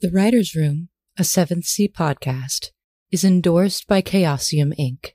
The 0.00 0.12
Writer's 0.12 0.54
Room, 0.54 0.90
a 1.18 1.24
Seventh 1.24 1.64
Sea 1.64 1.88
podcast, 1.88 2.70
is 3.10 3.24
endorsed 3.24 3.88
by 3.88 4.00
Chaosium 4.00 4.72
Inc. 4.78 5.14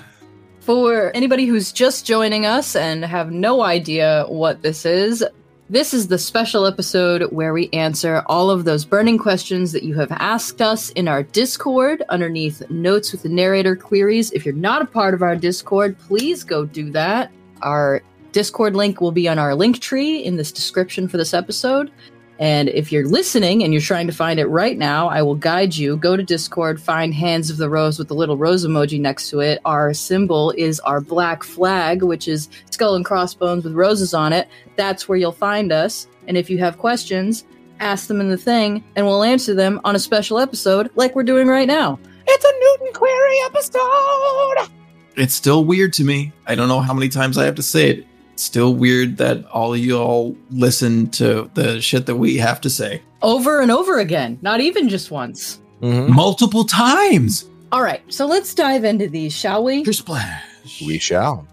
For 0.61 1.11
anybody 1.15 1.47
who's 1.47 1.73
just 1.73 2.05
joining 2.05 2.45
us 2.45 2.77
and 2.77 3.03
have 3.03 3.33
no 3.33 3.63
idea 3.63 4.27
what 4.29 4.61
this 4.61 4.85
is, 4.85 5.25
this 5.71 5.95
is 5.95 6.09
the 6.09 6.19
special 6.19 6.67
episode 6.67 7.33
where 7.33 7.55
we 7.55 7.71
answer 7.73 8.23
all 8.27 8.51
of 8.51 8.67
those 8.67 8.85
burning 8.85 9.17
questions 9.17 9.73
that 9.73 9.83
you 9.83 9.95
have 9.95 10.13
asked 10.13 10.61
us 10.61 10.91
in 10.91 11.09
our 11.09 11.23
Discord 11.23 12.03
underneath 12.11 12.69
Notes 12.69 13.13
with 13.13 13.23
the 13.23 13.31
Narrator 13.31 13.77
queries. 13.77 14.31
If 14.33 14.45
you're 14.45 14.55
not 14.55 14.83
a 14.83 14.87
part 14.87 15.15
of 15.15 15.23
our 15.23 15.37
Discord, 15.37 15.99
please 16.01 16.45
go 16.45 16.67
do 16.67 16.91
that. 16.91 17.33
Our 17.63 18.03
Discord 18.33 18.77
link 18.77 19.01
will 19.01 19.11
be 19.11 19.27
on 19.27 19.39
our 19.39 19.55
link 19.55 19.81
tree 19.81 20.19
in 20.19 20.37
this 20.37 20.53
description 20.53 21.09
for 21.09 21.17
this 21.17 21.33
episode. 21.33 21.91
And 22.39 22.69
if 22.69 22.93
you're 22.93 23.07
listening 23.07 23.63
and 23.63 23.73
you're 23.73 23.81
trying 23.81 24.07
to 24.07 24.13
find 24.13 24.39
it 24.39 24.47
right 24.47 24.77
now, 24.77 25.09
I 25.09 25.23
will 25.23 25.35
guide 25.35 25.75
you. 25.75 25.97
Go 25.97 26.17
to 26.17 26.23
Discord, 26.23 26.81
find 26.81 27.15
Hands 27.15 27.49
of 27.49 27.57
the 27.57 27.71
Rose 27.71 27.99
with 27.99 28.09
the 28.09 28.15
little 28.15 28.37
rose 28.37 28.67
emoji 28.67 29.01
next 29.01 29.31
to 29.31 29.41
it. 29.41 29.61
Our 29.65 29.95
symbol 29.95 30.51
is 30.53 30.79
our 30.81 31.01
black 31.01 31.43
flag, 31.43 32.03
which 32.03 32.29
is 32.29 32.49
skull 32.71 32.95
and 32.95 33.05
crossbones 33.05 33.65
with 33.65 33.73
roses 33.73 34.13
on 34.13 34.33
it. 34.33 34.49
That's 34.77 35.09
where 35.09 35.17
you'll 35.17 35.33
find 35.33 35.73
us. 35.73 36.07
And 36.27 36.37
if 36.37 36.51
you 36.51 36.59
have 36.59 36.77
questions, 36.79 37.45
ask 37.81 38.07
them 38.07 38.21
in 38.21 38.29
the 38.29 38.37
thing, 38.37 38.85
and 38.97 39.07
we'll 39.07 39.23
answer 39.23 39.55
them 39.55 39.81
on 39.85 39.97
a 39.97 39.99
special 39.99 40.39
episode 40.39 40.91
like 40.95 41.15
we're 41.15 41.23
doing 41.23 41.47
right 41.47 41.69
now. 41.69 41.99
It's 42.27 42.45
a 42.45 42.83
Newton 42.83 42.95
Query 42.95 43.39
episode! 43.45 44.71
It's 45.17 45.35
still 45.35 45.65
weird 45.65 45.93
to 45.95 46.05
me. 46.05 46.33
I 46.47 46.55
don't 46.55 46.69
know 46.69 46.81
how 46.81 46.93
many 46.93 47.09
times 47.09 47.39
I 47.39 47.45
have 47.45 47.55
to 47.55 47.63
say 47.63 47.91
it. 47.91 48.07
It's 48.37 48.43
still 48.43 48.75
weird 48.75 49.17
that 49.17 49.47
all 49.47 49.73
of 49.73 49.81
you 49.81 49.97
all 49.97 50.37
listen 50.51 51.09
to 51.13 51.51
the 51.55 51.81
shit 51.81 52.05
that 52.05 52.17
we 52.17 52.37
have 52.37 52.61
to 52.61 52.69
say 52.69 53.01
Over 53.23 53.63
and 53.63 53.71
over 53.71 53.99
again, 53.99 54.39
not 54.43 54.61
even 54.61 54.91
just 54.91 55.11
once. 55.11 55.59
Mm-hmm. 55.81 56.13
multiple 56.15 56.65
times. 56.65 57.49
All 57.73 57.83
right, 57.83 58.03
so 58.13 58.27
let's 58.27 58.55
dive 58.55 58.85
into 58.85 59.09
these, 59.09 59.33
shall 59.33 59.65
we? 59.65 59.91
Splash. 59.91 60.83
We 60.83 60.99
shall. 60.99 61.49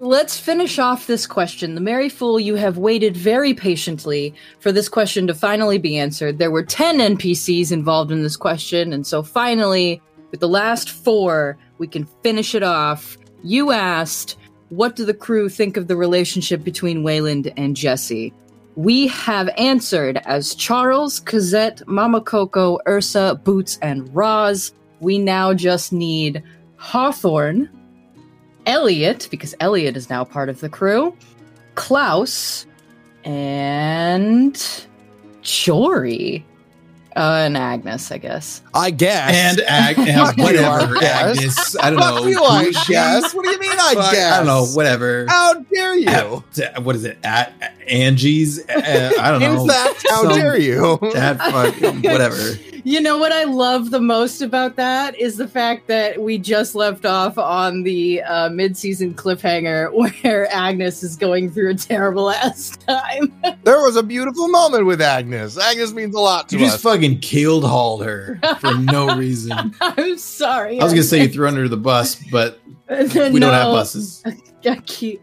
Let's 0.00 0.38
finish 0.38 0.78
off 0.78 1.06
this 1.06 1.26
question. 1.26 1.74
The 1.74 1.82
Merry 1.82 2.08
Fool, 2.08 2.40
you 2.40 2.54
have 2.54 2.78
waited 2.78 3.14
very 3.14 3.52
patiently 3.52 4.34
for 4.60 4.72
this 4.72 4.88
question 4.88 5.26
to 5.26 5.34
finally 5.34 5.76
be 5.76 5.98
answered. 5.98 6.38
There 6.38 6.50
were 6.50 6.62
10 6.64 7.16
NPCs 7.16 7.72
involved 7.72 8.10
in 8.10 8.22
this 8.22 8.38
question, 8.38 8.94
and 8.94 9.06
so 9.06 9.22
finally, 9.22 10.00
with 10.30 10.40
the 10.40 10.48
last 10.48 10.88
four, 10.88 11.58
we 11.76 11.86
can 11.86 12.08
finish 12.22 12.54
it 12.54 12.62
off. 12.62 13.18
You 13.42 13.70
asked, 13.70 14.38
What 14.72 14.96
do 14.96 15.04
the 15.04 15.12
crew 15.12 15.50
think 15.50 15.76
of 15.76 15.86
the 15.86 15.96
relationship 15.96 16.64
between 16.64 17.02
Wayland 17.02 17.52
and 17.58 17.76
Jesse? 17.76 18.32
We 18.74 19.06
have 19.08 19.50
answered 19.58 20.16
as 20.24 20.54
Charles, 20.54 21.20
Cosette, 21.20 21.86
Mama 21.86 22.22
Coco, 22.22 22.78
Ursa, 22.88 23.38
Boots, 23.44 23.78
and 23.82 24.08
Roz. 24.14 24.72
We 25.00 25.18
now 25.18 25.52
just 25.52 25.92
need 25.92 26.42
Hawthorne, 26.78 27.68
Elliot, 28.64 29.28
because 29.30 29.54
Elliot 29.60 29.94
is 29.94 30.08
now 30.08 30.24
part 30.24 30.48
of 30.48 30.60
the 30.60 30.70
crew, 30.70 31.14
Klaus, 31.74 32.64
and 33.24 34.86
Jory. 35.42 36.46
Uh, 37.14 37.42
and 37.44 37.56
Agnes, 37.56 38.10
I 38.10 38.18
guess. 38.18 38.62
I 38.74 38.90
guess. 38.90 39.34
And 39.34 39.60
Ag- 39.60 39.98
and 39.98 40.18
Fuck 40.26 40.36
you, 40.38 40.44
whatever, 40.44 40.96
Agnes. 41.02 41.76
I 41.78 41.90
don't 41.90 41.98
know. 42.00 42.26
you, 42.26 42.42
I 42.42 42.70
guess. 42.88 43.34
What 43.34 43.44
do 43.44 43.50
you 43.50 43.58
mean, 43.58 43.70
I 43.72 43.94
Fuck, 43.94 44.12
guess? 44.12 44.32
I 44.32 44.36
don't 44.38 44.46
know. 44.46 44.64
Whatever. 44.74 45.26
How 45.28 45.54
dare 45.54 45.94
you? 45.96 46.08
At- 46.08 46.82
what 46.82 46.96
is 46.96 47.04
it? 47.04 47.18
At 47.22 47.52
Angie's? 47.86 48.60
Uh, 48.68 49.12
I 49.20 49.30
don't 49.30 49.40
know. 49.40 49.62
In 49.62 49.68
fact, 49.68 50.06
how 50.08 50.22
Some- 50.22 50.32
dare 50.38 50.58
you? 50.58 50.98
That 51.12 51.38
fuck, 51.38 51.74
whatever. 52.04 52.38
You 52.84 53.00
know 53.00 53.16
what 53.16 53.30
I 53.30 53.44
love 53.44 53.90
the 53.92 54.00
most 54.00 54.42
about 54.42 54.74
that 54.74 55.16
is 55.16 55.36
the 55.36 55.46
fact 55.46 55.86
that 55.86 56.20
we 56.20 56.36
just 56.36 56.74
left 56.74 57.06
off 57.06 57.38
on 57.38 57.84
the 57.84 58.20
uh, 58.22 58.48
mid-season 58.50 59.14
cliffhanger 59.14 59.92
where 60.22 60.52
Agnes 60.52 61.04
is 61.04 61.14
going 61.14 61.50
through 61.52 61.70
a 61.70 61.74
terrible 61.74 62.30
ass 62.30 62.76
time. 62.78 63.32
there 63.62 63.80
was 63.82 63.94
a 63.94 64.02
beautiful 64.02 64.48
moment 64.48 64.86
with 64.86 65.00
Agnes. 65.00 65.56
Agnes 65.58 65.92
means 65.92 66.14
a 66.16 66.20
lot 66.20 66.48
to 66.48 66.56
You 66.58 66.64
just 66.64 66.76
us. 66.76 66.82
fucking 66.82 67.20
keel 67.20 67.60
hauled 67.64 68.04
her 68.04 68.40
for 68.60 68.74
no 68.74 69.16
reason. 69.16 69.72
I'm 69.80 70.18
sorry. 70.18 70.80
I 70.80 70.84
was 70.84 70.92
gonna 70.92 71.04
say 71.04 71.22
you 71.22 71.28
threw 71.28 71.46
under 71.46 71.68
the 71.68 71.76
bus, 71.76 72.16
but 72.32 72.58
we 72.90 73.06
don't 73.06 73.42
have 73.42 73.72
buses. 73.72 74.24
I, 74.26 74.74
ke- 74.76 75.20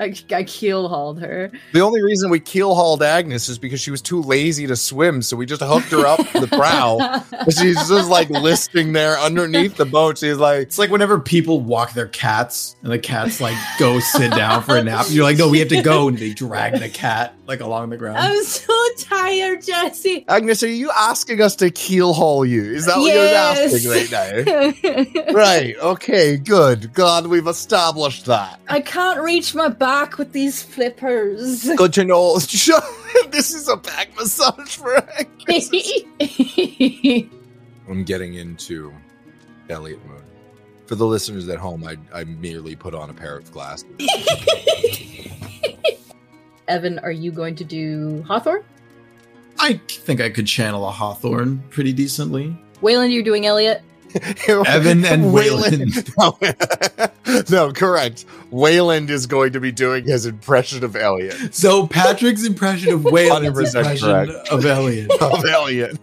I, 0.00 0.14
I 0.34 0.44
keel 0.44 0.88
hauled 0.88 1.20
her. 1.20 1.52
the 1.74 1.80
only 1.80 2.02
reason 2.02 2.30
we 2.30 2.40
keel 2.40 2.74
hauled 2.74 3.02
Agnes 3.02 3.48
is 3.50 3.58
because 3.58 3.80
she 3.80 3.90
was 3.90 4.00
too 4.00 4.22
lazy 4.22 4.66
to 4.66 4.74
swim, 4.76 5.20
so 5.20 5.36
we 5.36 5.44
just 5.46 5.60
hooked 5.62 5.90
her 5.90 6.06
up 6.06 6.18
the 6.32 6.46
prow. 6.46 7.22
She's 7.50 7.76
just 7.88 8.08
like 8.08 8.30
listing 8.30 8.92
there 8.94 9.18
underneath 9.18 9.76
the 9.76 9.84
boat. 9.84 10.16
She's 10.18 10.38
like, 10.38 10.62
It's 10.62 10.78
like 10.78 10.90
whenever 10.90 11.20
people 11.20 11.60
walk 11.60 11.92
their 11.92 12.08
cats 12.08 12.76
and 12.82 12.90
the 12.90 12.98
cats 12.98 13.40
like 13.42 13.56
go 13.78 14.00
sit 14.00 14.30
down 14.32 14.62
for 14.62 14.76
a 14.76 14.82
nap. 14.82 15.06
You're 15.10 15.24
like, 15.24 15.36
no, 15.36 15.48
we 15.48 15.58
have 15.58 15.68
to 15.68 15.82
go, 15.82 16.08
and 16.08 16.16
they 16.16 16.32
drag 16.32 16.78
the 16.80 16.88
cat 16.88 17.34
like 17.46 17.60
along 17.60 17.90
the 17.90 17.96
ground. 17.98 18.16
I'm 18.18 18.42
so 18.44 18.72
tired, 18.96 19.62
Jesse. 19.62 20.24
Agnes, 20.28 20.62
are 20.62 20.68
you 20.68 20.90
asking 20.96 21.42
us 21.42 21.56
to 21.56 21.70
keel 21.70 22.14
haul 22.14 22.46
you? 22.46 22.62
Is 22.62 22.86
that 22.86 22.96
what 22.96 23.06
Yes. 23.12 23.82
you're 23.84 23.92
asking 23.94 24.12
right 24.12 25.26
now? 25.26 25.34
right. 25.34 25.76
Okay. 25.76 26.36
Good. 26.38 26.94
God, 26.94 27.26
we've 27.26 27.46
established 27.48 28.24
that. 28.26 28.60
I 28.68 28.80
can't 28.80 29.20
reach 29.20 29.54
my 29.54 29.68
back 29.68 29.89
with 30.18 30.32
these 30.32 30.62
flippers. 30.62 31.68
Good 31.76 31.92
to 31.94 32.04
know. 32.04 32.38
this 32.38 33.54
is 33.54 33.68
a 33.68 33.76
back 33.76 34.14
massage 34.16 34.76
for 34.76 34.96
Agnes. 34.96 35.70
I'm 37.88 38.04
getting 38.04 38.34
into 38.34 38.94
Elliot 39.68 39.98
mode. 40.06 40.22
For 40.86 40.94
the 40.94 41.06
listeners 41.06 41.48
at 41.48 41.58
home, 41.58 41.84
I, 41.84 41.96
I 42.12 42.24
merely 42.24 42.76
put 42.76 42.94
on 42.94 43.10
a 43.10 43.14
pair 43.14 43.36
of 43.36 43.50
glasses. 43.52 43.86
Evan, 46.68 46.98
are 47.00 47.12
you 47.12 47.32
going 47.32 47.56
to 47.56 47.64
do 47.64 48.22
Hawthorne? 48.26 48.62
I 49.58 49.80
think 49.88 50.20
I 50.20 50.30
could 50.30 50.46
channel 50.46 50.86
a 50.86 50.90
Hawthorne 50.90 51.62
pretty 51.70 51.92
decently. 51.92 52.56
Wayland, 52.80 53.12
you're 53.12 53.24
doing 53.24 53.46
Elliot. 53.46 53.82
Evan 54.48 55.04
and 55.04 55.32
Wayland. 55.32 56.08
no, 56.18 56.38
no, 57.50 57.72
correct. 57.72 58.24
Wayland 58.50 59.10
is 59.10 59.26
going 59.26 59.52
to 59.52 59.60
be 59.60 59.70
doing 59.72 60.04
his 60.04 60.26
impression 60.26 60.82
of 60.84 60.96
Elliot. 60.96 61.54
So 61.54 61.86
Patrick's 61.86 62.44
impression 62.44 62.92
of 62.92 63.04
Wayland 63.04 63.46
100% 63.46 63.74
impression 63.76 64.08
correct. 64.08 64.48
of 64.50 64.64
Elliot. 64.64 65.10
Of 65.20 65.44
Elliot. 65.44 65.98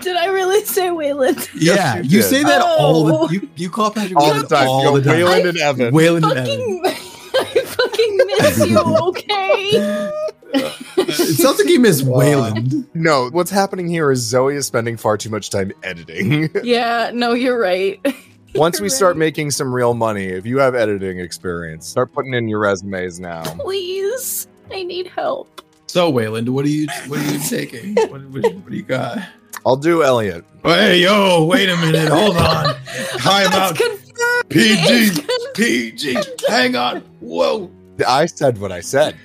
Did 0.00 0.16
I 0.16 0.26
really 0.26 0.64
say 0.64 0.90
Wayland? 0.90 1.48
Yeah, 1.54 1.98
you 1.98 2.18
you 2.18 2.22
say 2.22 2.42
that 2.44 2.62
all 2.62 3.06
Oh. 3.12 3.26
the 3.26 3.34
you, 3.34 3.48
you 3.56 3.70
call 3.70 3.90
Patrick 3.90 4.16
All 4.16 4.26
Wayland 4.30 4.48
the 4.48 4.56
time. 4.56 4.68
all 4.68 4.92
the 4.92 5.02
time. 5.02 5.16
Wayland 5.16 5.46
and 5.48 5.58
Evan. 5.58 5.94
Wayland 5.94 6.24
and 6.24 6.38
Evan. 6.38 6.82
I 6.86 7.62
fucking 7.64 8.16
miss 8.38 8.66
you. 8.66 8.78
Okay. 8.78 10.10
It 10.54 11.36
sounds 11.36 11.58
like 11.58 11.68
you 11.68 11.80
missed 11.80 12.04
Wayland. 12.04 12.86
No, 12.94 13.28
what's 13.30 13.50
happening 13.50 13.88
here 13.88 14.10
is 14.10 14.20
Zoe 14.20 14.54
is 14.56 14.66
spending 14.66 14.96
far 14.96 15.16
too 15.16 15.30
much 15.30 15.50
time 15.50 15.72
editing. 15.82 16.50
yeah. 16.62 17.10
No, 17.12 17.32
you're 17.32 17.58
right. 17.58 18.00
Once 18.54 18.80
we 18.80 18.84
You're 18.84 18.90
start 18.90 19.16
making 19.18 19.50
some 19.50 19.72
real 19.74 19.92
money, 19.92 20.24
if 20.24 20.46
you 20.46 20.58
have 20.58 20.74
editing 20.74 21.20
experience, 21.20 21.86
start 21.86 22.12
putting 22.12 22.32
in 22.32 22.48
your 22.48 22.58
resumes 22.60 23.20
now. 23.20 23.42
Please, 23.56 24.48
I 24.70 24.82
need 24.82 25.06
help. 25.08 25.60
So 25.86 26.08
Wayland, 26.10 26.48
what 26.48 26.64
are 26.64 26.68
you 26.70 26.86
what 27.08 27.18
are 27.20 27.32
you 27.32 27.38
taking? 27.46 27.94
What, 27.94 28.10
what, 28.10 28.42
what 28.42 28.70
do 28.70 28.76
you 28.76 28.82
got? 28.82 29.18
I'll 29.66 29.76
do 29.76 30.02
Elliot. 30.02 30.44
Hey 30.64 31.02
yo, 31.02 31.44
wait 31.44 31.68
a 31.68 31.76
minute, 31.76 32.08
hold 32.08 32.36
on. 32.36 32.74
Time 33.18 33.46
It's 33.52 33.54
out. 33.54 34.48
PG, 34.48 35.26
PG. 35.54 36.16
Hang 36.48 36.74
on. 36.74 37.00
Whoa. 37.20 37.70
I 38.06 38.26
said 38.26 38.58
what 38.58 38.72
I 38.72 38.80
said. 38.80 39.16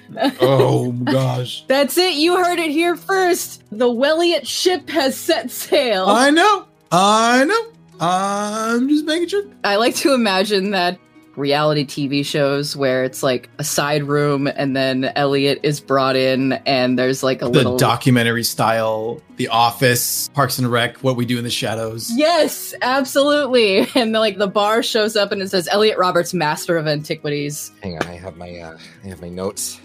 Oh 0.42 0.92
gosh. 1.04 1.66
That's 1.68 1.98
it. 1.98 2.16
You 2.16 2.38
heard 2.44 2.60
it 2.60 2.72
here 2.72 2.96
first. 2.96 3.64
The 3.72 3.90
Welliot 3.90 4.48
ship 4.48 4.90
has 4.90 5.16
set 5.18 5.52
sail. 5.52 6.06
I 6.06 6.30
know. 6.30 6.66
I 6.92 7.46
know. 7.46 7.66
I'm 8.00 8.90
just 8.90 9.06
making 9.06 9.30
sure. 9.30 9.44
I 9.64 9.76
like 9.78 9.96
to 9.98 10.14
imagine 10.14 10.72
that 10.72 10.98
reality 11.36 11.86
TV 11.86 12.26
shows 12.26 12.76
where 12.76 13.04
it's 13.04 13.24
like 13.24 13.50
a 13.58 13.64
side 13.64 14.04
room 14.04 14.48
and 14.48 14.76
then 14.76 15.06
Elliot 15.16 15.60
is 15.64 15.80
brought 15.80 16.16
in 16.16 16.54
and 16.66 16.98
there's 16.98 17.24
like 17.24 17.42
a 17.42 17.46
The 17.46 17.52
little 17.52 17.78
documentary 17.78 18.44
style, 18.44 19.22
The 19.38 19.48
Office, 19.48 20.30
Parks 20.30 20.60
and 20.60 20.72
Rec, 20.72 20.98
What 20.98 21.16
We 21.16 21.26
Do 21.26 21.38
in 21.38 21.44
the 21.44 21.50
Shadows. 21.50 22.12
Yes, 22.16 22.74
absolutely. 22.82 23.88
And 23.96 24.12
like 24.12 24.38
the 24.38 24.48
bar 24.48 24.84
shows 24.84 25.16
up 25.16 25.32
and 25.32 25.42
it 25.42 25.50
says 25.50 25.68
Elliot 25.72 25.98
Roberts, 25.98 26.34
Master 26.34 26.78
of 26.78 26.88
Antiquities. 26.88 27.72
Hang 27.82 27.96
on, 27.98 28.06
I 28.08 28.16
have 28.16 28.38
my 28.38 28.58
uh, 28.58 28.78
I 29.04 29.08
have 29.08 29.22
my 29.22 29.30
notes 29.30 29.80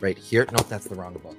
right 0.00 0.16
here. 0.16 0.46
Nope, 0.52 0.68
that's 0.68 0.86
the 0.86 0.94
wrong 0.94 1.14
book. 1.14 1.36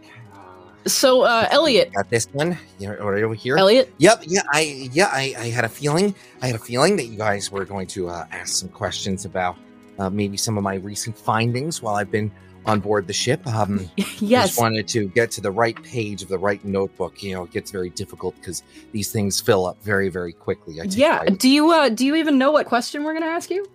So 0.87 1.21
uh 1.23 1.47
Elliot, 1.51 1.93
Got 1.93 2.09
this 2.09 2.27
one. 2.33 2.57
Right 2.79 2.99
over 2.99 3.33
here. 3.35 3.57
Elliot, 3.57 3.93
Yep. 3.99 4.23
Yeah. 4.27 4.41
I. 4.51 4.89
Yeah. 4.91 5.09
I. 5.11 5.35
I 5.37 5.45
had 5.49 5.63
a 5.65 5.69
feeling. 5.69 6.15
I 6.41 6.47
had 6.47 6.55
a 6.55 6.59
feeling 6.59 6.95
that 6.97 7.05
you 7.05 7.17
guys 7.17 7.51
were 7.51 7.65
going 7.65 7.87
to 7.87 8.09
uh, 8.09 8.25
ask 8.31 8.49
some 8.55 8.69
questions 8.69 9.25
about 9.25 9.55
uh, 9.99 10.09
maybe 10.09 10.37
some 10.37 10.57
of 10.57 10.63
my 10.63 10.75
recent 10.75 11.17
findings 11.17 11.81
while 11.81 11.95
I've 11.95 12.09
been 12.11 12.31
on 12.65 12.79
board 12.79 13.07
the 13.07 13.13
ship. 13.13 13.45
Um, 13.47 13.89
yes. 14.19 14.49
Just 14.49 14.59
wanted 14.59 14.87
to 14.89 15.07
get 15.09 15.31
to 15.31 15.41
the 15.41 15.51
right 15.51 15.81
page 15.83 16.21
of 16.23 16.29
the 16.29 16.37
right 16.37 16.63
notebook. 16.65 17.21
You 17.23 17.33
know, 17.35 17.43
it 17.43 17.51
gets 17.51 17.71
very 17.71 17.89
difficult 17.89 18.35
because 18.35 18.63
these 18.91 19.11
things 19.11 19.39
fill 19.41 19.65
up 19.65 19.81
very, 19.83 20.09
very 20.09 20.33
quickly. 20.33 20.79
I 20.81 20.85
Yeah. 20.85 21.19
pride- 21.19 21.37
Do 21.39 21.49
you 21.49 21.71
uh 21.71 21.89
do 21.89 22.05
you 22.05 22.15
even 22.15 22.37
know 22.37 22.51
what 22.51 22.65
question 22.67 23.03
we're 23.03 23.13
gonna 23.13 23.25
ask 23.27 23.49
you? 23.49 23.65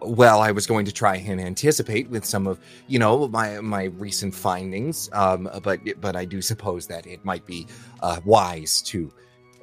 Well, 0.00 0.40
I 0.40 0.50
was 0.50 0.66
going 0.66 0.84
to 0.84 0.92
try 0.92 1.16
and 1.16 1.40
anticipate 1.40 2.08
with 2.10 2.24
some 2.24 2.46
of 2.46 2.60
you 2.86 2.98
know 2.98 3.28
my 3.28 3.60
my 3.60 3.84
recent 3.84 4.34
findings, 4.34 5.08
um, 5.12 5.48
but 5.62 5.80
but 6.00 6.16
I 6.16 6.24
do 6.24 6.42
suppose 6.42 6.86
that 6.88 7.06
it 7.06 7.24
might 7.24 7.46
be 7.46 7.66
uh, 8.02 8.20
wise 8.24 8.82
to 8.82 9.12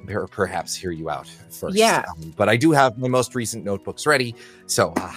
per- 0.06 0.26
perhaps 0.26 0.74
hear 0.74 0.90
you 0.90 1.08
out 1.10 1.28
first. 1.50 1.76
Yeah. 1.76 2.04
Um, 2.08 2.34
but 2.36 2.48
I 2.48 2.56
do 2.56 2.72
have 2.72 2.98
my 2.98 3.08
most 3.08 3.34
recent 3.34 3.64
notebooks 3.64 4.06
ready, 4.06 4.34
so 4.66 4.92
uh, 4.96 5.12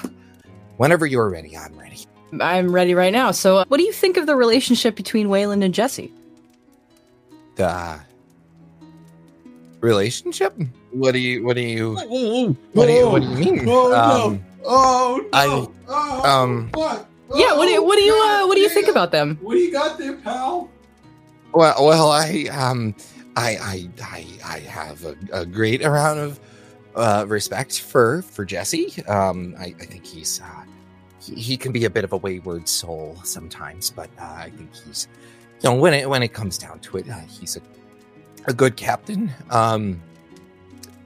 whenever 0.78 1.06
you're 1.06 1.30
ready, 1.30 1.58
I'm 1.58 1.78
ready. 1.78 2.06
I'm 2.40 2.72
ready 2.72 2.94
right 2.94 3.14
now. 3.14 3.32
So 3.32 3.58
uh, 3.58 3.66
what 3.68 3.78
do 3.78 3.84
you 3.84 3.94
think 3.94 4.18
of 4.18 4.26
the 4.26 4.36
relationship 4.36 4.96
between 4.96 5.30
Wayland 5.30 5.64
and 5.64 5.74
Jesse? 5.74 6.14
The 7.56 7.68
uh, 7.68 8.00
relationship? 9.80 10.54
What 10.92 11.14
do 11.14 11.20
you? 11.20 11.44
What 11.44 11.56
do 11.56 11.62
you? 11.62 11.94
What 11.94 12.10
do 12.10 12.16
you? 12.16 12.58
What 12.74 13.22
do 13.22 13.30
you 13.30 13.36
mean? 13.36 13.70
Um, 13.94 14.46
Oh 14.70 15.26
I- 15.34 15.68
Oh, 15.90 16.30
um, 16.30 16.70
what? 16.74 17.08
yeah, 17.36 17.56
what 17.56 17.66
do 17.66 17.72
you 17.72 17.84
what 17.84 17.96
do 17.96 18.04
you 18.04 18.14
uh 18.14 18.46
what 18.48 18.56
do 18.56 18.62
you 18.62 18.70
think 18.70 18.88
about 18.90 19.12
them? 19.12 19.38
What 19.42 19.54
do 19.56 19.60
you 19.60 19.72
got 19.72 19.98
there, 19.98 20.16
pal? 20.18 20.70
Well, 21.54 21.86
well, 21.86 22.12
I 22.12 22.48
um, 22.52 22.94
I 23.36 23.58
I 23.58 23.90
I, 24.04 24.26
I 24.56 24.60
have 24.60 25.06
a, 25.06 25.16
a 25.32 25.46
great 25.46 25.84
amount 25.84 26.20
of 26.20 26.40
uh, 26.96 27.26
respect 27.28 27.80
for 27.82 28.22
for 28.24 28.44
Jesse. 28.46 29.02
Um, 29.08 29.56
I, 29.58 29.68
I 29.80 29.86
think 29.86 30.06
he's 30.06 30.42
uh, 30.42 30.64
he, 31.22 31.36
he 31.36 31.58
can 31.58 31.72
be 31.72 31.86
a 31.86 31.90
bit 31.90 32.04
of 32.04 32.12
a 32.12 32.18
wayward 32.18 32.68
soul 32.68 33.18
sometimes, 33.24 33.90
but 33.90 34.10
uh, 34.20 34.24
I 34.26 34.50
think 34.58 34.70
he's 34.76 35.08
you 35.64 35.70
know 35.70 35.76
when 35.76 35.94
it 35.94 36.10
when 36.10 36.22
it 36.24 36.34
comes 36.34 36.58
down 36.58 36.80
to 36.82 36.98
it, 36.98 37.10
uh, 37.10 37.16
he's 37.30 37.56
a 37.56 37.62
a 38.48 38.54
good 38.54 38.76
captain. 38.76 39.32
Um, 39.50 40.02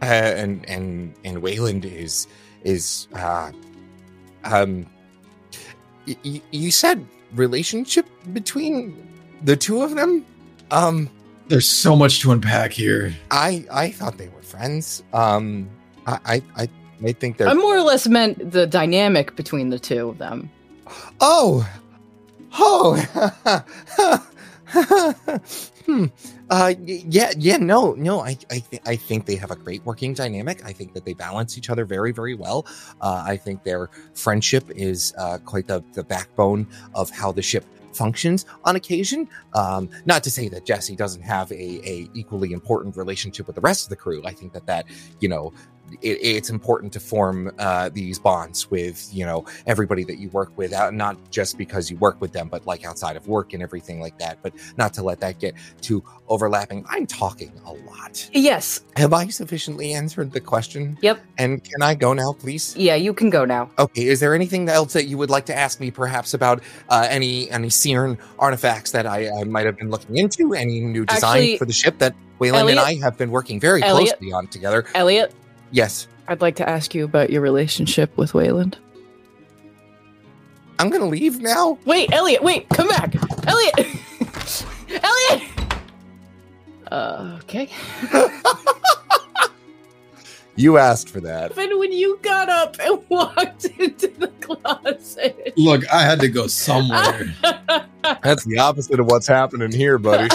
uh, 0.02 0.06
and 0.06 0.68
and 0.68 1.14
and 1.24 1.42
Wayland 1.44 1.86
is 1.86 2.28
is 2.64 3.08
uh, 3.14 3.52
um. 4.44 4.86
y- 6.08 6.16
y- 6.26 6.42
you 6.52 6.72
said 6.72 7.06
relationship 7.34 8.06
between 8.34 8.96
the 9.44 9.56
two 9.56 9.82
of 9.82 9.96
them 9.96 10.26
um 10.72 11.10
There's 11.48 11.68
so 11.68 11.96
much 11.96 12.20
to 12.22 12.32
unpack 12.32 12.72
here. 12.72 13.14
i 13.32 13.66
i 13.72 13.92
thought 13.92 14.18
they 14.18 14.28
were 14.30 14.42
friends 14.42 15.02
um 15.14 15.70
i 16.06 16.20
i 16.26 16.42
i, 16.64 16.70
I 17.08 17.12
think 17.14 17.38
they're 17.38 17.48
I 17.48 17.54
more 17.54 17.76
or 17.78 17.82
less 17.82 18.08
meant 18.08 18.52
the 18.52 18.68
dynamic 18.68 19.36
between 19.36 19.70
the 19.70 19.80
two 19.80 20.10
of 20.10 20.18
them. 20.18 20.50
oh 21.22 21.66
oh 22.60 22.96
hmm. 25.86 26.06
Uh 26.52 26.74
yeah 26.80 27.32
yeah 27.38 27.58
no 27.58 27.94
no 27.94 28.22
i 28.22 28.38
I, 28.52 28.60
th- 28.60 28.84
I 28.86 28.98
think 28.98 29.26
they 29.26 29.36
have 29.38 29.52
a 29.52 29.58
great 29.58 29.86
working 29.86 30.14
dynamic. 30.14 30.64
I 30.66 30.74
think 30.74 30.94
that 30.96 31.06
they 31.06 31.14
balance 31.14 31.58
each 31.58 31.70
other 31.72 31.86
very 31.86 32.12
very 32.14 32.36
well. 32.36 32.68
Uh 33.02 33.24
i 33.26 33.38
think 33.38 33.64
their 33.64 33.90
friendship 34.16 34.66
is 34.72 35.14
uh 35.18 35.40
quite 35.46 35.68
the 35.68 35.84
the 35.94 36.04
backbone 36.04 36.68
of 36.96 37.10
how 37.12 37.32
the 37.34 37.42
ship 37.42 37.66
functions 37.94 38.46
on 38.66 38.76
occasion. 38.78 39.28
Um 39.54 39.90
not 40.06 40.24
to 40.26 40.32
say 40.32 40.50
that 40.50 40.66
jesse 40.66 40.96
doesn't 40.96 41.24
have 41.24 41.52
a 41.54 41.56
a 41.90 42.10
equally 42.14 42.52
important 42.54 42.98
relationship 42.98 43.48
with 43.48 43.56
the 43.56 43.62
rest 43.62 43.86
of 43.86 43.90
the 43.90 43.98
crew. 43.98 44.22
I 44.26 44.34
think 44.34 44.54
that 44.54 44.68
that 44.68 44.86
you 45.22 45.30
know 45.30 45.54
it, 46.02 46.18
it's 46.22 46.50
important 46.50 46.94
to 46.94 47.00
form 47.00 47.52
uh, 47.60 47.90
these 47.94 48.20
bonds 48.20 48.70
with 48.72 49.10
you 49.14 49.26
know 49.26 49.46
everybody 49.68 50.04
that 50.04 50.18
you 50.18 50.30
work 50.30 50.52
with 50.58 50.74
out 50.74 50.94
not 50.94 51.18
just 51.32 51.58
because 51.58 51.90
you 51.92 51.98
work 51.98 52.20
with 52.22 52.32
them 52.34 52.48
but 52.50 52.66
like 52.66 52.86
outside 52.86 53.16
of 53.16 53.28
work 53.28 53.54
and 53.54 53.62
everything 53.64 54.00
like 54.00 54.18
that 54.20 54.38
but 54.42 54.54
not 54.78 54.94
to 54.94 55.04
let 55.04 55.20
that 55.20 55.40
get 55.40 55.54
too 55.82 56.04
overlapping 56.30 56.86
i'm 56.90 57.06
talking 57.06 57.52
a 57.66 57.74
lot 57.74 58.30
Yes. 58.34 58.82
have 58.96 59.14
i 59.14 59.28
sufficiently 59.28 59.94
answered 59.94 60.32
the 60.32 60.40
question 60.40 60.98
Yep. 61.02 61.22
and 61.38 61.64
can 61.64 61.82
i 61.82 61.94
go 61.96 62.14
now 62.14 62.34
please 62.34 62.76
Yeah, 62.78 62.96
you 62.96 63.14
can 63.14 63.30
go 63.30 63.46
now. 63.46 63.70
okay 63.78 64.08
is 64.08 64.20
there 64.20 64.34
anything 64.34 64.68
else 64.70 64.94
that 64.94 65.06
you 65.06 65.18
would 65.18 65.30
like 65.30 65.46
to 65.48 65.56
ask 65.56 65.80
me 65.80 65.92
perhaps 65.92 66.34
about 66.34 66.62
uh, 66.90 67.08
any 67.10 67.50
any 67.52 67.68
Cern 67.68 68.18
artifacts 68.40 68.92
that 68.92 69.06
I, 69.06 69.30
I 69.42 69.44
might 69.44 69.66
have 69.66 69.78
been 69.78 69.90
looking 69.90 70.18
into 70.18 70.54
any 70.54 70.80
new 70.80 71.06
design 71.06 71.38
Actually, 71.38 71.58
for 71.58 71.66
the 71.66 71.74
ship 71.74 71.98
that 72.00 72.16
Wayland 72.40 72.70
and 72.70 72.80
I 72.80 72.96
have 72.96 73.18
been 73.18 73.32
working 73.32 73.60
very 73.60 73.84
Elliot- 73.84 74.18
closely 74.18 74.34
on 74.34 74.48
together 74.48 74.86
Elliot, 74.96 75.34
yes 75.72 76.08
I'd 76.28 76.42
like 76.42 76.56
to 76.58 76.70
ask 76.70 76.94
you 76.96 77.04
about 77.04 77.30
your 77.30 77.42
relationship 77.42 78.16
with 78.18 78.34
Wayland. 78.34 78.78
i'm 80.80 80.90
gonna 80.90 81.06
leave 81.08 81.42
now 81.42 81.78
Wait, 81.86 82.12
Elliot, 82.14 82.42
wait, 82.44 82.70
come 82.70 82.88
back. 82.88 83.14
Elliot! 83.48 83.74
Elliot! 85.04 85.44
Uh, 86.92 87.40
okay. 87.44 87.70
you 90.58 90.78
asked 90.78 91.10
for 91.10 91.22
that 91.22 91.58
And 91.58 91.80
when 91.80 91.92
you 91.94 92.20
got 92.22 92.50
up 92.50 92.76
and 92.82 93.02
walked 93.10 93.66
into 93.66 94.08
the 94.10 94.28
closet. 94.42 95.54
Look, 95.56 95.88
I 95.92 96.02
had 96.04 96.20
to 96.20 96.28
go 96.28 96.48
somewhere. 96.48 97.34
That's 98.24 98.44
the 98.46 98.58
opposite 98.60 99.00
of 99.00 99.06
what's 99.06 99.28
happening 99.28 99.72
here, 99.72 99.98
buddy. 99.98 100.28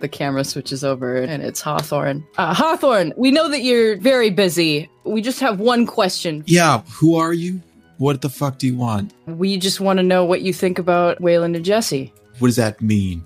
The 0.00 0.08
camera 0.08 0.44
switches 0.44 0.84
over 0.84 1.16
and 1.16 1.42
it's 1.42 1.60
Hawthorne. 1.60 2.24
Uh, 2.38 2.52
Hawthorne, 2.54 3.12
we 3.16 3.30
know 3.30 3.48
that 3.48 3.62
you're 3.62 3.96
very 3.96 4.30
busy. 4.30 4.90
We 5.04 5.22
just 5.22 5.40
have 5.40 5.58
one 5.60 5.86
question. 5.86 6.44
yeah, 6.46 6.82
who 7.00 7.16
are 7.16 7.32
you? 7.32 7.60
What 7.98 8.20
the 8.20 8.28
fuck 8.28 8.58
do 8.58 8.66
you 8.66 8.76
want? 8.76 9.14
We 9.26 9.56
just 9.56 9.80
want 9.80 9.98
to 9.98 10.02
know 10.02 10.24
what 10.24 10.42
you 10.42 10.52
think 10.52 10.78
about 10.78 11.20
Wayland 11.20 11.56
and 11.56 11.64
Jesse. 11.64 12.12
What 12.38 12.48
does 12.48 12.56
that 12.56 12.80
mean? 12.82 13.24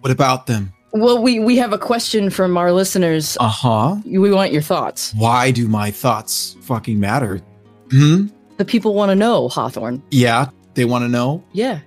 What 0.00 0.10
about 0.10 0.46
them? 0.46 0.72
Well, 0.92 1.22
we, 1.22 1.38
we 1.38 1.56
have 1.58 1.72
a 1.72 1.78
question 1.78 2.28
from 2.30 2.56
our 2.56 2.72
listeners. 2.72 3.36
Uh 3.40 3.48
huh. 3.48 3.96
We 4.04 4.30
want 4.32 4.52
your 4.52 4.62
thoughts. 4.62 5.12
Why 5.16 5.50
do 5.50 5.68
my 5.68 5.90
thoughts 5.90 6.56
fucking 6.62 6.98
matter? 6.98 7.40
Hmm? 7.90 8.26
The 8.56 8.64
people 8.64 8.94
want 8.94 9.10
to 9.10 9.14
know, 9.16 9.48
Hawthorne. 9.48 10.02
Yeah, 10.10 10.50
they 10.74 10.84
want 10.84 11.02
to 11.04 11.08
know. 11.08 11.42
Yeah. 11.52 11.80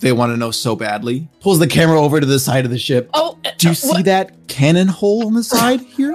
They 0.00 0.12
want 0.12 0.32
to 0.32 0.36
know 0.36 0.50
so 0.50 0.74
badly. 0.74 1.28
Pulls 1.40 1.58
the 1.58 1.66
camera 1.66 2.00
over 2.00 2.20
to 2.20 2.26
the 2.26 2.38
side 2.38 2.64
of 2.64 2.70
the 2.70 2.78
ship. 2.78 3.10
Oh, 3.14 3.38
Do 3.58 3.68
you 3.68 3.72
uh, 3.72 3.74
see 3.74 3.88
what? 3.88 4.04
that 4.06 4.48
cannon 4.48 4.88
hole 4.88 5.26
on 5.26 5.34
the 5.34 5.44
side 5.44 5.80
here? 5.80 6.14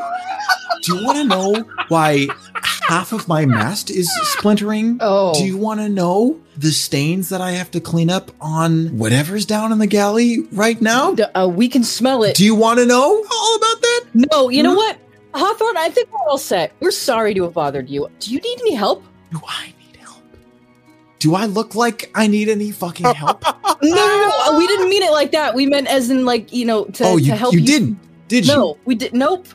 Do 0.81 0.97
you 0.97 1.05
want 1.05 1.17
to 1.17 1.23
know 1.23 1.53
why 1.87 2.27
half 2.87 3.11
of 3.11 3.27
my 3.27 3.45
mast 3.45 3.89
is 3.89 4.11
splintering? 4.37 4.97
Oh. 5.01 5.33
Do 5.33 5.45
you 5.45 5.57
want 5.57 5.79
to 5.79 5.89
know 5.89 6.39
the 6.57 6.71
stains 6.71 7.29
that 7.29 7.41
I 7.41 7.51
have 7.51 7.71
to 7.71 7.79
clean 7.79 8.09
up 8.09 8.31
on 8.41 8.87
whatever's 8.97 9.45
down 9.45 9.71
in 9.71 9.77
the 9.79 9.87
galley 9.87 10.41
right 10.51 10.79
now? 10.81 11.15
Uh, 11.33 11.47
we 11.47 11.67
can 11.67 11.83
smell 11.83 12.23
it. 12.23 12.35
Do 12.35 12.45
you 12.45 12.55
want 12.55 12.79
to 12.79 12.85
know 12.85 13.01
all 13.03 13.55
about 13.55 13.81
that? 13.81 14.05
no, 14.31 14.49
you 14.49 14.63
know 14.63 14.73
what? 14.75 14.97
Hawthorne, 15.33 15.77
I 15.77 15.89
think 15.89 16.11
we're 16.13 16.29
all 16.29 16.37
set. 16.37 16.71
We're 16.79 16.91
sorry 16.91 17.33
to 17.33 17.43
have 17.43 17.53
bothered 17.53 17.89
you. 17.89 18.07
Do 18.19 18.31
you 18.31 18.39
need 18.39 18.61
any 18.61 18.73
help? 18.73 19.03
Do 19.31 19.39
I 19.47 19.65
help? 19.65 19.74
Do 21.25 21.33
I 21.33 21.47
look 21.47 21.73
like 21.73 22.11
I 22.13 22.27
need 22.27 22.49
any 22.49 22.69
fucking 22.69 23.07
help? 23.07 23.43
No, 23.81 23.91
no, 23.91 24.31
no. 24.51 24.57
We 24.57 24.65
didn't 24.67 24.89
mean 24.89 25.03
it 25.03 25.11
like 25.11 25.31
that. 25.31 25.53
We 25.53 25.65
meant 25.65 25.87
as 25.87 26.09
in 26.09 26.23
like, 26.23 26.51
you 26.53 26.65
know, 26.65 26.85
to, 26.85 27.03
oh, 27.03 27.17
you, 27.17 27.31
to 27.31 27.35
help 27.35 27.53
you 27.53 27.59
you. 27.59 27.65
didn't, 27.65 27.99
did 28.27 28.47
you? 28.47 28.53
No, 28.53 28.77
we 28.85 28.95
did. 28.95 29.13
Nope. 29.13 29.47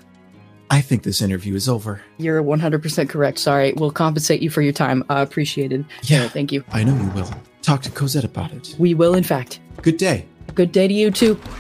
I 0.71 0.81
think 0.83 1.03
this 1.05 1.23
interview 1.23 1.55
is 1.55 1.69
over. 1.69 2.03
You're 2.19 2.43
100% 2.43 3.09
correct. 3.09 3.39
Sorry. 3.39 3.73
We'll 3.73 3.91
compensate 3.91 4.43
you 4.43 4.51
for 4.51 4.63
your 4.63 4.73
time. 4.73 5.03
Uh, 5.09 5.25
appreciated. 5.27 5.85
Yeah, 6.03 6.29
Thank 6.29 6.53
you. 6.53 6.63
I 6.71 6.85
know 6.85 6.95
you 6.95 7.09
will. 7.11 7.31
Talk 7.63 7.83
to 7.83 7.91
Cosette 7.91 8.25
about 8.25 8.53
it. 8.53 8.77
We 8.79 8.95
will, 8.95 9.15
in 9.15 9.25
fact. 9.25 9.61
Good 9.83 9.97
day. 9.97 10.27
Good 10.55 10.73
day 10.73 10.87
to 10.87 10.95
you, 10.95 11.11
too. 11.11 11.41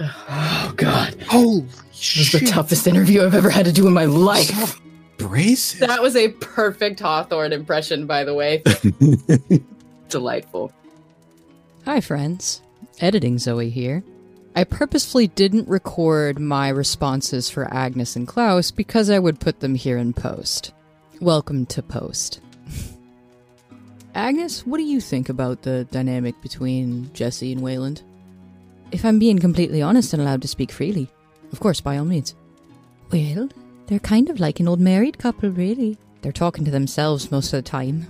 Oh, 0.00 0.72
God. 0.76 1.20
Holy 1.28 1.66
This 1.90 2.18
was 2.18 2.32
the 2.32 2.46
toughest 2.46 2.86
interview 2.86 3.24
I've 3.24 3.34
ever 3.34 3.50
had 3.50 3.64
to 3.66 3.72
do 3.72 3.86
in 3.88 3.92
my 3.92 4.04
life. 4.04 4.78
Brace. 5.18 5.74
That 5.74 6.00
was 6.00 6.16
a 6.16 6.28
perfect 6.28 7.00
Hawthorne 7.00 7.52
impression, 7.52 8.06
by 8.06 8.24
the 8.24 8.34
way. 8.34 8.62
Delightful. 10.08 10.72
Hi, 11.84 12.00
friends. 12.00 12.62
Editing 13.00 13.38
Zoe 13.38 13.68
here. 13.68 14.02
I 14.56 14.64
purposefully 14.64 15.26
didn't 15.26 15.68
record 15.68 16.40
my 16.40 16.68
responses 16.68 17.50
for 17.50 17.72
Agnes 17.72 18.16
and 18.16 18.26
Klaus 18.26 18.70
because 18.70 19.10
I 19.10 19.18
would 19.18 19.40
put 19.40 19.60
them 19.60 19.74
here 19.74 19.98
in 19.98 20.12
post. 20.12 20.72
Welcome 21.20 21.66
to 21.66 21.82
Post. 21.82 22.40
Agnes, 24.14 24.66
what 24.66 24.78
do 24.78 24.84
you 24.84 25.00
think 25.00 25.28
about 25.28 25.62
the 25.62 25.84
dynamic 25.90 26.40
between 26.42 27.12
Jesse 27.12 27.52
and 27.52 27.60
Wayland? 27.60 28.02
If 28.90 29.04
I'm 29.04 29.18
being 29.18 29.38
completely 29.38 29.82
honest 29.82 30.12
and 30.12 30.22
allowed 30.22 30.42
to 30.42 30.48
speak 30.48 30.72
freely, 30.72 31.08
of 31.52 31.60
course, 31.60 31.80
by 31.80 31.98
all 31.98 32.04
means. 32.04 32.34
Well, 33.12 33.48
they're 33.88 33.98
kind 33.98 34.28
of 34.28 34.38
like 34.38 34.60
an 34.60 34.68
old 34.68 34.80
married 34.80 35.18
couple, 35.18 35.50
really. 35.50 35.98
They're 36.20 36.30
talking 36.30 36.64
to 36.66 36.70
themselves 36.70 37.30
most 37.30 37.52
of 37.52 37.64
the 37.64 37.68
time. 37.68 38.06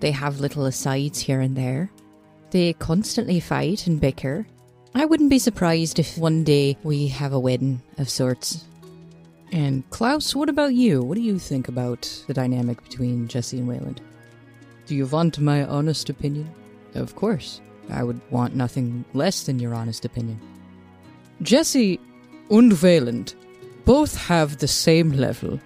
They 0.00 0.10
have 0.10 0.40
little 0.40 0.66
asides 0.66 1.20
here 1.20 1.40
and 1.40 1.56
there. 1.56 1.90
They 2.50 2.72
constantly 2.74 3.38
fight 3.38 3.86
and 3.86 4.00
bicker. 4.00 4.46
I 4.94 5.04
wouldn't 5.04 5.30
be 5.30 5.38
surprised 5.38 5.98
if 5.98 6.18
one 6.18 6.42
day 6.44 6.76
we 6.82 7.06
have 7.08 7.32
a 7.32 7.40
wedding 7.40 7.80
of 7.98 8.10
sorts. 8.10 8.64
And 9.52 9.88
Klaus, 9.90 10.34
what 10.34 10.48
about 10.48 10.74
you? 10.74 11.02
What 11.02 11.14
do 11.14 11.22
you 11.22 11.38
think 11.38 11.68
about 11.68 12.02
the 12.26 12.34
dynamic 12.34 12.82
between 12.82 13.28
Jesse 13.28 13.58
and 13.58 13.68
Wayland? 13.68 14.00
Do 14.86 14.96
you 14.96 15.06
want 15.06 15.38
my 15.38 15.64
honest 15.64 16.10
opinion? 16.10 16.50
Of 16.94 17.14
course. 17.14 17.60
I 17.90 18.02
would 18.02 18.20
want 18.30 18.56
nothing 18.56 19.04
less 19.14 19.44
than 19.44 19.58
your 19.58 19.74
honest 19.74 20.04
opinion. 20.04 20.40
Jesse 21.42 22.00
and 22.50 22.72
Wayland 22.72 23.34
both 23.84 24.16
have 24.16 24.58
the 24.58 24.68
same 24.68 25.12
level 25.12 25.60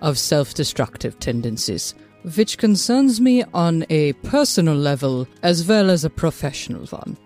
of 0.00 0.18
self 0.18 0.54
destructive 0.54 1.18
tendencies, 1.18 1.94
which 2.36 2.58
concerns 2.58 3.20
me 3.20 3.44
on 3.54 3.84
a 3.90 4.12
personal 4.14 4.74
level 4.74 5.26
as 5.42 5.66
well 5.66 5.90
as 5.90 6.04
a 6.04 6.10
professional 6.10 6.86
one. 6.86 7.16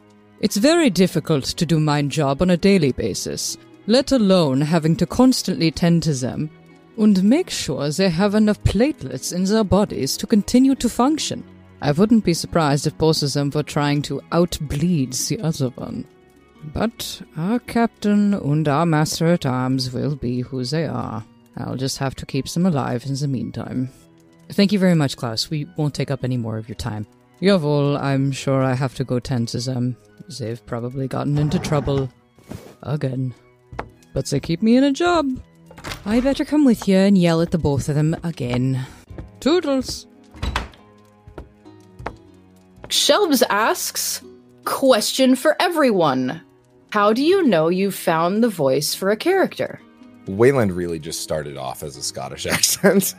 It's 0.40 0.56
very 0.56 0.88
difficult 0.90 1.44
to 1.44 1.66
do 1.66 1.78
my 1.78 2.02
job 2.02 2.40
on 2.42 2.50
a 2.50 2.56
daily 2.56 2.92
basis, 2.92 3.58
let 3.86 4.12
alone 4.12 4.60
having 4.60 4.96
to 4.96 5.06
constantly 5.06 5.70
tend 5.70 6.02
to 6.04 6.14
them 6.14 6.50
and 6.96 7.22
make 7.24 7.50
sure 7.50 7.88
they 7.90 8.08
have 8.08 8.34
enough 8.34 8.62
platelets 8.62 9.34
in 9.34 9.44
their 9.44 9.64
bodies 9.64 10.16
to 10.18 10.26
continue 10.26 10.74
to 10.76 10.88
function. 10.88 11.44
I 11.82 11.92
wouldn't 11.92 12.24
be 12.24 12.34
surprised 12.34 12.86
if 12.86 12.98
both 12.98 13.22
of 13.22 13.32
them 13.32 13.50
were 13.54 13.62
trying 13.62 14.02
to 14.02 14.20
outbleed 14.32 15.28
the 15.28 15.40
other 15.40 15.68
one. 15.70 16.06
But 16.64 17.22
our 17.36 17.58
captain 17.58 18.34
and 18.34 18.68
our 18.68 18.86
master 18.86 19.26
at 19.28 19.46
arms 19.46 19.92
will 19.92 20.14
be 20.14 20.40
who 20.40 20.64
they 20.64 20.86
are. 20.86 21.24
I'll 21.56 21.76
just 21.76 21.98
have 21.98 22.14
to 22.16 22.26
keep 22.26 22.48
them 22.48 22.66
alive 22.66 23.04
in 23.06 23.14
the 23.14 23.28
meantime. 23.28 23.90
Thank 24.50 24.72
you 24.72 24.78
very 24.78 24.94
much, 24.94 25.16
Klaus. 25.16 25.50
We 25.50 25.66
won't 25.76 25.94
take 25.94 26.10
up 26.10 26.24
any 26.24 26.36
more 26.36 26.58
of 26.58 26.68
your 26.68 26.76
time. 26.76 27.06
Jawohl, 27.40 27.98
I'm 28.00 28.32
sure 28.32 28.62
I 28.62 28.74
have 28.74 28.94
to 28.96 29.04
go 29.04 29.18
tend 29.18 29.48
to 29.48 29.58
them. 29.58 29.96
They've 30.38 30.64
probably 30.66 31.08
gotten 31.08 31.38
into 31.38 31.58
trouble. 31.58 32.10
Again 32.82 33.34
but 34.12 34.26
they 34.26 34.40
keep 34.40 34.62
me 34.62 34.76
in 34.76 34.84
a 34.84 34.92
job. 34.92 35.26
I 36.04 36.20
better 36.20 36.44
come 36.44 36.64
with 36.64 36.88
you 36.88 36.96
and 36.96 37.16
yell 37.16 37.40
at 37.40 37.50
the 37.50 37.58
both 37.58 37.88
of 37.88 37.94
them 37.94 38.16
again. 38.22 38.86
Toodles! 39.40 40.06
Shelves 42.88 43.42
asks, 43.48 44.22
question 44.64 45.36
for 45.36 45.56
everyone. 45.60 46.42
How 46.90 47.12
do 47.12 47.22
you 47.22 47.44
know 47.44 47.68
you've 47.68 47.94
found 47.94 48.42
the 48.42 48.48
voice 48.48 48.96
for 48.96 49.10
a 49.10 49.16
character? 49.16 49.80
Wayland 50.26 50.72
really 50.72 50.98
just 50.98 51.20
started 51.20 51.56
off 51.56 51.84
as 51.84 51.96
a 51.96 52.02
Scottish 52.02 52.46
accent. 52.50 53.14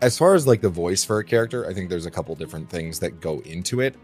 as 0.00 0.16
far 0.16 0.34
as 0.34 0.46
like 0.46 0.62
the 0.62 0.70
voice 0.70 1.04
for 1.04 1.18
a 1.18 1.24
character, 1.24 1.66
I 1.68 1.74
think 1.74 1.90
there's 1.90 2.06
a 2.06 2.10
couple 2.10 2.34
different 2.34 2.70
things 2.70 2.98
that 3.00 3.20
go 3.20 3.40
into 3.40 3.80
it. 3.80 3.96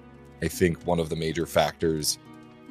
I 0.43 0.49
think 0.49 0.87
one 0.87 1.01
of 1.01 1.09
the 1.09 1.17
major 1.17 1.47
factors 1.47 2.19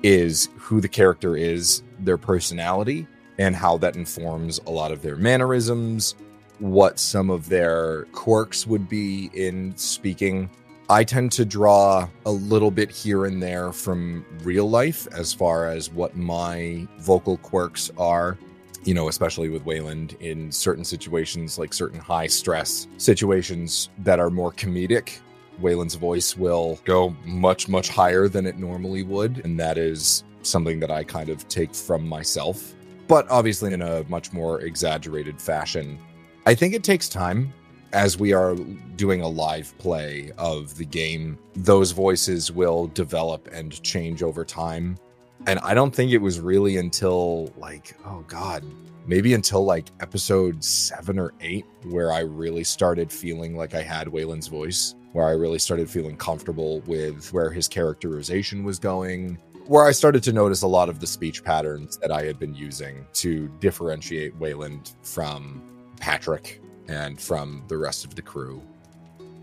is 0.03 0.49
who 0.57 0.79
the 0.79 0.87
character 0.87 1.35
is, 1.35 1.81
their 2.01 2.19
personality, 2.19 3.07
and 3.39 3.55
how 3.55 3.77
that 3.79 3.95
informs 3.95 4.59
a 4.67 4.69
lot 4.69 4.91
of 4.91 5.01
their 5.01 5.15
mannerisms, 5.15 6.13
what 6.59 6.99
some 6.99 7.31
of 7.31 7.49
their 7.49 8.03
quirks 8.11 8.67
would 8.67 8.87
be 8.87 9.31
in 9.33 9.75
speaking. 9.75 10.51
I 10.89 11.03
tend 11.03 11.31
to 11.33 11.45
draw 11.45 12.07
a 12.25 12.31
little 12.31 12.71
bit 12.71 12.89
here 12.89 13.25
and 13.25 13.43
there 13.43 13.71
from 13.73 14.25
real 14.43 14.69
life 14.69 15.07
as 15.11 15.33
far 15.33 15.67
as 15.67 15.91
what 15.91 16.15
my 16.15 16.87
vocal 16.99 17.37
quirks 17.37 17.91
are. 17.97 18.37
You 18.83 18.93
know, 18.93 19.09
especially 19.09 19.49
with 19.49 19.65
Wayland 19.65 20.15
in 20.21 20.51
certain 20.51 20.85
situations, 20.85 21.57
like 21.57 21.73
certain 21.73 21.99
high 21.99 22.27
stress 22.27 22.87
situations 22.97 23.89
that 23.99 24.19
are 24.19 24.29
more 24.29 24.53
comedic, 24.53 25.19
Wayland's 25.59 25.95
voice 25.95 26.37
will 26.37 26.79
go 26.85 27.09
much, 27.25 27.67
much 27.67 27.89
higher 27.89 28.29
than 28.29 28.45
it 28.45 28.57
normally 28.57 29.03
would. 29.03 29.43
And 29.43 29.59
that 29.59 29.77
is 29.77 30.23
something 30.41 30.79
that 30.79 30.91
I 30.91 31.03
kind 31.03 31.29
of 31.29 31.45
take 31.49 31.75
from 31.75 32.07
myself 32.07 32.75
but 33.07 33.29
obviously 33.29 33.73
in 33.73 33.81
a 33.81 34.03
much 34.09 34.33
more 34.33 34.61
exaggerated 34.61 35.41
fashion. 35.41 35.97
I 36.45 36.55
think 36.55 36.73
it 36.73 36.83
takes 36.83 37.09
time 37.09 37.53
as 37.97 38.15
we 38.15 38.31
are 38.31 38.53
doing 38.95 39.21
a 39.21 39.27
live 39.27 39.75
play 39.79 40.31
of 40.37 40.77
the 40.77 40.85
game. 40.85 41.35
Those 41.55 41.93
voices 41.93 42.51
will 42.51 42.85
develop 42.89 43.49
and 43.51 43.81
change 43.81 44.21
over 44.21 44.45
time. 44.45 44.99
And 45.47 45.57
I 45.63 45.73
don't 45.73 45.95
think 45.95 46.11
it 46.11 46.19
was 46.19 46.39
really 46.39 46.77
until 46.77 47.51
like, 47.57 47.97
oh 48.05 48.23
God, 48.27 48.63
maybe 49.07 49.33
until 49.33 49.65
like 49.65 49.87
episode 49.99 50.63
seven 50.63 51.17
or 51.17 51.33
eight 51.41 51.65
where 51.85 52.13
I 52.13 52.19
really 52.19 52.63
started 52.63 53.11
feeling 53.11 53.57
like 53.57 53.73
I 53.73 53.81
had 53.81 54.07
Wayland's 54.07 54.47
voice, 54.47 54.93
where 55.13 55.25
I 55.25 55.31
really 55.31 55.59
started 55.59 55.89
feeling 55.89 56.17
comfortable 56.17 56.81
with 56.81 57.33
where 57.33 57.49
his 57.49 57.67
characterization 57.67 58.63
was 58.63 58.77
going, 58.77 59.39
where 59.65 59.87
I 59.87 59.91
started 59.91 60.21
to 60.21 60.31
notice 60.31 60.61
a 60.61 60.67
lot 60.67 60.87
of 60.87 60.99
the 60.99 61.07
speech 61.07 61.43
patterns 61.43 61.97
that 61.97 62.11
I 62.11 62.25
had 62.25 62.37
been 62.37 62.53
using 62.53 63.07
to 63.13 63.47
differentiate 63.59 64.35
Wayland 64.37 64.91
from 65.01 65.63
Patrick 65.99 66.61
and 66.87 67.19
from 67.19 67.63
the 67.67 67.77
rest 67.77 68.05
of 68.05 68.15
the 68.15 68.21
crew. 68.21 68.61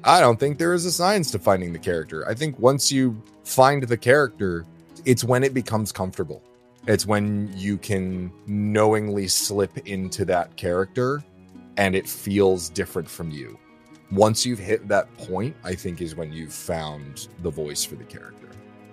I 0.05 0.21
don't 0.21 0.39
think 0.39 0.59
there 0.59 0.75
is 0.75 0.85
a 0.85 0.93
science 0.93 1.31
to 1.31 1.39
finding 1.39 1.73
the 1.73 1.79
character. 1.79 2.29
I 2.29 2.35
think 2.35 2.59
once 2.59 2.93
you 2.93 3.21
find 3.45 3.83
the 3.83 3.97
character, 3.97 4.67
it's 5.05 5.25
when 5.25 5.43
it 5.43 5.55
becomes 5.55 5.93
comfortable. 5.93 6.43
It's 6.87 7.07
when 7.07 7.51
you 7.57 7.79
can 7.79 8.31
knowingly 8.47 9.29
slip 9.29 9.79
into 9.87 10.25
that 10.27 10.57
character 10.57 11.23
and 11.79 11.97
it 11.97 12.07
feels 12.09 12.69
different 12.69 13.09
from 13.09 13.31
you. 13.31 13.59
Once 14.13 14.45
you've 14.45 14.59
hit 14.59 14.87
that 14.89 15.13
point, 15.17 15.57
I 15.65 15.75
think 15.75 16.03
is 16.03 16.15
when 16.15 16.33
you've 16.33 16.53
found 16.53 17.29
the 17.43 17.51
voice 17.51 17.85
for 17.85 17.95
the 17.95 18.05
character. 18.05 18.49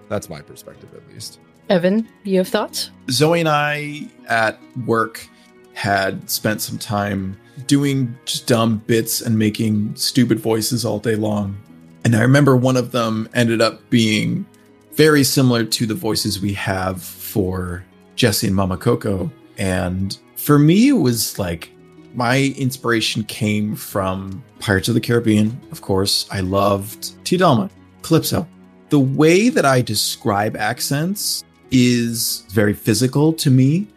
That's 0.08 0.30
my 0.30 0.42
perspective, 0.42 0.94
at 0.96 1.08
least. 1.14 1.40
Evan, 1.70 2.08
you 2.24 2.38
have 2.38 2.48
thoughts? 2.48 2.92
Zoe 3.10 3.40
and 3.42 3.50
I 3.50 4.10
at 4.28 4.60
work 4.86 5.28
had 5.74 6.30
spent 6.30 6.62
some 6.62 6.78
time 6.78 7.38
doing 7.68 8.16
just 8.26 8.48
dumb 8.48 8.78
bits 8.88 9.22
and 9.22 9.38
making 9.38 9.96
stupid 9.96 10.40
voices 10.40 10.86
all 10.86 11.00
day 11.00 11.16
long. 11.16 11.58
And 12.04 12.16
I 12.16 12.22
remember 12.22 12.56
one 12.56 12.78
of 12.78 12.92
them 12.92 13.30
ended 13.34 13.62
up 13.62 13.90
being 13.90 14.46
very 14.94 15.24
similar 15.24 15.64
to 15.64 15.86
the 15.86 15.94
voices 15.94 16.42
we 16.42 16.54
have 16.54 17.02
for 17.02 17.86
Jesse 18.16 18.48
and 18.48 18.56
Mama 18.56 18.78
Coco. 18.78 19.32
And 19.58 20.18
for 20.36 20.58
me, 20.58 20.90
it 20.90 20.94
was 20.94 21.38
like 21.40 21.72
my 22.14 22.54
inspiration 22.58 23.24
came 23.24 23.76
from 23.76 24.44
Pirates 24.60 24.88
of 24.88 24.96
the 24.96 25.02
Caribbean, 25.02 25.60
of 25.72 25.82
course. 25.82 26.28
I 26.32 26.42
loved 26.42 27.24
Tia 27.26 27.40
Dalma, 27.40 27.70
Calypso, 28.02 28.48
the 28.92 29.00
way 29.00 29.48
that 29.48 29.66
I 29.66 29.82
describe 29.82 30.58
accents 30.58 31.44
is 31.72 32.46
very 32.50 32.74
physical 32.74 33.32
to 33.34 33.50
me 33.50 33.88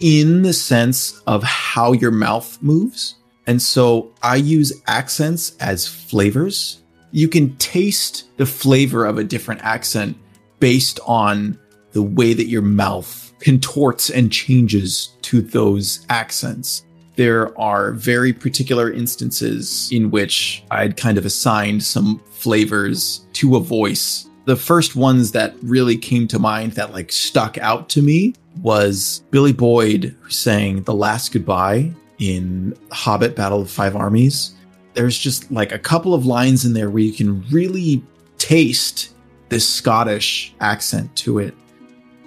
in 0.00 0.42
the 0.42 0.52
sense 0.52 1.20
of 1.26 1.42
how 1.42 1.92
your 1.92 2.10
mouth 2.10 2.58
moves. 2.62 3.16
And 3.46 3.60
so 3.60 4.12
I 4.22 4.36
use 4.36 4.72
accents 4.86 5.56
as 5.58 5.86
flavors. 5.86 6.82
You 7.12 7.28
can 7.28 7.56
taste 7.56 8.28
the 8.36 8.46
flavor 8.46 9.04
of 9.04 9.18
a 9.18 9.24
different 9.24 9.62
accent 9.62 10.16
based 10.58 11.00
on 11.06 11.58
the 11.92 12.02
way 12.02 12.34
that 12.34 12.46
your 12.46 12.62
mouth 12.62 13.32
contorts 13.40 14.10
and 14.10 14.30
changes 14.30 15.16
to 15.22 15.40
those 15.40 16.06
accents. 16.08 16.84
There 17.16 17.58
are 17.58 17.92
very 17.92 18.32
particular 18.32 18.90
instances 18.90 19.90
in 19.92 20.10
which 20.10 20.62
I'd 20.70 20.96
kind 20.96 21.18
of 21.18 21.26
assigned 21.26 21.82
some 21.82 22.20
flavors 22.30 23.26
to 23.34 23.56
a 23.56 23.60
voice 23.60 24.29
the 24.50 24.56
first 24.56 24.96
ones 24.96 25.30
that 25.30 25.54
really 25.62 25.96
came 25.96 26.26
to 26.26 26.36
mind 26.36 26.72
that 26.72 26.92
like 26.92 27.12
stuck 27.12 27.56
out 27.58 27.88
to 27.88 28.02
me 28.02 28.34
was 28.62 29.22
Billy 29.30 29.52
Boyd 29.52 30.16
saying 30.28 30.82
the 30.82 30.92
last 30.92 31.30
goodbye 31.30 31.94
in 32.18 32.76
Hobbit 32.90 33.36
Battle 33.36 33.60
of 33.60 33.70
Five 33.70 33.94
Armies. 33.94 34.56
There's 34.94 35.16
just 35.16 35.52
like 35.52 35.70
a 35.70 35.78
couple 35.78 36.14
of 36.14 36.26
lines 36.26 36.64
in 36.64 36.72
there 36.72 36.90
where 36.90 37.00
you 37.04 37.12
can 37.12 37.48
really 37.48 38.02
taste 38.38 39.14
this 39.50 39.68
Scottish 39.68 40.52
accent 40.58 41.14
to 41.18 41.38
it. 41.38 41.54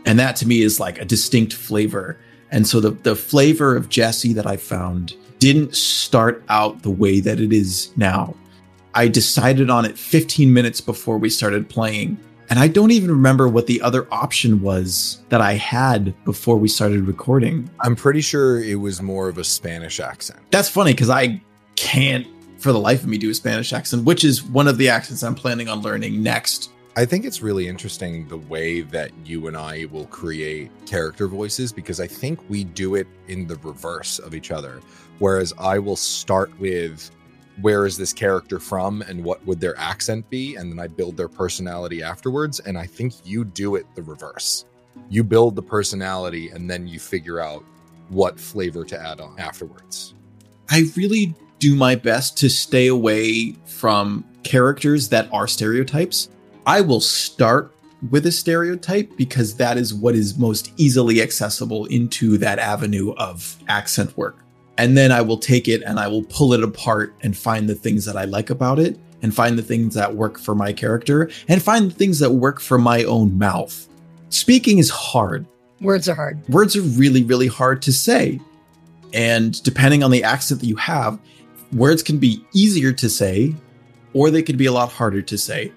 And 0.06 0.18
that 0.18 0.38
to 0.38 0.48
me 0.48 0.62
is 0.62 0.80
like 0.80 1.02
a 1.02 1.06
distinct 1.06 1.52
flavor. 1.52 2.18
And 2.52 2.66
so 2.66 2.80
the, 2.80 2.92
the 2.92 3.18
flavor 3.18 3.76
of 3.76 3.90
Jesse 3.90 4.32
that 4.32 4.48
I 4.48 4.56
found 4.56 5.18
didn't 5.40 5.76
start 5.76 6.42
out 6.48 6.84
the 6.84 6.90
way 6.90 7.20
that 7.20 7.42
it 7.42 7.52
is 7.52 7.92
now. 7.98 8.34
I 8.96 9.08
decided 9.08 9.70
on 9.70 9.86
it 9.86 9.98
15 9.98 10.54
minutes 10.54 10.80
before 10.80 11.18
we 11.18 11.30
started 11.30 11.68
playing. 11.68 12.18
And 12.50 12.60
I 12.60 12.68
don't 12.68 12.92
even 12.92 13.10
remember 13.10 13.48
what 13.48 13.66
the 13.66 13.82
other 13.82 14.08
option 14.14 14.62
was 14.62 15.24
that 15.30 15.42
I 15.42 15.54
had 15.54 16.14
before 16.26 16.58
we 16.58 16.68
started 16.68 17.08
recording. 17.08 17.70
I'm 17.80 17.96
pretty 17.96 18.22
sure 18.22 18.64
it 18.64 18.76
was 18.76 19.02
more 19.02 19.30
of 19.30 19.40
a 19.40 19.44
Spanish 19.44 20.00
accent. 20.00 20.40
That's 20.52 20.70
funny 20.70 20.94
because 20.94 21.10
I 21.10 21.42
can't 21.76 22.28
for 22.60 22.72
the 22.72 22.80
life 22.80 23.02
of 23.02 23.10
me 23.10 23.18
do 23.18 23.30
a 23.30 23.34
Spanish 23.34 23.74
accent, 23.74 24.06
which 24.06 24.24
is 24.24 24.44
one 24.44 24.68
of 24.68 24.78
the 24.78 24.90
accents 24.90 25.24
I'm 25.24 25.36
planning 25.36 25.68
on 25.68 25.82
learning 25.82 26.22
next. 26.22 26.72
I 26.96 27.06
think 27.06 27.26
it's 27.26 27.42
really 27.42 27.68
interesting 27.68 28.28
the 28.28 28.38
way 28.38 28.82
that 28.82 29.12
you 29.26 29.48
and 29.48 29.58
I 29.58 29.86
will 29.92 30.06
create 30.06 30.70
character 30.86 31.28
voices 31.28 31.74
because 31.74 32.00
I 32.00 32.06
think 32.06 32.40
we 32.50 32.64
do 32.64 32.94
it 32.94 33.08
in 33.28 33.48
the 33.48 33.56
reverse 33.58 34.20
of 34.20 34.36
each 34.36 34.52
other. 34.52 34.80
Whereas 35.18 35.54
I 35.58 35.80
will 35.80 35.96
start 35.96 36.58
with 36.60 37.10
where 37.62 37.86
is 37.86 37.98
this 37.98 38.14
character 38.14 38.60
from 38.60 39.02
and 39.04 39.24
what 39.24 39.46
would 39.46 39.60
their 39.60 39.78
accent 39.78 40.30
be? 40.30 40.56
And 40.56 40.72
then 40.72 40.80
I 40.80 40.88
build 40.88 41.18
their 41.18 41.28
personality 41.28 42.02
afterwards. 42.02 42.60
And 42.60 42.78
I 42.78 42.86
think 42.86 43.14
you 43.26 43.46
do 43.46 43.76
it 43.76 43.86
the 43.96 44.04
reverse. 44.04 44.66
You 45.10 45.24
build 45.24 45.56
the 45.56 45.62
personality 45.62 46.50
and 46.50 46.70
then 46.70 46.88
you 46.88 47.00
figure 47.00 47.40
out 47.40 47.64
what 48.10 48.40
flavor 48.40 48.84
to 48.86 49.00
add 49.00 49.22
on 49.22 49.40
afterwards. 49.40 50.14
I 50.70 50.86
really 50.96 51.36
do 51.60 51.76
my 51.76 51.96
best 51.96 52.38
to 52.40 52.50
stay 52.50 52.88
away 52.88 53.56
from 53.66 54.26
characters 54.44 55.10
that 55.10 55.30
are 55.32 55.48
stereotypes. 55.48 56.30
I 56.66 56.82
will 56.82 57.00
start 57.00 57.74
with 58.10 58.26
a 58.26 58.32
stereotype 58.32 59.16
because 59.16 59.56
that 59.56 59.78
is 59.78 59.94
what 59.94 60.16
is 60.16 60.38
most 60.38 60.74
easily 60.78 61.22
accessible 61.22 61.86
into 61.86 62.38
that 62.40 62.60
avenue 62.60 63.14
of 63.14 63.58
accent 63.68 64.18
work. 64.18 64.43
And 64.78 64.98
then 64.98 65.12
I 65.12 65.22
will 65.22 65.38
take 65.38 65.68
it 65.68 65.84
and 65.84 66.00
I 66.00 66.08
will 66.08 66.24
pull 66.24 66.54
it 66.54 66.64
apart 66.64 67.14
and 67.22 67.38
find 67.38 67.70
the 67.70 67.76
things 67.76 68.06
that 68.06 68.18
I 68.18 68.26
like 68.26 68.50
about 68.50 68.80
it 68.80 68.98
and 69.22 69.34
find 69.34 69.58
the 69.58 69.64
things 69.64 69.94
that 69.96 70.16
work 70.16 70.40
for 70.40 70.56
my 70.56 70.74
character 70.74 71.30
and 71.48 71.62
find 71.62 71.92
the 71.92 71.96
things 71.96 72.20
that 72.20 72.32
work 72.32 72.60
for 72.60 72.78
my 72.78 73.04
own 73.04 73.38
mouth. 73.38 73.88
Speaking 74.30 74.80
is 74.80 74.90
hard. 74.90 75.46
Words 75.80 76.10
are 76.10 76.16
hard. 76.16 76.48
Words 76.50 76.76
are 76.76 76.82
really, 76.82 77.24
really 77.24 77.48
hard 77.48 77.82
to 77.84 77.94
say. 77.94 78.40
And 79.14 79.62
depending 79.64 80.04
on 80.04 80.12
the 80.12 80.24
accent 80.24 80.62
that 80.62 80.68
you 80.68 80.76
have, 80.78 81.20
words 81.72 82.02
can 82.02 82.18
be 82.18 82.44
easier 82.54 82.92
to 82.94 83.10
say 83.10 83.54
or 84.14 84.30
they 84.30 84.44
could 84.44 84.58
be 84.58 84.66
a 84.66 84.72
lot 84.72 84.92
harder 84.92 85.22
to 85.22 85.38
say. 85.38 85.72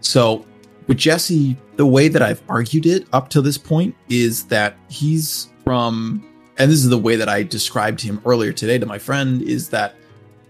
So, 0.00 0.44
with 0.86 0.98
Jesse, 0.98 1.56
the 1.76 1.86
way 1.86 2.08
that 2.08 2.22
I've 2.22 2.42
argued 2.48 2.86
it 2.86 3.06
up 3.12 3.28
to 3.30 3.40
this 3.40 3.58
point 3.58 3.94
is 4.08 4.44
that 4.46 4.76
he's 4.88 5.48
from, 5.64 6.26
and 6.62 6.70
this 6.70 6.78
is 6.78 6.90
the 6.90 6.96
way 6.96 7.16
that 7.16 7.28
I 7.28 7.42
described 7.42 8.00
him 8.00 8.22
earlier 8.24 8.52
today 8.52 8.78
to 8.78 8.86
my 8.86 8.96
friend, 8.96 9.42
is 9.42 9.68
that 9.70 9.96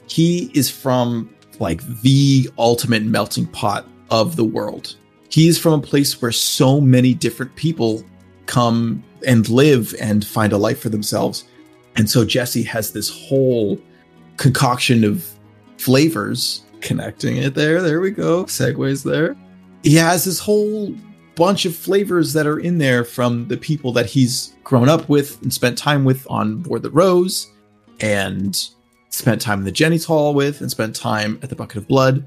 he 0.08 0.50
is 0.52 0.70
from 0.70 1.34
like 1.58 1.82
the 2.02 2.50
ultimate 2.58 3.02
melting 3.02 3.46
pot 3.46 3.88
of 4.10 4.36
the 4.36 4.44
world. 4.44 4.96
He 5.30 5.48
is 5.48 5.58
from 5.58 5.72
a 5.72 5.80
place 5.80 6.20
where 6.20 6.30
so 6.30 6.82
many 6.82 7.14
different 7.14 7.56
people 7.56 8.04
come 8.44 9.02
and 9.26 9.48
live 9.48 9.94
and 9.98 10.22
find 10.22 10.52
a 10.52 10.58
life 10.58 10.80
for 10.80 10.90
themselves. 10.90 11.46
And 11.96 12.10
so 12.10 12.26
Jesse 12.26 12.62
has 12.64 12.92
this 12.92 13.08
whole 13.08 13.80
concoction 14.36 15.04
of 15.04 15.26
flavors 15.78 16.62
connecting 16.82 17.38
it 17.38 17.54
there. 17.54 17.80
There 17.80 18.02
we 18.02 18.10
go. 18.10 18.44
Segues 18.44 19.02
there. 19.02 19.34
He 19.82 19.94
has 19.94 20.26
this 20.26 20.38
whole 20.38 20.94
bunch 21.34 21.64
of 21.64 21.74
flavors 21.74 22.32
that 22.32 22.46
are 22.46 22.58
in 22.58 22.78
there 22.78 23.04
from 23.04 23.48
the 23.48 23.56
people 23.56 23.92
that 23.92 24.06
he's 24.06 24.54
grown 24.64 24.88
up 24.88 25.08
with 25.08 25.40
and 25.42 25.52
spent 25.52 25.78
time 25.78 26.04
with 26.04 26.26
on 26.30 26.58
board 26.58 26.82
the 26.82 26.90
Rose 26.90 27.50
and 28.00 28.68
spent 29.08 29.40
time 29.40 29.60
in 29.60 29.64
the 29.64 29.72
Jenny's 29.72 30.04
Hall 30.04 30.34
with 30.34 30.60
and 30.60 30.70
spent 30.70 30.96
time 30.96 31.38
at 31.42 31.50
the 31.50 31.56
Bucket 31.56 31.76
of 31.78 31.88
Blood. 31.88 32.26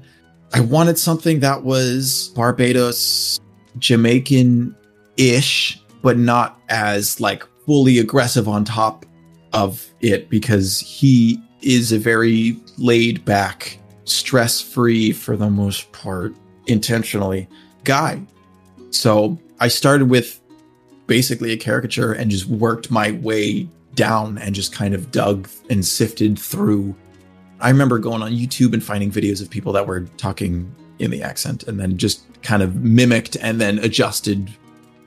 I 0.54 0.60
wanted 0.60 0.98
something 0.98 1.40
that 1.40 1.64
was 1.64 2.32
Barbados, 2.34 3.40
Jamaican 3.78 4.74
ish, 5.16 5.80
but 6.02 6.18
not 6.18 6.60
as 6.68 7.20
like 7.20 7.44
fully 7.66 7.98
aggressive 7.98 8.48
on 8.48 8.64
top 8.64 9.04
of 9.52 9.86
it 10.00 10.28
because 10.30 10.80
he 10.80 11.42
is 11.62 11.90
a 11.90 11.98
very 11.98 12.56
laid 12.78 13.24
back, 13.24 13.78
stress 14.04 14.60
free 14.60 15.12
for 15.12 15.36
the 15.36 15.50
most 15.50 15.90
part, 15.92 16.32
intentionally 16.66 17.48
guy. 17.84 18.20
So 18.96 19.38
I 19.60 19.68
started 19.68 20.10
with 20.10 20.40
basically 21.06 21.52
a 21.52 21.56
caricature 21.56 22.12
and 22.12 22.30
just 22.30 22.46
worked 22.46 22.90
my 22.90 23.12
way 23.12 23.68
down 23.94 24.38
and 24.38 24.54
just 24.54 24.72
kind 24.72 24.94
of 24.94 25.10
dug 25.10 25.48
and 25.70 25.84
sifted 25.84 26.38
through. 26.38 26.94
I 27.60 27.70
remember 27.70 27.98
going 27.98 28.22
on 28.22 28.32
YouTube 28.32 28.74
and 28.74 28.82
finding 28.82 29.10
videos 29.10 29.40
of 29.40 29.48
people 29.48 29.72
that 29.72 29.86
were 29.86 30.02
talking 30.16 30.74
in 30.98 31.10
the 31.10 31.22
accent 31.22 31.64
and 31.64 31.78
then 31.78 31.96
just 31.96 32.24
kind 32.42 32.62
of 32.62 32.76
mimicked 32.76 33.36
and 33.40 33.60
then 33.60 33.78
adjusted 33.78 34.50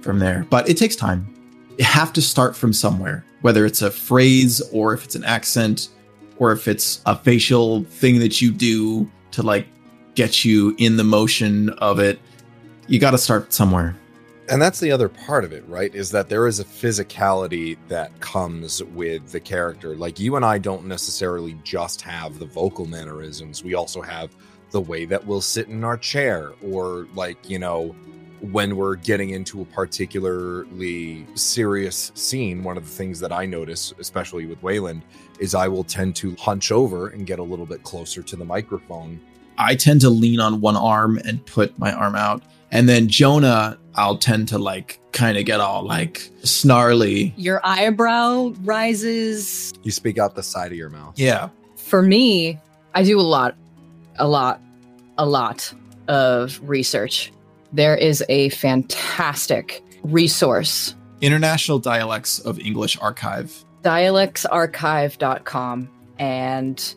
from 0.01 0.19
there. 0.19 0.45
But 0.49 0.69
it 0.69 0.77
takes 0.77 0.95
time. 0.95 1.33
You 1.77 1.85
have 1.85 2.13
to 2.13 2.21
start 2.21 2.55
from 2.55 2.73
somewhere, 2.73 3.23
whether 3.41 3.65
it's 3.65 3.81
a 3.81 3.91
phrase 3.91 4.61
or 4.71 4.93
if 4.93 5.05
it's 5.05 5.15
an 5.15 5.23
accent 5.23 5.89
or 6.37 6.51
if 6.51 6.67
it's 6.67 7.01
a 7.05 7.15
facial 7.15 7.83
thing 7.85 8.19
that 8.19 8.41
you 8.41 8.51
do 8.51 9.09
to 9.31 9.43
like 9.43 9.67
get 10.15 10.43
you 10.43 10.75
in 10.77 10.97
the 10.97 11.03
motion 11.03 11.69
of 11.79 11.99
it. 11.99 12.19
You 12.89 12.97
got 12.97 13.11
to 13.11 13.19
start 13.19 13.53
somewhere. 13.53 13.95
And 14.49 14.59
that's 14.59 14.79
the 14.79 14.91
other 14.91 15.09
part 15.09 15.43
of 15.43 15.53
it, 15.53 15.63
right? 15.67 15.93
Is 15.93 16.09
that 16.09 16.27
there 16.27 16.47
is 16.47 16.59
a 16.59 16.65
physicality 16.65 17.77
that 17.87 18.19
comes 18.19 18.83
with 18.83 19.31
the 19.31 19.39
character. 19.39 19.95
Like 19.95 20.19
you 20.19 20.37
and 20.37 20.43
I 20.43 20.57
don't 20.57 20.85
necessarily 20.85 21.55
just 21.63 22.01
have 22.01 22.39
the 22.39 22.47
vocal 22.47 22.87
mannerisms, 22.87 23.63
we 23.63 23.75
also 23.75 24.01
have 24.01 24.35
the 24.71 24.81
way 24.81 25.05
that 25.05 25.23
we'll 25.23 25.39
sit 25.39 25.67
in 25.67 25.83
our 25.83 25.97
chair, 25.97 26.53
or 26.63 27.05
like, 27.13 27.47
you 27.47 27.59
know, 27.59 27.95
when 28.41 28.75
we're 28.75 28.95
getting 28.95 29.29
into 29.31 29.61
a 29.61 29.65
particularly 29.65 31.27
serious 31.35 32.11
scene, 32.15 32.63
one 32.63 32.75
of 32.75 32.85
the 32.85 32.91
things 32.91 33.19
that 33.19 33.31
I 33.31 33.45
notice, 33.45 33.93
especially 33.99 34.47
with 34.47 34.63
Wayland, 34.63 35.03
is 35.39 35.53
I 35.53 35.67
will 35.67 35.83
tend 35.83 36.15
to 36.17 36.35
hunch 36.37 36.71
over 36.71 37.09
and 37.09 37.27
get 37.27 37.37
a 37.37 37.43
little 37.43 37.67
bit 37.67 37.83
closer 37.83 38.23
to 38.23 38.35
the 38.35 38.45
microphone. 38.45 39.21
I 39.59 39.75
tend 39.75 40.01
to 40.01 40.09
lean 40.09 40.39
on 40.39 40.59
one 40.59 40.75
arm 40.75 41.19
and 41.23 41.45
put 41.45 41.77
my 41.77 41.93
arm 41.93 42.15
out. 42.15 42.41
And 42.71 42.87
then 42.87 43.07
Jonah, 43.07 43.77
I'll 43.95 44.17
tend 44.17 44.47
to 44.49 44.57
like 44.57 44.99
kind 45.11 45.37
of 45.37 45.45
get 45.45 45.59
all 45.59 45.83
like 45.83 46.29
snarly. 46.43 47.33
Your 47.37 47.61
eyebrow 47.63 48.53
rises. 48.63 49.73
You 49.83 49.91
speak 49.91 50.17
out 50.17 50.35
the 50.35 50.43
side 50.43 50.71
of 50.71 50.77
your 50.77 50.89
mouth. 50.89 51.17
Yeah. 51.17 51.49
For 51.75 52.01
me, 52.01 52.59
I 52.93 53.03
do 53.03 53.19
a 53.19 53.21
lot, 53.21 53.55
a 54.17 54.27
lot, 54.27 54.61
a 55.17 55.25
lot 55.25 55.73
of 56.07 56.59
research. 56.63 57.31
There 57.73 57.95
is 57.95 58.23
a 58.29 58.49
fantastic 58.49 59.83
resource, 60.03 60.95
International 61.21 61.79
Dialects 61.79 62.39
of 62.39 62.59
English 62.59 62.97
Archive. 63.01 63.65
dialectsarchive.com. 63.83 65.89
And 66.17 66.95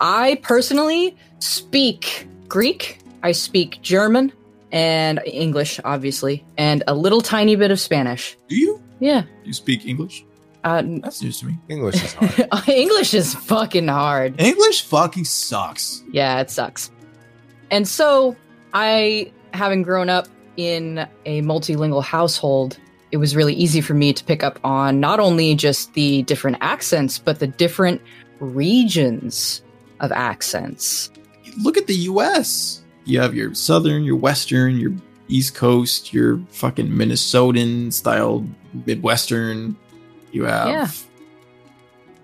I 0.00 0.40
personally 0.42 1.16
speak 1.38 2.26
Greek, 2.48 2.98
I 3.22 3.32
speak 3.32 3.80
German, 3.82 4.32
and 4.74 5.22
English, 5.24 5.78
obviously, 5.84 6.44
and 6.58 6.82
a 6.88 6.94
little 6.94 7.20
tiny 7.20 7.54
bit 7.54 7.70
of 7.70 7.78
Spanish. 7.78 8.36
Do 8.48 8.56
you? 8.56 8.82
Yeah. 8.98 9.22
You 9.44 9.52
speak 9.52 9.86
English? 9.86 10.24
Uh, 10.64 10.82
That's 11.00 11.22
news 11.22 11.38
to 11.40 11.46
me. 11.46 11.58
English 11.68 12.02
is 12.02 12.12
hard. 12.14 12.68
English 12.68 13.14
is 13.14 13.34
fucking 13.34 13.86
hard. 13.86 14.40
English 14.40 14.82
fucking 14.82 15.26
sucks. 15.26 16.02
Yeah, 16.10 16.40
it 16.40 16.50
sucks. 16.50 16.90
And 17.70 17.86
so, 17.86 18.34
I, 18.72 19.32
having 19.52 19.82
grown 19.82 20.08
up 20.08 20.26
in 20.56 21.06
a 21.24 21.42
multilingual 21.42 22.02
household, 22.02 22.76
it 23.12 23.18
was 23.18 23.36
really 23.36 23.54
easy 23.54 23.80
for 23.80 23.94
me 23.94 24.12
to 24.12 24.24
pick 24.24 24.42
up 24.42 24.58
on 24.64 24.98
not 24.98 25.20
only 25.20 25.54
just 25.54 25.94
the 25.94 26.22
different 26.24 26.56
accents, 26.60 27.18
but 27.18 27.38
the 27.38 27.46
different 27.46 28.02
regions 28.40 29.62
of 30.00 30.10
accents. 30.10 31.12
Look 31.62 31.76
at 31.76 31.86
the 31.86 31.94
US. 31.94 32.83
You 33.04 33.20
have 33.20 33.34
your 33.34 33.54
southern, 33.54 34.04
your 34.04 34.16
western, 34.16 34.78
your 34.78 34.92
east 35.28 35.54
coast, 35.54 36.12
your 36.12 36.40
fucking 36.50 36.88
Minnesotan 36.88 37.92
style 37.92 38.46
midwestern. 38.86 39.76
You 40.32 40.44
have 40.44 40.68
Yeah. 40.68 40.88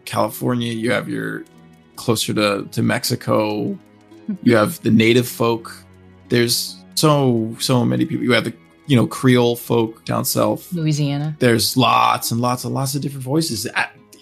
California, 0.04 0.72
you 0.72 0.90
have 0.90 1.08
your 1.08 1.44
closer 1.96 2.34
to, 2.34 2.66
to 2.72 2.82
Mexico. 2.82 3.66
Mm-hmm. 3.66 4.34
You 4.42 4.56
have 4.56 4.80
the 4.82 4.90
native 4.90 5.28
folk. 5.28 5.72
There's 6.28 6.76
so 6.94 7.56
so 7.58 7.84
many 7.84 8.04
people. 8.06 8.24
You 8.24 8.32
have 8.32 8.44
the 8.44 8.54
you 8.86 8.96
know 8.96 9.06
Creole 9.06 9.56
folk 9.56 10.04
down 10.04 10.24
south. 10.24 10.72
Louisiana. 10.72 11.36
There's 11.38 11.76
lots 11.76 12.30
and 12.30 12.40
lots 12.40 12.64
and 12.64 12.74
lots 12.74 12.94
of 12.94 13.02
different 13.02 13.24
voices, 13.24 13.68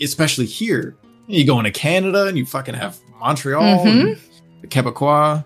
especially 0.02 0.46
here. 0.46 0.96
You 1.26 1.46
go 1.46 1.58
into 1.58 1.70
Canada 1.70 2.26
and 2.26 2.36
you 2.36 2.46
fucking 2.46 2.74
have 2.74 2.98
Montreal, 3.20 3.84
mm-hmm. 3.84 4.08
and 4.08 4.18
the 4.62 4.66
Quebecois. 4.68 5.44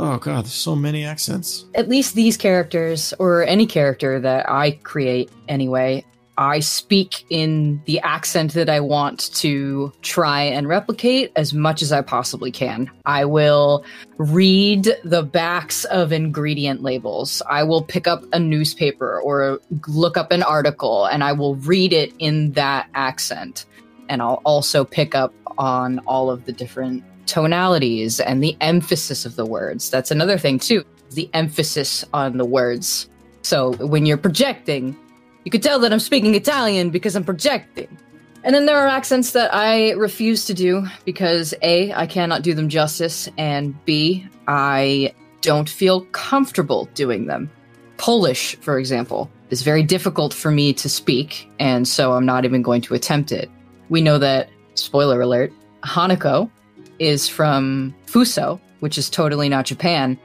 Oh 0.00 0.16
god, 0.18 0.44
there's 0.44 0.52
so 0.54 0.76
many 0.76 1.04
accents. 1.04 1.64
At 1.74 1.88
least 1.88 2.14
these 2.14 2.36
characters, 2.36 3.12
or 3.18 3.42
any 3.42 3.66
character 3.66 4.20
that 4.20 4.48
I 4.48 4.72
create 4.84 5.28
anyway, 5.48 6.04
I 6.36 6.60
speak 6.60 7.24
in 7.30 7.82
the 7.86 7.98
accent 7.98 8.54
that 8.54 8.70
I 8.70 8.78
want 8.78 9.34
to 9.34 9.92
try 10.02 10.42
and 10.42 10.68
replicate 10.68 11.32
as 11.34 11.52
much 11.52 11.82
as 11.82 11.90
I 11.90 12.00
possibly 12.00 12.52
can. 12.52 12.88
I 13.06 13.24
will 13.24 13.84
read 14.18 14.88
the 15.02 15.24
backs 15.24 15.84
of 15.86 16.12
ingredient 16.12 16.80
labels. 16.80 17.42
I 17.50 17.64
will 17.64 17.82
pick 17.82 18.06
up 18.06 18.22
a 18.32 18.38
newspaper 18.38 19.20
or 19.20 19.58
look 19.88 20.16
up 20.16 20.30
an 20.30 20.44
article 20.44 21.06
and 21.06 21.24
I 21.24 21.32
will 21.32 21.56
read 21.56 21.92
it 21.92 22.12
in 22.20 22.52
that 22.52 22.88
accent. 22.94 23.66
and 24.08 24.22
I'll 24.22 24.40
also 24.44 24.84
pick 24.84 25.14
up 25.14 25.34
on 25.58 25.98
all 26.06 26.30
of 26.30 26.44
the 26.46 26.52
different 26.52 27.02
tonalities 27.28 28.18
and 28.18 28.42
the 28.42 28.56
emphasis 28.60 29.24
of 29.24 29.36
the 29.36 29.46
words. 29.46 29.90
That's 29.90 30.10
another 30.10 30.38
thing, 30.38 30.58
too, 30.58 30.84
the 31.10 31.30
emphasis 31.34 32.04
on 32.12 32.38
the 32.38 32.44
words. 32.44 33.08
So 33.42 33.74
when 33.74 34.06
you're 34.06 34.16
projecting, 34.16 34.96
you 35.44 35.50
could 35.50 35.62
tell 35.62 35.78
that 35.78 35.92
I'm 35.92 36.00
speaking 36.00 36.34
Italian 36.34 36.90
because 36.90 37.14
I'm 37.14 37.24
projecting. 37.24 37.96
And 38.44 38.54
then 38.54 38.66
there 38.66 38.78
are 38.78 38.88
accents 38.88 39.32
that 39.32 39.54
I 39.54 39.90
refuse 39.92 40.44
to 40.46 40.54
do 40.54 40.86
because 41.04 41.54
A, 41.62 41.92
I 41.92 42.06
cannot 42.06 42.42
do 42.42 42.54
them 42.54 42.68
justice, 42.68 43.28
and 43.36 43.74
B, 43.84 44.26
I 44.46 45.14
don't 45.40 45.68
feel 45.68 46.02
comfortable 46.06 46.88
doing 46.94 47.26
them. 47.26 47.50
Polish, 47.96 48.56
for 48.56 48.78
example, 48.78 49.30
is 49.50 49.62
very 49.62 49.82
difficult 49.82 50.32
for 50.32 50.50
me 50.50 50.72
to 50.74 50.88
speak, 50.88 51.50
and 51.58 51.86
so 51.86 52.12
I'm 52.12 52.26
not 52.26 52.44
even 52.44 52.62
going 52.62 52.80
to 52.82 52.94
attempt 52.94 53.32
it. 53.32 53.50
We 53.88 54.00
know 54.00 54.18
that, 54.18 54.50
spoiler 54.74 55.20
alert, 55.20 55.52
Hanako 55.82 56.50
is 56.98 57.28
from 57.28 57.94
Fuso, 58.06 58.60
which 58.80 58.98
is 58.98 59.08
totally 59.10 59.48
not 59.48 59.66
Japan. 59.66 60.18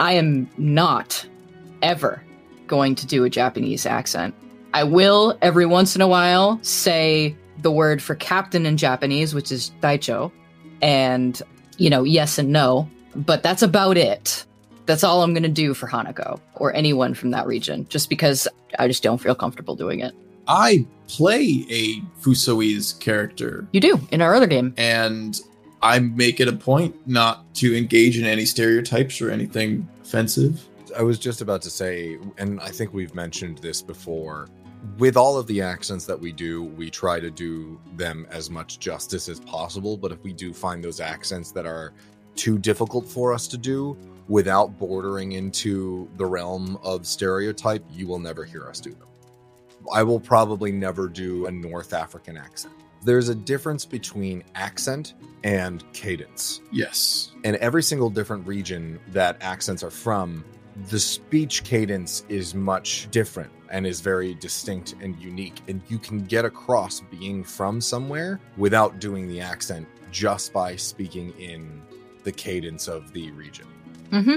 I 0.00 0.12
am 0.14 0.48
not 0.58 1.26
ever 1.82 2.22
going 2.66 2.94
to 2.96 3.06
do 3.06 3.24
a 3.24 3.30
Japanese 3.30 3.86
accent. 3.86 4.34
I 4.74 4.84
will 4.84 5.38
every 5.42 5.66
once 5.66 5.96
in 5.96 6.02
a 6.02 6.08
while 6.08 6.58
say 6.62 7.34
the 7.62 7.70
word 7.70 8.02
for 8.02 8.14
captain 8.14 8.66
in 8.66 8.76
Japanese, 8.76 9.34
which 9.34 9.50
is 9.50 9.72
daicho, 9.82 10.30
and, 10.82 11.40
you 11.78 11.90
know, 11.90 12.04
yes 12.04 12.38
and 12.38 12.52
no, 12.52 12.88
but 13.16 13.42
that's 13.42 13.62
about 13.62 13.96
it. 13.96 14.44
That's 14.86 15.02
all 15.04 15.22
I'm 15.22 15.32
going 15.34 15.42
to 15.42 15.48
do 15.48 15.74
for 15.74 15.86
Hanako 15.88 16.40
or 16.54 16.74
anyone 16.74 17.14
from 17.14 17.30
that 17.32 17.46
region, 17.46 17.86
just 17.88 18.08
because 18.08 18.46
I 18.78 18.86
just 18.86 19.02
don't 19.02 19.18
feel 19.18 19.34
comfortable 19.34 19.74
doing 19.74 20.00
it. 20.00 20.14
I 20.46 20.86
play 21.08 21.66
a 21.68 22.00
Fusoese 22.22 22.98
character, 23.00 23.66
You 23.72 23.80
do 23.80 24.00
in 24.12 24.22
our 24.22 24.34
other 24.34 24.46
game. 24.46 24.72
and 24.78 25.38
I 25.82 26.00
make 26.00 26.40
it 26.40 26.48
a 26.48 26.52
point 26.52 26.94
not 27.06 27.54
to 27.56 27.76
engage 27.76 28.18
in 28.18 28.24
any 28.24 28.44
stereotypes 28.44 29.20
or 29.20 29.30
anything 29.30 29.88
offensive. 30.02 30.66
I 30.96 31.02
was 31.02 31.18
just 31.18 31.40
about 31.40 31.62
to 31.62 31.70
say, 31.70 32.18
and 32.38 32.60
I 32.60 32.70
think 32.70 32.92
we've 32.92 33.14
mentioned 33.14 33.58
this 33.58 33.82
before. 33.82 34.48
With 34.96 35.16
all 35.16 35.36
of 35.36 35.46
the 35.46 35.60
accents 35.60 36.04
that 36.06 36.18
we 36.18 36.32
do, 36.32 36.64
we 36.64 36.90
try 36.90 37.20
to 37.20 37.30
do 37.30 37.80
them 37.96 38.26
as 38.30 38.48
much 38.50 38.78
justice 38.78 39.28
as 39.28 39.38
possible. 39.40 39.96
But 39.96 40.12
if 40.12 40.22
we 40.22 40.32
do 40.32 40.52
find 40.52 40.82
those 40.82 41.00
accents 41.00 41.52
that 41.52 41.66
are 41.66 41.92
too 42.34 42.58
difficult 42.58 43.06
for 43.06 43.32
us 43.32 43.46
to 43.48 43.58
do 43.58 43.96
without 44.28 44.78
bordering 44.78 45.32
into 45.32 46.08
the 46.16 46.26
realm 46.26 46.78
of 46.82 47.06
stereotype, 47.06 47.84
you 47.90 48.06
will 48.06 48.18
never 48.18 48.44
hear 48.44 48.66
us 48.66 48.80
do 48.80 48.90
them. 48.90 49.08
I 49.92 50.02
will 50.02 50.20
probably 50.20 50.72
never 50.72 51.08
do 51.08 51.46
a 51.46 51.50
North 51.50 51.92
African 51.92 52.36
accent. 52.36 52.74
There's 53.04 53.28
a 53.28 53.34
difference 53.34 53.84
between 53.84 54.44
accent 54.54 55.14
and 55.44 55.84
cadence 55.92 56.60
Yes. 56.72 57.30
in 57.44 57.56
every 57.56 57.82
single 57.82 58.10
different 58.10 58.46
region 58.46 58.98
that 59.12 59.36
accents 59.40 59.82
are 59.82 59.90
from, 59.90 60.44
the 60.90 60.98
speech 60.98 61.64
cadence 61.64 62.24
is 62.28 62.54
much 62.54 63.08
different 63.10 63.50
and 63.70 63.86
is 63.86 64.00
very 64.00 64.34
distinct 64.34 64.94
and 65.00 65.16
unique. 65.20 65.60
And 65.68 65.80
you 65.88 65.98
can 65.98 66.24
get 66.24 66.44
across 66.44 67.00
being 67.00 67.44
from 67.44 67.80
somewhere 67.80 68.40
without 68.56 68.98
doing 68.98 69.28
the 69.28 69.40
accent 69.40 69.86
just 70.10 70.52
by 70.52 70.74
speaking 70.76 71.32
in 71.38 71.82
the 72.24 72.32
cadence 72.32 72.88
of 72.88 73.12
the 73.12 73.30
region. 73.32 73.66
hmm 74.10 74.36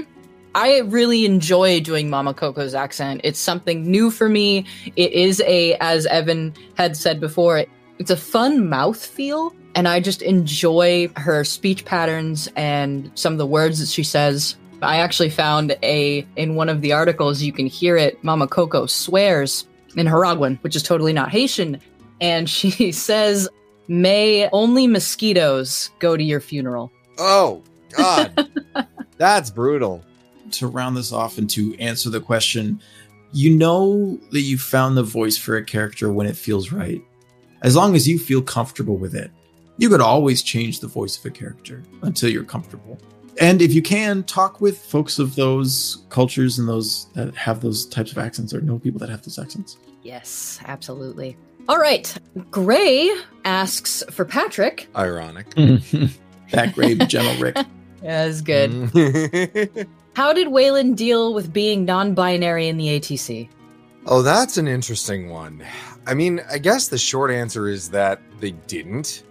I 0.54 0.80
really 0.80 1.24
enjoy 1.24 1.80
doing 1.80 2.10
Mama 2.10 2.34
Coco's 2.34 2.74
accent. 2.74 3.22
It's 3.24 3.38
something 3.38 3.90
new 3.90 4.10
for 4.10 4.28
me. 4.28 4.66
It 4.96 5.12
is 5.12 5.40
a, 5.46 5.76
as 5.80 6.04
Evan 6.04 6.52
had 6.76 6.94
said 6.94 7.20
before, 7.20 7.64
it's 8.02 8.10
a 8.10 8.16
fun 8.16 8.68
mouth 8.68 9.06
feel, 9.06 9.54
and 9.76 9.86
I 9.86 10.00
just 10.00 10.22
enjoy 10.22 11.08
her 11.14 11.44
speech 11.44 11.84
patterns 11.84 12.48
and 12.56 13.12
some 13.14 13.32
of 13.32 13.38
the 13.38 13.46
words 13.46 13.78
that 13.78 13.88
she 13.88 14.02
says. 14.02 14.56
I 14.82 14.96
actually 14.96 15.30
found 15.30 15.76
a 15.84 16.26
in 16.34 16.56
one 16.56 16.68
of 16.68 16.80
the 16.80 16.92
articles 16.92 17.42
you 17.42 17.52
can 17.52 17.66
hear 17.66 17.96
it. 17.96 18.22
Mama 18.24 18.48
Coco 18.48 18.86
swears 18.86 19.68
in 19.96 20.08
Haraguan, 20.08 20.60
which 20.64 20.74
is 20.74 20.82
totally 20.82 21.12
not 21.12 21.30
Haitian, 21.30 21.80
and 22.20 22.50
she 22.50 22.90
says, 22.92 23.48
"May 23.86 24.48
only 24.52 24.88
mosquitoes 24.88 25.90
go 26.00 26.16
to 26.16 26.24
your 26.24 26.40
funeral." 26.40 26.90
Oh, 27.18 27.62
God. 27.96 28.50
That's 29.16 29.48
brutal. 29.50 30.02
To 30.52 30.66
round 30.66 30.96
this 30.96 31.12
off 31.12 31.38
and 31.38 31.48
to 31.50 31.76
answer 31.78 32.10
the 32.10 32.20
question, 32.20 32.82
you 33.32 33.54
know 33.54 34.18
that 34.32 34.40
you 34.40 34.58
found 34.58 34.96
the 34.96 35.04
voice 35.04 35.38
for 35.38 35.56
a 35.56 35.64
character 35.64 36.12
when 36.12 36.26
it 36.26 36.36
feels 36.36 36.72
right. 36.72 37.00
As 37.62 37.76
long 37.76 37.94
as 37.94 38.08
you 38.08 38.18
feel 38.18 38.42
comfortable 38.42 38.96
with 38.96 39.14
it, 39.14 39.30
you 39.78 39.88
could 39.88 40.00
always 40.00 40.42
change 40.42 40.80
the 40.80 40.88
voice 40.88 41.16
of 41.18 41.24
a 41.24 41.30
character 41.30 41.82
until 42.02 42.28
you're 42.28 42.44
comfortable. 42.44 42.98
And 43.40 43.62
if 43.62 43.72
you 43.72 43.82
can, 43.82 44.24
talk 44.24 44.60
with 44.60 44.78
folks 44.78 45.18
of 45.18 45.36
those 45.36 46.04
cultures 46.10 46.58
and 46.58 46.68
those 46.68 47.06
that 47.14 47.34
have 47.34 47.60
those 47.60 47.86
types 47.86 48.12
of 48.12 48.18
accents 48.18 48.52
or 48.52 48.60
know 48.60 48.78
people 48.78 48.98
that 49.00 49.08
have 49.08 49.22
those 49.22 49.38
accents. 49.38 49.78
Yes, 50.02 50.60
absolutely. 50.66 51.36
All 51.68 51.78
right. 51.78 52.14
Gray 52.50 53.10
asks 53.44 54.02
for 54.10 54.24
Patrick. 54.24 54.88
Ironic. 54.96 55.48
that 56.50 56.72
Gray, 56.74 56.94
General 57.06 57.36
Rick. 57.36 57.56
Yeah, 58.02 58.26
that's 58.26 58.40
good. 58.40 59.88
How 60.14 60.32
did 60.32 60.48
Wayland 60.48 60.96
deal 60.98 61.32
with 61.32 61.52
being 61.52 61.84
non 61.84 62.14
binary 62.14 62.68
in 62.68 62.76
the 62.76 62.88
ATC? 62.88 63.48
Oh, 64.04 64.20
that's 64.20 64.56
an 64.56 64.66
interesting 64.66 65.30
one. 65.30 65.64
I 66.06 66.14
mean, 66.14 66.40
I 66.50 66.58
guess 66.58 66.88
the 66.88 66.98
short 66.98 67.30
answer 67.30 67.68
is 67.68 67.88
that 67.90 68.20
they 68.40 68.50
didn't. 68.50 69.22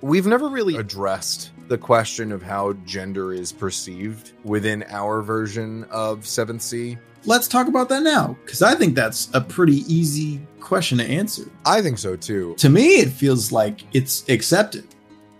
We've 0.00 0.26
never 0.26 0.48
really 0.48 0.76
addressed 0.76 1.50
the 1.68 1.76
question 1.76 2.32
of 2.32 2.42
how 2.42 2.72
gender 2.86 3.34
is 3.34 3.52
perceived 3.52 4.32
within 4.44 4.84
our 4.88 5.20
version 5.20 5.84
of 5.90 6.20
7th 6.20 6.62
Sea. 6.62 6.96
Let's 7.26 7.48
talk 7.48 7.68
about 7.68 7.90
that 7.90 8.02
now, 8.02 8.36
because 8.44 8.62
I 8.62 8.74
think 8.74 8.94
that's 8.94 9.28
a 9.34 9.40
pretty 9.42 9.82
easy 9.92 10.40
question 10.60 10.96
to 10.98 11.04
answer. 11.04 11.50
I 11.66 11.82
think 11.82 11.98
so 11.98 12.16
too. 12.16 12.54
To 12.58 12.70
me, 12.70 13.00
it 13.00 13.10
feels 13.10 13.52
like 13.52 13.82
it's 13.92 14.26
accepted. 14.30 14.86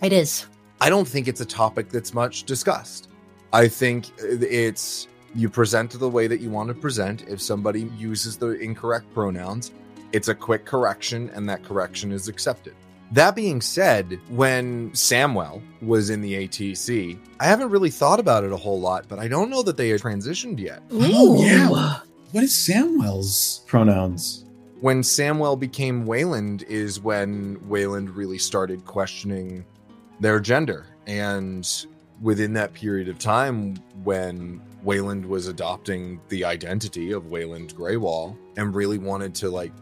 It 0.02 0.12
is. 0.12 0.46
I 0.80 0.90
don't 0.90 1.08
think 1.08 1.26
it's 1.26 1.40
a 1.40 1.46
topic 1.46 1.88
that's 1.88 2.12
much 2.12 2.44
discussed. 2.44 3.08
I 3.52 3.68
think 3.68 4.10
it's 4.18 5.08
you 5.38 5.48
present 5.48 5.92
the 5.92 6.08
way 6.08 6.26
that 6.26 6.40
you 6.40 6.50
want 6.50 6.66
to 6.66 6.74
present. 6.74 7.22
If 7.28 7.40
somebody 7.40 7.92
uses 7.96 8.36
the 8.36 8.58
incorrect 8.58 9.14
pronouns, 9.14 9.70
it's 10.12 10.26
a 10.26 10.34
quick 10.34 10.64
correction, 10.64 11.30
and 11.32 11.48
that 11.48 11.62
correction 11.62 12.10
is 12.10 12.26
accepted. 12.26 12.74
That 13.12 13.36
being 13.36 13.60
said, 13.60 14.18
when 14.30 14.90
Samwell 14.90 15.62
was 15.80 16.10
in 16.10 16.22
the 16.22 16.48
ATC, 16.48 17.20
I 17.38 17.44
haven't 17.44 17.70
really 17.70 17.88
thought 17.88 18.18
about 18.18 18.42
it 18.42 18.50
a 18.50 18.56
whole 18.56 18.80
lot, 18.80 19.06
but 19.08 19.20
I 19.20 19.28
don't 19.28 19.48
know 19.48 19.62
that 19.62 19.76
they 19.76 19.90
had 19.90 20.00
transitioned 20.00 20.58
yet. 20.58 20.82
Oh, 20.90 21.40
yeah. 21.40 22.00
What 22.32 22.42
is 22.42 22.52
Samwell's 22.52 23.62
pronouns? 23.68 24.44
When 24.80 25.02
Samwell 25.02 25.58
became 25.58 26.04
Wayland 26.04 26.64
is 26.64 27.00
when 27.00 27.58
Wayland 27.68 28.10
really 28.10 28.38
started 28.38 28.84
questioning 28.86 29.64
their 30.18 30.40
gender. 30.40 30.86
And 31.06 31.86
within 32.20 32.52
that 32.54 32.74
period 32.74 33.08
of 33.08 33.20
time, 33.20 33.76
when 34.02 34.60
Wayland 34.82 35.24
was 35.26 35.48
adopting 35.48 36.20
the 36.28 36.44
identity 36.44 37.12
of 37.12 37.26
Wayland 37.26 37.74
Greywall 37.74 38.36
and 38.56 38.74
really 38.74 38.98
wanted 38.98 39.34
to 39.36 39.50
like 39.50 39.72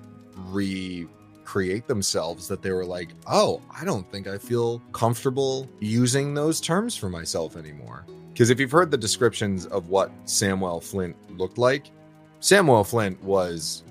recreate 0.48 1.87
themselves, 1.87 2.48
that 2.48 2.62
they 2.62 2.72
were 2.72 2.85
like, 2.85 3.11
oh, 3.26 3.62
I 3.74 3.85
don't 3.85 4.11
think 4.11 4.26
I 4.26 4.38
feel 4.38 4.80
comfortable 4.92 5.68
using 5.80 6.35
those 6.35 6.61
terms 6.61 6.96
for 6.96 7.09
myself 7.09 7.56
anymore. 7.56 8.06
Because 8.32 8.50
if 8.50 8.61
you've 8.61 8.70
heard 8.70 8.90
the 8.90 8.98
descriptions 8.98 9.66
of 9.66 9.88
what 9.88 10.11
Samuel 10.24 10.80
Flint 10.80 11.16
looked 11.38 11.59
like, 11.59 11.90
Samuel 12.40 12.85
Flint 12.85 13.22
was 13.22 13.82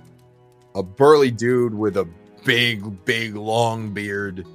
a 0.76 0.84
burly 0.84 1.32
dude 1.32 1.74
with 1.74 1.98
a 1.98 2.08
big, 2.44 3.06
big, 3.06 3.36
long 3.36 3.92
beard. 3.92 4.46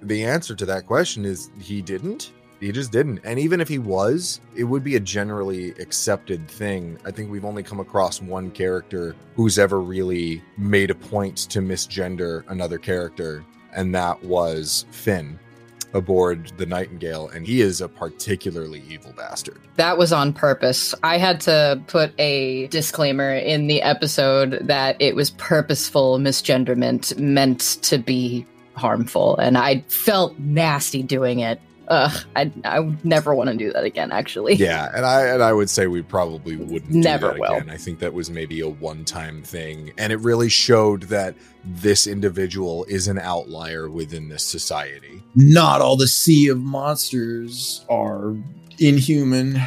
The 0.00 0.24
answer 0.24 0.54
to 0.54 0.66
that 0.66 0.86
question 0.86 1.24
is 1.24 1.50
he 1.60 1.82
didn't. 1.82 2.32
He 2.64 2.72
just 2.72 2.92
didn't. 2.92 3.20
And 3.24 3.38
even 3.38 3.60
if 3.60 3.68
he 3.68 3.78
was, 3.78 4.40
it 4.56 4.64
would 4.64 4.82
be 4.82 4.96
a 4.96 5.00
generally 5.00 5.72
accepted 5.72 6.48
thing. 6.48 6.98
I 7.04 7.10
think 7.10 7.30
we've 7.30 7.44
only 7.44 7.62
come 7.62 7.78
across 7.78 8.22
one 8.22 8.50
character 8.50 9.14
who's 9.36 9.58
ever 9.58 9.82
really 9.82 10.42
made 10.56 10.90
a 10.90 10.94
point 10.94 11.36
to 11.50 11.58
misgender 11.58 12.42
another 12.48 12.78
character, 12.78 13.44
and 13.76 13.94
that 13.94 14.24
was 14.24 14.86
Finn 14.92 15.38
aboard 15.92 16.52
the 16.56 16.64
Nightingale. 16.64 17.28
And 17.28 17.46
he 17.46 17.60
is 17.60 17.82
a 17.82 17.88
particularly 17.88 18.82
evil 18.88 19.12
bastard. 19.12 19.60
That 19.76 19.98
was 19.98 20.10
on 20.10 20.32
purpose. 20.32 20.94
I 21.02 21.18
had 21.18 21.42
to 21.42 21.82
put 21.86 22.18
a 22.18 22.68
disclaimer 22.68 23.34
in 23.34 23.66
the 23.66 23.82
episode 23.82 24.58
that 24.62 24.96
it 25.00 25.14
was 25.14 25.32
purposeful 25.32 26.18
misgenderment 26.18 27.18
meant 27.18 27.60
to 27.82 27.98
be 27.98 28.46
harmful. 28.74 29.36
And 29.36 29.58
I 29.58 29.80
felt 29.88 30.38
nasty 30.38 31.02
doing 31.02 31.40
it. 31.40 31.60
Ugh, 31.88 32.24
I 32.34 32.50
I 32.64 32.80
would 32.80 33.04
never 33.04 33.34
want 33.34 33.50
to 33.50 33.56
do 33.56 33.72
that 33.72 33.84
again. 33.84 34.10
Actually, 34.12 34.54
Yeah, 34.56 34.90
and 34.94 35.04
I 35.04 35.26
and 35.26 35.42
I 35.42 35.52
would 35.52 35.68
say 35.68 35.86
we 35.86 36.02
probably 36.02 36.56
wouldn't 36.56 36.92
do 36.92 36.98
Never 36.98 37.28
that 37.28 37.38
will. 37.38 37.54
again. 37.56 37.68
I 37.70 37.76
think 37.76 37.98
that 37.98 38.12
was 38.14 38.30
maybe 38.30 38.60
a 38.60 38.68
one-time 38.68 39.42
thing, 39.42 39.92
and 39.98 40.12
it 40.12 40.16
really 40.20 40.48
showed 40.48 41.04
that 41.04 41.34
this 41.64 42.06
individual 42.06 42.84
is 42.84 43.08
an 43.08 43.18
outlier 43.18 43.90
within 43.90 44.28
this 44.28 44.42
society. 44.44 45.22
Not 45.34 45.80
all 45.80 45.96
the 45.96 46.08
sea 46.08 46.48
of 46.48 46.58
monsters 46.58 47.84
are 47.88 48.34
inhuman. 48.78 49.60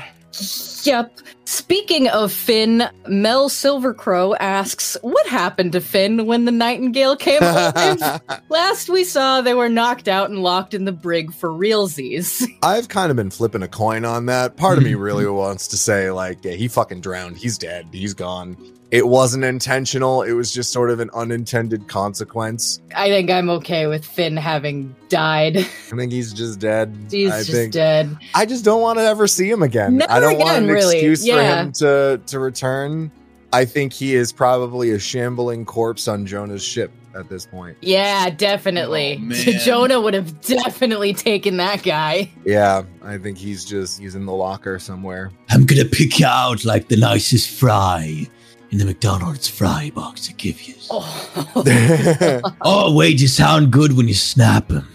Yep. 0.84 1.20
Speaking 1.46 2.08
of 2.10 2.32
Finn, 2.32 2.84
Mel 3.08 3.50
Silvercrow 3.50 4.36
asks, 4.40 4.98
"What 5.02 5.28
happened 5.28 5.72
to 5.74 5.82
Finn 5.82 6.26
when 6.26 6.46
the 6.46 6.52
Nightingale 6.52 7.16
came 7.16 7.42
home?" 7.42 8.20
Last 8.50 8.90
we 8.90 9.04
saw, 9.04 9.42
they 9.42 9.54
were 9.54 9.70
knocked 9.70 10.08
out 10.08 10.30
and 10.30 10.44
locked 10.44 10.74
in 10.74 10.86
the 10.86 10.92
brig 10.92 11.34
for 11.34 11.50
realsies. 11.50 12.46
I've 12.64 12.90
kind 12.90 13.10
of 13.12 13.16
been 13.16 13.32
flipping 13.32 13.64
a 13.64 13.68
coin 13.68 14.06
on 14.06 14.28
that. 14.28 14.58
Part 14.58 14.78
of 14.78 14.84
me 14.84 14.96
really 14.96 15.26
wants 15.26 15.68
to 15.70 15.78
say, 15.78 16.12
like, 16.12 16.44
yeah, 16.44 16.54
he 16.54 16.68
fucking 16.68 17.02
drowned. 17.02 17.38
He's 17.38 17.58
dead. 17.58 17.88
He's 17.92 18.14
gone. 18.14 18.58
It 18.90 19.08
wasn't 19.08 19.44
intentional. 19.44 20.22
It 20.22 20.32
was 20.32 20.54
just 20.54 20.72
sort 20.72 20.90
of 20.92 21.02
an 21.02 21.10
unintended 21.14 21.90
consequence. 21.90 22.82
I 22.96 23.10
think 23.10 23.30
I'm 23.30 23.50
okay 23.50 23.88
with 23.88 24.06
Finn 24.06 24.38
having 24.38 24.96
died. 25.10 25.58
I 25.58 25.62
think 25.64 26.12
he's 26.14 26.32
just 26.32 26.60
dead. 26.60 26.96
He's 27.12 27.32
I 27.32 27.40
just 27.40 27.52
think 27.52 27.74
dead. 27.74 28.18
I 28.34 28.46
just 28.46 28.64
don't 28.64 28.82
want 28.82 29.00
to 29.00 29.04
ever 29.04 29.28
see 29.28 29.50
him 29.50 29.62
again. 29.62 29.98
Never 29.98 30.12
I 30.12 30.20
don't 30.22 30.38
want 30.38 30.52
again, 30.52 30.64
an 30.64 30.70
really. 30.70 31.00
excuse 31.00 31.28
for 31.28 31.42
him 31.42 31.72
to 31.74 32.22
to 32.28 32.40
return. 32.40 33.12
I 33.52 33.66
think 33.66 33.92
he 33.94 34.16
is 34.16 34.32
probably 34.32 34.92
a 34.92 35.00
shambling 35.00 35.66
corpse 35.66 36.08
on 36.08 36.26
Jonah's 36.26 36.64
ship 36.64 36.92
at 37.16 37.30
this 37.30 37.46
point. 37.46 37.78
Yeah, 37.82 38.30
definitely. 38.30 39.22
Oh. 39.22 39.34
Jonah 39.64 40.00
would 40.00 40.14
have 40.14 40.42
definitely 40.42 41.14
taken 41.14 41.58
that 41.58 41.84
guy. 41.84 42.30
Yeah, 42.46 42.84
I 43.02 43.18
think 43.18 43.38
he's 43.38 43.66
just 43.66 44.00
he's 44.00 44.16
in 44.16 44.26
the 44.26 44.34
locker 44.34 44.80
somewhere. 44.80 45.32
I'm 45.50 45.66
gonna 45.66 45.86
pick 45.86 46.20
you 46.20 46.26
out 46.26 46.64
like 46.64 46.88
the 46.88 46.98
nicest 46.98 47.50
fry 47.50 48.28
in 48.72 48.78
the 48.78 48.86
McDonald's 48.86 49.48
fry 49.48 49.92
box 49.96 50.30
I 50.30 50.34
give 50.34 50.62
you. 50.62 50.76
Oh. 50.90 52.42
Oh, 52.62 52.96
wait, 52.96 53.20
you 53.22 53.28
sound 53.28 53.72
good 53.72 53.94
when 53.94 54.08
you 54.08 54.14
snap 54.14 54.68
them. 54.68 54.88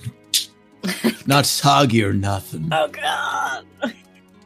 Not 1.26 1.46
soggy 1.46 2.02
or 2.02 2.12
nothing. 2.12 2.68
Oh 2.72 2.88
god. 2.88 3.64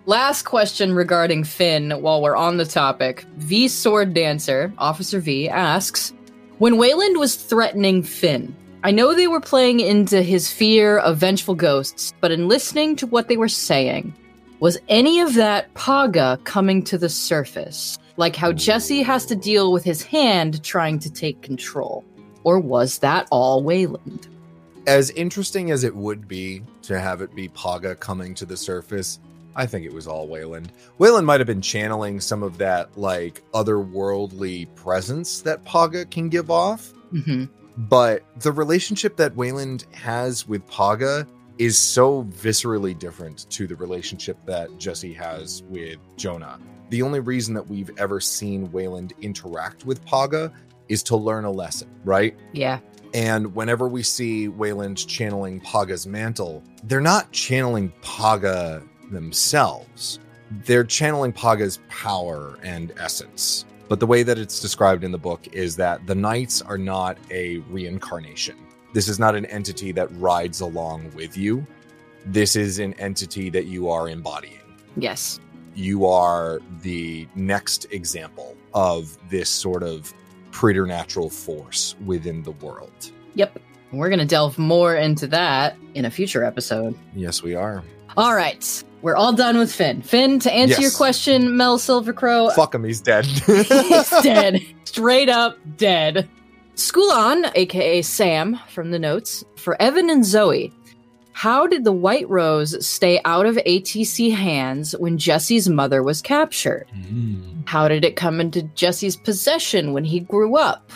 Last 0.04 0.42
question 0.42 0.94
regarding 0.94 1.42
Finn 1.44 1.90
while 1.90 2.22
we're 2.22 2.36
on 2.36 2.58
the 2.58 2.64
topic. 2.64 3.24
V 3.38 3.66
Sword 3.68 4.14
Dancer, 4.14 4.72
Officer 4.78 5.18
V, 5.18 5.48
asks 5.48 6.12
When 6.58 6.76
Wayland 6.76 7.18
was 7.18 7.34
threatening 7.34 8.02
Finn, 8.02 8.54
I 8.84 8.92
know 8.92 9.14
they 9.14 9.26
were 9.26 9.40
playing 9.40 9.80
into 9.80 10.22
his 10.22 10.48
fear 10.50 10.98
of 10.98 11.16
vengeful 11.16 11.56
ghosts, 11.56 12.14
but 12.20 12.30
in 12.30 12.46
listening 12.46 12.94
to 12.96 13.06
what 13.06 13.26
they 13.26 13.36
were 13.36 13.48
saying, 13.48 14.14
was 14.60 14.78
any 14.88 15.20
of 15.20 15.34
that 15.34 15.72
Paga 15.74 16.38
coming 16.44 16.84
to 16.84 16.96
the 16.96 17.08
surface? 17.08 17.98
Like 18.16 18.36
how 18.36 18.52
Jesse 18.52 19.02
has 19.02 19.26
to 19.26 19.36
deal 19.36 19.72
with 19.72 19.84
his 19.84 20.02
hand 20.02 20.62
trying 20.64 20.98
to 21.00 21.10
take 21.10 21.42
control? 21.42 22.04
Or 22.44 22.58
was 22.58 22.98
that 22.98 23.26
all 23.30 23.62
Wayland? 23.62 24.28
as 24.86 25.10
interesting 25.10 25.70
as 25.70 25.84
it 25.84 25.94
would 25.94 26.28
be 26.28 26.62
to 26.82 27.00
have 27.00 27.20
it 27.20 27.34
be 27.34 27.48
Paga 27.48 27.96
coming 27.96 28.34
to 28.36 28.46
the 28.46 28.56
surface, 28.56 29.18
I 29.56 29.66
think 29.66 29.84
it 29.84 29.92
was 29.92 30.06
all 30.06 30.28
Wayland. 30.28 30.70
Wayland 30.98 31.26
might 31.26 31.40
have 31.40 31.46
been 31.46 31.60
channeling 31.60 32.20
some 32.20 32.42
of 32.42 32.58
that 32.58 32.96
like 32.96 33.42
otherworldly 33.52 34.72
presence 34.76 35.40
that 35.40 35.64
Paga 35.64 36.04
can 36.06 36.28
give 36.28 36.50
off, 36.50 36.92
hmm 37.10 37.44
but 37.78 38.22
the 38.40 38.52
relationship 38.52 39.16
that 39.16 39.36
Wayland 39.36 39.84
has 39.92 40.48
with 40.48 40.66
Paga 40.66 41.26
is 41.58 41.78
so 41.78 42.24
viscerally 42.24 42.98
different 42.98 43.48
to 43.50 43.66
the 43.66 43.76
relationship 43.76 44.36
that 44.46 44.76
Jesse 44.78 45.12
has 45.14 45.62
with 45.68 45.98
Jonah. 46.16 46.58
The 46.90 47.02
only 47.02 47.20
reason 47.20 47.54
that 47.54 47.66
we've 47.66 47.90
ever 47.98 48.20
seen 48.20 48.70
Wayland 48.70 49.12
interact 49.20 49.84
with 49.84 50.04
Paga 50.04 50.52
is 50.88 51.02
to 51.04 51.16
learn 51.16 51.44
a 51.44 51.50
lesson, 51.50 51.88
right? 52.04 52.36
Yeah. 52.52 52.80
And 53.14 53.54
whenever 53.54 53.88
we 53.88 54.02
see 54.02 54.48
Wayland 54.48 55.06
channeling 55.06 55.60
Paga's 55.60 56.06
mantle, 56.06 56.62
they're 56.84 57.00
not 57.00 57.32
channeling 57.32 57.92
Paga 58.02 58.82
themselves. 59.10 60.20
They're 60.64 60.84
channeling 60.84 61.32
Paga's 61.32 61.80
power 61.88 62.58
and 62.62 62.92
essence. 62.98 63.64
But 63.88 64.00
the 64.00 64.06
way 64.06 64.22
that 64.22 64.38
it's 64.38 64.60
described 64.60 65.04
in 65.04 65.12
the 65.12 65.18
book 65.18 65.46
is 65.52 65.76
that 65.76 66.06
the 66.06 66.14
knights 66.14 66.60
are 66.60 66.78
not 66.78 67.18
a 67.30 67.58
reincarnation. 67.70 68.56
This 68.92 69.08
is 69.08 69.18
not 69.18 69.34
an 69.34 69.46
entity 69.46 69.92
that 69.92 70.08
rides 70.18 70.60
along 70.60 71.12
with 71.14 71.36
you. 71.36 71.66
This 72.24 72.56
is 72.56 72.78
an 72.78 72.94
entity 72.94 73.50
that 73.50 73.66
you 73.66 73.88
are 73.90 74.08
embodying 74.08 74.58
Yes. 74.96 75.38
you 75.74 76.06
are 76.06 76.60
the 76.82 77.28
next 77.34 77.86
example 77.92 78.56
of 78.74 79.16
this 79.30 79.48
sort 79.50 79.82
of 79.82 80.12
preternatural 80.50 81.28
force 81.30 81.94
within 82.04 82.42
the 82.42 82.52
world. 82.52 83.12
Yep. 83.34 83.58
We're 83.92 84.08
going 84.08 84.18
to 84.18 84.24
delve 84.26 84.58
more 84.58 84.96
into 84.96 85.26
that 85.28 85.76
in 85.94 86.04
a 86.06 86.10
future 86.10 86.42
episode. 86.44 86.94
Yes, 87.14 87.42
we 87.42 87.54
are. 87.54 87.82
All 88.16 88.34
right. 88.34 88.82
We're 89.02 89.14
all 89.14 89.32
done 89.34 89.58
with 89.58 89.72
Finn. 89.72 90.00
Finn, 90.02 90.38
to 90.40 90.52
answer 90.52 90.80
your 90.80 90.90
question, 90.90 91.56
Mel 91.56 91.78
Silvercrow 91.78 92.52
Fuck 92.54 92.74
him, 92.74 92.82
he's 92.84 93.00
dead. 93.02 93.24
he's 93.46 93.68
dead. 94.22 94.60
Straight 94.84 95.28
up 95.28 95.58
dead. 95.76 96.28
School 96.76 97.10
on, 97.10 97.46
aka 97.54 98.02
Sam 98.02 98.60
from 98.68 98.90
the 98.90 98.98
notes, 98.98 99.44
for 99.56 99.80
Evan 99.80 100.10
and 100.10 100.24
Zoe. 100.24 100.72
How 101.32 101.66
did 101.66 101.84
the 101.84 101.92
White 101.92 102.28
Rose 102.30 102.86
stay 102.86 103.20
out 103.24 103.46
of 103.46 103.56
ATC 103.56 104.34
hands 104.34 104.96
when 104.96 105.18
Jesse's 105.18 105.68
mother 105.68 106.02
was 106.02 106.22
captured? 106.22 106.86
Mm. 106.94 107.66
How 107.66 107.88
did 107.88 108.04
it 108.04 108.16
come 108.16 108.40
into 108.40 108.62
Jesse's 108.74 109.16
possession 109.16 109.92
when 109.92 110.04
he 110.04 110.20
grew 110.20 110.56
up? 110.56 110.92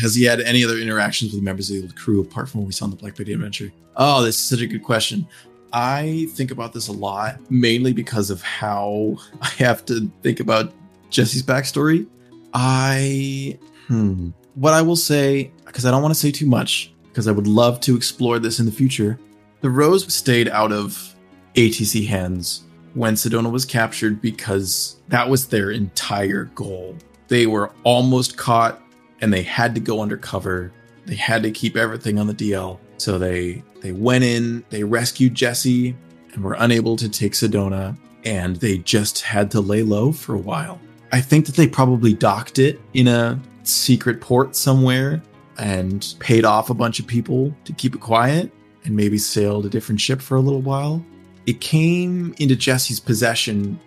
Has 0.00 0.14
he 0.14 0.24
had 0.24 0.40
any 0.40 0.64
other 0.64 0.78
interactions 0.78 1.32
with 1.32 1.42
members 1.42 1.70
of 1.70 1.76
the 1.76 1.82
old 1.82 1.96
crew 1.96 2.20
apart 2.20 2.48
from 2.48 2.60
what 2.60 2.66
we 2.66 2.72
saw 2.72 2.86
in 2.86 2.90
the 2.90 2.96
Black 2.96 3.16
Betty 3.16 3.32
adventure? 3.32 3.72
Oh, 3.96 4.22
this 4.22 4.36
is 4.36 4.48
such 4.48 4.60
a 4.60 4.66
good 4.66 4.82
question. 4.82 5.26
I 5.72 6.28
think 6.30 6.50
about 6.50 6.72
this 6.72 6.88
a 6.88 6.92
lot, 6.92 7.38
mainly 7.50 7.92
because 7.92 8.30
of 8.30 8.40
how 8.42 9.18
I 9.42 9.48
have 9.58 9.84
to 9.86 10.10
think 10.22 10.40
about 10.40 10.72
Jesse's 11.10 11.42
backstory. 11.42 12.06
I, 12.54 13.58
hmm, 13.86 14.30
what 14.58 14.74
I 14.74 14.82
will 14.82 14.96
say, 14.96 15.52
because 15.66 15.86
I 15.86 15.90
don't 15.90 16.02
want 16.02 16.14
to 16.14 16.20
say 16.20 16.32
too 16.32 16.46
much, 16.46 16.92
because 17.04 17.28
I 17.28 17.32
would 17.32 17.46
love 17.46 17.80
to 17.80 17.96
explore 17.96 18.38
this 18.38 18.58
in 18.58 18.66
the 18.66 18.72
future. 18.72 19.18
The 19.60 19.70
Rose 19.70 20.12
stayed 20.12 20.48
out 20.48 20.72
of 20.72 21.14
ATC 21.54 22.06
hands 22.06 22.64
when 22.94 23.14
Sedona 23.14 23.50
was 23.50 23.64
captured 23.64 24.20
because 24.20 24.96
that 25.08 25.28
was 25.28 25.46
their 25.46 25.70
entire 25.70 26.44
goal. 26.56 26.96
They 27.28 27.46
were 27.46 27.72
almost 27.84 28.36
caught 28.36 28.80
and 29.20 29.32
they 29.32 29.42
had 29.42 29.74
to 29.74 29.80
go 29.80 30.00
undercover. 30.00 30.72
They 31.06 31.14
had 31.14 31.42
to 31.44 31.50
keep 31.50 31.76
everything 31.76 32.18
on 32.18 32.26
the 32.26 32.34
DL. 32.34 32.78
So 32.98 33.18
they 33.18 33.62
they 33.80 33.92
went 33.92 34.24
in, 34.24 34.64
they 34.70 34.82
rescued 34.82 35.34
Jesse 35.34 35.96
and 36.32 36.42
were 36.42 36.56
unable 36.58 36.96
to 36.96 37.08
take 37.08 37.32
Sedona 37.32 37.96
and 38.24 38.56
they 38.56 38.78
just 38.78 39.20
had 39.22 39.50
to 39.52 39.60
lay 39.60 39.82
low 39.82 40.10
for 40.10 40.34
a 40.34 40.38
while. 40.38 40.80
I 41.12 41.20
think 41.20 41.46
that 41.46 41.54
they 41.54 41.68
probably 41.68 42.12
docked 42.12 42.58
it 42.58 42.80
in 42.94 43.08
a 43.08 43.40
secret 43.68 44.20
port 44.20 44.56
somewhere 44.56 45.22
and 45.58 46.14
paid 46.20 46.44
off 46.44 46.70
a 46.70 46.74
bunch 46.74 47.00
of 47.00 47.06
people 47.06 47.54
to 47.64 47.72
keep 47.72 47.94
it 47.94 48.00
quiet 48.00 48.50
and 48.84 48.96
maybe 48.96 49.18
sailed 49.18 49.66
a 49.66 49.68
different 49.68 50.00
ship 50.00 50.20
for 50.20 50.36
a 50.36 50.40
little 50.40 50.62
while. 50.62 51.04
It 51.46 51.60
came 51.60 52.34
into 52.38 52.56
Jesse's 52.56 53.00
possession. 53.00 53.78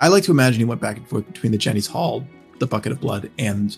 I 0.00 0.08
like 0.08 0.24
to 0.24 0.32
imagine 0.32 0.58
he 0.58 0.64
went 0.64 0.80
back 0.80 0.96
and 0.96 1.08
forth 1.08 1.26
between 1.26 1.52
the 1.52 1.58
Jenny's 1.58 1.86
Hall, 1.86 2.26
the 2.58 2.66
Bucket 2.66 2.92
of 2.92 3.00
Blood, 3.00 3.30
and 3.38 3.76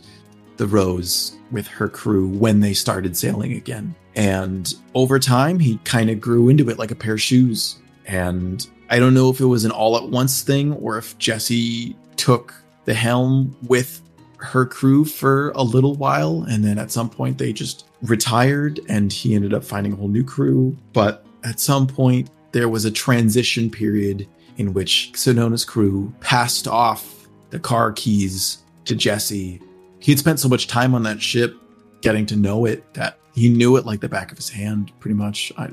the 0.56 0.66
Rose 0.66 1.36
with 1.50 1.66
her 1.66 1.88
crew 1.88 2.28
when 2.28 2.60
they 2.60 2.74
started 2.74 3.16
sailing 3.16 3.52
again. 3.54 3.94
And 4.14 4.72
over 4.94 5.18
time, 5.18 5.58
he 5.58 5.78
kind 5.78 6.10
of 6.10 6.20
grew 6.20 6.48
into 6.48 6.70
it 6.70 6.78
like 6.78 6.90
a 6.90 6.94
pair 6.94 7.14
of 7.14 7.20
shoes. 7.20 7.76
And 8.06 8.66
I 8.90 8.98
don't 8.98 9.14
know 9.14 9.30
if 9.30 9.40
it 9.40 9.46
was 9.46 9.64
an 9.64 9.70
all 9.70 9.96
at 9.96 10.08
once 10.08 10.42
thing 10.42 10.72
or 10.74 10.98
if 10.98 11.18
Jesse 11.18 11.96
took 12.16 12.54
the 12.84 12.94
helm 12.94 13.56
with 13.66 14.00
her 14.44 14.66
crew 14.66 15.04
for 15.04 15.50
a 15.50 15.62
little 15.62 15.94
while. 15.94 16.44
And 16.48 16.64
then 16.64 16.78
at 16.78 16.90
some 16.90 17.10
point, 17.10 17.38
they 17.38 17.52
just 17.52 17.86
retired 18.02 18.80
and 18.88 19.12
he 19.12 19.34
ended 19.34 19.54
up 19.54 19.64
finding 19.64 19.92
a 19.92 19.96
whole 19.96 20.08
new 20.08 20.24
crew. 20.24 20.76
But 20.92 21.26
at 21.42 21.60
some 21.60 21.86
point, 21.86 22.30
there 22.52 22.68
was 22.68 22.84
a 22.84 22.90
transition 22.90 23.70
period 23.70 24.28
in 24.56 24.72
which 24.72 25.10
Sedona's 25.14 25.64
crew 25.64 26.14
passed 26.20 26.68
off 26.68 27.28
the 27.50 27.58
car 27.58 27.92
keys 27.92 28.58
to 28.84 28.94
Jesse 28.94 29.60
he 30.04 30.12
had 30.12 30.18
spent 30.18 30.38
so 30.38 30.50
much 30.50 30.66
time 30.66 30.94
on 30.94 31.02
that 31.04 31.22
ship 31.22 31.56
getting 32.02 32.26
to 32.26 32.36
know 32.36 32.66
it 32.66 32.92
that 32.92 33.18
he 33.34 33.48
knew 33.48 33.76
it 33.76 33.86
like 33.86 34.00
the 34.00 34.08
back 34.08 34.30
of 34.30 34.36
his 34.36 34.50
hand 34.50 34.92
pretty 35.00 35.14
much 35.14 35.50
I, 35.56 35.70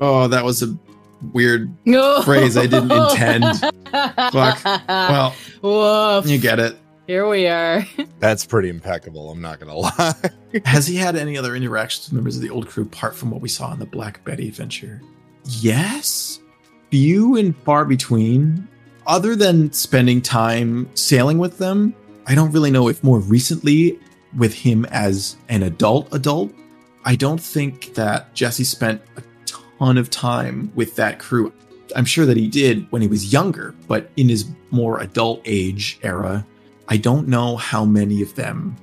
oh 0.00 0.28
that 0.28 0.44
was 0.44 0.62
a 0.62 0.78
weird 1.32 1.74
phrase 2.24 2.56
i 2.56 2.66
didn't 2.68 2.92
intend 2.92 3.44
Fuck. 4.32 4.64
well 4.88 5.34
Woof. 5.62 6.28
you 6.28 6.38
get 6.38 6.60
it 6.60 6.76
Here 7.08 7.26
we 7.26 7.46
are. 7.46 7.86
That's 8.18 8.44
pretty 8.44 8.68
impeccable, 8.68 9.30
I'm 9.30 9.40
not 9.40 9.58
gonna 9.58 9.74
lie. 9.76 10.14
has 10.66 10.86
he 10.86 10.96
had 10.96 11.16
any 11.16 11.38
other 11.38 11.56
interactions 11.56 12.06
with 12.06 12.12
members 12.12 12.36
of 12.36 12.42
the 12.42 12.50
old 12.50 12.68
crew 12.68 12.84
apart 12.84 13.16
from 13.16 13.30
what 13.30 13.40
we 13.40 13.48
saw 13.48 13.72
in 13.72 13.78
the 13.78 13.86
black 13.86 14.22
betty 14.24 14.46
adventure 14.46 15.00
yes, 15.48 16.40
few 16.90 17.36
and 17.36 17.56
far 17.58 17.86
between. 17.86 18.68
Other 19.06 19.34
than 19.34 19.72
spending 19.72 20.20
time 20.20 20.88
sailing 20.94 21.38
with 21.38 21.56
them, 21.56 21.94
I 22.26 22.34
don't 22.34 22.52
really 22.52 22.70
know 22.70 22.88
if 22.88 23.02
more 23.02 23.20
recently 23.20 23.98
with 24.36 24.52
him 24.52 24.84
as 24.90 25.36
an 25.48 25.62
adult 25.62 26.12
adult. 26.12 26.52
I 27.06 27.16
don't 27.16 27.40
think 27.40 27.94
that 27.94 28.34
Jesse 28.34 28.64
spent 28.64 29.00
a 29.16 29.22
ton 29.46 29.96
of 29.96 30.10
time 30.10 30.70
with 30.74 30.94
that 30.96 31.18
crew. 31.18 31.50
I'm 31.96 32.04
sure 32.04 32.26
that 32.26 32.36
he 32.36 32.48
did 32.48 32.86
when 32.92 33.00
he 33.00 33.08
was 33.08 33.32
younger, 33.32 33.74
but 33.86 34.10
in 34.18 34.28
his 34.28 34.50
more 34.70 35.00
adult 35.00 35.40
age 35.46 35.98
era, 36.02 36.44
I 36.88 36.96
don't 36.96 37.28
know 37.28 37.56
how 37.56 37.84
many 37.84 38.22
of 38.22 38.34
them 38.34 38.76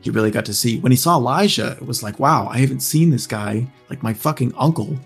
he 0.00 0.10
really 0.10 0.32
got 0.32 0.44
to 0.46 0.54
see. 0.54 0.80
When 0.80 0.90
he 0.90 0.96
saw 0.96 1.16
Elijah, 1.16 1.76
it 1.80 1.86
was 1.86 2.02
like, 2.02 2.18
wow, 2.18 2.48
I 2.48 2.58
haven't 2.58 2.80
seen 2.80 3.10
this 3.10 3.26
guy, 3.26 3.66
like 3.88 4.02
my 4.02 4.12
fucking 4.12 4.52
uncle, 4.56 4.98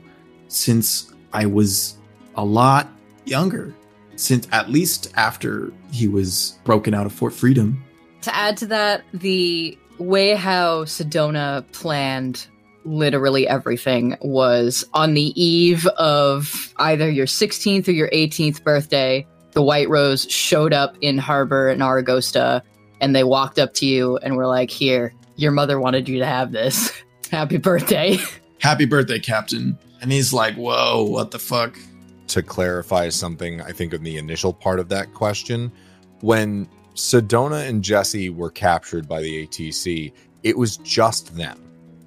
since 0.49 1.13
I 1.33 1.45
was 1.47 1.99
a 2.35 2.45
lot 2.45 2.89
younger. 3.27 3.75
Since 4.17 4.49
at 4.53 4.71
least 4.71 5.13
after 5.17 5.71
he 5.93 6.09
was 6.09 6.59
broken 6.65 6.95
out 6.95 7.05
of 7.05 7.13
Fort 7.13 7.35
Freedom. 7.35 7.85
To 8.23 8.35
add 8.35 8.57
to 8.59 8.67
that, 8.69 9.05
the 9.13 9.79
way 9.99 10.35
how 10.35 10.85
Sedona 10.85 11.71
planned 11.73 12.47
literally 12.87 13.47
everything 13.47 14.17
was 14.23 14.85
on 14.95 15.13
the 15.13 15.39
eve 15.41 15.87
of 15.99 16.73
either 16.79 17.11
your 17.11 17.27
16th 17.27 17.89
or 17.89 17.93
your 17.93 18.09
18th 18.11 18.63
birthday. 18.63 19.27
The 19.57 19.63
White 19.63 19.89
Rose 19.89 20.31
showed 20.31 20.75
up 20.75 20.99
in 21.01 21.17
harbor 21.17 21.71
in 21.71 21.79
Aragosta 21.79 22.61
and 23.01 23.17
they 23.17 23.25
walked 23.25 23.59
up 23.59 23.73
to 23.77 23.87
you 23.87 24.19
and 24.19 24.37
were 24.37 24.47
like, 24.47 24.69
Here, 24.69 25.15
your 25.37 25.51
mother 25.51 25.81
wanted 25.81 26.11
you 26.11 26.19
to 26.19 26.27
have 26.27 26.53
this. 26.53 26.93
Happy 27.31 27.57
birthday. 27.57 28.19
Happy 28.61 28.85
birthday, 28.85 29.19
Captain. 29.19 29.79
And 30.03 30.13
he's 30.13 30.35
like, 30.35 30.57
whoa, 30.57 31.05
what 31.05 31.31
the 31.31 31.39
fuck? 31.39 31.79
to 32.27 32.43
clarify 32.43 33.09
something, 33.09 33.63
I 33.63 33.73
think 33.73 33.95
in 33.95 34.03
the 34.03 34.19
initial 34.19 34.53
part 34.53 34.79
of 34.79 34.91
that 34.91 35.15
question, 35.15 35.73
when 36.21 36.69
Sedona 36.95 37.67
and 37.67 37.83
Jesse 37.83 38.29
were 38.29 38.51
captured 38.51 39.09
by 39.09 39.23
the 39.23 39.47
ATC, 39.47 40.13
it 40.43 40.59
was 40.59 40.77
just 40.79 41.35
them. 41.35 41.59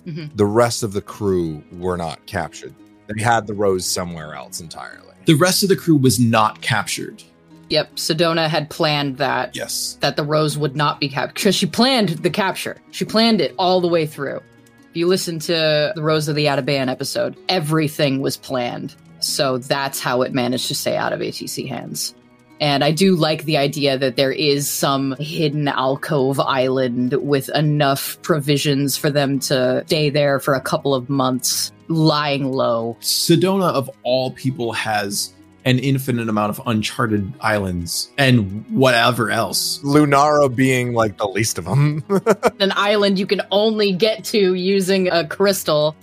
Mhm. 0.05 0.29
The 0.35 0.45
rest 0.45 0.83
of 0.83 0.93
the 0.93 1.01
crew 1.01 1.63
were 1.71 1.97
not 1.97 2.23
captured. 2.27 2.75
They 3.07 3.23
had 3.23 3.47
the 3.47 3.55
rose 3.55 3.87
somewhere 3.87 4.35
else 4.35 4.59
entirely. 4.59 5.15
The 5.25 5.33
rest 5.33 5.63
of 5.63 5.69
the 5.69 5.75
crew 5.75 5.95
was 5.95 6.19
not 6.19 6.61
captured. 6.61 7.23
Yep, 7.69 7.95
Sedona 7.95 8.47
had 8.47 8.69
planned 8.69 9.17
that 9.17 9.55
Yes. 9.55 9.97
that 10.01 10.15
the 10.15 10.23
rose 10.23 10.57
would 10.57 10.75
not 10.75 10.99
be 10.99 11.07
captured 11.09 11.35
because 11.35 11.55
she 11.55 11.65
planned 11.65 12.09
the 12.09 12.29
capture. 12.29 12.77
She 12.91 13.05
planned 13.05 13.41
it 13.41 13.53
all 13.57 13.79
the 13.81 13.87
way 13.87 14.05
through. 14.05 14.41
If 14.89 14.97
you 14.97 15.05
listen 15.07 15.37
to 15.39 15.91
the 15.95 16.01
Rose 16.01 16.27
of 16.27 16.35
the 16.35 16.45
Atabean 16.47 16.89
episode, 16.89 17.37
everything 17.47 18.21
was 18.21 18.37
planned. 18.37 18.95
So 19.19 19.59
that's 19.59 19.99
how 19.99 20.23
it 20.23 20.33
managed 20.33 20.67
to 20.69 20.75
stay 20.75 20.97
out 20.97 21.13
of 21.13 21.19
ATC 21.19 21.67
hands. 21.67 22.15
And 22.61 22.83
I 22.83 22.91
do 22.91 23.15
like 23.15 23.43
the 23.45 23.55
idea 23.57 23.97
that 23.99 24.15
there 24.17 24.31
is 24.31 24.69
some 24.69 25.15
hidden 25.19 25.67
alcove 25.67 26.39
island 26.39 27.13
with 27.13 27.49
enough 27.55 28.17
provisions 28.21 28.97
for 28.97 29.09
them 29.09 29.39
to 29.41 29.83
stay 29.85 30.09
there 30.09 30.39
for 30.39 30.55
a 30.55 30.59
couple 30.61 30.93
of 30.95 31.09
months, 31.09 31.71
lying 31.87 32.51
low. 32.51 32.97
Sedona, 32.99 33.71
of 33.71 33.89
all 34.03 34.31
people, 34.31 34.73
has 34.73 35.33
an 35.65 35.77
infinite 35.79 36.29
amount 36.29 36.49
of 36.57 36.61
uncharted 36.65 37.33
islands 37.41 38.09
and 38.17 38.65
whatever 38.69 39.29
else. 39.29 39.79
Lunara 39.83 40.53
being 40.53 40.93
like 40.93 41.17
the 41.17 41.27
least 41.27 41.57
of 41.57 41.65
them. 41.65 42.03
An 42.59 42.71
island 42.75 43.19
you 43.19 43.27
can 43.27 43.41
only 43.51 43.91
get 43.91 44.23
to 44.25 44.53
using 44.53 45.09
a 45.09 45.27
crystal. 45.27 45.95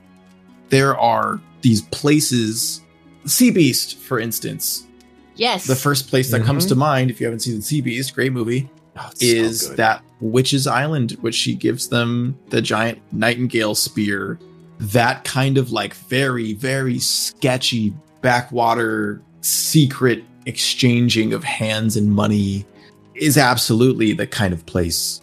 There 0.69 0.97
are 0.99 1.41
these 1.63 1.81
places, 1.83 2.83
Sea 3.25 3.51
Beast, 3.51 3.97
for 3.97 4.21
instance. 4.21 4.87
Yes. 5.37 5.67
The 5.67 5.77
first 5.77 6.09
place 6.09 6.31
that 6.31 6.43
comes 6.45 6.67
Mhm. 6.67 6.69
to 6.69 6.75
mind, 6.77 7.11
if 7.11 7.21
you 7.21 7.27
haven't 7.27 7.41
seen 7.41 7.57
the 7.57 7.63
Sea 7.63 7.81
Beast, 7.81 8.15
great 8.15 8.33
movie, 8.33 8.69
Oh, 8.99 9.09
it's 9.13 9.21
so 9.21 9.27
is 9.27 9.71
that 9.77 10.03
Witch's 10.21 10.67
Island, 10.67 11.13
which 11.21 11.35
she 11.35 11.55
gives 11.55 11.89
them 11.89 12.39
the 12.51 12.63
giant 12.63 12.99
nightingale 13.13 13.75
spear. 13.75 14.39
That 14.79 15.25
kind 15.25 15.59
of 15.59 15.71
like 15.73 15.95
very, 15.95 16.55
very 16.55 16.99
sketchy 16.99 17.93
backwater 18.23 19.21
secret 19.47 20.25
exchanging 20.47 21.33
of 21.33 21.45
hands 21.45 21.97
and 21.97 22.13
money 22.13 22.67
is 23.15 23.39
absolutely 23.39 24.13
the 24.13 24.27
kind 24.27 24.53
of 24.53 24.65
place 24.67 25.21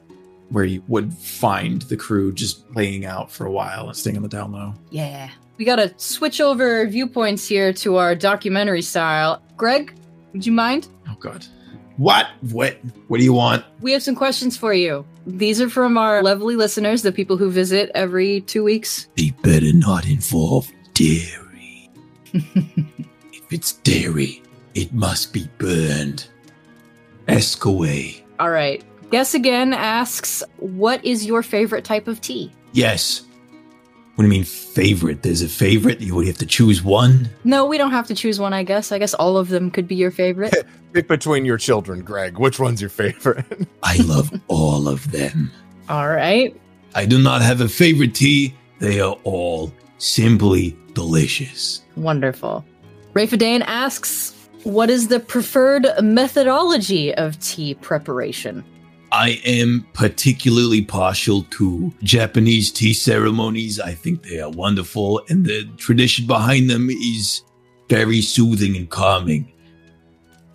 where 0.49 0.65
you 0.65 0.83
would 0.87 1.13
find 1.13 1.83
the 1.83 1.97
crew 1.97 2.31
just 2.31 2.63
laying 2.75 3.05
out 3.05 3.31
for 3.31 3.45
a 3.45 3.51
while 3.51 3.87
and 3.87 3.97
staying 3.97 4.17
on 4.17 4.23
the 4.23 4.29
down 4.29 4.51
low. 4.51 4.73
Yeah. 4.91 5.29
We 5.57 5.65
gotta 5.65 5.93
switch 5.97 6.41
over 6.41 6.85
viewpoints 6.87 7.47
here 7.47 7.73
to 7.73 7.97
our 7.97 8.15
documentary 8.15 8.81
style. 8.81 9.41
Greg, 9.57 9.93
would 10.31 10.45
you 10.45 10.51
mind? 10.51 10.87
Oh 11.07 11.15
god. 11.19 11.45
What? 11.97 12.27
What? 12.51 12.77
What 13.07 13.19
do 13.19 13.23
you 13.23 13.33
want? 13.33 13.63
We 13.81 13.91
have 13.91 14.01
some 14.01 14.15
questions 14.15 14.57
for 14.57 14.73
you. 14.73 15.05
These 15.27 15.61
are 15.61 15.69
from 15.69 15.97
our 15.97 16.23
lovely 16.23 16.55
listeners, 16.55 17.03
the 17.03 17.11
people 17.11 17.37
who 17.37 17.51
visit 17.51 17.91
every 17.93 18.41
two 18.41 18.63
weeks. 18.63 19.07
They 19.15 19.29
better 19.43 19.71
not 19.73 20.07
involve 20.07 20.71
dairy. 20.93 21.91
if 23.53 23.59
it's 23.59 23.73
dairy, 23.73 24.41
it 24.73 24.91
must 24.93 25.31
be 25.31 25.47
burned. 25.59 26.27
Ask 27.27 27.65
away. 27.65 28.25
All 28.39 28.49
right. 28.49 28.83
Guess 29.11 29.35
again 29.35 29.73
asks, 29.73 30.41
what 30.57 31.05
is 31.05 31.23
your 31.23 31.43
favorite 31.43 31.85
type 31.85 32.07
of 32.07 32.19
tea? 32.19 32.51
Yes. 32.71 33.21
What 34.15 34.23
do 34.23 34.27
you 34.27 34.29
mean 34.29 34.43
favorite? 34.43 35.21
There's 35.21 35.43
a 35.43 35.47
favorite? 35.47 36.01
You 36.01 36.15
would 36.15 36.25
have 36.25 36.39
to 36.39 36.47
choose 36.47 36.83
one? 36.83 37.29
No, 37.43 37.65
we 37.65 37.77
don't 37.77 37.91
have 37.91 38.07
to 38.07 38.15
choose 38.15 38.39
one, 38.39 38.53
I 38.53 38.63
guess. 38.63 38.91
I 38.91 38.97
guess 38.97 39.13
all 39.13 39.37
of 39.37 39.49
them 39.49 39.69
could 39.69 39.87
be 39.87 39.95
your 39.95 40.11
favorite. 40.11 40.55
Pick 40.93 41.07
between 41.07 41.45
your 41.45 41.59
children, 41.59 42.01
Greg. 42.01 42.39
Which 42.39 42.59
one's 42.59 42.81
your 42.81 42.89
favorite? 42.89 43.45
I 43.83 43.97
love 43.97 44.31
all 44.47 44.87
of 44.87 45.11
them. 45.11 45.51
all 45.89 46.07
right. 46.07 46.59
I 46.95 47.05
do 47.05 47.21
not 47.21 47.43
have 47.43 47.61
a 47.61 47.69
favorite 47.69 48.15
tea. 48.15 48.55
They 48.79 48.99
are 48.99 49.15
all 49.23 49.71
simply 49.99 50.75
delicious. 50.93 51.83
Wonderful. 51.95 52.65
Rafa 53.13 53.37
Dane 53.37 53.61
asks, 53.61 54.33
what 54.63 54.89
is 54.89 55.07
the 55.07 55.19
preferred 55.19 55.87
methodology 56.01 57.13
of 57.13 57.39
tea 57.39 57.75
preparation? 57.75 58.63
I 59.11 59.39
am 59.45 59.85
particularly 59.93 60.81
partial 60.81 61.43
to 61.51 61.93
Japanese 62.01 62.71
tea 62.71 62.93
ceremonies. 62.93 63.79
I 63.79 63.93
think 63.93 64.23
they 64.23 64.39
are 64.39 64.49
wonderful, 64.49 65.21
and 65.29 65.45
the 65.45 65.65
tradition 65.77 66.25
behind 66.25 66.71
them 66.71 66.89
is 66.89 67.43
very 67.87 68.21
soothing 68.21 68.75
and 68.75 68.89
calming. 68.89 69.51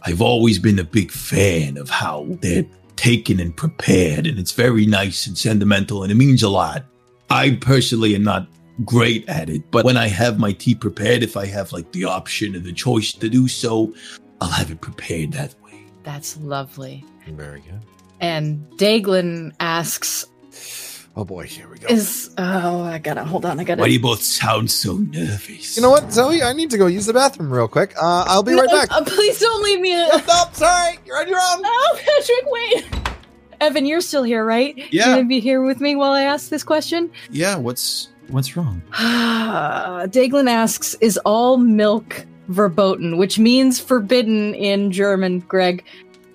I've 0.03 0.23
always 0.23 0.59
been 0.59 0.81
a 0.81 0.85
big 0.85 1.13
fan 1.13 1.77
of 1.77 1.89
how 1.89 2.27
they're 2.41 2.67
taken 2.97 3.39
and 3.39 3.57
prepared, 3.57 4.27
and 4.27 4.37
it's 4.37 4.53
very 4.53 4.85
nice 4.85 5.29
and 5.29 5.39
sentimental, 5.39 6.03
and 6.03 6.11
it 6.11 6.17
means 6.17 6.43
a 6.43 6.49
lot. 6.49 6.85
I 7.31 7.59
personally 7.61 8.17
am 8.17 8.25
not 8.25 8.49
great 8.85 9.29
at 9.29 9.51
it, 9.51 9.71
but 9.71 9.85
when 9.85 9.97
I 9.97 10.09
have 10.09 10.39
my 10.39 10.53
tea 10.53 10.75
prepared, 10.75 11.23
if 11.23 11.37
I 11.37 11.47
have 11.47 11.73
like 11.73 11.91
the 11.93 12.05
option 12.05 12.55
and 12.55 12.65
the 12.65 12.73
choice 12.73 13.13
to 13.13 13.29
do 13.29 13.49
so, 13.49 13.95
I'll 14.41 14.49
have 14.51 14.71
it 14.71 14.81
prepared 14.81 15.33
that 15.33 15.55
way. 15.63 15.85
That's 16.05 16.37
lovely. 16.39 17.05
Very 17.29 17.61
good. 17.61 17.81
And 18.21 18.69
Daglin 18.79 19.53
asks, 19.61 20.27
Oh 21.17 21.25
boy, 21.25 21.47
here 21.47 21.69
we 21.69 21.79
go. 21.79 21.89
is, 21.89 22.33
oh, 22.39 22.83
I 22.85 22.99
gotta, 22.99 23.25
hold 23.25 23.45
on, 23.45 23.59
I 23.59 23.65
gotta. 23.65 23.81
Why 23.81 23.89
do 23.89 23.93
you 23.93 24.01
both 24.01 24.23
sound 24.23 24.71
so 24.71 24.99
nervous? 24.99 25.77
you 25.77 25.83
know 25.83 25.91
what, 25.91 26.13
Zoe? 26.13 26.43
I 26.45 26.53
need 26.53 26.71
to 26.71 26.79
go 26.79 26.87
use 26.87 27.07
the 27.07 27.13
bathroom 27.13 27.53
real 27.53 27.67
quick. 27.67 27.93
Uh, 27.97 28.25
I'll 28.29 28.45
be 28.45 28.55
right 28.55 28.69
back. 28.69 28.93
uh, 28.93 29.03
please 29.05 29.41
don't 29.41 29.63
leave 29.65 29.81
me. 29.81 29.95
Oh, 29.97 30.25
no, 30.29 30.45
sorry. 30.53 30.99
You're 31.05 31.19
on 31.19 31.27
your 31.29 31.39
own. 31.39 31.63
Oh, 31.65 31.99
Patrick, 31.99 32.45
wait. 32.47 33.17
Evan, 33.61 33.85
you're 33.85 34.01
still 34.01 34.23
here, 34.23 34.45
right? 34.45 34.77
Yeah. 34.77 35.07
You're 35.07 35.17
gonna 35.17 35.29
be 35.29 35.41
here 35.41 35.63
with 35.63 35.81
me 35.81 35.97
while 35.97 36.13
I 36.13 36.23
ask 36.23 36.51
this 36.51 36.63
question? 36.63 37.11
Yeah, 37.31 37.57
what's 37.57 38.11
what's 38.29 38.57
wrong? 38.57 38.83
Daglin 38.93 40.49
asks, 40.49 40.95
is 41.01 41.19
all 41.25 41.57
milk 41.57 42.27
verboten, 42.49 43.19
which 43.19 43.39
means 43.39 43.81
forbidden 43.81 44.55
in 44.55 44.91
German, 44.91 45.41
Greg? 45.41 45.85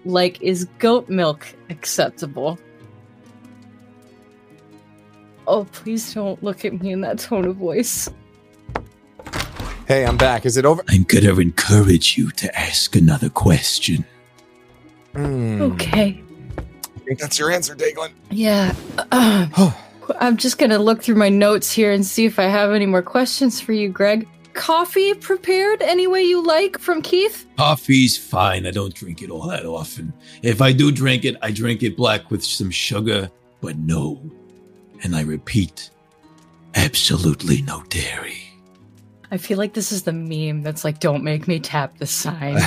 Like, 0.06 0.42
is 0.42 0.66
goat 0.80 1.10
milk 1.10 1.48
acceptable? 1.70 2.60
Oh, 5.48 5.66
please 5.66 6.14
don't 6.14 6.42
look 6.44 6.66
at 6.66 6.82
me 6.82 6.92
in 6.92 7.02
that 7.02 7.20
tone 7.20 7.46
of 7.46 7.58
voice. 7.58 8.10
Hey, 9.88 10.06
I'm 10.06 10.18
back. 10.18 10.46
Is 10.46 10.56
it 10.56 10.66
over? 10.66 10.82
I'm 10.88 11.04
gonna 11.04 11.38
encourage 11.40 12.18
you 12.18 12.32
to 12.32 12.58
ask 12.58 12.96
another 12.96 13.30
question. 13.30 14.06
Hmm, 15.14 15.62
Okay. 15.62 16.24
I 16.58 17.06
think 17.06 17.20
that's 17.20 17.38
your 17.38 17.52
answer, 17.52 17.76
Daglin. 17.76 18.12
Yeah. 18.32 18.74
uh, 19.12 19.72
I'm 20.20 20.38
just 20.38 20.58
gonna 20.58 20.80
look 20.80 21.02
through 21.02 21.16
my 21.16 21.30
notes 21.30 21.72
here 21.72 21.92
and 21.92 22.06
see 22.06 22.26
if 22.26 22.40
I 22.40 22.44
have 22.44 22.72
any 22.72 22.86
more 22.86 23.02
questions 23.02 23.62
for 23.62 23.74
you, 23.74 23.90
Greg. 23.90 24.28
Coffee 24.54 25.14
prepared 25.16 25.82
any 25.82 26.06
way 26.06 26.24
you 26.24 26.44
like 26.46 26.78
from 26.78 27.02
Keith? 27.02 27.48
Coffee's 27.58 28.18
fine. 28.18 28.68
I 28.68 28.72
don't 28.72 28.94
drink 28.94 29.22
it 29.22 29.32
all 29.32 29.48
that 29.48 29.66
often. 29.66 30.14
If 30.44 30.62
I 30.62 30.72
do 30.72 30.92
drink 30.92 31.26
it, 31.26 31.36
I 31.42 31.52
drink 31.52 31.82
it 31.82 31.98
black 31.98 32.30
with 32.30 32.44
some 32.44 32.70
sugar, 32.70 33.32
but 33.62 33.78
no. 33.78 34.22
And 35.04 35.16
I 35.16 35.22
repeat, 35.22 35.90
absolutely 36.76 37.62
no 37.64 37.84
dairy. 37.90 38.44
I 39.32 39.38
feel 39.38 39.58
like 39.58 39.74
this 39.74 39.92
is 39.92 40.04
the 40.04 40.14
meme 40.14 40.62
that's 40.62 40.84
like, 40.84 41.00
don't 41.00 41.24
make 41.24 41.48
me 41.48 41.60
tap 41.60 41.98
the 41.98 42.06
sign. 42.06 42.60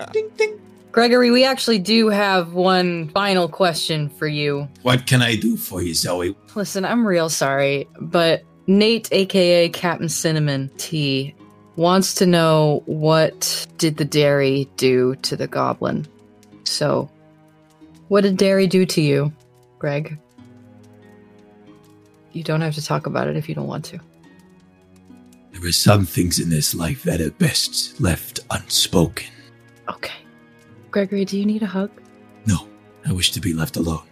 Ding 0.12 0.30
ding. 0.36 0.59
Gregory, 0.92 1.30
we 1.30 1.44
actually 1.44 1.78
do 1.78 2.08
have 2.08 2.52
one 2.52 3.08
final 3.10 3.48
question 3.48 4.08
for 4.08 4.26
you. 4.26 4.68
What 4.82 5.06
can 5.06 5.22
I 5.22 5.36
do 5.36 5.56
for 5.56 5.82
you, 5.82 5.94
Zoe? 5.94 6.36
Listen, 6.56 6.84
I'm 6.84 7.06
real 7.06 7.28
sorry, 7.28 7.88
but 8.00 8.42
Nate, 8.66 9.08
aka 9.12 9.68
Captain 9.68 10.08
Cinnamon 10.08 10.68
T, 10.78 11.34
wants 11.76 12.14
to 12.16 12.26
know 12.26 12.82
what 12.86 13.66
did 13.78 13.98
the 13.98 14.04
dairy 14.04 14.68
do 14.76 15.14
to 15.16 15.36
the 15.36 15.46
goblin? 15.46 16.06
So, 16.64 17.08
what 18.08 18.22
did 18.22 18.36
dairy 18.36 18.66
do 18.66 18.84
to 18.86 19.00
you, 19.00 19.32
Greg? 19.78 20.18
You 22.32 22.42
don't 22.42 22.60
have 22.62 22.74
to 22.74 22.84
talk 22.84 23.06
about 23.06 23.28
it 23.28 23.36
if 23.36 23.48
you 23.48 23.54
don't 23.54 23.68
want 23.68 23.84
to. 23.86 24.00
There 25.52 25.68
are 25.68 25.72
some 25.72 26.04
things 26.04 26.38
in 26.40 26.48
this 26.48 26.74
life 26.74 27.04
that 27.04 27.20
are 27.20 27.30
best 27.30 28.00
left 28.00 28.40
unspoken. 28.50 29.28
Okay. 29.88 30.14
Gregory, 30.90 31.24
do 31.24 31.38
you 31.38 31.46
need 31.46 31.62
a 31.62 31.66
hug? 31.66 31.90
No, 32.46 32.66
I 33.06 33.12
wish 33.12 33.32
to 33.32 33.40
be 33.40 33.52
left 33.52 33.76
alone. 33.76 34.02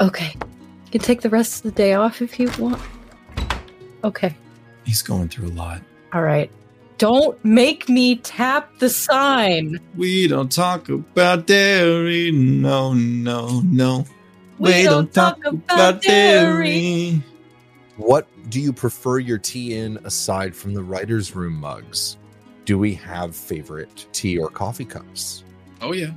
Okay. 0.00 0.34
You 0.34 0.90
can 0.90 1.00
take 1.00 1.20
the 1.20 1.30
rest 1.30 1.58
of 1.58 1.62
the 1.62 1.76
day 1.76 1.94
off 1.94 2.22
if 2.22 2.38
you 2.38 2.50
want. 2.58 2.80
Okay. 4.04 4.34
He's 4.84 5.02
going 5.02 5.28
through 5.28 5.48
a 5.48 5.54
lot. 5.54 5.82
All 6.12 6.22
right. 6.22 6.50
Don't 6.98 7.42
make 7.44 7.88
me 7.88 8.16
tap 8.16 8.78
the 8.78 8.88
sign. 8.88 9.80
We 9.96 10.28
don't 10.28 10.52
talk 10.52 10.88
about 10.88 11.46
dairy. 11.46 12.30
No, 12.30 12.92
no, 12.94 13.60
no. 13.64 14.04
We, 14.58 14.84
don't, 14.84 15.12
talk, 15.12 15.44
about 15.44 16.02
dairy. 16.02 17.20
what 17.96 18.28
do 18.48 18.60
you 18.60 18.72
prefer 18.72 19.18
your 19.18 19.38
tea 19.38 19.76
in 19.76 19.98
aside 20.04 20.54
from 20.54 20.74
the 20.74 20.82
writer's 20.82 21.34
room 21.34 21.54
mugs? 21.54 22.16
Do 22.64 22.78
we 22.78 22.94
have 22.94 23.34
favorite 23.34 24.06
tea 24.12 24.38
or 24.38 24.48
coffee 24.48 24.84
cups? 24.84 25.42
Oh 25.82 25.92
yeah, 25.92 26.10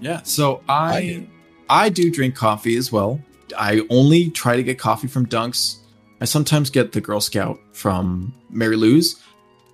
yeah. 0.00 0.20
So 0.22 0.62
I, 0.68 1.26
I 1.68 1.84
I 1.84 1.88
do. 1.88 2.04
do. 2.04 2.10
drink 2.10 2.34
coffee 2.34 2.76
as 2.76 2.90
well. 2.92 3.20
I 3.56 3.82
only 3.90 4.30
try 4.30 4.56
to 4.56 4.62
get 4.62 4.78
coffee 4.78 5.06
from 5.08 5.26
Dunks. 5.26 5.76
I 6.20 6.24
sometimes 6.24 6.70
get 6.70 6.92
the 6.92 7.00
Girl 7.00 7.20
Scout 7.20 7.58
from 7.72 8.34
Mary 8.50 8.76
Lou's. 8.76 9.22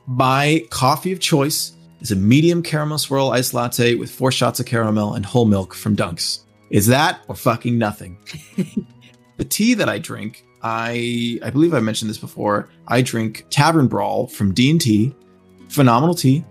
My 0.06 0.64
coffee 0.70 1.12
of 1.12 1.20
choice 1.20 1.72
is 2.00 2.10
a 2.10 2.16
medium 2.16 2.62
caramel 2.62 2.98
swirl 2.98 3.30
iced 3.30 3.54
latte 3.54 3.94
with 3.94 4.10
four 4.10 4.32
shots 4.32 4.58
of 4.60 4.66
caramel 4.66 5.14
and 5.14 5.24
whole 5.24 5.44
milk 5.46 5.74
from 5.74 5.96
Dunks. 5.96 6.40
Is 6.70 6.86
that 6.88 7.20
or 7.28 7.34
fucking 7.34 7.78
nothing? 7.78 8.16
the 9.36 9.44
tea 9.44 9.74
that 9.74 9.88
I 9.88 9.98
drink, 9.98 10.44
I 10.62 11.38
I 11.42 11.50
believe 11.50 11.72
I 11.74 11.80
mentioned 11.80 12.10
this 12.10 12.18
before. 12.18 12.68
I 12.88 13.02
drink 13.02 13.46
Tavern 13.50 13.86
Brawl 13.88 14.26
from 14.26 14.52
D 14.52 14.70
and 14.70 14.80
T. 14.80 15.14
Phenomenal 15.68 16.14
tea 16.14 16.44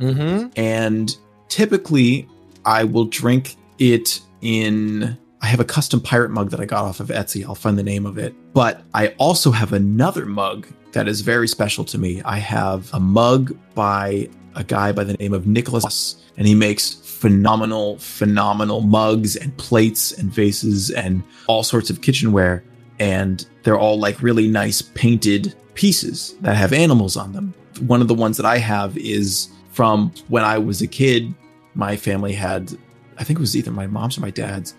Mm-hmm. 0.00 0.48
and 0.56 1.16
typically 1.48 2.26
I 2.64 2.84
will 2.84 3.06
drink 3.06 3.56
it 3.78 4.20
in 4.40 5.18
I 5.40 5.46
have 5.46 5.58
a 5.58 5.64
custom 5.64 6.00
pirate 6.00 6.30
mug 6.30 6.50
that 6.50 6.60
I 6.60 6.64
got 6.64 6.84
off 6.84 7.00
of 7.00 7.08
Etsy. 7.08 7.44
I'll 7.44 7.56
find 7.56 7.76
the 7.76 7.82
name 7.82 8.06
of 8.06 8.16
it. 8.16 8.32
But 8.54 8.82
I 8.94 9.08
also 9.18 9.50
have 9.50 9.72
another 9.72 10.24
mug 10.24 10.68
that 10.92 11.08
is 11.08 11.20
very 11.20 11.48
special 11.48 11.84
to 11.86 11.98
me. 11.98 12.22
I 12.22 12.38
have 12.38 12.92
a 12.94 13.00
mug 13.00 13.56
by 13.74 14.28
a 14.54 14.62
guy 14.62 14.92
by 14.92 15.02
the 15.02 15.14
name 15.14 15.32
of 15.32 15.46
Nicholas 15.46 16.16
and 16.36 16.46
he 16.46 16.54
makes 16.54 16.94
phenomenal 16.94 17.98
phenomenal 17.98 18.82
mugs 18.82 19.36
and 19.36 19.56
plates 19.56 20.12
and 20.12 20.32
vases 20.32 20.90
and 20.90 21.22
all 21.46 21.62
sorts 21.62 21.90
of 21.90 22.02
kitchenware 22.02 22.62
and 22.98 23.46
they're 23.62 23.78
all 23.78 23.98
like 23.98 24.22
really 24.22 24.48
nice 24.48 24.82
painted 24.82 25.54
pieces 25.74 26.34
that 26.40 26.56
have 26.56 26.72
animals 26.72 27.16
on 27.16 27.32
them. 27.32 27.54
One 27.86 28.00
of 28.00 28.08
the 28.08 28.14
ones 28.14 28.36
that 28.36 28.46
I 28.46 28.58
have 28.58 28.96
is 28.98 29.48
from 29.70 30.12
when 30.28 30.44
I 30.44 30.58
was 30.58 30.82
a 30.82 30.86
kid. 30.86 31.34
My 31.74 31.96
family 31.96 32.32
had, 32.32 32.72
I 33.18 33.24
think 33.24 33.38
it 33.38 33.40
was 33.40 33.56
either 33.56 33.70
my 33.70 33.86
mom's 33.86 34.18
or 34.18 34.20
my 34.20 34.30
dad's, 34.30 34.74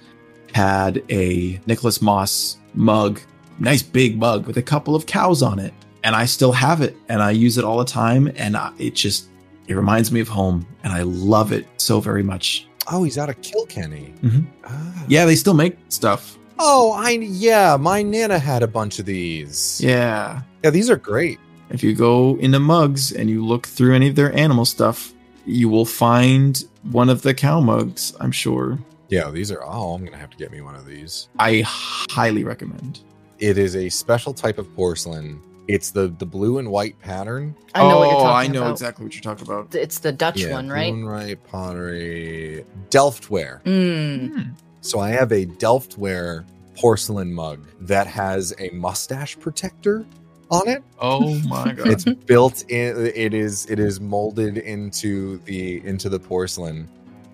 had 0.53 1.03
a 1.09 1.59
Nicholas 1.65 2.01
Mosse 2.01 2.57
mug, 2.73 3.19
nice 3.59 3.81
big 3.81 4.17
mug 4.19 4.45
with 4.45 4.57
a 4.57 4.61
couple 4.61 4.95
of 4.95 5.05
cows 5.05 5.41
on 5.41 5.59
it. 5.59 5.73
And 6.03 6.15
I 6.15 6.25
still 6.25 6.51
have 6.51 6.81
it 6.81 6.95
and 7.09 7.21
I 7.21 7.31
use 7.31 7.57
it 7.57 7.63
all 7.63 7.77
the 7.77 7.85
time. 7.85 8.31
And 8.35 8.57
I, 8.57 8.71
it 8.77 8.93
just, 8.95 9.29
it 9.67 9.73
reminds 9.75 10.11
me 10.11 10.19
of 10.19 10.27
home 10.27 10.67
and 10.83 10.91
I 10.93 11.03
love 11.03 11.51
it 11.51 11.65
so 11.77 11.99
very 11.99 12.23
much. 12.23 12.67
Oh, 12.91 13.03
he's 13.03 13.17
out 13.17 13.29
of 13.29 13.41
Kilkenny. 13.41 14.13
Mhm. 14.21 14.45
Ah. 14.65 15.05
Yeah, 15.07 15.25
they 15.25 15.35
still 15.35 15.53
make 15.53 15.77
stuff. 15.89 16.37
Oh, 16.59 16.91
I 16.91 17.11
yeah. 17.11 17.77
My 17.79 18.03
nana 18.03 18.37
had 18.37 18.61
a 18.63 18.67
bunch 18.67 18.99
of 18.99 19.05
these. 19.05 19.79
Yeah. 19.81 20.41
yeah. 20.63 20.69
These 20.69 20.89
are 20.89 20.97
great. 20.97 21.39
If 21.69 21.81
you 21.81 21.95
go 21.95 22.37
into 22.39 22.59
mugs 22.59 23.11
and 23.13 23.29
you 23.29 23.43
look 23.43 23.65
through 23.65 23.95
any 23.95 24.09
of 24.09 24.15
their 24.15 24.37
animal 24.37 24.65
stuff, 24.65 25.13
you 25.45 25.69
will 25.69 25.85
find 25.85 26.63
one 26.91 27.09
of 27.09 27.21
the 27.21 27.33
cow 27.33 27.59
mugs, 27.59 28.13
I'm 28.19 28.31
sure. 28.31 28.77
Yeah, 29.09 29.29
these 29.29 29.51
are. 29.51 29.63
Oh, 29.63 29.93
I'm 29.93 30.03
gonna 30.03 30.17
have 30.17 30.31
to 30.31 30.37
get 30.37 30.51
me 30.51 30.61
one 30.61 30.75
of 30.75 30.85
these. 30.85 31.27
I 31.39 31.61
highly 31.65 32.43
recommend. 32.43 33.01
It 33.39 33.57
is 33.57 33.75
a 33.75 33.89
special 33.89 34.33
type 34.33 34.57
of 34.57 34.73
porcelain. 34.75 35.39
It's 35.67 35.91
the 35.91 36.07
the 36.17 36.25
blue 36.25 36.57
and 36.57 36.69
white 36.69 36.99
pattern. 36.99 37.55
I 37.75 37.87
know 37.87 37.99
what 37.99 38.09
you're 38.09 38.15
Oh, 38.19 38.23
talking 38.23 38.49
I 38.49 38.53
know 38.53 38.61
about. 38.63 38.71
exactly 38.71 39.05
what 39.05 39.13
you're 39.13 39.21
talking 39.21 39.45
about. 39.47 39.75
It's 39.75 39.99
the 39.99 40.11
Dutch 40.11 40.39
yeah, 40.41 40.51
one, 40.53 40.69
right? 40.69 40.91
Blue 40.91 41.01
and 41.01 41.09
white 41.27 41.43
pottery, 41.47 42.65
Delftware. 42.89 43.61
Mm. 43.63 44.53
So 44.81 44.99
I 44.99 45.09
have 45.09 45.31
a 45.31 45.45
Delftware 45.45 46.45
porcelain 46.75 47.31
mug 47.33 47.65
that 47.81 48.07
has 48.07 48.53
a 48.59 48.69
mustache 48.71 49.37
protector 49.39 50.05
on 50.51 50.67
it. 50.67 50.83
Oh 50.99 51.39
my 51.47 51.71
god. 51.77 51.87
It's 51.87 52.05
built 52.05 52.63
in. 52.69 53.07
It 53.15 53.33
is. 53.33 53.65
It 53.69 53.79
is 53.79 53.99
molded 53.99 54.57
into 54.57 55.37
the 55.39 55.85
into 55.85 56.09
the 56.09 56.19
porcelain. 56.19 56.89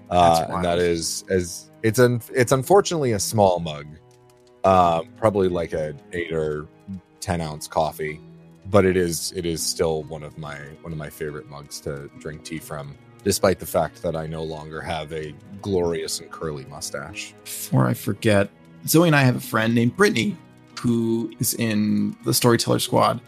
Uh, 0.10 0.40
That's 0.40 0.52
and 0.52 0.64
that 0.66 0.78
wild. 0.78 0.80
is 0.82 1.24
as 1.30 1.72
it's 1.84 2.00
un, 2.00 2.22
it's 2.34 2.52
unfortunately 2.52 3.12
a 3.14 3.20
small 3.20 3.60
mug, 3.60 3.86
um, 4.64 5.08
probably 5.18 5.48
like 5.50 5.74
a 5.74 5.96
eight 6.14 6.32
or 6.34 6.68
ten 7.20 7.42
ounce 7.42 7.68
coffee, 7.68 8.20
but 8.72 8.86
it 8.86 8.98
is 8.98 9.32
it 9.36 9.46
is 9.46 9.62
still 9.62 10.04
one 10.04 10.24
of 10.24 10.38
my 10.38 10.56
one 10.82 10.92
of 10.92 10.98
my 10.98 11.10
favorite 11.10 11.50
mugs 11.50 11.80
to 11.82 12.10
drink 12.20 12.44
tea 12.44 12.58
from, 12.58 12.96
despite 13.24 13.60
the 13.60 13.66
fact 13.66 14.02
that 14.02 14.16
I 14.16 14.26
no 14.28 14.44
longer 14.44 14.82
have 14.82 15.14
a 15.14 15.34
glorious 15.62 16.20
and 16.22 16.32
curly 16.32 16.66
mustache. 16.66 17.34
Before 17.44 17.86
I 17.88 17.94
forget, 17.94 18.50
Zoe 18.88 19.08
and 19.08 19.16
I 19.16 19.22
have 19.22 19.36
a 19.36 19.42
friend 19.42 19.76
named 19.76 19.96
Brittany 19.96 20.38
who 20.80 21.32
is 21.40 21.54
in 21.54 22.16
the 22.26 22.34
Storyteller 22.34 22.80
Squad, 22.80 23.22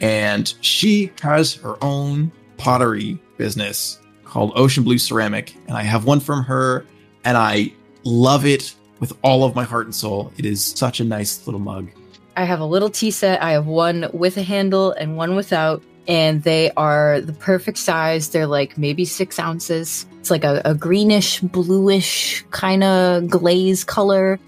and 0.00 0.54
she 0.60 1.12
has 1.20 1.54
her 1.56 1.76
own 1.82 2.32
pottery 2.56 3.18
business 3.36 3.98
called 4.24 4.52
Ocean 4.54 4.84
Blue 4.84 4.98
Ceramic, 4.98 5.54
and 5.66 5.76
I 5.76 5.82
have 5.82 6.04
one 6.04 6.20
from 6.20 6.42
her, 6.44 6.86
and 7.24 7.36
I 7.36 7.72
love 8.04 8.46
it 8.46 8.74
with 9.00 9.12
all 9.22 9.44
of 9.44 9.54
my 9.54 9.64
heart 9.64 9.86
and 9.86 9.94
soul. 9.94 10.32
It 10.38 10.46
is 10.46 10.64
such 10.64 11.00
a 11.00 11.04
nice 11.04 11.46
little 11.46 11.60
mug. 11.60 11.90
I 12.36 12.44
have 12.44 12.60
a 12.60 12.64
little 12.64 12.88
tea 12.88 13.10
set. 13.10 13.42
I 13.42 13.52
have 13.52 13.66
one 13.66 14.08
with 14.12 14.36
a 14.36 14.42
handle 14.42 14.92
and 14.92 15.16
one 15.16 15.36
without, 15.36 15.82
and 16.08 16.42
they 16.42 16.70
are 16.76 17.20
the 17.20 17.32
perfect 17.32 17.78
size. 17.78 18.30
They're 18.30 18.46
like 18.46 18.78
maybe 18.78 19.04
six 19.04 19.38
ounces. 19.38 20.06
It's 20.20 20.30
like 20.30 20.44
a, 20.44 20.62
a 20.64 20.74
greenish, 20.74 21.40
bluish 21.40 22.44
kind 22.50 22.84
of 22.84 23.28
glaze 23.28 23.84
color. 23.84 24.38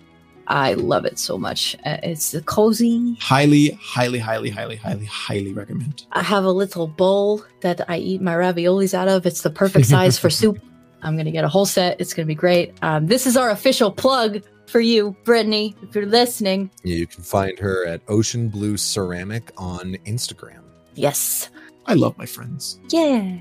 I 0.47 0.75
love 0.75 1.05
it 1.05 1.19
so 1.19 1.39
much. 1.39 1.77
Uh, 1.87 1.97
It's 2.03 2.35
cozy. 2.45 3.17
Highly, 3.21 3.71
highly, 3.81 4.19
highly, 4.19 4.51
highly, 4.51 4.77
highly, 4.77 5.05
highly 5.07 5.53
recommend. 5.53 6.07
I 6.13 6.23
have 6.23 6.45
a 6.45 6.51
little 6.51 6.87
bowl 6.87 7.45
that 7.61 7.89
I 7.89 7.99
eat 7.99 8.21
my 8.21 8.35
raviolis 8.35 8.95
out 8.95 9.09
of. 9.09 9.27
It's 9.27 9.43
the 9.43 9.51
perfect 9.51 9.87
size 9.87 10.19
for 10.19 10.31
soup. 10.31 10.59
I'm 11.03 11.17
gonna 11.17 11.31
get 11.33 11.45
a 11.45 11.49
whole 11.49 11.67
set. 11.67 12.01
It's 12.01 12.15
gonna 12.15 12.27
be 12.27 12.35
great. 12.35 12.75
Um, 12.83 13.07
this 13.07 13.27
is 13.27 13.37
our 13.37 13.51
official 13.51 13.91
plug 13.93 14.43
for 14.67 14.81
you, 14.81 15.15
Brittany, 15.25 15.77
if 15.83 15.95
you're 15.95 16.07
listening. 16.07 16.71
You 16.83 17.07
can 17.07 17.23
find 17.23 17.59
her 17.59 17.87
at 17.87 18.01
Ocean 18.09 18.49
Blue 18.49 18.77
Ceramic 18.77 19.53
on 19.59 19.95
Instagram. 20.07 20.63
Yes. 20.95 21.51
I 21.87 21.95
love 21.95 22.17
my 22.17 22.25
friends. 22.27 22.79
Yeah. 22.89 23.39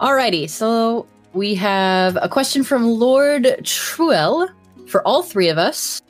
Alrighty, 0.00 0.50
so 0.50 1.06
we 1.32 1.54
have 1.54 2.18
a 2.20 2.28
question 2.28 2.62
from 2.62 2.86
Lord 2.86 3.44
Truel 3.62 4.48
for 4.88 5.06
all 5.06 5.22
three 5.22 5.48
of 5.48 5.56
us. 5.56 6.02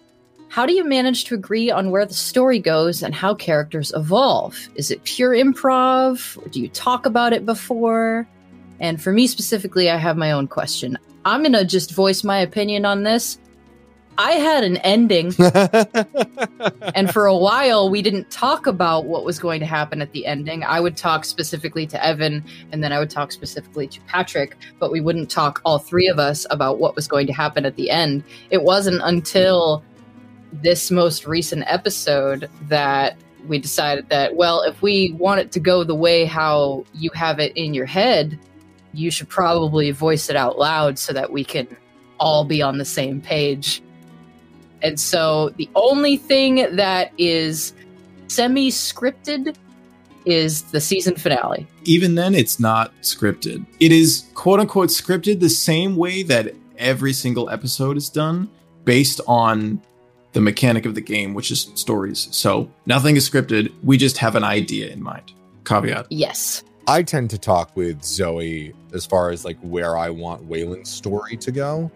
How 0.56 0.64
do 0.64 0.72
you 0.72 0.84
manage 0.84 1.26
to 1.26 1.34
agree 1.34 1.70
on 1.70 1.90
where 1.90 2.06
the 2.06 2.14
story 2.14 2.58
goes 2.58 3.02
and 3.02 3.14
how 3.14 3.34
characters 3.34 3.92
evolve? 3.94 4.56
Is 4.74 4.90
it 4.90 5.04
pure 5.04 5.32
improv? 5.32 6.42
Or 6.42 6.48
do 6.48 6.62
you 6.62 6.68
talk 6.68 7.04
about 7.04 7.34
it 7.34 7.44
before? 7.44 8.26
And 8.80 8.98
for 8.98 9.12
me 9.12 9.26
specifically, 9.26 9.90
I 9.90 9.98
have 9.98 10.16
my 10.16 10.32
own 10.32 10.48
question. 10.48 10.96
I'm 11.26 11.42
going 11.42 11.52
to 11.52 11.66
just 11.66 11.92
voice 11.92 12.24
my 12.24 12.38
opinion 12.38 12.86
on 12.86 13.02
this. 13.02 13.38
I 14.16 14.32
had 14.32 14.64
an 14.64 14.78
ending 14.78 15.34
and 16.94 17.12
for 17.12 17.26
a 17.26 17.36
while 17.36 17.90
we 17.90 18.00
didn't 18.00 18.30
talk 18.30 18.66
about 18.66 19.04
what 19.04 19.26
was 19.26 19.38
going 19.38 19.60
to 19.60 19.66
happen 19.66 20.00
at 20.00 20.12
the 20.12 20.24
ending 20.24 20.64
i 20.64 20.80
would 20.80 20.96
talk 20.96 21.26
specifically 21.26 21.86
to 21.86 22.02
evan 22.02 22.42
and 22.72 22.82
then 22.82 22.94
i 22.94 22.98
would 22.98 23.10
talk 23.10 23.30
specifically 23.30 23.86
to 23.88 24.00
patrick 24.06 24.56
but 24.78 24.90
we 24.90 25.02
wouldn't 25.02 25.30
talk 25.30 25.60
all 25.66 25.78
three 25.78 26.08
of 26.08 26.18
us 26.18 26.46
about 26.48 26.78
what 26.78 26.96
was 26.96 27.06
going 27.06 27.26
to 27.26 27.32
happen 27.34 27.66
at 27.66 27.76
the 27.76 27.90
end 27.90 28.24
it 28.48 28.62
wasn't 28.62 28.98
until 29.02 29.84
this 30.62 30.90
most 30.90 31.26
recent 31.26 31.64
episode 31.66 32.50
that 32.68 33.16
we 33.46 33.58
decided 33.58 34.08
that, 34.08 34.36
well, 34.36 34.62
if 34.62 34.82
we 34.82 35.12
want 35.12 35.40
it 35.40 35.52
to 35.52 35.60
go 35.60 35.84
the 35.84 35.94
way 35.94 36.24
how 36.24 36.84
you 36.94 37.10
have 37.14 37.38
it 37.38 37.56
in 37.56 37.74
your 37.74 37.86
head, 37.86 38.38
you 38.92 39.10
should 39.10 39.28
probably 39.28 39.90
voice 39.90 40.28
it 40.28 40.36
out 40.36 40.58
loud 40.58 40.98
so 40.98 41.12
that 41.12 41.30
we 41.30 41.44
can 41.44 41.68
all 42.18 42.44
be 42.44 42.62
on 42.62 42.78
the 42.78 42.84
same 42.84 43.20
page. 43.20 43.82
And 44.82 44.98
so 44.98 45.50
the 45.56 45.68
only 45.74 46.16
thing 46.16 46.66
that 46.76 47.12
is 47.18 47.72
semi 48.28 48.70
scripted 48.70 49.56
is 50.24 50.62
the 50.62 50.80
season 50.80 51.14
finale. 51.14 51.66
Even 51.84 52.16
then, 52.16 52.34
it's 52.34 52.58
not 52.58 52.92
scripted. 53.00 53.64
It 53.80 53.92
is 53.92 54.28
quote 54.34 54.60
unquote 54.60 54.88
scripted 54.88 55.40
the 55.40 55.48
same 55.48 55.96
way 55.96 56.22
that 56.24 56.54
every 56.78 57.12
single 57.12 57.48
episode 57.48 57.96
is 57.96 58.10
done 58.10 58.50
based 58.84 59.20
on 59.26 59.80
the 60.36 60.42
mechanic 60.42 60.84
of 60.84 60.94
the 60.94 61.00
game, 61.00 61.32
which 61.32 61.50
is 61.50 61.72
stories. 61.76 62.28
So 62.30 62.70
nothing 62.84 63.16
is 63.16 63.26
scripted. 63.26 63.72
We 63.82 63.96
just 63.96 64.18
have 64.18 64.36
an 64.36 64.44
idea 64.44 64.88
in 64.88 65.02
mind. 65.02 65.32
Caveat. 65.64 66.08
Yes. 66.10 66.62
I 66.86 67.04
tend 67.04 67.30
to 67.30 67.38
talk 67.38 67.74
with 67.74 68.04
Zoe 68.04 68.74
as 68.92 69.06
far 69.06 69.30
as 69.30 69.46
like 69.46 69.56
where 69.62 69.96
I 69.96 70.10
want 70.10 70.44
Wayland's 70.44 70.90
story 70.90 71.38
to 71.38 71.50
go. 71.50 71.90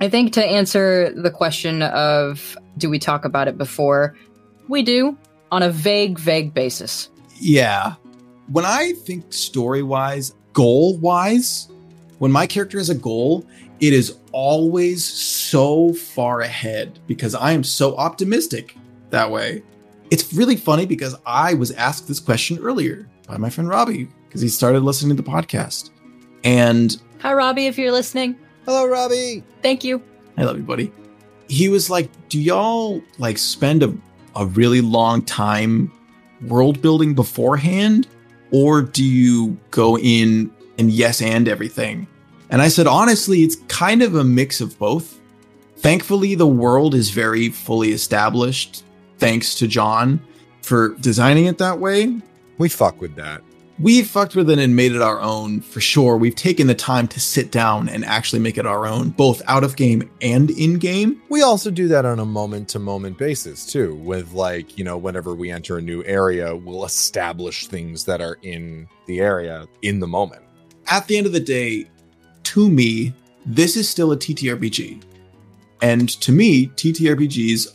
I 0.00 0.10
think 0.10 0.34
to 0.34 0.44
answer 0.44 1.10
the 1.14 1.30
question 1.30 1.80
of 1.80 2.58
do 2.76 2.90
we 2.90 2.98
talk 2.98 3.24
about 3.24 3.48
it 3.48 3.56
before, 3.56 4.14
we 4.68 4.82
do 4.82 5.16
on 5.50 5.62
a 5.62 5.70
vague, 5.70 6.18
vague 6.18 6.52
basis. 6.52 7.08
Yeah. 7.40 7.94
When 8.48 8.66
I 8.66 8.92
think 9.06 9.32
story 9.32 9.82
wise, 9.82 10.34
goal 10.52 10.98
wise, 10.98 11.70
when 12.18 12.32
my 12.32 12.46
character 12.46 12.76
has 12.76 12.90
a 12.90 12.94
goal, 12.94 13.46
it 13.80 13.92
is 13.92 14.18
always 14.32 15.04
so 15.04 15.92
far 15.92 16.40
ahead 16.40 16.98
because 17.06 17.34
I 17.34 17.52
am 17.52 17.62
so 17.62 17.96
optimistic 17.96 18.76
that 19.10 19.30
way. 19.30 19.62
It's 20.10 20.32
really 20.32 20.56
funny 20.56 20.86
because 20.86 21.14
I 21.26 21.54
was 21.54 21.70
asked 21.72 22.08
this 22.08 22.20
question 22.20 22.58
earlier 22.58 23.08
by 23.26 23.36
my 23.36 23.50
friend 23.50 23.68
Robbie 23.68 24.08
because 24.26 24.40
he 24.40 24.48
started 24.48 24.80
listening 24.82 25.16
to 25.16 25.22
the 25.22 25.28
podcast. 25.28 25.90
And 26.44 27.00
Hi, 27.20 27.32
Robbie, 27.34 27.66
if 27.66 27.78
you're 27.78 27.92
listening. 27.92 28.36
Hello, 28.64 28.86
Robbie. 28.86 29.42
Thank 29.62 29.84
you. 29.84 30.02
I 30.36 30.44
love 30.44 30.56
you, 30.56 30.62
buddy. 30.62 30.92
He 31.48 31.68
was 31.68 31.90
like, 31.90 32.10
Do 32.28 32.40
y'all 32.40 33.02
like 33.18 33.38
spend 33.38 33.82
a, 33.82 33.92
a 34.36 34.46
really 34.46 34.80
long 34.80 35.22
time 35.22 35.92
world 36.42 36.82
building 36.82 37.14
beforehand? 37.14 38.08
Or 38.50 38.82
do 38.82 39.04
you 39.04 39.58
go 39.70 39.98
in 39.98 40.50
and 40.78 40.90
yes 40.90 41.20
and 41.20 41.48
everything? 41.48 42.06
And 42.50 42.62
I 42.62 42.68
said, 42.68 42.86
honestly, 42.86 43.40
it's 43.40 43.56
kind 43.68 44.02
of 44.02 44.14
a 44.14 44.24
mix 44.24 44.60
of 44.60 44.78
both. 44.78 45.20
Thankfully, 45.76 46.34
the 46.34 46.46
world 46.46 46.94
is 46.94 47.10
very 47.10 47.50
fully 47.50 47.92
established, 47.92 48.84
thanks 49.18 49.54
to 49.56 49.68
John 49.68 50.20
for 50.62 50.96
designing 50.96 51.46
it 51.46 51.58
that 51.58 51.78
way. 51.78 52.20
We 52.58 52.68
fuck 52.68 53.00
with 53.00 53.14
that. 53.16 53.42
We 53.80 54.02
fucked 54.02 54.34
with 54.34 54.50
it 54.50 54.58
and 54.58 54.74
made 54.74 54.90
it 54.90 55.02
our 55.02 55.20
own 55.20 55.60
for 55.60 55.80
sure. 55.80 56.16
We've 56.16 56.34
taken 56.34 56.66
the 56.66 56.74
time 56.74 57.06
to 57.08 57.20
sit 57.20 57.52
down 57.52 57.88
and 57.88 58.04
actually 58.04 58.40
make 58.40 58.58
it 58.58 58.66
our 58.66 58.88
own, 58.88 59.10
both 59.10 59.40
out 59.46 59.62
of 59.62 59.76
game 59.76 60.10
and 60.20 60.50
in 60.50 60.80
game. 60.80 61.22
We 61.28 61.42
also 61.42 61.70
do 61.70 61.86
that 61.86 62.04
on 62.04 62.18
a 62.18 62.24
moment 62.24 62.68
to 62.70 62.80
moment 62.80 63.18
basis 63.18 63.64
too, 63.64 63.94
with 63.94 64.32
like, 64.32 64.76
you 64.76 64.82
know, 64.82 64.98
whenever 64.98 65.32
we 65.32 65.52
enter 65.52 65.78
a 65.78 65.82
new 65.82 66.02
area, 66.04 66.56
we'll 66.56 66.84
establish 66.84 67.68
things 67.68 68.04
that 68.06 68.20
are 68.20 68.38
in 68.42 68.88
the 69.06 69.20
area 69.20 69.68
in 69.82 70.00
the 70.00 70.08
moment. 70.08 70.42
At 70.88 71.06
the 71.06 71.16
end 71.16 71.28
of 71.28 71.32
the 71.32 71.38
day, 71.38 71.88
to 72.48 72.70
me, 72.70 73.12
this 73.44 73.76
is 73.76 73.88
still 73.88 74.12
a 74.12 74.16
TTRPG. 74.16 75.02
And 75.82 76.08
to 76.20 76.32
me, 76.32 76.68
TTRPGs 76.68 77.68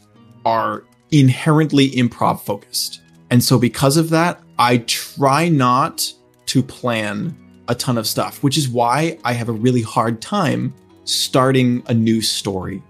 are 0.45 0.83
inherently 1.11 1.91
improv 1.91 2.41
focused. 2.41 3.01
And 3.29 3.43
so, 3.43 3.59
because 3.59 3.97
of 3.97 4.09
that, 4.09 4.41
I 4.57 4.79
try 4.79 5.47
not 5.47 6.11
to 6.47 6.63
plan 6.63 7.37
a 7.67 7.75
ton 7.75 7.99
of 7.99 8.07
stuff, 8.07 8.41
which 8.41 8.57
is 8.57 8.67
why 8.67 9.19
I 9.23 9.33
have 9.33 9.47
a 9.47 9.53
really 9.53 9.83
hard 9.83 10.21
time 10.21 10.73
starting 11.05 11.83
a 11.87 11.93
new 11.93 12.21
story 12.21 12.81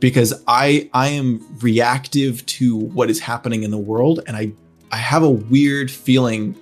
because 0.00 0.32
I 0.48 0.90
I 0.92 1.08
am 1.08 1.44
reactive 1.60 2.44
to 2.46 2.76
what 2.76 3.10
is 3.10 3.20
happening 3.20 3.62
in 3.62 3.70
the 3.70 3.78
world 3.78 4.20
and 4.26 4.36
I 4.36 4.52
I 4.90 4.96
have 4.96 5.22
a 5.22 5.30
weird 5.30 5.90
feeling 5.90 6.56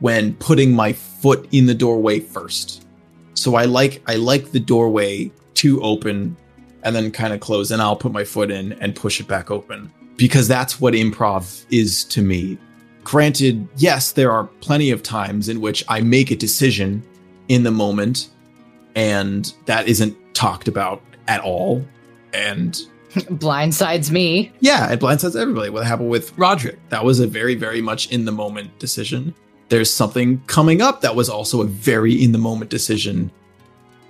when 0.00 0.34
putting 0.34 0.72
my 0.72 0.92
foot 0.92 1.48
in 1.50 1.66
the 1.66 1.74
doorway 1.74 2.20
first. 2.20 2.83
So 3.34 3.56
I 3.56 3.64
like 3.64 4.02
I 4.06 4.16
like 4.16 4.52
the 4.52 4.60
doorway 4.60 5.30
to 5.54 5.82
open 5.82 6.36
and 6.82 6.94
then 6.94 7.10
kind 7.10 7.32
of 7.32 7.40
close 7.40 7.70
and 7.70 7.80
I'll 7.80 7.96
put 7.96 8.12
my 8.12 8.24
foot 8.24 8.50
in 8.50 8.72
and 8.74 8.94
push 8.94 9.20
it 9.20 9.26
back 9.26 9.50
open 9.50 9.92
because 10.16 10.46
that's 10.48 10.80
what 10.80 10.94
improv 10.94 11.64
is 11.70 12.04
to 12.04 12.22
me. 12.22 12.58
Granted, 13.02 13.68
yes, 13.76 14.12
there 14.12 14.30
are 14.30 14.44
plenty 14.60 14.90
of 14.90 15.02
times 15.02 15.48
in 15.48 15.60
which 15.60 15.84
I 15.88 16.00
make 16.00 16.30
a 16.30 16.36
decision 16.36 17.02
in 17.48 17.62
the 17.62 17.70
moment 17.70 18.30
and 18.94 19.52
that 19.66 19.88
isn't 19.88 20.16
talked 20.34 20.68
about 20.68 21.02
at 21.26 21.40
all. 21.40 21.84
And 22.32 22.80
Blindsides 23.14 24.10
me. 24.10 24.52
yeah, 24.60 24.90
it 24.90 25.00
blindsides 25.00 25.40
everybody. 25.40 25.70
What 25.70 25.86
happened 25.86 26.10
with 26.10 26.36
Roderick? 26.36 26.78
That 26.88 27.04
was 27.04 27.20
a 27.20 27.26
very, 27.26 27.54
very 27.54 27.80
much 27.80 28.10
in 28.10 28.24
the 28.24 28.32
moment 28.32 28.76
decision. 28.78 29.34
There's 29.74 29.90
something 29.90 30.40
coming 30.46 30.80
up 30.80 31.00
that 31.00 31.16
was 31.16 31.28
also 31.28 31.60
a 31.60 31.64
very 31.64 32.22
in 32.22 32.30
the 32.30 32.38
moment 32.38 32.70
decision. 32.70 33.32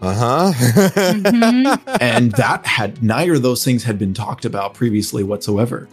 Uh 0.02 0.14
huh. 0.14 0.52
Mhm. 0.52 1.98
and 2.02 2.32
that 2.32 2.66
had 2.66 3.02
neither 3.02 3.32
of 3.32 3.40
those 3.40 3.64
things 3.64 3.82
had 3.82 3.98
been 3.98 4.12
talked 4.12 4.44
about 4.44 4.74
previously 4.74 5.24
whatsoever. 5.24 5.88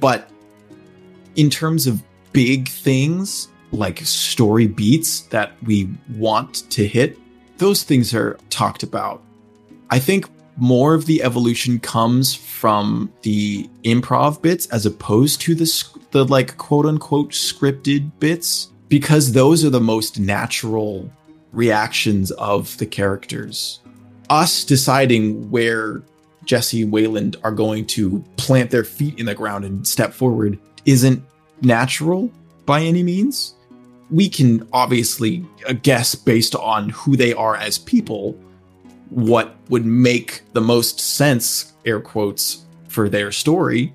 But 0.00 0.28
in 1.36 1.48
terms 1.48 1.86
of 1.86 2.02
big 2.32 2.68
things 2.68 3.46
like 3.70 4.00
story 4.00 4.66
beats 4.66 5.20
that 5.30 5.52
we 5.62 5.88
want 6.16 6.68
to 6.72 6.84
hit, 6.84 7.16
those 7.58 7.84
things 7.84 8.12
are 8.14 8.36
talked 8.50 8.82
about. 8.82 9.22
I 9.90 10.00
think 10.00 10.28
more 10.56 10.92
of 10.92 11.06
the 11.06 11.22
evolution 11.22 11.78
comes 11.78 12.34
from 12.34 13.12
the 13.22 13.70
improv 13.84 14.42
bits 14.42 14.66
as 14.70 14.86
opposed 14.86 15.40
to 15.42 15.54
the 15.54 15.84
the 16.10 16.24
like 16.24 16.56
quote 16.56 16.84
unquote 16.84 17.30
scripted 17.30 18.10
bits 18.18 18.72
because 18.88 19.32
those 19.32 19.64
are 19.64 19.70
the 19.70 19.80
most 19.80 20.18
natural 20.18 21.10
reactions 21.52 22.30
of 22.32 22.76
the 22.78 22.86
characters. 22.86 23.80
Us 24.30 24.64
deciding 24.64 25.50
where 25.50 26.02
Jesse 26.44 26.82
and 26.82 26.92
Wayland 26.92 27.36
are 27.42 27.52
going 27.52 27.86
to 27.86 28.24
plant 28.36 28.70
their 28.70 28.84
feet 28.84 29.18
in 29.18 29.26
the 29.26 29.34
ground 29.34 29.64
and 29.64 29.86
step 29.86 30.12
forward 30.12 30.58
isn't 30.84 31.22
natural 31.62 32.30
by 32.66 32.82
any 32.82 33.02
means. 33.02 33.54
We 34.10 34.28
can 34.28 34.68
obviously 34.72 35.44
guess 35.82 36.14
based 36.14 36.54
on 36.54 36.90
who 36.90 37.16
they 37.16 37.32
are 37.32 37.56
as 37.56 37.78
people 37.78 38.38
what 39.10 39.56
would 39.68 39.86
make 39.86 40.42
the 40.52 40.60
most 40.60 40.98
sense, 41.00 41.72
air 41.84 42.00
quotes, 42.00 42.64
for 42.88 43.08
their 43.08 43.32
story. 43.32 43.94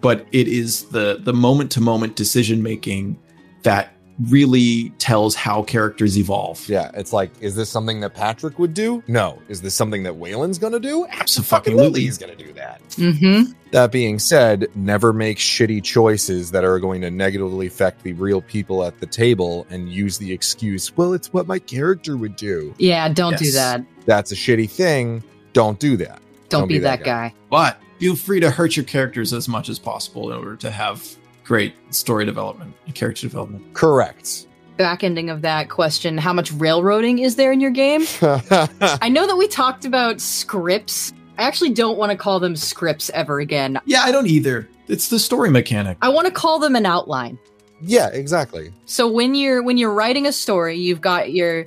But 0.00 0.26
it 0.32 0.48
is 0.48 0.84
the 0.86 1.18
the 1.20 1.32
moment 1.32 1.70
to 1.72 1.80
moment 1.80 2.16
decision 2.16 2.62
making 2.62 3.18
that 3.64 3.94
really 4.30 4.90
tells 4.98 5.34
how 5.34 5.62
characters 5.62 6.16
evolve. 6.16 6.66
yeah, 6.68 6.90
it's 6.94 7.12
like, 7.12 7.30
is 7.40 7.56
this 7.56 7.68
something 7.68 8.00
that 8.00 8.14
Patrick 8.14 8.58
would 8.58 8.72
do? 8.72 9.02
No. 9.08 9.42
Is 9.48 9.60
this 9.60 9.74
something 9.74 10.02
that 10.04 10.14
Wayland's 10.14 10.58
gonna 10.58 10.78
do? 10.78 11.06
Absolutely. 11.10 12.02
He's 12.02 12.18
gonna 12.18 12.36
do 12.36 12.52
that. 12.52 12.80
Mm-hmm. 12.90 13.52
That 13.72 13.90
being 13.90 14.20
said, 14.20 14.68
never 14.76 15.12
make 15.12 15.38
shitty 15.38 15.82
choices 15.82 16.52
that 16.52 16.64
are 16.64 16.78
going 16.78 17.00
to 17.00 17.10
negatively 17.10 17.66
affect 17.66 18.04
the 18.04 18.12
real 18.12 18.40
people 18.40 18.84
at 18.84 19.00
the 19.00 19.06
table 19.06 19.66
and 19.68 19.88
use 19.90 20.16
the 20.16 20.32
excuse, 20.32 20.96
well, 20.96 21.12
it's 21.12 21.32
what 21.32 21.48
my 21.48 21.58
character 21.58 22.16
would 22.16 22.36
do. 22.36 22.72
Yeah, 22.78 23.08
don't 23.08 23.36
do 23.36 23.50
that. 23.50 23.84
That's 24.06 24.30
a 24.30 24.36
shitty 24.36 24.70
thing. 24.70 25.24
Don't 25.54 25.80
do 25.80 25.96
that. 25.96 26.22
Don't, 26.50 26.68
be, 26.68 26.78
that 26.78 27.02
guy. 27.02 27.34
But 27.50 27.80
feel 27.98 28.14
free 28.14 28.38
to 28.38 28.50
hurt 28.50 28.76
your 28.76 28.84
characters 28.84 29.32
as 29.32 29.48
much 29.48 29.68
as 29.68 29.80
possible 29.80 30.30
in 30.30 30.38
order 30.38 30.54
to 30.56 30.70
have 30.70 31.16
great 31.44 31.74
story 31.94 32.24
development 32.24 32.74
and 32.86 32.94
character 32.94 33.26
development. 33.26 33.72
Correct. 33.74 34.46
Back 34.76 35.04
ending 35.04 35.30
of 35.30 35.42
that 35.42 35.70
question: 35.70 36.18
How 36.18 36.32
much 36.32 36.50
railroading 36.52 37.20
is 37.20 37.36
there 37.36 37.52
in 37.52 37.60
your 37.60 37.70
game? 37.70 38.02
I 38.20 39.08
know 39.08 39.26
that 39.26 39.36
we 39.36 39.46
talked 39.46 39.84
about 39.84 40.20
scripts. 40.20 41.12
I 41.38 41.44
actually 41.44 41.70
don't 41.70 41.96
want 41.96 42.10
to 42.10 42.18
call 42.18 42.40
them 42.40 42.56
scripts 42.56 43.10
ever 43.10 43.38
again. 43.40 43.78
Yeah, 43.84 44.02
I 44.02 44.10
don't 44.12 44.26
either. 44.26 44.68
It's 44.88 45.08
the 45.08 45.18
story 45.18 45.50
mechanic. 45.50 45.96
I 46.02 46.08
want 46.08 46.26
to 46.26 46.32
call 46.32 46.58
them 46.58 46.74
an 46.76 46.86
outline. 46.86 47.38
yeah, 47.82 48.08
exactly. 48.08 48.72
So 48.86 49.08
when 49.08 49.34
you're 49.34 49.62
when 49.62 49.78
you're 49.78 49.92
writing 49.92 50.26
a 50.26 50.32
story, 50.32 50.76
you've 50.76 51.00
got 51.00 51.32
your 51.32 51.66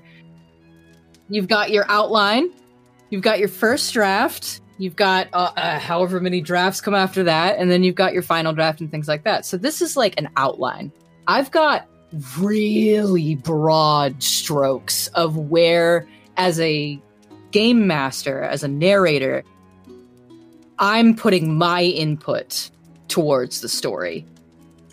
you've 1.30 1.48
got 1.48 1.72
your 1.72 1.86
outline, 1.90 2.50
you've 3.10 3.22
got 3.22 3.40
your 3.40 3.50
first 3.50 3.94
draft, 3.94 4.62
you've 4.78 4.96
got 4.96 5.28
uh, 5.34 5.52
uh, 5.56 5.80
however 5.80 6.20
many 6.20 6.42
drafts 6.42 6.82
come 6.82 6.96
after 6.96 7.24
that, 7.24 7.58
and 7.58 7.70
then 7.70 7.84
you've 7.84 7.96
got 7.96 8.14
your 8.14 8.24
final 8.24 8.54
draft 8.54 8.82
and 8.82 8.92
things 8.92 9.08
like 9.08 9.24
that. 9.24 9.46
So 9.46 9.58
this 9.58 9.82
is 9.82 9.98
like 9.98 10.20
an 10.20 10.30
outline. 10.38 10.92
I've 11.28 11.52
got 11.52 11.88
really 12.40 13.36
broad 13.36 14.24
strokes 14.24 15.08
of 15.10 15.38
where, 15.38 16.08
as 16.38 16.60
a 16.60 17.00
game 17.52 17.88
master, 17.88 18.42
as 18.42 18.64
a 18.64 18.68
narrator, 18.68 19.44
I'm 20.80 21.16
putting 21.16 21.58
my 21.58 21.84
input 21.84 22.70
towards 23.08 23.62
the 23.62 23.70
story. 23.70 24.26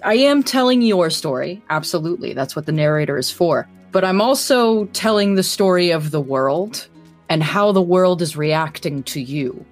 I 0.03 0.14
am 0.14 0.43
telling 0.43 0.82
your 0.82 1.11
story. 1.11 1.62
Absolutely. 1.70 2.32
That's 2.32 2.55
what 2.57 2.66
the 2.66 2.72
narrator 2.72 3.16
is 3.16 3.30
for. 3.30 3.68
But 3.93 4.05
I'm 4.05 4.20
also 4.20 4.87
telling 4.87 5.35
the 5.35 5.43
story 5.43 5.91
of 5.91 6.11
the 6.11 6.20
world 6.20 6.89
and 7.28 7.43
how 7.43 7.72
the 7.72 7.82
world 7.82 8.20
is 8.22 8.37
reacting 8.37 9.03
to 9.05 9.20
you. 9.20 9.64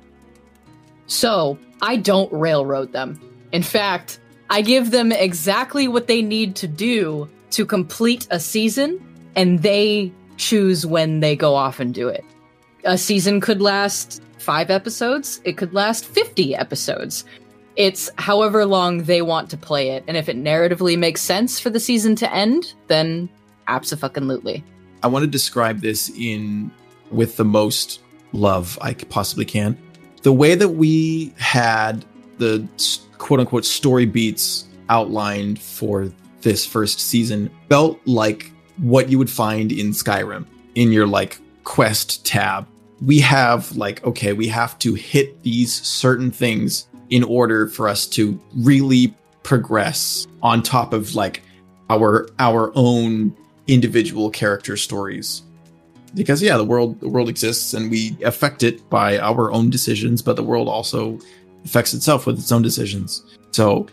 So 1.07 1.59
I 1.81 1.97
don't 1.97 2.33
railroad 2.33 2.93
them. 2.93 3.21
In 3.53 3.63
fact, 3.63 4.19
I 4.51 4.63
give 4.63 4.91
them 4.91 5.13
exactly 5.13 5.89
what 5.89 6.07
they 6.07 6.23
need 6.23 6.57
to 6.57 6.69
do 6.69 7.29
to 7.51 7.67
complete 7.67 8.27
a 8.31 8.41
season, 8.41 9.01
and 9.35 9.63
they 9.63 10.13
choose 10.37 10.87
when 10.87 11.21
they 11.21 11.37
go 11.37 11.55
off 11.55 11.81
and 11.81 11.95
do 11.95 12.09
it. 12.09 12.25
A 12.85 12.99
season 12.99 13.41
could 13.41 13.63
last 13.63 14.23
five 14.39 14.71
episodes, 14.71 15.41
it 15.45 15.57
could 15.57 15.73
last 15.73 16.05
50 16.05 16.55
episodes. 16.55 17.25
It's 17.77 18.11
however 18.19 18.67
long 18.67 19.05
they 19.05 19.23
want 19.23 19.49
to 19.51 19.57
play 19.57 19.91
it, 19.91 20.05
and 20.07 20.17
if 20.17 20.29
it 20.29 20.37
narratively 20.37 20.99
makes 20.99 21.21
sense 21.23 21.59
for 21.59 21.71
the 21.71 21.81
season 21.81 22.17
to 22.17 22.35
end, 22.35 22.75
then 22.89 23.29
absolutely. 23.69 24.65
I 25.03 25.07
want 25.07 25.23
to 25.23 25.31
describe 25.31 25.81
this 25.81 26.11
in 26.11 26.71
with 27.11 27.37
the 27.37 27.45
most 27.45 28.01
love 28.33 28.79
I 28.83 28.95
possibly 28.95 29.45
can. 29.45 29.79
The 30.23 30.33
way 30.33 30.55
that 30.55 30.69
we 30.71 31.33
had 31.37 32.05
the 32.39 32.67
quote 33.19 33.41
unquote 33.41 33.65
story 33.65 34.07
beats 34.07 34.67
outlined 34.89 35.61
for 35.61 36.13
this 36.43 36.67
first 36.67 37.01
season 37.01 37.51
felt 37.69 38.01
like 38.05 38.53
what 38.79 39.09
you 39.09 39.19
would 39.19 39.31
find 39.31 39.71
in 39.73 39.91
Skyrim 39.91 40.47
in 40.75 40.93
your 40.93 41.07
like 41.07 41.39
quest 41.65 42.25
tab. 42.27 42.67
We 43.01 43.21
have 43.21 43.77
like, 43.77 44.05
okay, 44.05 44.33
we 44.33 44.49
have 44.49 44.79
to 44.81 44.95
hit 44.95 45.43
these 45.43 45.73
certain 45.73 46.31
things 46.31 46.89
in 47.11 47.23
order 47.25 47.67
for 47.69 47.89
us 47.89 48.07
to 48.09 48.41
really 48.57 49.15
progress 49.43 50.27
on 50.43 50.63
top 50.63 50.93
of 50.93 51.15
like 51.15 51.43
our 51.91 52.29
our 52.39 52.73
own 52.75 53.37
individual 53.67 54.31
character 54.31 54.77
stories 54.77 55.43
because 56.15 56.43
yeah 56.43 56.57
the 56.57 56.65
world 56.65 56.99
the 57.01 57.09
world 57.09 57.29
exists 57.29 57.75
and 57.75 57.91
we 57.91 58.17
affect 58.25 58.63
it 58.63 58.89
by 58.91 59.19
our 59.19 59.51
own 59.53 59.71
decisions 59.71 60.23
but 60.23 60.37
the 60.37 60.43
world 60.43 60.69
also 60.69 61.19
affects 61.65 61.95
itself 61.95 62.27
with 62.27 62.39
its 62.39 62.51
own 62.53 62.63
decisions. 62.63 63.23
So 63.53 63.87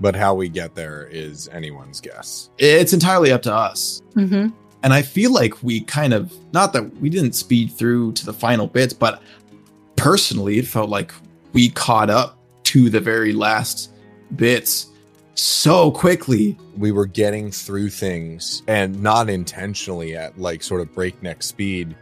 but 0.00 0.16
how 0.16 0.34
we 0.34 0.48
get 0.48 0.74
there 0.74 1.08
is 1.10 1.48
anyone's 1.48 2.00
guess. 2.00 2.48
It's 2.56 2.94
entirely 2.94 3.32
up 3.32 3.42
to 3.42 3.54
us. 3.54 4.00
Mm-hmm. 4.16 4.48
and 4.82 4.92
i 4.92 5.02
feel 5.02 5.32
like 5.32 5.62
we 5.62 5.82
kind 5.82 6.12
of 6.12 6.32
not 6.52 6.72
that 6.72 6.96
we 6.96 7.08
didn't 7.10 7.32
speed 7.34 7.70
through 7.70 8.12
to 8.12 8.26
the 8.26 8.32
final 8.32 8.66
bits 8.66 8.92
but 8.92 9.22
personally 9.96 10.58
it 10.58 10.66
felt 10.66 10.90
like 10.90 11.12
we 11.52 11.68
caught 11.70 12.10
up 12.10 12.38
to 12.64 12.90
the 12.90 13.00
very 13.00 13.32
last 13.32 13.92
bits 14.36 14.86
so 15.34 15.90
quickly. 15.90 16.56
We 16.76 16.92
were 16.92 17.06
getting 17.06 17.50
through 17.50 17.90
things 17.90 18.62
and 18.66 19.02
not 19.02 19.28
intentionally 19.28 20.16
at 20.16 20.38
like 20.38 20.62
sort 20.62 20.80
of 20.80 20.94
breakneck 20.94 21.42
speed, 21.42 21.94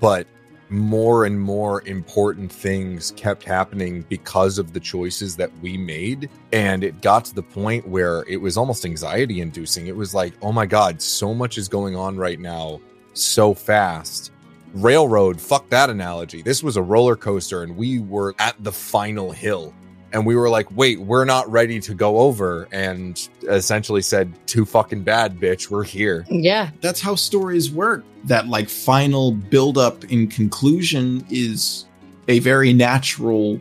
but 0.00 0.26
more 0.70 1.24
and 1.24 1.40
more 1.40 1.82
important 1.86 2.50
things 2.50 3.12
kept 3.16 3.42
happening 3.42 4.04
because 4.08 4.56
of 4.56 4.72
the 4.72 4.80
choices 4.80 5.36
that 5.36 5.50
we 5.60 5.76
made. 5.76 6.30
And 6.52 6.84
it 6.84 7.02
got 7.02 7.24
to 7.26 7.34
the 7.34 7.42
point 7.42 7.88
where 7.88 8.24
it 8.28 8.36
was 8.36 8.56
almost 8.56 8.84
anxiety 8.84 9.40
inducing. 9.40 9.88
It 9.88 9.96
was 9.96 10.14
like, 10.14 10.32
oh 10.42 10.52
my 10.52 10.66
God, 10.66 11.02
so 11.02 11.34
much 11.34 11.58
is 11.58 11.68
going 11.68 11.96
on 11.96 12.16
right 12.16 12.38
now 12.38 12.80
so 13.14 13.52
fast. 13.52 14.30
Railroad, 14.72 15.40
fuck 15.40 15.68
that 15.70 15.90
analogy. 15.90 16.42
This 16.42 16.62
was 16.62 16.76
a 16.76 16.82
roller 16.82 17.16
coaster 17.16 17.64
and 17.64 17.76
we 17.76 17.98
were 17.98 18.36
at 18.38 18.54
the 18.62 18.72
final 18.72 19.32
hill 19.32 19.74
and 20.12 20.26
we 20.26 20.36
were 20.36 20.48
like, 20.48 20.66
wait, 20.76 21.00
we're 21.00 21.24
not 21.24 21.50
ready 21.50 21.80
to 21.80 21.94
go 21.94 22.18
over, 22.18 22.68
and 22.72 23.28
essentially 23.48 24.02
said, 24.02 24.32
too 24.46 24.64
fucking 24.64 25.02
bad, 25.02 25.38
bitch, 25.38 25.70
we're 25.70 25.84
here. 25.84 26.26
Yeah. 26.28 26.70
That's 26.80 27.00
how 27.00 27.14
stories 27.14 27.70
work. 27.70 28.04
That 28.24 28.48
like 28.48 28.68
final 28.68 29.32
build 29.32 29.78
up 29.78 30.04
in 30.04 30.26
conclusion 30.28 31.24
is 31.30 31.86
a 32.28 32.38
very 32.40 32.72
natural. 32.72 33.60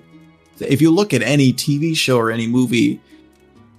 If 0.60 0.82
you 0.82 0.92
look 0.92 1.14
at 1.14 1.22
any 1.22 1.54
TV 1.54 1.96
show 1.96 2.18
or 2.18 2.32
any 2.32 2.48
movie, 2.48 3.00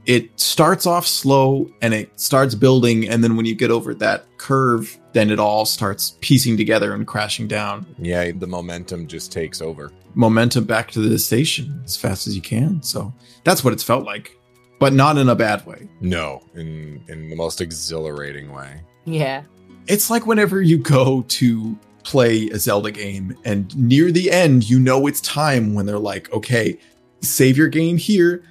it 0.07 0.39
starts 0.41 0.87
off 0.87 1.07
slow 1.07 1.71
and 1.83 1.95
it 1.95 2.19
starts 2.19 2.55
building, 2.55 3.09
and 3.09 3.23
then 3.23 3.37
when 3.37 3.47
you 3.47 3.55
get 3.55 3.71
over 3.71 3.95
that 3.95 4.27
curve, 4.39 4.99
then 5.13 5.31
it 5.31 5.39
all 5.39 5.67
starts 5.67 6.17
piecing 6.21 6.57
together 6.57 6.95
and 6.95 7.07
crashing 7.07 7.49
down. 7.49 7.87
Yeah, 7.99 8.33
the 8.33 8.47
momentum 8.47 9.07
just 9.07 9.33
takes 9.33 9.61
over 9.61 9.93
momentum 10.15 10.65
back 10.65 10.91
to 10.93 11.01
the 11.01 11.19
station 11.19 11.81
as 11.85 11.97
fast 11.97 12.27
as 12.27 12.35
you 12.35 12.43
can. 12.43 12.83
So 12.83 13.13
that's 13.45 13.65
what 13.65 13.73
it's 13.73 13.83
felt 13.83 14.05
like, 14.05 14.37
but 14.79 14.93
not 14.93 15.19
in 15.19 15.29
a 15.29 15.35
bad 15.35 15.65
way. 15.67 15.89
No, 16.01 16.43
in 16.55 17.03
in 17.09 17.29
the 17.29 17.37
most 17.37 17.61
exhilarating 17.61 18.53
way. 18.53 18.83
Yeah. 19.05 19.43
It's 19.87 20.11
like 20.11 20.27
whenever 20.27 20.61
you 20.63 20.79
go 20.79 21.23
to 21.29 21.79
play 22.03 22.49
a 22.49 22.59
Zelda 22.59 22.91
game 22.91 23.37
and 23.45 23.77
near 23.77 24.11
the 24.11 24.31
end 24.31 24.69
you 24.69 24.79
know 24.79 25.07
it's 25.07 25.21
time 25.21 25.75
when 25.75 25.87
they're 25.87 25.99
like, 25.99 26.33
"Okay, 26.33 26.79
save 27.21 27.57
your 27.57 27.69
game 27.69 27.97
here. 27.97 28.43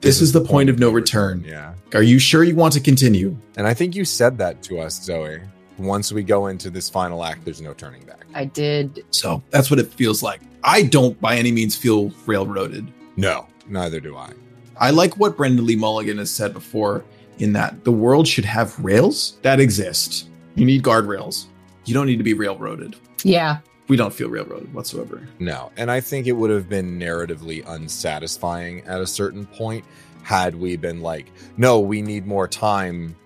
This, 0.00 0.16
this 0.16 0.16
is, 0.16 0.22
is, 0.28 0.32
the 0.32 0.40
point, 0.40 0.50
point 0.50 0.70
of 0.70 0.78
no 0.78 0.90
return." 0.90 1.44
Yeah. 1.46 1.74
Are 1.94 2.02
you 2.02 2.18
sure 2.18 2.44
you 2.44 2.54
want 2.54 2.72
to 2.74 2.80
continue? 2.80 3.36
And 3.56 3.66
I 3.66 3.74
think 3.74 3.94
you 3.94 4.04
said 4.04 4.38
that 4.38 4.62
to 4.64 4.80
us, 4.80 5.02
Zoe. 5.02 5.40
Once 5.78 6.12
we 6.12 6.24
go 6.24 6.48
into 6.48 6.70
this 6.70 6.90
final 6.90 7.24
act, 7.24 7.44
there's 7.44 7.60
no 7.60 7.72
turning 7.72 8.02
back. 8.02 8.26
I 8.34 8.46
did. 8.46 9.04
So 9.10 9.42
that's 9.50 9.70
what 9.70 9.78
it 9.78 9.92
feels 9.92 10.22
like. 10.22 10.40
I 10.64 10.82
don't 10.82 11.20
by 11.20 11.36
any 11.36 11.52
means 11.52 11.76
feel 11.76 12.10
railroaded. 12.26 12.92
No, 13.16 13.46
neither 13.68 14.00
do 14.00 14.16
I. 14.16 14.32
I 14.76 14.90
like 14.90 15.16
what 15.16 15.36
Brennan 15.36 15.64
Lee 15.66 15.76
Mulligan 15.76 16.18
has 16.18 16.30
said 16.30 16.52
before 16.52 17.04
in 17.38 17.52
that 17.52 17.84
the 17.84 17.92
world 17.92 18.26
should 18.26 18.44
have 18.44 18.78
rails 18.78 19.38
that 19.42 19.60
exist. 19.60 20.28
You 20.54 20.64
need 20.64 20.82
guardrails. 20.82 21.46
You 21.84 21.94
don't 21.94 22.06
need 22.06 22.18
to 22.18 22.24
be 22.24 22.34
railroaded. 22.34 22.96
Yeah. 23.24 23.58
We 23.88 23.96
don't 23.96 24.12
feel 24.12 24.28
railroaded 24.28 24.72
whatsoever. 24.74 25.26
No. 25.38 25.72
And 25.76 25.90
I 25.90 26.00
think 26.00 26.26
it 26.26 26.32
would 26.32 26.50
have 26.50 26.68
been 26.68 26.98
narratively 26.98 27.66
unsatisfying 27.66 28.82
at 28.82 29.00
a 29.00 29.06
certain 29.06 29.46
point 29.46 29.84
had 30.22 30.54
we 30.54 30.76
been 30.76 31.00
like, 31.00 31.32
no, 31.56 31.80
we 31.80 32.02
need 32.02 32.26
more 32.26 32.46
time 32.46 33.16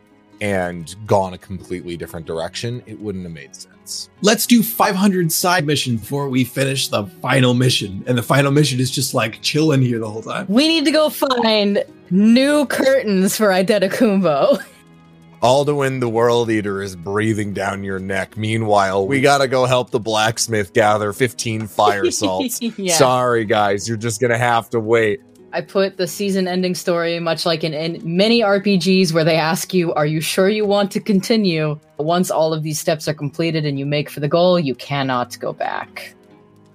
and 0.41 0.95
gone 1.07 1.35
a 1.35 1.39
completely 1.39 1.97
different 1.97 2.27
direction. 2.27 2.83
It 2.87 2.99
wouldn't 3.01 3.25
have 3.25 3.33
made 3.33 3.55
sense. 3.55 4.09
Let's 4.23 4.47
do 4.47 4.63
500 4.63 5.31
side 5.33 5.67
missions 5.67 6.01
before 6.01 6.29
we 6.29 6.45
finish 6.45 6.89
the 6.89 7.07
final 7.07 7.55
mission. 7.55 8.05
And 8.07 8.17
the 8.17 8.23
final 8.23 8.51
mission 8.51 8.81
is 8.81 8.91
just 8.91 9.15
like 9.15 9.41
chilling 9.43 9.83
here 9.83 9.99
the 9.99 10.11
whole 10.11 10.23
time. 10.23 10.47
We 10.49 10.69
need 10.69 10.85
to 10.85 10.91
go 10.91 11.11
find 11.11 11.85
new 12.11 12.67
curtains 12.67 13.37
for 13.37 13.53
Kumbo. 13.91 14.59
Alduin 15.43 15.99
the 15.99 16.09
World 16.09 16.51
Eater 16.53 16.81
is 16.81 16.95
breathing 16.95 17.53
down 17.53 17.83
your 17.83 17.99
neck. 17.99 18.37
Meanwhile, 18.37 19.09
we 19.09 19.21
gotta 19.21 19.49
go 19.49 19.65
help 19.65 19.91
the 19.91 19.99
blacksmith 19.99 20.73
gather 20.73 21.13
15 21.13 21.67
fire 21.67 22.09
salts. 22.13 22.63
yeah. 22.63 22.95
Sorry, 22.95 23.45
guys, 23.45 23.89
you're 23.89 23.97
just 23.97 24.21
gonna 24.21 24.39
have 24.39 24.71
to 24.71 24.79
wait. 24.79 25.21
I 25.53 25.61
put 25.61 25.97
the 25.97 26.07
season 26.07 26.47
ending 26.47 26.77
story 26.77 27.19
much 27.19 27.45
like 27.45 27.65
in, 27.65 27.75
in 27.75 28.01
many 28.05 28.41
RPGs 28.41 29.13
where 29.13 29.25
they 29.25 29.35
ask 29.35 29.75
you, 29.75 29.93
Are 29.95 30.07
you 30.07 30.21
sure 30.21 30.49
you 30.49 30.65
want 30.65 30.93
to 30.93 31.01
continue? 31.01 31.77
Once 31.99 32.31
all 32.31 32.55
of 32.55 32.63
these 32.63 32.79
steps 32.79 33.09
are 33.09 33.15
completed 33.15 33.67
and 33.67 33.81
you 33.81 33.85
make 33.85 34.11
for 34.11 34.21
the 34.21 34.29
goal, 34.29 34.61
you 34.61 34.77
cannot 34.77 35.37
go 35.41 35.53
back. 35.53 36.15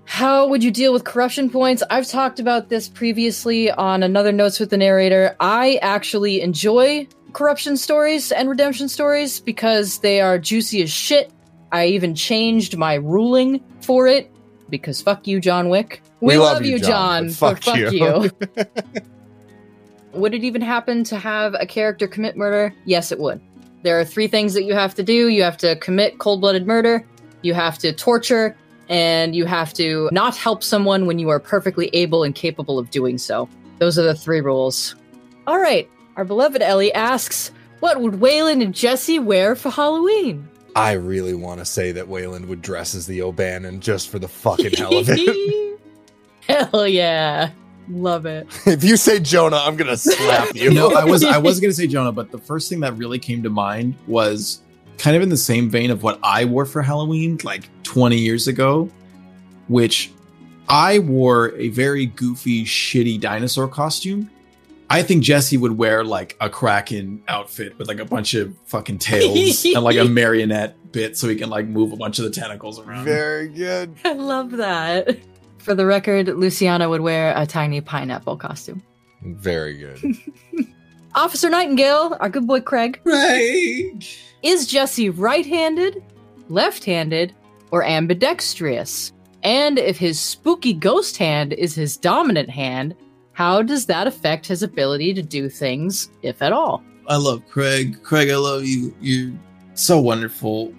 How 0.03 0.47
would 0.47 0.61
you 0.63 0.71
deal 0.71 0.91
with 0.91 1.05
corruption 1.05 1.49
points? 1.49 1.83
I've 1.89 2.07
talked 2.07 2.39
about 2.39 2.67
this 2.69 2.87
previously 2.89 3.71
on 3.71 4.03
another 4.03 4.31
Notes 4.33 4.59
with 4.59 4.69
the 4.69 4.77
Narrator. 4.77 5.35
I 5.39 5.79
actually 5.81 6.41
enjoy 6.41 7.07
corruption 7.33 7.77
stories 7.77 8.31
and 8.31 8.49
redemption 8.49 8.89
stories 8.89 9.39
because 9.39 9.99
they 9.99 10.21
are 10.21 10.37
juicy 10.37 10.81
as 10.81 10.91
shit. 10.91 11.31
I 11.71 11.87
even 11.87 12.15
changed 12.15 12.77
my 12.77 12.95
ruling 12.95 13.63
for 13.81 14.07
it 14.07 14.31
because 14.69 15.01
fuck 15.01 15.27
you, 15.27 15.39
John 15.39 15.69
Wick. 15.69 16.01
We, 16.19 16.33
we 16.33 16.37
love, 16.37 16.57
love, 16.57 16.65
you, 16.65 16.79
John, 16.79 17.25
John 17.25 17.29
fuck, 17.29 17.63
fuck 17.63 17.77
you. 17.77 17.91
you. 17.91 18.31
would 20.13 20.33
it 20.33 20.43
even 20.43 20.61
happen 20.61 21.03
to 21.05 21.17
have 21.17 21.55
a 21.59 21.65
character 21.65 22.07
commit 22.07 22.35
murder? 22.35 22.73
Yes, 22.85 23.11
it 23.11 23.19
would. 23.19 23.41
There 23.83 23.99
are 23.99 24.05
three 24.05 24.27
things 24.27 24.53
that 24.53 24.63
you 24.63 24.73
have 24.73 24.95
to 24.95 25.03
do 25.03 25.29
you 25.29 25.43
have 25.43 25.57
to 25.57 25.75
commit 25.77 26.17
cold 26.19 26.41
blooded 26.41 26.65
murder, 26.65 27.05
you 27.41 27.53
have 27.53 27.77
to 27.79 27.93
torture, 27.93 28.57
and 28.89 29.35
you 29.35 29.45
have 29.45 29.73
to 29.73 30.09
not 30.11 30.35
help 30.35 30.63
someone 30.63 31.05
when 31.05 31.19
you 31.19 31.29
are 31.29 31.39
perfectly 31.39 31.89
able 31.93 32.23
and 32.23 32.33
capable 32.33 32.79
of 32.79 32.89
doing 32.89 33.17
so. 33.17 33.47
Those 33.79 33.99
are 33.99 34.03
the 34.03 34.15
three 34.15 34.41
rules. 34.41 34.95
All 35.45 35.59
right, 35.59 35.89
our 36.17 36.25
beloved 36.25 36.61
Ellie 36.61 36.93
asks, 36.93 37.51
What 37.79 38.01
would 38.01 38.19
Wayland 38.19 38.61
and 38.63 38.73
Jesse 38.73 39.19
wear 39.19 39.55
for 39.55 39.69
Halloween? 39.69 40.49
I 40.75 40.93
really 40.93 41.35
want 41.35 41.59
to 41.59 41.65
say 41.65 41.91
that 41.93 42.07
Wayland 42.07 42.47
would 42.47 42.61
dress 42.61 42.95
as 42.95 43.05
the 43.05 43.21
O'Bannon 43.21 43.79
just 43.79 44.09
for 44.09 44.19
the 44.19 44.27
fucking 44.27 44.73
hell 44.73 44.97
of 44.97 45.07
it. 45.09 45.79
hell 46.41 46.87
yeah. 46.87 47.51
Love 47.89 48.25
it. 48.25 48.47
if 48.65 48.83
you 48.83 48.97
say 48.97 49.19
Jonah, 49.19 49.57
I'm 49.57 49.77
gonna 49.77 49.95
slap 49.95 50.53
you. 50.55 50.73
no, 50.73 50.91
I 50.91 51.05
was 51.05 51.23
I 51.23 51.37
was 51.37 51.59
gonna 51.61 51.71
say 51.73 51.87
Jonah, 51.87 52.11
but 52.11 52.31
the 52.31 52.37
first 52.37 52.67
thing 52.67 52.81
that 52.81 52.97
really 52.97 53.17
came 53.17 53.43
to 53.43 53.49
mind 53.49 53.95
was 54.07 54.61
kind 54.97 55.15
of 55.15 55.21
in 55.21 55.29
the 55.29 55.37
same 55.37 55.69
vein 55.69 55.89
of 55.89 56.03
what 56.03 56.19
I 56.21 56.45
wore 56.45 56.65
for 56.65 56.81
Halloween 56.81 57.39
like 57.43 57.69
20 57.83 58.17
years 58.17 58.47
ago, 58.47 58.89
which 59.67 60.11
I 60.67 60.99
wore 60.99 61.55
a 61.55 61.69
very 61.69 62.07
goofy, 62.07 62.65
shitty 62.65 63.21
dinosaur 63.21 63.67
costume 63.69 64.29
I 64.89 65.03
think 65.03 65.23
Jesse 65.23 65.57
would 65.57 65.77
wear 65.77 66.03
like 66.03 66.37
a 66.39 66.49
Kraken 66.49 67.21
outfit 67.27 67.77
with 67.77 67.87
like 67.87 67.99
a 67.99 68.05
bunch 68.05 68.33
of 68.33 68.55
fucking 68.65 68.99
tails 68.99 69.65
and 69.65 69.83
like 69.83 69.97
a 69.97 70.05
marionette 70.09 70.91
bit 70.91 71.17
so 71.17 71.27
he 71.27 71.35
can 71.35 71.49
like 71.49 71.67
move 71.67 71.91
a 71.91 71.97
bunch 71.97 72.19
of 72.19 72.25
the 72.25 72.31
tentacles 72.31 72.79
around. 72.79 73.03
Very 73.03 73.49
good. 73.49 73.93
I 74.05 74.13
love 74.13 74.51
that. 74.51 75.17
For 75.57 75.75
the 75.75 75.85
record, 75.85 76.27
Luciana 76.27 76.87
would 76.89 77.01
wear 77.01 77.33
a 77.35 77.45
tiny 77.45 77.81
pineapple 77.81 78.37
costume. 78.37 78.81
Very 79.21 79.77
good. 79.77 80.15
Officer 81.15 81.49
Nightingale, 81.49 82.15
our 82.19 82.29
good 82.29 82.47
boy 82.47 82.61
Craig, 82.61 83.01
Craig. 83.03 84.05
is 84.43 84.67
Jesse 84.67 85.09
right 85.09 85.45
handed, 85.45 86.01
left 86.47 86.85
handed, 86.85 87.33
or 87.71 87.83
ambidextrous? 87.83 89.11
And 89.43 89.77
if 89.79 89.97
his 89.97 90.19
spooky 90.19 90.73
ghost 90.73 91.17
hand 91.17 91.53
is 91.53 91.75
his 91.75 91.97
dominant 91.97 92.49
hand, 92.49 92.95
how 93.37 93.61
does 93.61 93.85
that 93.85 94.07
affect 94.07 94.47
his 94.47 94.63
ability 94.63 95.13
to 95.13 95.21
do 95.21 95.47
things, 95.47 96.09
if 96.23 96.41
at 96.41 96.51
all? 96.51 96.83
I 97.05 97.17
love 97.17 97.47
Craig. 97.47 98.01
Craig, 98.01 98.31
I 98.31 98.35
love 98.35 98.65
you. 98.65 98.95
You're 98.99 99.31
so 99.75 99.99
wonderful. 100.01 100.73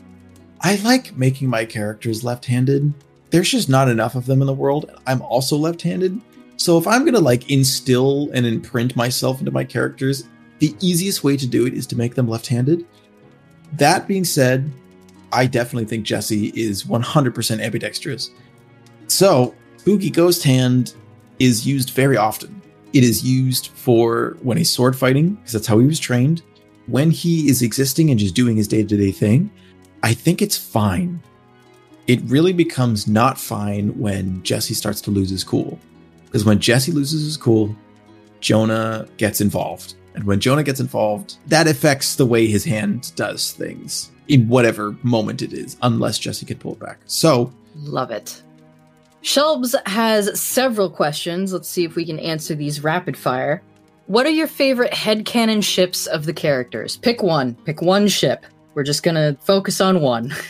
I 0.63 0.75
like 0.83 1.17
making 1.17 1.49
my 1.49 1.65
characters 1.65 2.25
left 2.25 2.45
handed. 2.45 2.93
There's 3.31 3.49
just 3.49 3.69
not 3.69 3.89
enough 3.89 4.17
of 4.17 4.27
them 4.27 4.41
in 4.41 4.49
the 4.49 4.55
world. 4.55 4.91
I'm 5.07 5.23
also 5.23 5.57
left 5.57 5.83
handed. 5.83 6.21
So 6.57 6.77
if 6.77 6.89
I'm 6.89 7.03
going 7.03 7.15
to 7.15 7.21
like 7.21 7.49
instill 7.49 8.29
and 8.35 8.45
imprint 8.45 8.97
myself 8.97 9.39
into 9.39 9.53
my 9.53 9.63
characters, 9.63 10.29
the 10.59 10.75
easiest 10.81 11.23
way 11.23 11.37
to 11.37 11.47
do 11.47 11.65
it 11.65 11.75
is 11.75 11.87
to 11.87 11.97
make 11.97 12.17
them 12.17 12.27
left 12.27 12.49
handed. 12.49 12.85
That 13.75 14.09
being 14.09 14.25
said, 14.25 14.69
I 15.31 15.47
definitely 15.47 15.85
think 15.85 16.05
Jesse 16.05 16.49
is 16.57 16.83
100% 16.83 17.63
ambidextrous. 17.63 18.31
So, 19.07 19.55
Spooky 19.77 20.11
Ghost 20.11 20.43
Hand 20.43 20.95
is 21.39 21.67
used 21.67 21.91
very 21.91 22.17
often. 22.17 22.61
It 22.93 23.05
is 23.05 23.23
used 23.23 23.69
for 23.69 24.37
when 24.43 24.57
he's 24.57 24.71
sword 24.71 24.97
fighting, 24.97 25.35
because 25.35 25.53
that's 25.53 25.67
how 25.67 25.79
he 25.79 25.87
was 25.87 26.01
trained. 26.01 26.43
When 26.87 27.11
he 27.11 27.49
is 27.49 27.63
existing 27.63 28.11
and 28.11 28.19
just 28.19 28.35
doing 28.35 28.57
his 28.57 28.69
day 28.69 28.83
to 28.83 28.97
day 28.97 29.13
thing, 29.13 29.51
I 30.03 30.15
think 30.15 30.41
it's 30.41 30.57
fine. 30.57 31.21
It 32.07 32.21
really 32.25 32.55
becomes 32.55 33.07
not 33.07 33.39
fine 33.39 33.99
when 33.99 34.43
Jesse 34.43 34.75
starts 34.75 35.01
to 35.03 35.11
lose 35.11 35.29
his 35.29 35.45
cool. 35.45 35.79
Because 36.25 36.45
when 36.45 36.59
Jesse 36.59 36.93
loses 36.93 37.25
his 37.25 37.37
cool, 37.37 37.75
Jonah 38.41 39.07
gets 39.19 39.41
involved. 39.41 39.95
And 40.15 40.25
when 40.25 40.41
Jonah 40.41 40.63
gets 40.63 40.81
involved, 40.81 41.37
that 41.47 41.69
affects 41.69 42.17
the 42.17 42.27
way 42.27 42.47
his 42.47 42.65
hand 42.65 43.13
does 43.17 43.53
things 43.53 44.11
in 44.29 44.49
whatever 44.49 44.97
moment 45.03 45.43
it 45.43 45.53
is, 45.53 45.77
unless 45.83 46.19
Jesse 46.19 46.47
can 46.47 46.59
pull 46.59 46.73
it 46.73 46.81
back. 46.81 47.01
So, 47.07 47.53
Love 47.77 48.11
it. 48.11 48.43
Shelbs 49.23 49.75
has 49.87 50.41
several 50.41 50.91
questions. 50.91 51.53
Let's 51.53 51.69
see 51.69 51.85
if 51.85 51.97
we 51.97 52.05
can 52.05 52.19
answer 52.19 52.55
these 52.55 52.83
rapid 52.83 53.17
fire. 53.17 53.63
What 54.07 54.27
are 54.27 54.31
your 54.31 54.47
favorite 54.47 54.93
headcanon 54.93 55.63
ships 55.63 56.07
of 56.07 56.25
the 56.25 56.33
characters? 56.33 56.97
Pick 56.97 57.23
one. 57.23 57.55
Pick 57.65 57.83
one 57.83 58.09
ship. 58.09 58.47
We're 58.75 58.85
just 58.85 59.03
gonna 59.03 59.37
focus 59.41 59.81
on 59.81 60.01
one. 60.01 60.33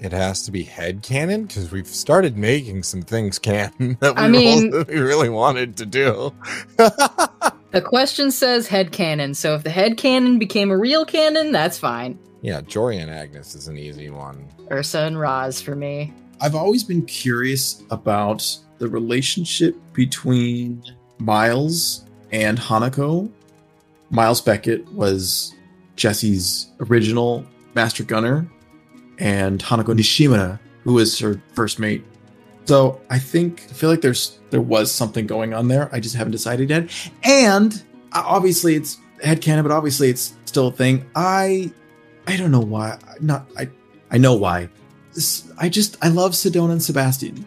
It 0.00 0.12
has 0.12 0.42
to 0.42 0.52
be 0.52 0.62
head 0.62 1.02
canon 1.02 1.46
because 1.46 1.72
we've 1.72 1.84
started 1.84 2.36
making 2.38 2.84
some 2.84 3.02
things 3.02 3.36
canon 3.36 3.96
that 4.00 4.14
we, 4.14 4.22
I 4.22 4.28
mean- 4.28 4.70
that 4.72 4.86
we 4.86 5.00
really 5.00 5.28
wanted 5.28 5.76
to 5.78 5.86
do. 5.86 6.32
The 6.76 7.82
question 7.84 8.30
says 8.30 8.68
head 8.68 8.92
cannon, 8.92 9.34
so 9.34 9.56
if 9.56 9.64
the 9.64 9.70
head 9.70 9.96
cannon 9.96 10.38
became 10.38 10.70
a 10.70 10.78
real 10.78 11.04
cannon, 11.04 11.50
that's 11.50 11.78
fine. 11.80 12.16
yeah, 12.42 12.60
Jory 12.60 12.98
and 12.98 13.10
Agnes 13.10 13.56
is 13.56 13.66
an 13.66 13.76
easy 13.76 14.08
one. 14.08 14.46
Ursa 14.70 15.00
and 15.00 15.18
Raz 15.18 15.60
for 15.60 15.74
me. 15.74 16.12
I've 16.40 16.54
always 16.54 16.84
been 16.84 17.04
curious 17.04 17.82
about 17.90 18.58
the 18.78 18.88
relationship 18.88 19.76
between 19.92 20.82
Miles 21.18 22.04
and 22.32 22.58
Hanako. 22.58 23.30
Miles 24.10 24.40
Beckett 24.40 24.90
was 24.92 25.54
Jesse's 25.96 26.70
original 26.80 27.44
master 27.74 28.04
gunner, 28.04 28.48
and 29.18 29.62
Hanako 29.62 29.94
Nishimura, 29.98 30.58
who 30.84 30.94
was 30.94 31.18
her 31.18 31.40
first 31.54 31.78
mate. 31.78 32.04
So 32.64 33.00
I 33.10 33.18
think 33.18 33.64
I 33.70 33.72
feel 33.72 33.90
like 33.90 34.00
there's 34.00 34.38
there 34.50 34.60
was 34.60 34.92
something 34.92 35.26
going 35.26 35.54
on 35.54 35.68
there. 35.68 35.88
I 35.92 36.00
just 36.00 36.14
haven't 36.14 36.32
decided 36.32 36.70
yet. 36.70 36.90
And 37.24 37.82
uh, 38.12 38.22
obviously 38.24 38.74
it's 38.74 38.98
headcanon, 39.24 39.62
but 39.62 39.72
obviously 39.72 40.08
it's 40.10 40.34
still 40.44 40.68
a 40.68 40.72
thing. 40.72 41.04
I 41.16 41.72
I 42.26 42.36
don't 42.36 42.50
know 42.50 42.60
why. 42.60 42.98
Not 43.20 43.50
I 43.56 43.68
I 44.10 44.18
know 44.18 44.34
why. 44.34 44.68
This- 45.18 45.50
I 45.58 45.68
just 45.68 45.96
I 46.00 46.08
love 46.10 46.32
Sedona 46.32 46.70
and 46.70 46.80
Sebastian. 46.82 47.44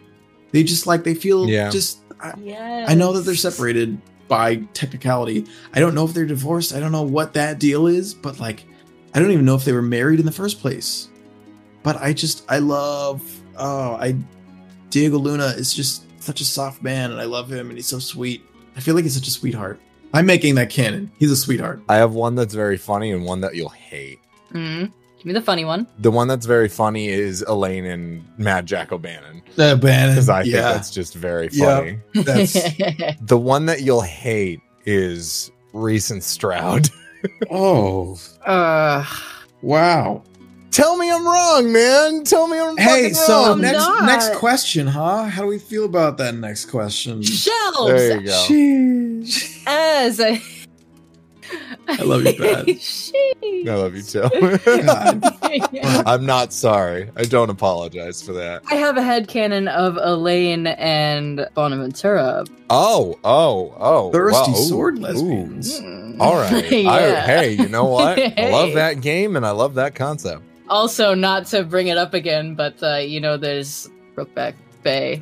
They 0.52 0.62
just 0.62 0.88
like 0.88 1.06
they 1.06 1.14
feel 1.16 1.48
Yeah. 1.50 1.70
just 1.70 2.00
I, 2.20 2.34
Yes. 2.44 2.90
I 2.90 2.96
know 2.96 3.14
that 3.14 3.22
they're 3.22 3.34
separated 3.36 3.98
by 4.28 4.58
technicality. 4.74 5.46
I 5.74 5.80
don't 5.80 5.96
know 5.96 6.04
if 6.04 6.14
they're 6.14 6.26
divorced. 6.26 6.74
I 6.76 6.82
don't 6.82 6.92
know 6.92 7.02
what 7.04 7.34
that 7.36 7.60
deal 7.60 7.88
is, 7.88 8.14
but 8.14 8.42
like 8.42 8.66
I 9.14 9.20
don't 9.20 9.32
even 9.32 9.46
know 9.46 9.56
if 9.56 9.64
they 9.64 9.72
were 9.72 9.82
married 9.82 10.20
in 10.20 10.26
the 10.26 10.34
first 10.34 10.60
place. 10.60 11.08
But 11.82 11.96
I 12.02 12.12
just 12.12 12.44
I 12.50 12.58
love 12.60 13.22
oh 13.58 13.94
I 13.96 14.18
Diego 14.90 15.18
Luna 15.18 15.46
is 15.58 15.74
just 15.74 16.04
such 16.22 16.42
a 16.42 16.46
soft 16.46 16.84
man 16.84 17.12
and 17.12 17.22
I 17.22 17.24
love 17.24 17.50
him 17.50 17.70
and 17.70 17.78
he's 17.78 17.88
so 17.88 18.00
sweet. 18.00 18.44
I 18.76 18.82
feel 18.82 18.96
like 18.96 19.06
he's 19.06 19.16
such 19.16 19.30
a 19.30 19.32
sweetheart. 19.32 19.80
I'm 20.14 20.26
making 20.26 20.56
that 20.56 20.70
canon. 20.70 21.10
He's 21.20 21.32
a 21.32 21.38
sweetheart. 21.38 21.82
I 21.88 21.96
have 21.96 22.12
one 22.12 22.36
that's 22.36 22.54
very 22.54 22.76
funny 22.76 23.12
and 23.14 23.24
one 23.24 23.40
that 23.42 23.56
you'll 23.56 23.70
hate. 23.70 24.20
Mm. 24.54 24.92
Give 25.22 25.28
me 25.28 25.34
the 25.34 25.42
funny 25.42 25.66
one. 25.66 25.86
The 26.00 26.10
one 26.10 26.28
that's 26.28 26.48
very 26.48 26.68
funny 26.68 27.08
is 27.08 27.44
Elaine 27.44 27.86
and 27.86 28.26
Mad 28.40 28.66
Jack 28.66 28.92
O'Bannon 28.92 29.44
Uh, 29.58 29.76
Bannon. 29.76 30.16
because 30.16 30.30
I 30.30 30.42
think 30.42 30.56
that's 30.56 30.90
just 30.90 31.14
very 31.14 31.48
Yeah. 31.52 31.76
funny. 31.78 32.00
that's 32.26 32.54
The 33.22 33.38
one 33.38 33.68
that 33.68 33.82
you'll 33.82 34.02
hate 34.02 34.62
is 34.86 35.52
Reese 35.74 36.10
and 36.10 36.24
Stroud. 36.24 36.90
oh 37.52 38.18
uh, 38.48 39.06
wow. 39.62 40.24
Tell 40.72 40.98
me 40.98 41.12
I'm 41.12 41.24
wrong, 41.26 41.72
man. 41.72 42.24
Tell 42.24 42.48
me 42.48 42.58
I'm 42.58 42.68
wrong. 42.68 42.78
Hey, 42.78 43.02
fucking 43.10 43.14
so 43.14 43.34
wrong. 43.44 43.52
I'm 43.52 43.62
next 43.62 43.78
not. 43.78 44.04
next 44.06 44.34
question, 44.36 44.88
huh? 44.88 45.26
How 45.26 45.42
do 45.44 45.48
we 45.48 45.60
feel 45.60 45.84
about 45.86 46.18
that 46.18 46.34
next 46.34 46.66
question? 46.68 47.20
Shelbs 47.22 47.88
There 47.88 48.22
you 48.22 48.26
go. 48.26 48.32
Sheesh. 48.48 49.64
as 49.68 50.20
a. 50.20 50.42
I 51.88 52.04
love 52.04 52.26
you, 52.26 52.34
Pat. 52.34 52.66
Sheesh. 52.68 53.68
I 53.68 53.76
love 53.76 53.96
you 53.96 54.02
too. 54.02 54.30
I'm 56.06 56.26
not 56.26 56.54
sorry. 56.54 57.10
I 57.16 57.24
don't 57.24 57.50
apologize 57.50 58.22
for 58.22 58.34
that. 58.34 58.64
I 58.70 58.76
have 58.76 58.98
a 58.98 59.02
head 59.02 59.22
headcanon 59.22 59.70
of 59.70 59.98
Elaine 59.98 60.68
and 60.68 61.48
Bonaventura. 61.54 62.46
Oh, 62.70 63.20
oh, 63.24 63.76
oh. 63.78 64.12
Thirsty 64.12 64.52
wow. 64.52 64.58
Sword 64.58 64.98
ooh. 64.98 65.02
lesbians. 65.02 65.80
Mm. 65.82 66.20
All 66.20 66.36
right. 66.36 66.54
I, 66.74 67.22
hey, 67.22 67.52
you 67.54 67.68
know 67.68 67.86
what? 67.86 68.18
I 68.20 68.50
love 68.52 68.74
that 68.74 69.02
game 69.02 69.36
and 69.36 69.46
I 69.46 69.52
love 69.52 69.76
that 69.76 69.96
concept. 69.96 70.44
Also, 70.70 71.14
not 71.14 71.46
to 71.48 71.64
bring 71.64 71.88
it 71.88 71.98
up 71.98 72.14
again, 72.14 72.56
but 72.56 72.82
uh, 72.82 72.98
you 72.98 73.20
know, 73.20 73.38
there's 73.38 73.90
Brokeback 74.16 74.54
Bay. 74.84 75.22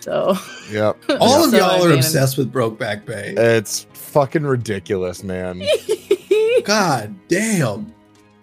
So 0.00 0.36
Yep. 0.70 0.96
All 1.20 1.44
of 1.44 1.52
y'all 1.52 1.62
I 1.64 1.80
are 1.80 1.88
mean- 1.88 1.98
obsessed 1.98 2.38
with 2.38 2.52
Brokeback 2.52 3.04
Bay. 3.04 3.34
It's 3.36 3.86
fucking 4.16 4.44
ridiculous, 4.44 5.22
man. 5.22 5.62
God 6.64 7.14
damn. 7.28 7.92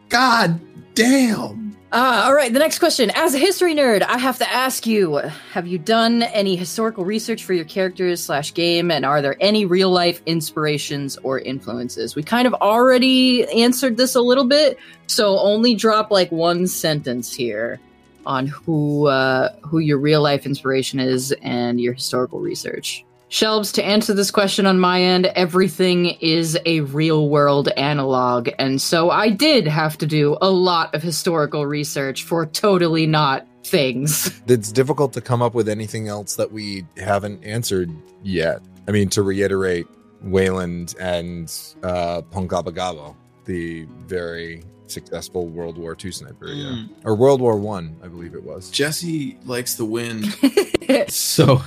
God 0.08 0.60
damn. 0.94 1.76
Ah, 1.92 2.28
all 2.28 2.36
right. 2.36 2.54
The 2.54 2.60
next 2.60 2.78
question. 2.78 3.12
As 3.16 3.34
a 3.34 3.40
history 3.40 3.74
nerd, 3.74 4.04
I 4.04 4.20
have 4.20 4.38
to 4.38 4.48
ask 4.48 4.86
you: 4.86 5.16
Have 5.52 5.66
you 5.66 5.80
done 5.80 6.22
any 6.22 6.56
historical 6.56 7.06
research 7.06 7.44
for 7.44 7.54
your 7.54 7.66
characters 7.66 8.22
slash 8.22 8.54
game, 8.54 8.92
and 8.92 9.04
are 9.04 9.20
there 9.20 9.36
any 9.40 9.66
real 9.66 9.90
life 9.90 10.22
inspirations 10.28 11.18
or 11.24 11.40
influences? 11.40 12.16
We 12.16 12.22
kind 12.22 12.46
of 12.46 12.54
already 12.54 13.48
answered 13.48 13.98
this 13.98 14.14
a 14.14 14.22
little 14.22 14.46
bit, 14.46 14.78
so 15.08 15.40
only 15.40 15.74
drop 15.74 16.12
like 16.12 16.32
one 16.32 16.68
sentence 16.68 17.34
here 17.34 17.80
on 18.28 18.46
who 18.46 19.08
uh, 19.08 19.56
who 19.62 19.80
your 19.80 19.98
real 19.98 20.22
life 20.22 20.46
inspiration 20.46 21.00
is 21.00 21.32
and 21.42 21.82
your 21.82 21.94
historical 21.94 22.40
research. 22.40 23.04
Shelbs, 23.34 23.74
to 23.74 23.84
answer 23.84 24.14
this 24.14 24.30
question 24.30 24.68
on 24.68 24.80
my 24.80 25.02
end, 25.02 25.26
everything 25.26 26.06
is 26.22 26.56
a 26.68 26.82
real 26.82 27.30
world 27.30 27.68
analog. 27.70 28.50
And 28.60 28.80
so 28.80 29.10
I 29.10 29.32
did 29.32 29.66
have 29.66 29.98
to 29.98 30.06
do 30.06 30.38
a 30.40 30.52
lot 30.52 30.94
of 30.94 31.02
historical 31.02 31.66
research 31.66 32.26
for 32.26 32.46
totally 32.46 33.08
not 33.08 33.48
things. 33.64 34.30
It's 34.48 34.72
difficult 34.72 35.14
to 35.14 35.22
come 35.22 35.42
up 35.42 35.56
with 35.56 35.68
anything 35.68 36.08
else 36.10 36.36
that 36.36 36.52
we 36.52 36.86
haven't 36.96 37.44
answered 37.44 37.90
yet. 38.22 38.62
I 38.88 38.92
mean, 38.92 39.10
to 39.10 39.24
reiterate, 39.24 39.88
Wayland 40.22 40.94
and 41.00 41.52
uh, 41.82 42.22
Pegahmagabow, 42.22 43.16
the 43.46 43.88
very 44.06 44.64
successful 44.86 45.48
World 45.48 45.80
War 45.80 45.98
II 46.00 46.12
sniper, 46.12 46.50
yeah. 46.50 46.66
Mm. 46.66 46.90
or 47.04 47.16
World 47.16 47.42
War 47.42 47.58
One, 47.58 47.98
I, 48.04 48.10
believe 48.10 48.36
it 48.36 48.44
was. 48.44 48.70
Jesse 48.70 49.40
likes 49.46 49.74
the 49.74 49.86
win. 49.86 50.24
so 51.08 51.64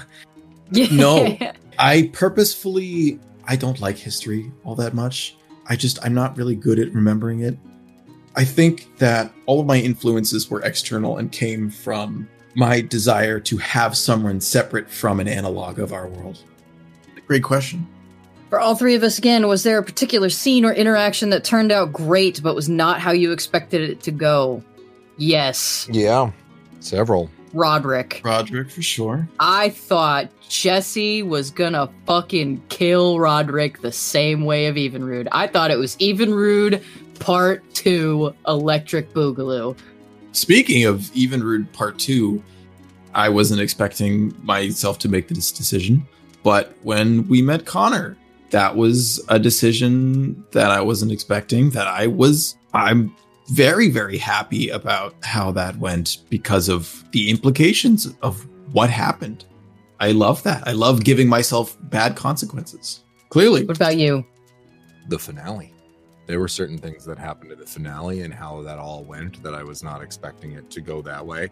No. 0.90 1.36
I 1.78 2.10
purposefully 2.12 3.20
I 3.46 3.56
don't 3.56 3.80
like 3.80 3.96
history 3.96 4.50
all 4.64 4.74
that 4.76 4.94
much. 4.94 5.36
I 5.68 5.76
just 5.76 6.04
I'm 6.04 6.14
not 6.14 6.36
really 6.36 6.56
good 6.56 6.78
at 6.78 6.92
remembering 6.92 7.40
it. 7.40 7.56
I 8.34 8.44
think 8.44 8.98
that 8.98 9.32
all 9.46 9.60
of 9.60 9.66
my 9.66 9.76
influences 9.78 10.50
were 10.50 10.60
external 10.62 11.18
and 11.18 11.32
came 11.32 11.70
from 11.70 12.28
my 12.54 12.80
desire 12.80 13.38
to 13.40 13.56
have 13.58 13.96
someone 13.96 14.40
separate 14.40 14.90
from 14.90 15.20
an 15.20 15.28
analog 15.28 15.78
of 15.78 15.92
our 15.92 16.08
world. 16.08 16.42
Great 17.26 17.42
question. 17.42 17.86
For 18.50 18.60
all 18.60 18.76
three 18.76 18.94
of 18.94 19.02
us, 19.02 19.18
again, 19.18 19.48
was 19.48 19.64
there 19.64 19.78
a 19.78 19.82
particular 19.82 20.30
scene 20.30 20.64
or 20.64 20.72
interaction 20.72 21.30
that 21.30 21.44
turned 21.44 21.72
out 21.72 21.92
great 21.92 22.42
but 22.42 22.54
was 22.54 22.68
not 22.68 23.00
how 23.00 23.10
you 23.10 23.32
expected 23.32 23.90
it 23.90 24.00
to 24.02 24.10
go? 24.10 24.62
Yes. 25.18 25.88
Yeah, 25.90 26.30
several. 26.80 27.30
Roderick. 27.56 28.20
Roderick 28.24 28.70
for 28.70 28.82
sure. 28.82 29.28
I 29.40 29.70
thought 29.70 30.28
Jesse 30.48 31.22
was 31.22 31.50
gonna 31.50 31.90
fucking 32.06 32.62
kill 32.68 33.18
Roderick 33.18 33.80
the 33.80 33.92
same 33.92 34.44
way 34.44 34.66
of 34.66 34.76
Evenrude. 34.76 35.28
I 35.32 35.46
thought 35.46 35.70
it 35.70 35.78
was 35.78 35.96
Evenrude 35.96 36.82
Part 37.18 37.62
2 37.74 38.34
Electric 38.46 39.12
Boogaloo. 39.12 39.76
Speaking 40.32 40.84
of 40.84 41.00
Evenrude 41.14 41.72
Part 41.72 41.98
2, 41.98 42.42
I 43.14 43.30
wasn't 43.30 43.62
expecting 43.62 44.34
myself 44.42 44.98
to 45.00 45.08
make 45.08 45.28
this 45.28 45.50
decision, 45.50 46.06
but 46.42 46.74
when 46.82 47.26
we 47.26 47.40
met 47.40 47.64
Connor, 47.64 48.18
that 48.50 48.76
was 48.76 49.24
a 49.28 49.38
decision 49.38 50.44
that 50.52 50.70
I 50.70 50.82
wasn't 50.82 51.10
expecting 51.10 51.70
that 51.70 51.88
I 51.88 52.06
was 52.06 52.56
I'm 52.74 53.16
very 53.50 53.90
very 53.90 54.18
happy 54.18 54.68
about 54.68 55.14
how 55.22 55.52
that 55.52 55.76
went 55.78 56.18
because 56.30 56.68
of 56.68 57.04
the 57.12 57.30
implications 57.30 58.12
of 58.22 58.46
what 58.72 58.90
happened. 58.90 59.44
I 60.00 60.12
love 60.12 60.42
that. 60.42 60.66
I 60.66 60.72
love 60.72 61.04
giving 61.04 61.28
myself 61.28 61.76
bad 61.84 62.16
consequences. 62.16 63.02
Clearly. 63.30 63.64
What 63.64 63.76
about 63.76 63.96
you? 63.96 64.24
The 65.08 65.18
finale. 65.18 65.72
There 66.26 66.40
were 66.40 66.48
certain 66.48 66.78
things 66.78 67.04
that 67.04 67.18
happened 67.18 67.52
at 67.52 67.58
the 67.58 67.66
finale 67.66 68.22
and 68.22 68.34
how 68.34 68.60
that 68.62 68.78
all 68.78 69.04
went 69.04 69.42
that 69.42 69.54
I 69.54 69.62
was 69.62 69.82
not 69.82 70.02
expecting 70.02 70.52
it 70.52 70.70
to 70.70 70.80
go 70.80 71.00
that 71.02 71.24
way. 71.24 71.48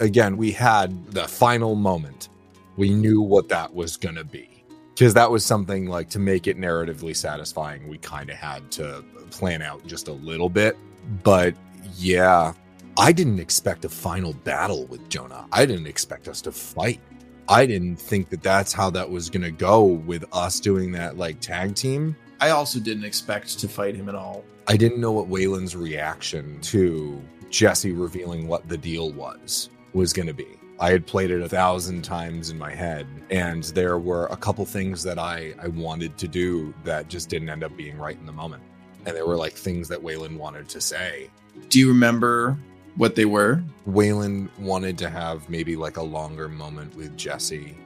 Again, 0.00 0.36
we 0.36 0.52
had 0.52 1.12
the 1.12 1.26
final 1.26 1.74
moment. 1.74 2.28
We 2.76 2.90
knew 2.90 3.20
what 3.20 3.48
that 3.48 3.74
was 3.74 3.96
going 3.96 4.14
to 4.14 4.24
be. 4.24 4.64
Because 4.94 5.14
that 5.14 5.30
was 5.30 5.44
something 5.44 5.86
like 5.86 6.10
to 6.10 6.18
make 6.18 6.46
it 6.46 6.58
narratively 6.58 7.16
satisfying, 7.16 7.88
we 7.88 7.98
kind 7.98 8.30
of 8.30 8.36
had 8.36 8.70
to 8.72 9.04
plan 9.30 9.62
out 9.62 9.84
just 9.86 10.08
a 10.08 10.12
little 10.12 10.48
bit. 10.48 10.76
But 11.22 11.54
yeah, 11.96 12.52
I 12.96 13.12
didn't 13.12 13.38
expect 13.38 13.84
a 13.84 13.88
final 13.88 14.32
battle 14.32 14.86
with 14.86 15.08
Jonah. 15.08 15.46
I 15.52 15.66
didn't 15.66 15.86
expect 15.86 16.28
us 16.28 16.40
to 16.42 16.52
fight. 16.52 17.00
I 17.48 17.64
didn't 17.64 17.96
think 17.96 18.28
that 18.30 18.42
that's 18.42 18.72
how 18.72 18.90
that 18.90 19.08
was 19.08 19.30
going 19.30 19.42
to 19.42 19.50
go 19.50 19.84
with 19.84 20.24
us 20.32 20.60
doing 20.60 20.92
that 20.92 21.16
like 21.16 21.40
tag 21.40 21.74
team. 21.74 22.16
I 22.40 22.50
also 22.50 22.78
didn't 22.78 23.04
expect 23.04 23.58
to 23.60 23.68
fight 23.68 23.96
him 23.96 24.08
at 24.08 24.14
all. 24.14 24.44
I 24.66 24.76
didn't 24.76 25.00
know 25.00 25.12
what 25.12 25.28
Wayland's 25.28 25.74
reaction 25.74 26.60
to 26.60 27.22
Jesse 27.48 27.92
revealing 27.92 28.46
what 28.46 28.68
the 28.68 28.76
deal 28.76 29.12
was 29.12 29.70
was 29.94 30.12
going 30.12 30.28
to 30.28 30.34
be. 30.34 30.46
I 30.80 30.90
had 30.90 31.06
played 31.06 31.30
it 31.30 31.40
a 31.40 31.48
thousand 31.48 32.02
times 32.02 32.50
in 32.50 32.58
my 32.58 32.72
head, 32.72 33.06
and 33.30 33.64
there 33.64 33.98
were 33.98 34.26
a 34.26 34.36
couple 34.36 34.64
things 34.64 35.02
that 35.02 35.18
I, 35.18 35.54
I 35.60 35.68
wanted 35.68 36.16
to 36.18 36.28
do 36.28 36.72
that 36.84 37.08
just 37.08 37.28
didn't 37.28 37.48
end 37.48 37.64
up 37.64 37.76
being 37.76 37.98
right 37.98 38.16
in 38.16 38.26
the 38.26 38.32
moment. 38.32 38.62
And 39.06 39.16
there 39.16 39.26
were 39.26 39.36
like 39.36 39.54
things 39.54 39.88
that 39.88 40.02
Wayland 40.02 40.38
wanted 40.38 40.68
to 40.70 40.80
say. 40.80 41.30
Do 41.68 41.78
you 41.78 41.88
remember 41.88 42.56
what 42.96 43.14
they 43.14 43.24
were? 43.24 43.62
Wayland 43.86 44.50
wanted 44.58 44.98
to 44.98 45.08
have 45.08 45.48
maybe 45.48 45.76
like 45.76 45.96
a 45.96 46.02
longer 46.02 46.48
moment 46.48 46.94
with 46.96 47.16
Jesse 47.16 47.76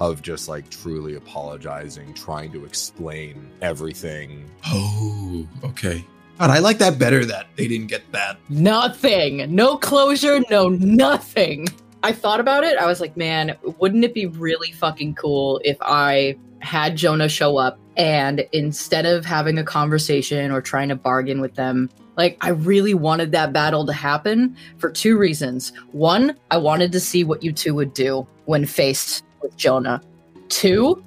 of 0.00 0.22
just 0.22 0.48
like 0.48 0.68
truly 0.70 1.14
apologizing, 1.14 2.14
trying 2.14 2.50
to 2.52 2.64
explain 2.64 3.50
everything. 3.60 4.50
Oh, 4.66 5.46
okay. 5.62 6.04
God, 6.38 6.50
I 6.50 6.58
like 6.58 6.78
that 6.78 6.98
better 6.98 7.24
that 7.26 7.48
they 7.56 7.68
didn't 7.68 7.88
get 7.88 8.10
that. 8.12 8.38
Nothing. 8.48 9.54
No 9.54 9.76
closure, 9.76 10.40
no 10.50 10.70
nothing. 10.70 11.68
I 12.02 12.12
thought 12.12 12.40
about 12.40 12.64
it. 12.64 12.78
I 12.78 12.86
was 12.86 13.00
like, 13.00 13.16
man, 13.16 13.56
wouldn't 13.78 14.04
it 14.04 14.14
be 14.14 14.26
really 14.26 14.72
fucking 14.72 15.14
cool 15.14 15.60
if 15.64 15.76
I 15.80 16.36
had 16.60 16.96
Jonah 16.96 17.28
show 17.28 17.56
up 17.56 17.78
and 17.96 18.46
instead 18.52 19.06
of 19.06 19.24
having 19.24 19.58
a 19.58 19.64
conversation 19.64 20.50
or 20.50 20.60
trying 20.60 20.88
to 20.88 20.96
bargain 20.96 21.40
with 21.40 21.54
them, 21.54 21.90
like 22.16 22.38
I 22.40 22.50
really 22.50 22.94
wanted 22.94 23.32
that 23.32 23.52
battle 23.52 23.86
to 23.86 23.92
happen 23.92 24.56
for 24.78 24.90
two 24.90 25.18
reasons. 25.18 25.72
One, 25.92 26.36
I 26.50 26.58
wanted 26.58 26.92
to 26.92 27.00
see 27.00 27.24
what 27.24 27.42
you 27.42 27.52
two 27.52 27.74
would 27.74 27.94
do 27.94 28.26
when 28.46 28.66
faced 28.66 29.24
with 29.42 29.56
Jonah. 29.56 30.02
Two, 30.48 31.02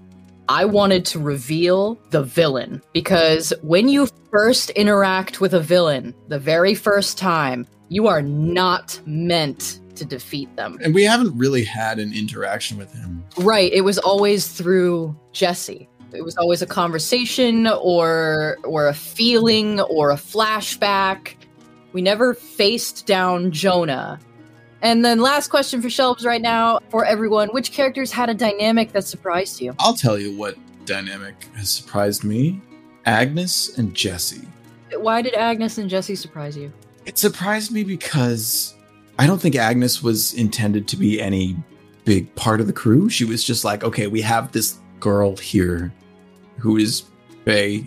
I 0.50 0.66
wanted 0.66 1.06
to 1.06 1.20
reveal 1.20 1.98
the 2.10 2.24
villain 2.24 2.82
because 2.94 3.54
when 3.62 3.90
you 3.90 4.08
first 4.32 4.70
interact 4.72 5.40
with 5.40 5.54
a 5.54 5.60
villain, 5.60 6.14
the 6.28 6.40
very 6.40 6.76
first 6.76 7.18
time, 7.18 7.66
you 7.90 8.08
are 8.08 8.22
not 8.22 9.00
meant 9.06 9.80
to 9.96 10.06
defeat 10.06 10.54
them. 10.56 10.78
And 10.84 10.94
we 10.94 11.04
haven't 11.04 11.38
really 11.38 11.64
had 11.64 12.00
an 12.00 12.14
interaction 12.14 12.78
with 12.78 12.94
him. 12.94 13.24
Right. 13.38 13.72
It 13.72 13.82
was 13.82 13.98
always 14.00 14.48
through 14.48 15.16
Jesse. 15.32 15.90
It 16.14 16.24
was 16.24 16.38
always 16.38 16.62
a 16.62 16.68
conversation 16.68 17.68
or 17.68 18.58
or 18.64 18.88
a 18.88 18.94
feeling 18.94 19.82
or 19.82 20.12
a 20.12 20.16
flashback. 20.16 21.34
We 21.92 22.02
never 22.02 22.34
faced 22.34 23.06
down 23.06 23.52
Jonah. 23.52 24.20
And 24.82 25.04
then 25.04 25.22
last 25.22 25.48
question 25.48 25.82
for 25.82 25.88
Shelbs 25.88 26.26
right 26.26 26.42
now 26.42 26.80
for 26.90 27.06
everyone, 27.06 27.50
which 27.50 27.72
characters 27.72 28.12
had 28.12 28.30
a 28.30 28.34
dynamic 28.34 28.92
that 28.92 29.06
surprised 29.06 29.62
you? 29.62 29.74
I'll 29.80 29.94
tell 29.96 30.20
you 30.20 30.38
what 30.38 30.56
dynamic 30.86 31.36
has 31.56 31.72
surprised 31.72 32.24
me. 32.24 32.62
Agnes 33.06 33.78
and 33.78 33.96
Jesse. 33.96 34.48
Why 34.96 35.22
did 35.22 35.36
Agnes 35.36 35.78
and 35.78 35.90
Jesse 35.90 36.16
surprise 36.16 36.58
you? 36.58 36.72
It 37.06 37.18
surprised 37.18 37.72
me 37.72 37.84
because 37.84 38.76
I 39.20 39.28
don't 39.28 39.40
think 39.40 39.56
Agnes 39.56 40.02
was 40.02 40.34
intended 40.34 40.88
to 40.88 40.98
be 40.98 41.22
any 41.22 41.56
big 42.04 42.34
part 42.36 42.60
of 42.60 42.68
the 42.68 42.74
crew. 42.74 43.10
She 43.10 43.26
was 43.26 43.44
just 43.44 43.64
like, 43.64 43.84
okay, 43.84 44.08
we 44.08 44.22
have 44.22 44.52
this 44.52 44.80
girl 45.00 45.36
here 45.38 45.94
who 46.58 46.78
is 46.78 47.04
Faye, 47.46 47.86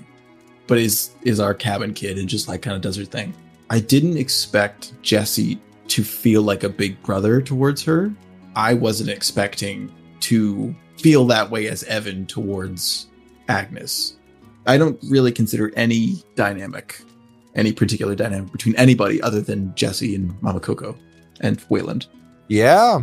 but 0.66 0.79
is 0.79 1.11
is 1.22 1.41
our 1.41 1.55
cabin 1.55 1.95
kid 1.95 2.18
and 2.18 2.29
just 2.29 2.47
like 2.49 2.62
kind 2.62 2.77
of 2.77 2.83
does 2.83 2.97
her 2.97 3.05
thing. 3.05 3.35
I 3.70 3.81
didn't 3.81 4.16
expect 4.16 4.93
Jesse 5.03 5.61
to 5.89 6.05
feel 6.05 6.43
like 6.43 6.62
a 6.62 6.68
big 6.68 7.03
brother 7.03 7.41
towards 7.41 7.83
her. 7.85 8.12
I 8.55 8.74
wasn't 8.74 9.11
expecting 9.11 9.93
to 10.20 10.74
feel 10.99 11.27
that 11.27 11.51
way 11.51 11.68
as 11.68 11.83
Evan 11.85 12.27
towards 12.27 13.09
Agnes. 13.49 14.16
I 14.66 14.79
don't 14.79 14.99
really 15.09 15.33
consider 15.33 15.72
any 15.77 16.22
dynamic, 16.35 17.01
any 17.55 17.72
particular 17.72 18.14
dynamic 18.14 18.53
between 18.53 18.77
anybody 18.77 19.20
other 19.22 19.41
than 19.41 19.74
Jesse 19.74 20.14
and 20.14 20.41
Mama 20.43 20.61
Coco 20.61 20.97
and 21.41 21.64
Wayland. 21.68 22.07
Yeah. 22.49 23.01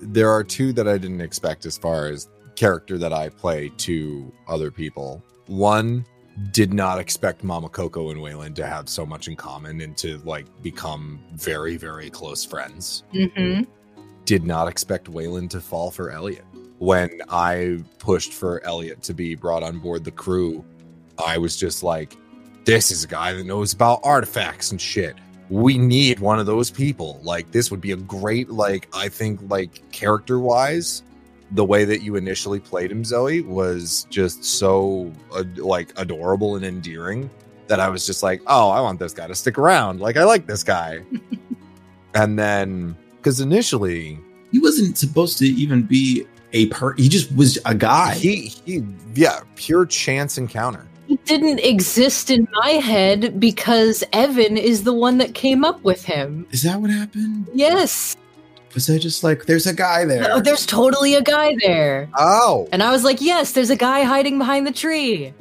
There 0.00 0.30
are 0.30 0.44
two 0.44 0.72
that 0.74 0.86
I 0.86 0.98
didn't 0.98 1.20
expect 1.20 1.66
as 1.66 1.78
far 1.78 2.08
as 2.08 2.28
character 2.56 2.98
that 2.98 3.12
I 3.12 3.28
play 3.28 3.70
to 3.78 4.32
other 4.48 4.70
people. 4.70 5.22
One 5.46 6.06
did 6.50 6.74
not 6.74 6.98
expect 6.98 7.44
Mama 7.44 7.68
Coco 7.68 8.10
and 8.10 8.20
Wayland 8.20 8.56
to 8.56 8.66
have 8.66 8.88
so 8.88 9.06
much 9.06 9.28
in 9.28 9.36
common 9.36 9.80
and 9.80 9.96
to 9.98 10.18
like 10.18 10.46
become 10.62 11.20
very, 11.34 11.76
very 11.76 12.10
close 12.10 12.44
friends. 12.44 13.04
Mm-hmm. 13.14 13.62
Did 14.24 14.44
not 14.44 14.68
expect 14.68 15.08
Wayland 15.08 15.50
to 15.52 15.60
fall 15.60 15.90
for 15.90 16.10
Elliot. 16.10 16.44
When 16.78 17.20
I 17.28 17.84
pushed 17.98 18.32
for 18.32 18.64
Elliot 18.64 19.02
to 19.04 19.14
be 19.14 19.34
brought 19.34 19.62
on 19.62 19.78
board 19.78 20.04
the 20.04 20.10
crew, 20.10 20.64
I 21.24 21.38
was 21.38 21.56
just 21.56 21.82
like, 21.82 22.16
this 22.64 22.90
is 22.90 23.04
a 23.04 23.08
guy 23.08 23.32
that 23.32 23.46
knows 23.46 23.72
about 23.72 24.00
artifacts 24.02 24.72
and 24.72 24.80
shit. 24.80 25.14
We 25.50 25.78
need 25.78 26.20
one 26.20 26.38
of 26.38 26.46
those 26.46 26.70
people. 26.70 27.20
Like, 27.22 27.50
this 27.52 27.70
would 27.70 27.80
be 27.80 27.92
a 27.92 27.96
great, 27.96 28.50
like, 28.50 28.88
I 28.94 29.08
think, 29.08 29.40
like, 29.48 29.90
character 29.92 30.38
wise, 30.38 31.02
the 31.50 31.64
way 31.64 31.84
that 31.84 32.02
you 32.02 32.16
initially 32.16 32.60
played 32.60 32.90
him, 32.90 33.04
Zoe, 33.04 33.42
was 33.42 34.06
just 34.10 34.44
so, 34.44 35.12
uh, 35.34 35.44
like, 35.56 35.92
adorable 35.96 36.56
and 36.56 36.64
endearing 36.64 37.28
that 37.66 37.80
I 37.80 37.88
was 37.88 38.06
just 38.06 38.22
like, 38.22 38.42
oh, 38.46 38.70
I 38.70 38.80
want 38.80 38.98
this 38.98 39.12
guy 39.12 39.26
to 39.26 39.34
stick 39.34 39.58
around. 39.58 40.00
Like, 40.00 40.16
I 40.16 40.24
like 40.24 40.46
this 40.46 40.62
guy. 40.62 41.02
and 42.14 42.38
then, 42.38 42.96
because 43.16 43.40
initially, 43.40 44.18
He 44.52 44.58
wasn't 44.58 44.96
supposed 44.96 45.38
to 45.38 45.46
even 45.46 45.82
be 45.82 46.26
a 46.52 46.66
per. 46.66 46.94
He 46.94 47.08
just 47.08 47.34
was 47.34 47.58
a 47.66 47.74
guy. 47.74 48.14
he, 48.14 48.52
he, 48.64 48.84
yeah, 49.14 49.40
pure 49.56 49.84
chance 49.84 50.38
encounter. 50.38 50.86
He 51.06 51.16
didn't 51.24 51.60
exist 51.60 52.30
in 52.30 52.48
my 52.62 52.70
head 52.70 53.38
because 53.38 54.02
Evan 54.12 54.56
is 54.56 54.84
the 54.84 54.92
one 54.92 55.18
that 55.18 55.34
came 55.34 55.64
up 55.64 55.82
with 55.84 56.04
him. 56.04 56.46
Is 56.50 56.62
that 56.62 56.80
what 56.80 56.90
happened? 56.90 57.48
Yes. 57.52 58.16
Was 58.74 58.90
I 58.90 58.98
just 58.98 59.22
like, 59.22 59.44
there's 59.46 59.66
a 59.66 59.74
guy 59.74 60.04
there? 60.04 60.26
Oh, 60.32 60.40
there's 60.40 60.66
totally 60.66 61.14
a 61.14 61.22
guy 61.22 61.56
there. 61.60 62.08
Oh, 62.18 62.68
And 62.72 62.82
I 62.82 62.90
was 62.90 63.04
like, 63.04 63.20
yes, 63.20 63.52
there's 63.52 63.70
a 63.70 63.76
guy 63.76 64.02
hiding 64.02 64.38
behind 64.38 64.66
the 64.66 64.72
tree. 64.72 65.32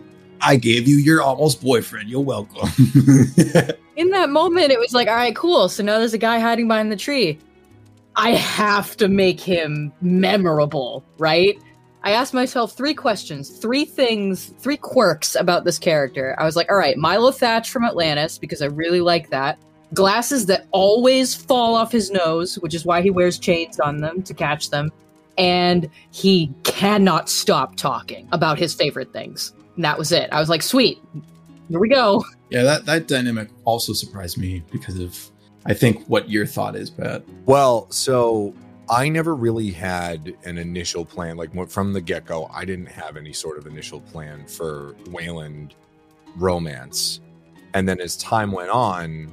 I 0.41 0.57
gave 0.57 0.87
you 0.87 0.97
your 0.97 1.21
almost 1.21 1.61
boyfriend. 1.61 2.09
You're 2.09 2.21
welcome. 2.21 2.69
In 3.95 4.09
that 4.09 4.29
moment, 4.29 4.71
it 4.71 4.79
was 4.79 4.93
like, 4.93 5.07
all 5.07 5.15
right, 5.15 5.35
cool. 5.35 5.69
So 5.69 5.81
now 5.83 5.97
there's 5.99 6.13
a 6.13 6.19
guy 6.19 6.39
hiding 6.39 6.67
behind 6.67 6.91
the 6.91 6.95
tree. 6.97 7.39
I 8.15 8.31
have 8.31 8.95
to 8.97 9.07
make 9.07 9.39
him 9.39 9.91
memorable, 10.01 11.03
right? 11.17 11.57
I 12.03 12.11
asked 12.11 12.33
myself 12.33 12.73
three 12.73 12.93
questions, 12.93 13.49
three 13.59 13.85
things, 13.85 14.53
three 14.59 14.75
quirks 14.75 15.35
about 15.35 15.63
this 15.63 15.79
character. 15.79 16.35
I 16.37 16.43
was 16.43 16.57
like, 16.57 16.69
all 16.69 16.77
right, 16.77 16.97
Milo 16.97 17.31
Thatch 17.31 17.71
from 17.71 17.85
Atlantis, 17.85 18.37
because 18.37 18.61
I 18.61 18.65
really 18.65 18.99
like 18.99 19.29
that. 19.29 19.57
Glasses 19.93 20.47
that 20.47 20.67
always 20.71 21.33
fall 21.33 21.75
off 21.75 21.91
his 21.91 22.11
nose, 22.11 22.55
which 22.55 22.73
is 22.73 22.85
why 22.85 23.01
he 23.01 23.09
wears 23.09 23.39
chains 23.39 23.79
on 23.79 23.97
them 23.97 24.21
to 24.23 24.33
catch 24.33 24.69
them. 24.69 24.91
And 25.37 25.89
he 26.11 26.53
cannot 26.63 27.29
stop 27.29 27.75
talking 27.77 28.27
about 28.33 28.59
his 28.59 28.73
favorite 28.73 29.13
things. 29.13 29.53
And 29.75 29.85
that 29.85 29.97
was 29.97 30.11
it. 30.11 30.29
I 30.31 30.39
was 30.39 30.49
like, 30.49 30.61
sweet, 30.61 30.99
here 31.69 31.79
we 31.79 31.89
go. 31.89 32.23
Yeah, 32.49 32.63
that 32.63 32.85
that 32.85 33.07
dynamic 33.07 33.49
also 33.63 33.93
surprised 33.93 34.37
me 34.37 34.61
because 34.71 34.99
of 34.99 35.31
I 35.65 35.73
think 35.73 36.05
what 36.07 36.29
your 36.29 36.45
thought 36.45 36.75
is, 36.75 36.89
Pat. 36.89 37.23
Well, 37.45 37.89
so 37.89 38.53
I 38.89 39.09
never 39.09 39.35
really 39.35 39.71
had 39.71 40.35
an 40.43 40.57
initial 40.57 41.05
plan. 41.05 41.37
Like 41.37 41.51
from 41.69 41.93
the 41.93 42.01
get 42.01 42.25
go, 42.25 42.49
I 42.53 42.65
didn't 42.65 42.87
have 42.87 43.17
any 43.17 43.33
sort 43.33 43.57
of 43.57 43.65
initial 43.65 44.01
plan 44.01 44.45
for 44.45 44.95
Wayland 45.09 45.75
romance. 46.35 47.21
And 47.73 47.87
then 47.87 48.01
as 48.01 48.17
time 48.17 48.51
went 48.51 48.69
on, 48.69 49.31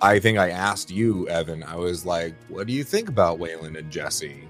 I 0.00 0.18
think 0.18 0.36
I 0.36 0.50
asked 0.50 0.90
you, 0.90 1.28
Evan, 1.28 1.62
I 1.62 1.76
was 1.76 2.04
like, 2.04 2.34
what 2.48 2.66
do 2.66 2.72
you 2.72 2.82
think 2.82 3.08
about 3.08 3.38
Wayland 3.38 3.76
and 3.76 3.90
Jesse? 3.90 4.48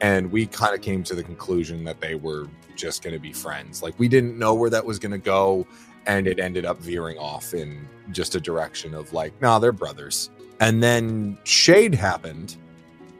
And 0.00 0.32
we 0.32 0.46
kind 0.46 0.74
of 0.74 0.80
came 0.80 1.02
to 1.04 1.14
the 1.14 1.22
conclusion 1.22 1.84
that 1.84 2.00
they 2.00 2.14
were 2.14 2.48
just 2.74 3.02
going 3.02 3.14
to 3.14 3.20
be 3.20 3.32
friends. 3.32 3.82
Like 3.82 3.98
we 3.98 4.08
didn't 4.08 4.38
know 4.38 4.54
where 4.54 4.70
that 4.70 4.84
was 4.84 4.98
going 4.98 5.12
to 5.12 5.18
go. 5.18 5.66
And 6.06 6.26
it 6.26 6.40
ended 6.40 6.64
up 6.64 6.78
veering 6.78 7.18
off 7.18 7.52
in 7.52 7.86
just 8.12 8.34
a 8.34 8.40
direction 8.40 8.94
of 8.94 9.12
like, 9.12 9.38
nah, 9.42 9.58
they're 9.58 9.72
brothers. 9.72 10.30
And 10.58 10.82
then 10.82 11.36
Shade 11.44 11.94
happened. 11.94 12.56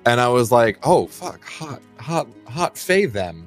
And 0.08 0.22
I 0.22 0.28
was 0.28 0.50
like, 0.50 0.78
oh, 0.84 1.06
fuck, 1.06 1.44
hot, 1.44 1.82
hot, 1.98 2.28
hot 2.46 2.78
Faye 2.78 3.04
them. 3.04 3.46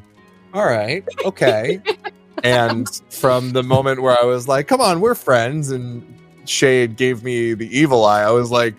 All 0.54 0.66
right, 0.66 1.04
okay. 1.26 1.82
and 2.44 2.88
from 3.10 3.54
the 3.54 3.64
moment 3.64 4.04
where 4.04 4.16
I 4.16 4.26
was 4.26 4.48
like, 4.48 4.68
come 4.68 4.80
on, 4.80 5.02
we're 5.02 5.16
friends. 5.16 5.72
And 5.72 6.06
Shade 6.46 6.98
gave 6.98 7.24
me 7.24 7.56
the 7.56 7.68
evil 7.76 8.06
eye, 8.06 8.22
I 8.22 8.30
was 8.30 8.52
like, 8.52 8.76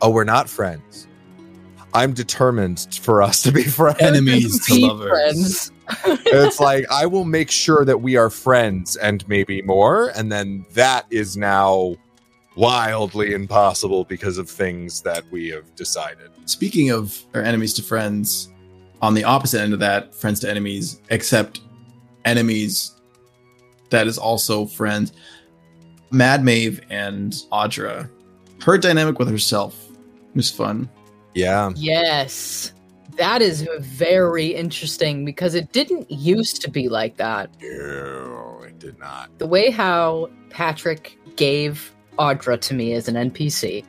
oh, 0.00 0.10
we're 0.10 0.22
not 0.22 0.48
friends. 0.48 1.08
I'm 1.94 2.12
determined 2.12 2.86
for 3.02 3.24
us 3.24 3.42
to 3.42 3.50
be 3.50 3.62
friends. 3.64 4.00
Enemies 4.00 4.64
to 4.66 4.78
lovers. 4.78 5.08
friends. 5.08 5.72
it's 6.26 6.60
like 6.60 6.84
I 6.92 7.06
will 7.06 7.24
make 7.24 7.50
sure 7.50 7.84
that 7.84 8.02
we 8.02 8.14
are 8.14 8.30
friends 8.30 8.94
and 8.94 9.26
maybe 9.26 9.62
more, 9.62 10.12
and 10.14 10.30
then 10.30 10.64
that 10.74 11.06
is 11.10 11.36
now 11.36 11.96
wildly 12.56 13.32
impossible 13.32 14.04
because 14.04 14.38
of 14.38 14.48
things 14.48 15.02
that 15.02 15.24
we 15.30 15.48
have 15.48 15.74
decided. 15.76 16.30
Speaking 16.46 16.90
of 16.90 17.24
our 17.34 17.42
enemies 17.42 17.74
to 17.74 17.82
friends, 17.82 18.50
on 19.02 19.14
the 19.14 19.24
opposite 19.24 19.60
end 19.60 19.72
of 19.72 19.78
that, 19.80 20.14
friends 20.14 20.40
to 20.40 20.50
enemies, 20.50 21.00
except 21.10 21.60
enemies 22.24 23.00
that 23.90 24.06
is 24.06 24.18
also 24.18 24.66
friends. 24.66 25.12
Mad 26.10 26.44
Maeve 26.44 26.80
and 26.90 27.32
Audra, 27.52 28.08
her 28.62 28.78
dynamic 28.78 29.18
with 29.18 29.30
herself 29.30 29.88
was 30.34 30.50
fun. 30.50 30.88
Yeah, 31.34 31.72
Yes. 31.76 32.72
That 33.16 33.42
is 33.42 33.68
very 33.80 34.46
interesting 34.46 35.24
because 35.24 35.54
it 35.54 35.72
didn't 35.72 36.10
used 36.10 36.62
to 36.62 36.70
be 36.70 36.88
like 36.88 37.16
that. 37.18 37.50
no, 37.60 38.62
it 38.66 38.78
did 38.78 38.98
not. 38.98 39.36
The 39.38 39.46
way 39.46 39.70
how 39.70 40.30
Patrick 40.48 41.18
gave 41.36 41.92
Audra 42.20 42.60
to 42.60 42.74
me 42.74 42.92
as 42.92 43.08
an 43.08 43.14
NPC, 43.14 43.82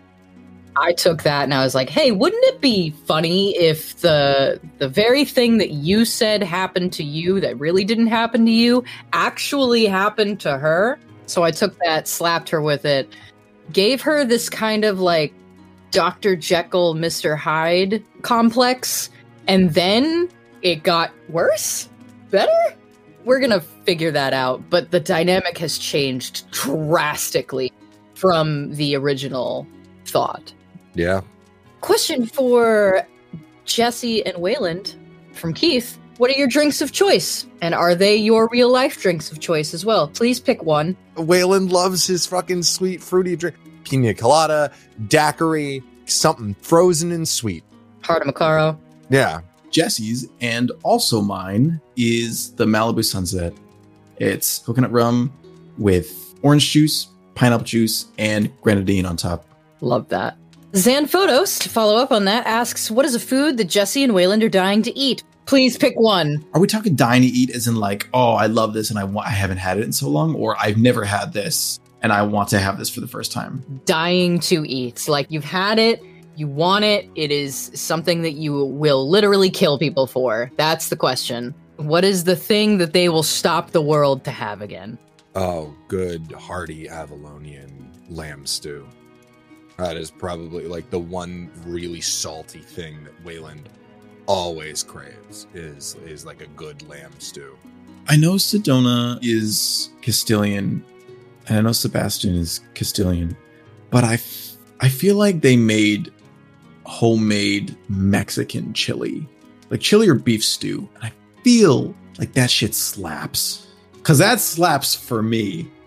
I 0.77 0.93
took 0.93 1.23
that 1.23 1.43
and 1.43 1.53
I 1.53 1.63
was 1.63 1.75
like, 1.75 1.89
"Hey, 1.89 2.11
wouldn't 2.11 2.43
it 2.45 2.61
be 2.61 2.91
funny 3.05 3.55
if 3.57 3.97
the 3.99 4.59
the 4.77 4.87
very 4.87 5.25
thing 5.25 5.57
that 5.57 5.71
you 5.71 6.05
said 6.05 6.41
happened 6.41 6.93
to 6.93 7.03
you 7.03 7.41
that 7.41 7.59
really 7.59 7.83
didn't 7.83 8.07
happen 8.07 8.45
to 8.45 8.51
you 8.51 8.85
actually 9.11 9.85
happened 9.85 10.39
to 10.41 10.57
her?" 10.57 10.97
So 11.25 11.43
I 11.43 11.51
took 11.51 11.77
that, 11.79 12.07
slapped 12.07 12.49
her 12.49 12.61
with 12.61 12.85
it, 12.85 13.13
gave 13.73 14.01
her 14.01 14.23
this 14.23 14.49
kind 14.49 14.85
of 14.85 15.01
like 15.01 15.33
Dr. 15.91 16.37
Jekyll, 16.37 16.95
Mr. 16.95 17.37
Hyde 17.37 18.01
complex, 18.21 19.09
and 19.47 19.73
then 19.73 20.29
it 20.61 20.83
got 20.83 21.11
worse? 21.27 21.89
Better? 22.29 22.75
We're 23.25 23.39
going 23.39 23.51
to 23.51 23.59
figure 23.59 24.11
that 24.11 24.33
out, 24.33 24.69
but 24.69 24.91
the 24.91 24.99
dynamic 24.99 25.57
has 25.57 25.77
changed 25.77 26.49
drastically 26.51 27.71
from 28.21 28.73
the 28.75 28.95
original 28.95 29.65
thought. 30.05 30.53
Yeah, 30.93 31.21
Question 31.81 32.27
for 32.27 33.07
Jesse 33.65 34.23
and 34.23 34.37
Wayland 34.37 34.95
from 35.33 35.51
Keith. 35.53 35.97
What 36.17 36.29
are 36.29 36.35
your 36.35 36.47
drinks 36.47 36.79
of 36.79 36.91
choice? 36.91 37.47
And 37.63 37.73
are 37.73 37.95
they 37.95 38.15
your 38.15 38.47
real 38.51 38.71
life 38.71 39.01
drinks 39.01 39.31
of 39.31 39.39
choice 39.39 39.73
as 39.73 39.83
well? 39.83 40.07
Please 40.07 40.39
pick 40.39 40.61
one. 40.61 40.95
Wayland 41.17 41.71
loves 41.71 42.05
his 42.05 42.27
fucking 42.27 42.61
sweet 42.61 43.01
fruity 43.01 43.35
drink, 43.35 43.55
pina 43.83 44.13
colada, 44.13 44.71
daiquiri, 45.07 45.81
something 46.05 46.55
frozen 46.61 47.11
and 47.11 47.27
sweet. 47.27 47.63
Heart 48.03 48.27
of 48.27 48.35
Macaro. 48.35 48.77
Yeah, 49.09 49.41
Jesse's 49.71 50.27
and 50.39 50.71
also 50.83 51.19
mine 51.21 51.81
is 51.97 52.53
the 52.53 52.65
Malibu 52.65 53.03
Sunset. 53.03 53.53
It's 54.17 54.59
coconut 54.59 54.91
rum 54.91 55.33
with 55.79 56.35
orange 56.43 56.69
juice, 56.69 57.07
pineapple 57.35 57.65
juice, 57.65 58.05
and 58.17 58.51
grenadine 58.61 59.05
on 59.05 59.17
top. 59.17 59.45
Love 59.81 60.09
that. 60.09 60.37
Zan 60.75 61.05
Photos, 61.05 61.59
to 61.59 61.69
follow 61.69 61.97
up 61.97 62.11
on 62.11 62.25
that, 62.25 62.45
asks, 62.47 62.89
What 62.89 63.05
is 63.05 63.15
a 63.15 63.19
food 63.19 63.57
that 63.57 63.65
Jesse 63.65 64.03
and 64.03 64.13
Wayland 64.13 64.43
are 64.43 64.49
dying 64.49 64.81
to 64.83 64.97
eat? 64.97 65.23
Please 65.45 65.77
pick 65.77 65.99
one. 65.99 66.45
Are 66.53 66.61
we 66.61 66.67
talking 66.67 66.95
dying 66.95 67.23
to 67.23 67.27
eat 67.27 67.49
as 67.49 67.67
in 67.67 67.75
like, 67.75 68.07
oh, 68.13 68.33
I 68.33 68.45
love 68.45 68.73
this 68.73 68.89
and 68.89 68.97
I 68.97 69.03
want 69.03 69.27
I 69.27 69.31
haven't 69.31 69.57
had 69.57 69.77
it 69.77 69.83
in 69.83 69.91
so 69.91 70.07
long, 70.07 70.35
or 70.35 70.55
I've 70.59 70.77
never 70.77 71.03
had 71.03 71.33
this 71.33 71.79
and 72.01 72.13
I 72.13 72.21
want 72.21 72.49
to 72.49 72.59
have 72.59 72.77
this 72.77 72.89
for 72.89 73.01
the 73.01 73.07
first 73.07 73.31
time? 73.31 73.81
Dying 73.85 74.39
to 74.41 74.65
eat. 74.67 75.07
Like 75.07 75.27
you've 75.29 75.43
had 75.43 75.77
it, 75.77 76.01
you 76.35 76.47
want 76.47 76.85
it, 76.85 77.09
it 77.15 77.31
is 77.31 77.71
something 77.73 78.21
that 78.21 78.33
you 78.33 78.65
will 78.65 79.09
literally 79.09 79.49
kill 79.49 79.77
people 79.77 80.07
for. 80.07 80.51
That's 80.57 80.89
the 80.89 80.95
question. 80.95 81.53
What 81.77 82.03
is 82.03 82.23
the 82.23 82.35
thing 82.35 82.77
that 82.77 82.93
they 82.93 83.09
will 83.09 83.23
stop 83.23 83.71
the 83.71 83.81
world 83.81 84.23
to 84.25 84.31
have 84.31 84.61
again? 84.61 84.97
Oh, 85.35 85.75
good 85.87 86.31
hearty 86.33 86.87
Avalonian 86.87 87.69
lamb 88.09 88.45
stew. 88.45 88.87
That 89.77 89.97
is 89.97 90.11
probably 90.11 90.65
like 90.65 90.89
the 90.89 90.99
one 90.99 91.49
really 91.65 92.01
salty 92.01 92.59
thing 92.59 93.03
that 93.05 93.23
Wayland 93.23 93.69
always 94.27 94.83
craves 94.83 95.47
is 95.53 95.95
is 96.05 96.25
like 96.25 96.41
a 96.41 96.47
good 96.47 96.87
lamb 96.87 97.13
stew. 97.19 97.57
I 98.07 98.17
know 98.17 98.33
Sedona 98.33 99.19
is 99.21 99.89
Castilian, 100.01 100.83
and 101.47 101.57
I 101.57 101.61
know 101.61 101.71
Sebastian 101.71 102.35
is 102.35 102.59
Castilian, 102.73 103.37
but 103.89 104.03
I, 104.03 104.15
f- 104.15 104.53
I 104.79 104.89
feel 104.89 105.15
like 105.15 105.41
they 105.41 105.55
made 105.55 106.11
homemade 106.83 107.77
Mexican 107.89 108.73
chili, 108.73 109.27
like 109.69 109.79
chili 109.79 110.09
or 110.09 110.15
beef 110.15 110.43
stew, 110.43 110.89
and 110.95 111.05
I 111.05 111.13
feel 111.43 111.95
like 112.17 112.33
that 112.33 112.49
shit 112.49 112.75
slaps. 112.75 113.67
Cause 114.03 114.17
that 114.17 114.39
slaps 114.39 114.95
for 114.95 115.21
me. 115.21 115.69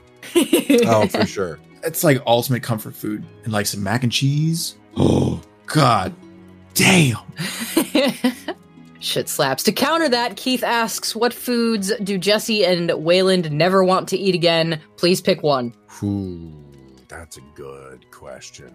Oh, 0.87 1.07
for 1.07 1.27
sure. 1.27 1.59
It's 1.85 2.03
like 2.03 2.21
ultimate 2.27 2.63
comfort 2.63 2.95
food, 2.95 3.25
and 3.45 3.53
like 3.53 3.67
some 3.67 3.83
mac 3.83 4.03
and 4.03 4.13
cheese. 4.13 4.77
Oh 4.97 5.41
God, 5.67 6.15
damn! 6.75 7.17
Shit 9.01 9.29
slaps. 9.29 9.63
To 9.65 9.73
counter 9.73 10.09
that, 10.09 10.37
Keith 10.37 10.63
asks, 10.63 11.15
What 11.17 11.35
foods 11.35 11.93
do 12.03 12.17
Jesse 12.17 12.65
and 12.65 12.91
Wayland 13.05 13.51
never 13.51 13.85
want 13.85 14.09
to 14.11 14.17
eat 14.17 14.35
again? 14.35 14.81
Please 14.97 15.21
pick 15.21 15.43
one. 15.43 15.75
Ooh, 16.03 16.53
that's 17.09 17.37
a 17.39 17.43
good 17.55 18.11
question. 18.11 18.73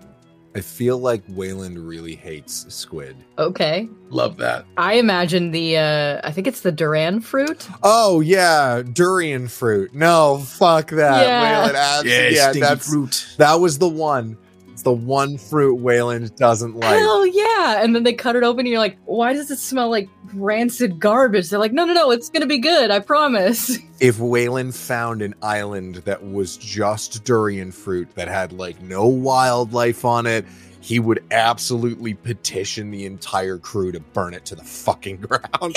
I 0.56 0.62
feel 0.62 0.98
like 0.98 1.22
Wayland 1.30 1.78
really 1.78 2.16
hates 2.16 2.66
squid. 2.74 3.16
Okay. 3.38 3.88
Love 4.10 4.38
that. 4.38 4.66
I 4.78 4.94
imagine 4.94 5.52
the, 5.52 5.78
uh, 5.78 6.22
I 6.24 6.32
think 6.32 6.48
it's 6.48 6.62
the 6.62 6.72
Duran 6.72 7.22
fruit. 7.22 7.68
Oh 7.84 8.20
yeah, 8.22 8.82
durian 8.82 9.48
fruit. 9.48 9.94
No, 9.94 10.40
fuck 10.40 10.90
that. 10.90 11.26
Yeah. 11.28 11.60
Wayland 11.60 11.78
abs- 11.78 12.36
yeah, 12.36 12.52
that's 12.54 12.90
fruit. 12.90 13.28
that 13.38 13.56
was 13.60 13.78
the 13.78 13.88
one. 13.90 14.38
It's 14.80 14.86
the 14.86 14.94
one 14.94 15.38
fruit 15.38 15.76
Wayland 15.76 16.34
doesn't 16.38 16.78
like. 16.78 17.00
Hell 17.00 17.28
yeah. 17.28 17.84
And 17.84 17.94
then 17.94 18.04
they 18.04 18.14
cut 18.14 18.38
it 18.38 18.44
open 18.44 18.60
and 18.60 18.70
you're 18.70 18.80
like, 18.80 18.98
why 19.04 19.34
does 19.34 19.52
it 19.52 19.60
smell 19.60 19.90
like 19.90 20.08
rancid 20.34 21.02
garbage? 21.02 21.50
They're 21.50 21.60
like, 21.60 21.74
no, 21.74 21.84
no, 21.84 21.92
no, 21.92 22.12
it's 22.12 22.30
going 22.30 22.44
to 22.44 22.48
be 22.48 22.60
good. 22.60 22.90
I 22.90 23.00
promise. 23.00 23.78
if 24.00 24.20
Wayland 24.20 24.74
found 24.74 25.22
an 25.22 25.36
island 25.42 25.96
that 26.06 26.24
was 26.24 26.56
just 26.56 27.26
durian 27.26 27.74
fruit 27.74 28.10
that 28.16 28.30
had 28.30 28.54
like 28.54 28.82
no 28.82 29.06
wildlife 29.06 30.06
on 30.06 30.26
it, 30.26 30.46
he 30.80 30.98
would 30.98 31.26
absolutely 31.32 32.14
petition 32.14 32.90
the 32.90 33.06
entire 33.06 33.58
crew 33.58 33.92
to 33.92 34.00
burn 34.00 34.34
it 34.34 34.46
to 34.46 34.56
the 34.56 34.64
fucking 34.64 35.18
ground. 35.18 35.76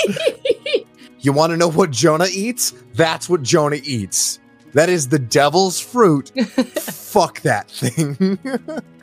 you 1.19 1.33
want 1.33 1.51
to 1.51 1.57
know 1.57 1.69
what 1.69 1.91
Jonah 1.91 2.29
eats? 2.31 2.73
That's 2.93 3.27
what 3.27 3.43
Jonah 3.43 3.81
eats. 3.83 4.39
That 4.73 4.89
is 4.89 5.07
the 5.07 5.19
devil's 5.19 5.79
fruit. 5.79 6.29
Fuck 6.49 7.41
that 7.41 7.69
thing. 7.69 8.39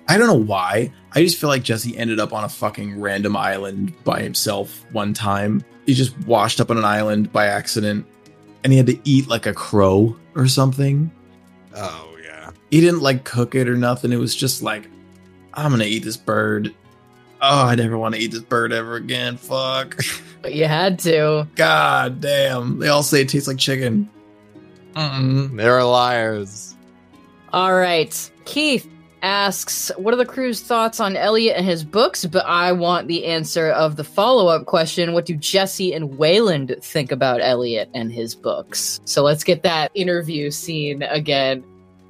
I 0.08 0.18
don't 0.18 0.26
know 0.26 0.34
why. 0.34 0.92
I 1.12 1.22
just 1.22 1.38
feel 1.38 1.48
like 1.48 1.62
Jesse 1.62 1.96
ended 1.96 2.18
up 2.18 2.32
on 2.32 2.42
a 2.42 2.48
fucking 2.48 3.00
random 3.00 3.36
island 3.36 3.94
by 4.04 4.20
himself 4.20 4.84
one 4.92 5.14
time. 5.14 5.64
He 5.86 5.94
just 5.94 6.18
washed 6.26 6.60
up 6.60 6.70
on 6.70 6.78
an 6.78 6.84
island 6.84 7.32
by 7.32 7.46
accident 7.46 8.06
and 8.64 8.72
he 8.72 8.76
had 8.76 8.86
to 8.86 8.98
eat 9.04 9.28
like 9.28 9.46
a 9.46 9.54
crow 9.54 10.16
or 10.34 10.48
something. 10.48 11.10
oh 11.76 12.16
yeah. 12.22 12.50
He 12.70 12.80
didn't 12.80 13.00
like 13.00 13.24
cook 13.24 13.54
it 13.54 13.68
or 13.68 13.76
nothing. 13.76 14.12
It 14.12 14.16
was 14.16 14.34
just 14.34 14.62
like, 14.62 14.88
I'm 15.54 15.70
gonna 15.70 15.84
eat 15.84 16.02
this 16.04 16.16
bird. 16.16 16.74
Oh, 17.42 17.66
I 17.66 17.74
never 17.74 17.96
want 17.96 18.14
to 18.16 18.20
eat 18.20 18.32
this 18.32 18.42
bird 18.42 18.72
ever 18.72 18.96
again. 18.96 19.36
Fuck. 19.36 19.98
but 20.42 20.54
you 20.54 20.66
had 20.66 20.98
to. 21.00 21.48
God 21.54 22.20
damn. 22.20 22.78
They 22.78 22.88
all 22.88 23.02
say 23.02 23.22
it 23.22 23.28
tastes 23.28 23.48
like 23.48 23.58
chicken. 23.58 24.10
Mm-mm, 24.95 25.57
they're 25.57 25.84
liars. 25.84 26.74
All 27.53 27.74
right. 27.74 28.30
Keith 28.45 28.88
asks, 29.22 29.91
What 29.97 30.14
are 30.14 30.16
the 30.16 30.24
crew's 30.24 30.61
thoughts 30.61 31.01
on 31.01 31.16
Elliot 31.16 31.57
and 31.57 31.66
his 31.66 31.84
books? 31.84 32.24
But 32.24 32.47
I 32.47 32.72
want 32.72 33.09
the 33.09 33.26
answer 33.26 33.70
of 33.70 33.97
the 33.97 34.05
follow 34.05 34.49
up 34.49 34.66
question 34.66 35.12
What 35.12 35.26
do 35.26 35.36
Jesse 35.36 35.93
and 35.93 36.16
Wayland 36.16 36.76
think 36.80 37.12
about 37.12 37.41
Elliot 37.41 37.91
and 37.95 38.12
his 38.12 38.34
books? 38.34 39.01
So 39.05 39.22
let's 39.22 39.45
get 39.45 39.62
that 39.62 39.91
interview 39.95 40.51
scene 40.51 41.03
again. 41.03 41.64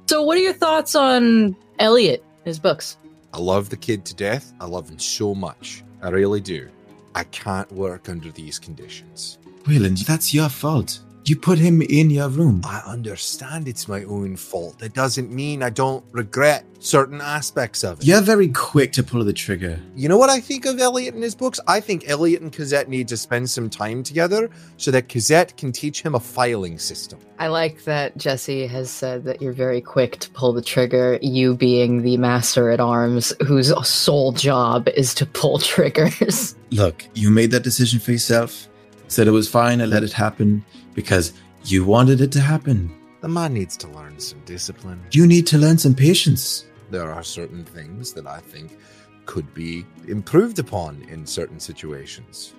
So, 0.07 0.23
what 0.23 0.37
are 0.37 0.41
your 0.41 0.53
thoughts 0.53 0.95
on 0.95 1.55
Elliot, 1.79 2.23
his 2.43 2.59
books? 2.59 2.97
I 3.33 3.39
love 3.39 3.69
the 3.69 3.77
kid 3.77 4.03
to 4.05 4.15
death. 4.15 4.53
I 4.59 4.65
love 4.65 4.89
him 4.89 4.99
so 4.99 5.33
much. 5.33 5.83
I 6.01 6.09
really 6.09 6.41
do. 6.41 6.69
I 7.15 7.23
can't 7.25 7.71
work 7.71 8.09
under 8.09 8.31
these 8.31 8.59
conditions. 8.59 9.37
Wayland, 9.67 9.99
that's 9.99 10.33
your 10.33 10.49
fault. 10.49 10.99
You 11.23 11.35
put 11.35 11.59
him 11.59 11.83
in 11.83 12.09
your 12.09 12.29
room. 12.29 12.61
I 12.65 12.81
understand 12.85 13.67
it's 13.67 13.87
my 13.87 14.03
own 14.05 14.35
fault. 14.35 14.79
That 14.79 14.93
doesn't 14.93 15.31
mean 15.31 15.61
I 15.61 15.69
don't 15.69 16.03
regret 16.11 16.65
certain 16.79 17.21
aspects 17.21 17.83
of 17.83 17.99
it. 17.99 18.05
You're 18.07 18.21
very 18.21 18.47
quick 18.47 18.91
to 18.93 19.03
pull 19.03 19.23
the 19.23 19.31
trigger. 19.31 19.79
You 19.95 20.09
know 20.09 20.17
what 20.17 20.31
I 20.31 20.39
think 20.39 20.65
of 20.65 20.79
Elliot 20.79 21.13
and 21.13 21.23
his 21.23 21.35
books? 21.35 21.59
I 21.67 21.79
think 21.79 22.09
Elliot 22.09 22.41
and 22.41 22.51
Cosette 22.51 22.89
need 22.89 23.07
to 23.09 23.17
spend 23.17 23.47
some 23.47 23.69
time 23.69 24.01
together 24.01 24.49
so 24.77 24.89
that 24.89 25.09
Cosette 25.09 25.55
can 25.57 25.71
teach 25.71 26.01
him 26.01 26.15
a 26.15 26.19
filing 26.19 26.79
system. 26.79 27.19
I 27.37 27.49
like 27.49 27.83
that 27.83 28.17
Jesse 28.17 28.65
has 28.65 28.89
said 28.89 29.23
that 29.25 29.43
you're 29.43 29.53
very 29.53 29.79
quick 29.79 30.17
to 30.21 30.29
pull 30.31 30.53
the 30.53 30.61
trigger, 30.63 31.19
you 31.21 31.53
being 31.53 32.01
the 32.01 32.17
master 32.17 32.71
at 32.71 32.79
arms 32.79 33.31
whose 33.45 33.71
sole 33.87 34.31
job 34.31 34.87
is 34.89 35.13
to 35.15 35.27
pull 35.27 35.59
triggers. 35.59 36.55
Look, 36.71 37.05
you 37.13 37.29
made 37.29 37.51
that 37.51 37.63
decision 37.63 37.99
for 37.99 38.11
yourself. 38.11 38.67
Said 39.07 39.27
it 39.27 39.31
was 39.31 39.49
fine, 39.49 39.81
I 39.81 39.85
let 39.85 40.03
it 40.03 40.13
happen 40.13 40.65
because 40.93 41.33
you 41.63 41.85
wanted 41.85 42.21
it 42.21 42.31
to 42.33 42.41
happen. 42.41 42.91
The 43.21 43.27
man 43.27 43.53
needs 43.53 43.77
to 43.77 43.87
learn 43.87 44.19
some 44.19 44.39
discipline. 44.45 45.01
You 45.11 45.27
need 45.27 45.45
to 45.47 45.57
learn 45.57 45.77
some 45.77 45.93
patience. 45.93 46.65
There 46.89 47.11
are 47.11 47.23
certain 47.23 47.63
things 47.63 48.13
that 48.13 48.25
I 48.25 48.39
think 48.39 48.77
could 49.25 49.53
be 49.53 49.85
improved 50.07 50.59
upon 50.59 51.03
in 51.09 51.25
certain 51.25 51.59
situations, 51.59 52.53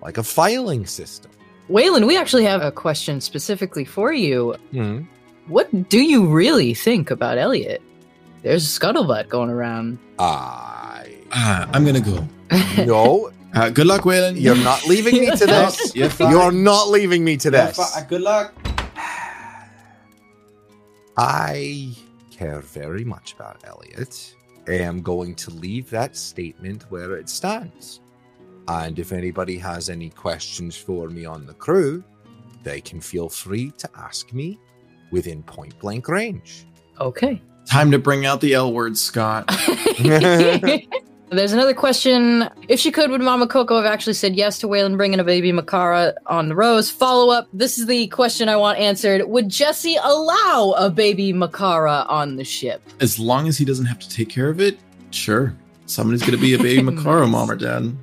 like 0.00 0.18
a 0.18 0.22
filing 0.22 0.86
system. 0.86 1.30
Wayland, 1.68 2.06
we 2.06 2.16
actually 2.16 2.44
have 2.44 2.62
a 2.62 2.70
question 2.70 3.20
specifically 3.20 3.84
for 3.84 4.12
you. 4.12 4.54
Hmm. 4.70 5.02
What 5.48 5.88
do 5.88 6.02
you 6.02 6.26
really 6.26 6.74
think 6.74 7.10
about 7.10 7.38
Elliot? 7.38 7.82
There's 8.42 8.64
a 8.64 8.80
scuttlebutt 8.80 9.28
going 9.28 9.50
around. 9.50 9.98
I 10.18 10.84
Ah, 11.36 11.68
I'm 11.72 11.84
gonna 11.84 12.00
go. 12.00 12.26
no, 12.84 13.32
Uh, 13.54 13.70
good 13.70 13.86
luck, 13.86 14.04
Wayland. 14.04 14.36
you're 14.36 14.56
not 14.56 14.84
leaving 14.86 15.14
me 15.20 15.30
to 15.30 15.46
this. 15.46 15.94
You're 15.94 16.10
fine. 16.10 16.30
You're 16.30 16.50
not 16.52 16.88
leaving 16.90 17.24
me 17.24 17.36
to 17.38 17.50
You're 17.50 17.66
this. 17.66 17.76
fi- 17.76 18.04
Good 18.08 18.22
luck. 18.22 18.52
I 21.16 21.94
care 22.30 22.60
very 22.60 23.04
much 23.04 23.34
about 23.34 23.62
Elliot. 23.64 24.34
I 24.66 24.72
am 24.72 25.02
going 25.02 25.34
to 25.36 25.50
leave 25.50 25.88
that 25.90 26.16
statement 26.16 26.84
where 26.90 27.16
it 27.16 27.28
stands. 27.28 28.00
And 28.66 28.98
if 28.98 29.12
anybody 29.12 29.58
has 29.58 29.90
any 29.90 30.10
questions 30.10 30.74
for 30.76 31.08
me 31.08 31.24
on 31.26 31.46
the 31.46 31.54
crew, 31.54 32.02
they 32.62 32.80
can 32.80 33.00
feel 33.00 33.28
free 33.28 33.70
to 33.78 33.88
ask 33.94 34.32
me 34.32 34.58
within 35.12 35.42
point 35.42 35.78
blank 35.78 36.08
range. 36.08 36.66
Okay. 37.00 37.40
Time 37.66 37.90
to 37.92 37.98
bring 37.98 38.26
out 38.26 38.40
the 38.40 38.54
L 38.54 38.72
word, 38.72 38.96
Scott. 38.98 39.44
There's 41.30 41.52
another 41.52 41.74
question. 41.74 42.48
If 42.68 42.78
she 42.78 42.92
could, 42.92 43.10
would 43.10 43.20
Mama 43.20 43.46
Coco 43.46 43.76
have 43.76 43.86
actually 43.86 44.12
said 44.12 44.36
yes 44.36 44.58
to 44.58 44.68
Wayland 44.68 44.96
bringing 44.96 45.18
a 45.18 45.24
baby 45.24 45.52
Makara 45.52 46.14
on 46.26 46.48
the 46.48 46.54
rose? 46.54 46.90
Follow 46.90 47.32
up. 47.32 47.48
This 47.52 47.78
is 47.78 47.86
the 47.86 48.06
question 48.08 48.48
I 48.48 48.56
want 48.56 48.78
answered. 48.78 49.26
Would 49.26 49.48
Jesse 49.48 49.96
allow 50.02 50.74
a 50.76 50.90
baby 50.90 51.32
Makara 51.32 52.08
on 52.08 52.36
the 52.36 52.44
ship? 52.44 52.82
As 53.00 53.18
long 53.18 53.48
as 53.48 53.58
he 53.58 53.64
doesn't 53.64 53.86
have 53.86 53.98
to 53.98 54.08
take 54.08 54.28
care 54.28 54.48
of 54.48 54.60
it, 54.60 54.78
sure. 55.10 55.54
Somebody's 55.86 56.20
going 56.22 56.32
to 56.32 56.40
be 56.40 56.54
a 56.54 56.58
baby 56.58 56.82
Makaro 56.90 57.28
mom 57.28 57.50
or 57.50 57.56
dad. 57.56 57.96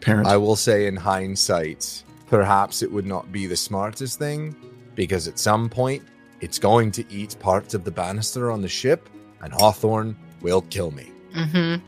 Parent. 0.00 0.26
I 0.26 0.36
will 0.36 0.56
say, 0.56 0.86
in 0.86 0.96
hindsight, 0.96 2.02
perhaps 2.26 2.82
it 2.82 2.92
would 2.92 3.06
not 3.06 3.32
be 3.32 3.46
the 3.46 3.56
smartest 3.56 4.18
thing 4.18 4.54
because 4.94 5.26
at 5.26 5.38
some 5.38 5.68
point 5.68 6.02
it's 6.40 6.58
going 6.58 6.90
to 6.92 7.04
eat 7.10 7.36
parts 7.40 7.72
of 7.72 7.84
the 7.84 7.90
banister 7.90 8.50
on 8.50 8.60
the 8.60 8.68
ship, 8.68 9.08
and 9.40 9.52
Hawthorne 9.52 10.14
will 10.42 10.60
kill 10.62 10.90
me. 10.90 11.10
Mm-hmm. 11.34 11.84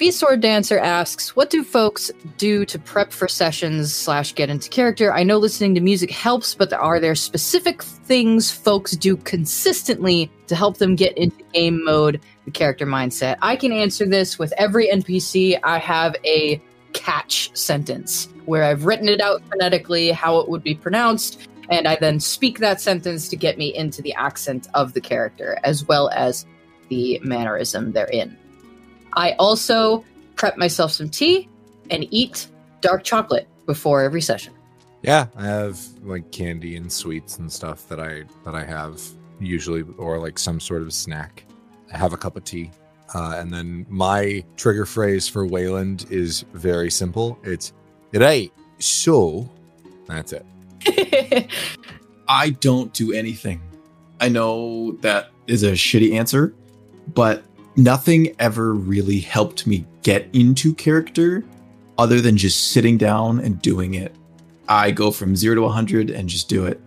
Feasword 0.00 0.40
Dancer 0.40 0.78
asks, 0.78 1.36
"What 1.36 1.50
do 1.50 1.62
folks 1.62 2.10
do 2.38 2.64
to 2.64 2.78
prep 2.78 3.12
for 3.12 3.28
sessions 3.28 3.94
slash 3.94 4.34
get 4.34 4.48
into 4.48 4.70
character? 4.70 5.12
I 5.12 5.24
know 5.24 5.36
listening 5.36 5.74
to 5.74 5.82
music 5.82 6.10
helps, 6.10 6.54
but 6.54 6.72
are 6.72 6.98
there 6.98 7.14
specific 7.14 7.82
things 7.82 8.50
folks 8.50 8.92
do 8.92 9.18
consistently 9.18 10.30
to 10.46 10.56
help 10.56 10.78
them 10.78 10.96
get 10.96 11.18
into 11.18 11.44
game 11.52 11.84
mode, 11.84 12.18
the 12.46 12.50
character 12.50 12.86
mindset? 12.86 13.36
I 13.42 13.56
can 13.56 13.72
answer 13.72 14.06
this 14.06 14.38
with 14.38 14.54
every 14.56 14.88
NPC. 14.88 15.58
I 15.64 15.76
have 15.76 16.16
a 16.24 16.62
catch 16.94 17.50
sentence 17.52 18.30
where 18.46 18.64
I've 18.64 18.86
written 18.86 19.06
it 19.06 19.20
out 19.20 19.42
phonetically, 19.50 20.12
how 20.12 20.38
it 20.38 20.48
would 20.48 20.62
be 20.62 20.74
pronounced, 20.74 21.46
and 21.68 21.86
I 21.86 21.98
then 22.00 22.20
speak 22.20 22.58
that 22.60 22.80
sentence 22.80 23.28
to 23.28 23.36
get 23.36 23.58
me 23.58 23.76
into 23.76 24.00
the 24.00 24.14
accent 24.14 24.66
of 24.72 24.94
the 24.94 25.02
character 25.02 25.58
as 25.62 25.86
well 25.86 26.08
as 26.14 26.46
the 26.88 27.20
mannerism 27.22 27.92
they're 27.92 28.06
in." 28.06 28.34
I 29.14 29.32
also 29.32 30.04
prep 30.36 30.56
myself 30.56 30.92
some 30.92 31.08
tea 31.08 31.48
and 31.90 32.06
eat 32.10 32.46
dark 32.80 33.04
chocolate 33.04 33.48
before 33.66 34.02
every 34.02 34.22
session. 34.22 34.54
Yeah, 35.02 35.26
I 35.36 35.44
have 35.46 35.78
like 36.02 36.30
candy 36.30 36.76
and 36.76 36.92
sweets 36.92 37.38
and 37.38 37.50
stuff 37.50 37.88
that 37.88 38.00
I 38.00 38.24
that 38.44 38.54
I 38.54 38.64
have 38.64 39.00
usually, 39.38 39.82
or 39.96 40.18
like 40.18 40.38
some 40.38 40.60
sort 40.60 40.82
of 40.82 40.92
snack. 40.92 41.44
I 41.92 41.96
have 41.96 42.12
a 42.12 42.16
cup 42.16 42.36
of 42.36 42.44
tea, 42.44 42.70
uh, 43.14 43.36
and 43.38 43.52
then 43.52 43.86
my 43.88 44.44
trigger 44.56 44.86
phrase 44.86 45.26
for 45.26 45.46
Wayland 45.46 46.06
is 46.10 46.44
very 46.52 46.90
simple. 46.90 47.38
It's 47.42 47.72
right. 48.12 48.52
So 48.78 49.50
that's 50.06 50.32
it. 50.32 50.46
I 52.28 52.50
don't 52.50 52.92
do 52.92 53.12
anything. 53.12 53.60
I 54.20 54.28
know 54.28 54.92
that 55.00 55.30
is 55.46 55.62
a 55.62 55.72
shitty 55.72 56.14
answer, 56.14 56.54
but 57.14 57.42
nothing 57.84 58.34
ever 58.38 58.74
really 58.74 59.20
helped 59.20 59.66
me 59.66 59.86
get 60.02 60.28
into 60.32 60.74
character 60.74 61.44
other 61.98 62.20
than 62.20 62.36
just 62.36 62.70
sitting 62.72 62.96
down 62.96 63.40
and 63.40 63.60
doing 63.60 63.94
it. 63.94 64.14
I 64.68 64.90
go 64.90 65.10
from 65.10 65.36
zero 65.36 65.56
to 65.56 65.62
100 65.62 66.10
and 66.10 66.28
just 66.28 66.48
do 66.48 66.66
it. 66.66 66.80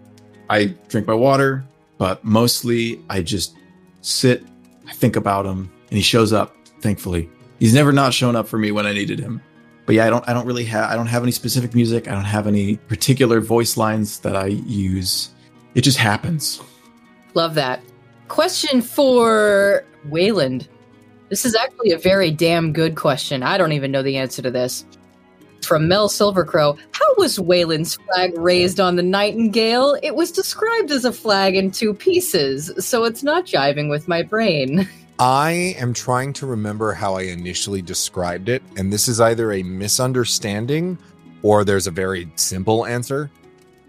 I 0.50 0.68
drink 0.88 1.08
my 1.08 1.14
water, 1.14 1.66
but 1.98 2.24
mostly 2.24 3.00
I 3.10 3.22
just 3.22 3.56
sit, 4.02 4.44
I 4.88 4.94
think 4.94 5.16
about 5.16 5.46
him, 5.46 5.72
and 5.90 5.98
he 5.98 6.02
shows 6.02 6.34
up, 6.34 6.56
thankfully. 6.82 7.30
He's 7.60 7.74
never 7.74 7.92
not 7.92 8.14
shown 8.14 8.36
up 8.36 8.48
for 8.48 8.58
me 8.58 8.72
when 8.72 8.86
I 8.86 8.94
needed 8.94 9.20
him. 9.20 9.42
But 9.86 9.96
yeah, 9.96 10.06
I 10.06 10.10
don't 10.10 10.28
I 10.28 10.34
don't 10.34 10.46
really 10.46 10.64
have 10.66 10.90
I 10.90 10.96
don't 10.96 11.08
have 11.08 11.24
any 11.24 11.32
specific 11.32 11.76
music. 11.76 12.08
I 12.08 12.12
don't 12.12 12.24
have 12.24 12.48
any 12.48 12.78
particular 12.78 13.42
voice 13.42 13.76
lines 13.76 14.20
that 14.20 14.36
I 14.36 14.48
use. 14.48 15.30
It 15.76 15.82
just 15.82 15.98
happens. 15.98 16.62
Love 17.34 17.56
that. 17.56 17.82
Question 18.28 18.82
for 18.82 19.84
Wayland. 20.06 20.68
This 21.34 21.46
is 21.46 21.56
actually 21.56 21.90
a 21.90 21.98
very 21.98 22.30
damn 22.30 22.74
good 22.74 22.96
question. 22.96 23.42
I 23.42 23.58
don't 23.58 23.72
even 23.72 23.90
know 23.90 24.04
the 24.04 24.18
answer 24.18 24.44
to 24.44 24.52
this. 24.52 24.86
From 25.64 25.88
Mel 25.88 26.08
Silvercrow, 26.08 26.78
how 26.92 27.16
was 27.18 27.40
Wayland's 27.40 27.96
flag 27.96 28.38
raised 28.38 28.80
on 28.80 28.98
the 28.98 29.02
Nightingale? 29.02 29.98
It 30.04 30.14
was 30.14 30.32
described 30.32 30.92
as 30.92 31.06
a 31.06 31.12
flag 31.12 31.56
in 31.56 31.72
two 31.72 31.96
pieces, 31.96 32.72
so 32.78 33.06
it's 33.06 33.24
not 33.24 33.48
jiving 33.48 33.90
with 33.90 34.08
my 34.08 34.22
brain. 34.22 34.88
I 35.18 35.74
am 35.80 35.92
trying 35.92 36.34
to 36.34 36.46
remember 36.46 36.94
how 36.94 37.16
I 37.16 37.24
initially 37.24 37.82
described 37.82 38.48
it, 38.48 38.62
and 38.78 38.94
this 38.94 39.08
is 39.08 39.20
either 39.20 39.54
a 39.54 39.64
misunderstanding 39.64 41.00
or 41.42 41.64
there's 41.64 41.88
a 41.88 41.92
very 41.92 42.32
simple 42.36 42.86
answer. 42.86 43.32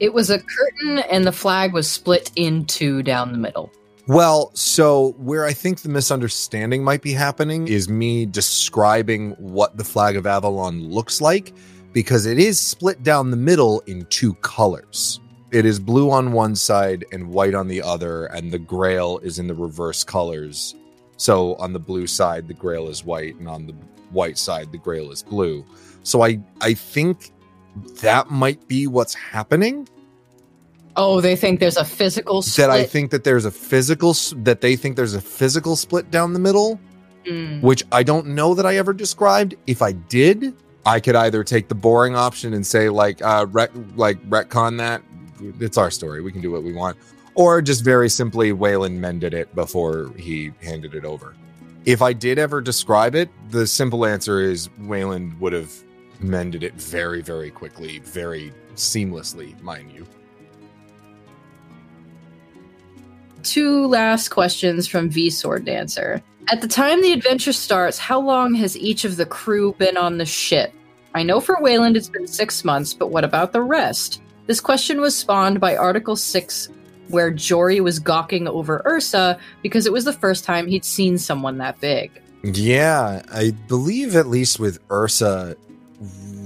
It 0.01 0.15
was 0.15 0.31
a 0.31 0.39
curtain, 0.39 1.01
and 1.11 1.27
the 1.27 1.33
flag 1.33 1.75
was 1.75 1.91
split 1.91 2.31
in 2.37 2.65
two 2.65 3.03
down 3.03 3.33
the 3.33 3.39
middle. 3.39 3.71
Well, 4.07 4.51
so 4.55 5.15
where 5.17 5.47
I 5.47 5.55
think 5.55 5.81
the 5.81 5.89
misunderstanding 5.89 6.85
might 6.85 7.01
be 7.01 7.15
happening 7.15 7.69
is 7.69 7.89
me 7.89 8.27
describing 8.27 9.31
what 9.33 9.79
the 9.79 9.85
flag 9.85 10.17
of 10.17 10.27
Avalon 10.27 10.91
looks 10.91 11.23
like 11.23 11.55
because 11.95 12.27
it 12.27 12.39
is 12.39 12.61
split 12.61 13.03
down 13.03 13.31
the 13.31 13.37
middle 13.39 13.81
in 13.87 14.05
two 14.07 14.35
colors. 14.35 15.21
It 15.53 15.65
is 15.65 15.81
blue 15.81 16.11
on 16.11 16.33
one 16.33 16.55
side 16.55 17.07
and 17.13 17.31
white 17.31 17.55
on 17.55 17.67
the 17.67 17.81
other, 17.81 18.27
and 18.27 18.53
the 18.53 18.59
grail 18.59 19.21
is 19.23 19.39
in 19.39 19.47
the 19.47 19.55
reverse 19.55 20.05
colors. 20.05 20.75
So 21.17 21.55
on 21.55 21.73
the 21.73 21.79
blue 21.79 22.07
side, 22.07 22.47
the 22.47 22.55
grail 22.55 22.89
is 22.89 23.05
white, 23.05 23.37
and 23.37 23.49
on 23.49 23.67
the 23.67 23.75
white 24.11 24.37
side, 24.37 24.71
the 24.71 24.79
grail 24.79 25.13
is 25.13 25.23
blue. 25.23 25.65
So 26.03 26.23
I 26.23 26.41
I 26.61 26.75
think 26.75 27.31
that 28.03 28.31
might 28.31 28.69
be 28.69 28.87
what's 28.87 29.15
happening 29.15 29.89
Oh, 30.97 31.21
they 31.21 31.35
think 31.37 31.61
there's 31.61 31.77
a 31.77 31.85
physical 31.85 32.41
split. 32.43 32.69
that 32.69 32.71
I 32.71 32.85
think 32.85 33.11
that 33.11 33.25
there's 33.25 33.45
a 33.45 33.51
physical 33.51 34.15
that 34.37 34.61
they 34.61 34.77
think 34.77 34.97
there's 34.97 35.15
a 35.15 35.21
physical 35.21 35.75
split 35.77 36.11
down 36.11 36.33
the 36.33 36.39
middle, 36.39 36.79
Mm. 37.27 37.63
which 37.63 37.83
I 37.91 38.03
don't 38.03 38.27
know 38.29 38.55
that 38.55 38.67
I 38.67 38.77
ever 38.77 38.93
described. 38.93 39.55
If 39.67 39.81
I 39.83 39.93
did, 39.93 40.53
I 40.87 41.01
could 41.01 41.17
either 41.17 41.43
take 41.43 41.69
the 41.69 41.75
boring 41.75 42.15
option 42.15 42.53
and 42.55 42.67
say 42.67 42.91
like 42.91 43.23
uh 43.23 43.47
ret- 43.51 43.97
like 43.97 44.23
retcon 44.29 44.77
that 44.79 45.03
it's 45.59 45.79
our 45.79 45.91
story. 45.91 46.21
We 46.21 46.31
can 46.33 46.41
do 46.43 46.51
what 46.51 46.63
we 46.63 46.73
want. 46.73 46.97
or 47.37 47.61
just 47.61 47.83
very 47.83 48.09
simply 48.09 48.53
Wayland 48.53 49.01
mended 49.01 49.35
it 49.35 49.53
before 49.57 50.13
he 50.17 50.53
handed 50.63 50.95
it 50.95 51.05
over. 51.05 51.35
If 51.85 52.01
I 52.01 52.13
did 52.13 52.39
ever 52.39 52.61
describe 52.61 53.17
it, 53.17 53.29
the 53.51 53.67
simple 53.67 54.07
answer 54.07 54.41
is 54.41 54.69
Wayland 54.83 55.41
would 55.41 55.53
have 55.53 55.73
mended 56.21 56.63
it 56.63 56.75
very, 56.75 57.23
very 57.23 57.51
quickly, 57.51 57.99
very 58.05 58.53
seamlessly, 58.77 59.61
mind 59.63 59.91
you. 59.93 60.07
Two 63.45 63.87
last 63.87 64.29
questions 64.29 64.89
from 64.89 65.11
V 65.11 65.31
Sword 65.31 65.67
Dancer. 65.67 66.23
At 66.49 66.61
the 66.61 66.69
time 66.69 67.03
the 67.03 67.13
adventure 67.13 67.53
starts, 67.53 67.99
how 67.99 68.21
long 68.21 68.55
has 68.55 68.77
each 68.77 69.05
of 69.05 69.17
the 69.17 69.27
crew 69.27 69.75
been 69.79 69.97
on 69.97 70.19
the 70.19 70.27
ship? 70.27 70.73
I 71.15 71.23
know 71.23 71.41
for 71.41 71.61
Wayland 71.61 71.97
it's 71.97 72.09
been 72.09 72.27
six 72.27 72.65
months, 72.65 72.93
but 72.93 73.09
what 73.09 73.23
about 73.23 73.53
the 73.53 73.63
rest? 73.63 74.21
This 74.47 74.61
question 74.61 75.01
was 75.01 75.17
spawned 75.17 75.61
by 75.61 75.77
Article 75.77 76.17
6, 76.17 76.69
where 77.09 77.31
Jory 77.31 77.81
was 77.81 77.99
gawking 77.99 78.49
over 78.49 78.83
Ursa 78.85 79.39
because 79.63 79.87
it 79.87 79.93
was 79.93 80.05
the 80.05 80.13
first 80.13 80.45
time 80.45 80.67
he'd 80.67 80.85
seen 80.85 81.17
someone 81.17 81.59
that 81.59 81.81
big. 81.81 82.11
Yeah, 82.43 83.23
I 83.33 83.53
believe 83.69 84.17
at 84.17 84.27
least 84.27 84.59
with 84.59 84.79
Ursa, 84.91 85.57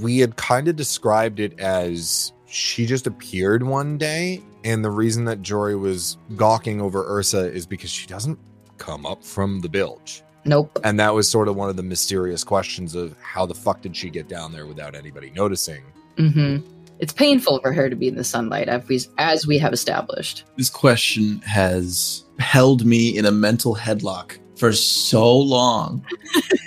we 0.01 0.19
had 0.19 0.37
kind 0.37 0.69
of 0.69 0.77
described 0.77 1.41
it 1.41 1.59
as 1.59 2.33
she 2.47 2.87
just 2.87 3.07
appeared 3.07 3.63
one 3.63 3.99
day. 3.99 4.43
And 4.69 4.85
the 4.85 4.91
reason 4.91 5.25
that 5.25 5.41
Jory 5.41 5.77
was 5.77 6.19
gawking 6.37 6.83
over 6.83 7.03
Ursa 7.09 7.51
is 7.51 7.65
because 7.65 7.89
she 7.89 8.07
doesn't 8.07 8.39
come 8.77 9.07
up 9.07 9.25
from 9.25 9.61
the 9.61 9.69
bilge. 9.69 10.23
Nope. 10.45 10.79
And 10.85 11.01
that 11.01 11.15
was 11.15 11.27
sort 11.27 11.49
of 11.49 11.57
one 11.57 11.71
of 11.71 11.77
the 11.77 11.83
mysterious 11.83 12.45
questions 12.45 12.95
of 12.95 13.17
how 13.23 13.47
the 13.47 13.55
fuck 13.55 13.81
did 13.81 13.97
she 13.97 14.11
get 14.11 14.29
down 14.29 14.53
there 14.53 14.67
without 14.67 14.95
anybody 14.95 15.31
noticing? 15.31 15.85
Mm-hmm. 16.17 16.67
It's 16.99 17.15
painful 17.15 17.61
for 17.61 17.73
her 17.73 17.89
to 17.89 17.97
be 17.97 18.09
in 18.09 18.17
the 18.17 18.25
sunlight, 18.25 18.69
as 18.69 18.87
we, 18.87 19.01
as 19.17 19.47
we 19.47 19.57
have 19.57 19.73
established. 19.73 20.45
This 20.59 20.69
question 20.69 21.41
has 21.41 22.25
held 22.39 22.85
me 22.85 23.17
in 23.17 23.25
a 23.25 23.33
mental 23.33 23.75
headlock 23.75 24.37
for 24.59 24.75
so 24.75 25.35
long. 25.35 26.05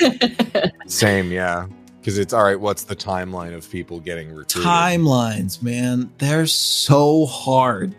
Same, 0.87 1.31
yeah. 1.31 1.67
Because 2.01 2.17
it's 2.17 2.33
all 2.33 2.43
right, 2.43 2.59
what's 2.59 2.85
the 2.85 2.95
timeline 2.95 3.53
of 3.53 3.69
people 3.69 3.99
getting 3.99 4.29
recruited? 4.29 4.63
Timelines, 4.63 5.61
man, 5.61 6.11
they're 6.17 6.47
so 6.47 7.27
hard 7.27 7.95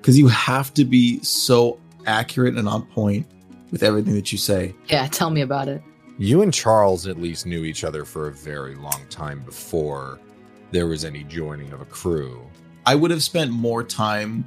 because 0.00 0.18
you 0.18 0.26
have 0.28 0.72
to 0.74 0.86
be 0.86 1.22
so 1.22 1.78
accurate 2.06 2.56
and 2.56 2.66
on 2.66 2.86
point 2.86 3.26
with 3.70 3.82
everything 3.82 4.14
that 4.14 4.32
you 4.32 4.38
say. 4.38 4.74
yeah, 4.88 5.06
tell 5.06 5.28
me 5.28 5.42
about 5.42 5.68
it. 5.68 5.82
You 6.18 6.40
and 6.42 6.52
Charles 6.52 7.06
at 7.06 7.20
least 7.20 7.46
knew 7.46 7.64
each 7.64 7.84
other 7.84 8.04
for 8.06 8.28
a 8.28 8.32
very 8.32 8.74
long 8.74 9.02
time 9.10 9.40
before 9.40 10.18
there 10.70 10.86
was 10.86 11.04
any 11.04 11.24
joining 11.24 11.72
of 11.72 11.80
a 11.82 11.84
crew. 11.84 12.42
I 12.86 12.94
would 12.94 13.10
have 13.10 13.22
spent 13.22 13.50
more 13.50 13.84
time 13.84 14.46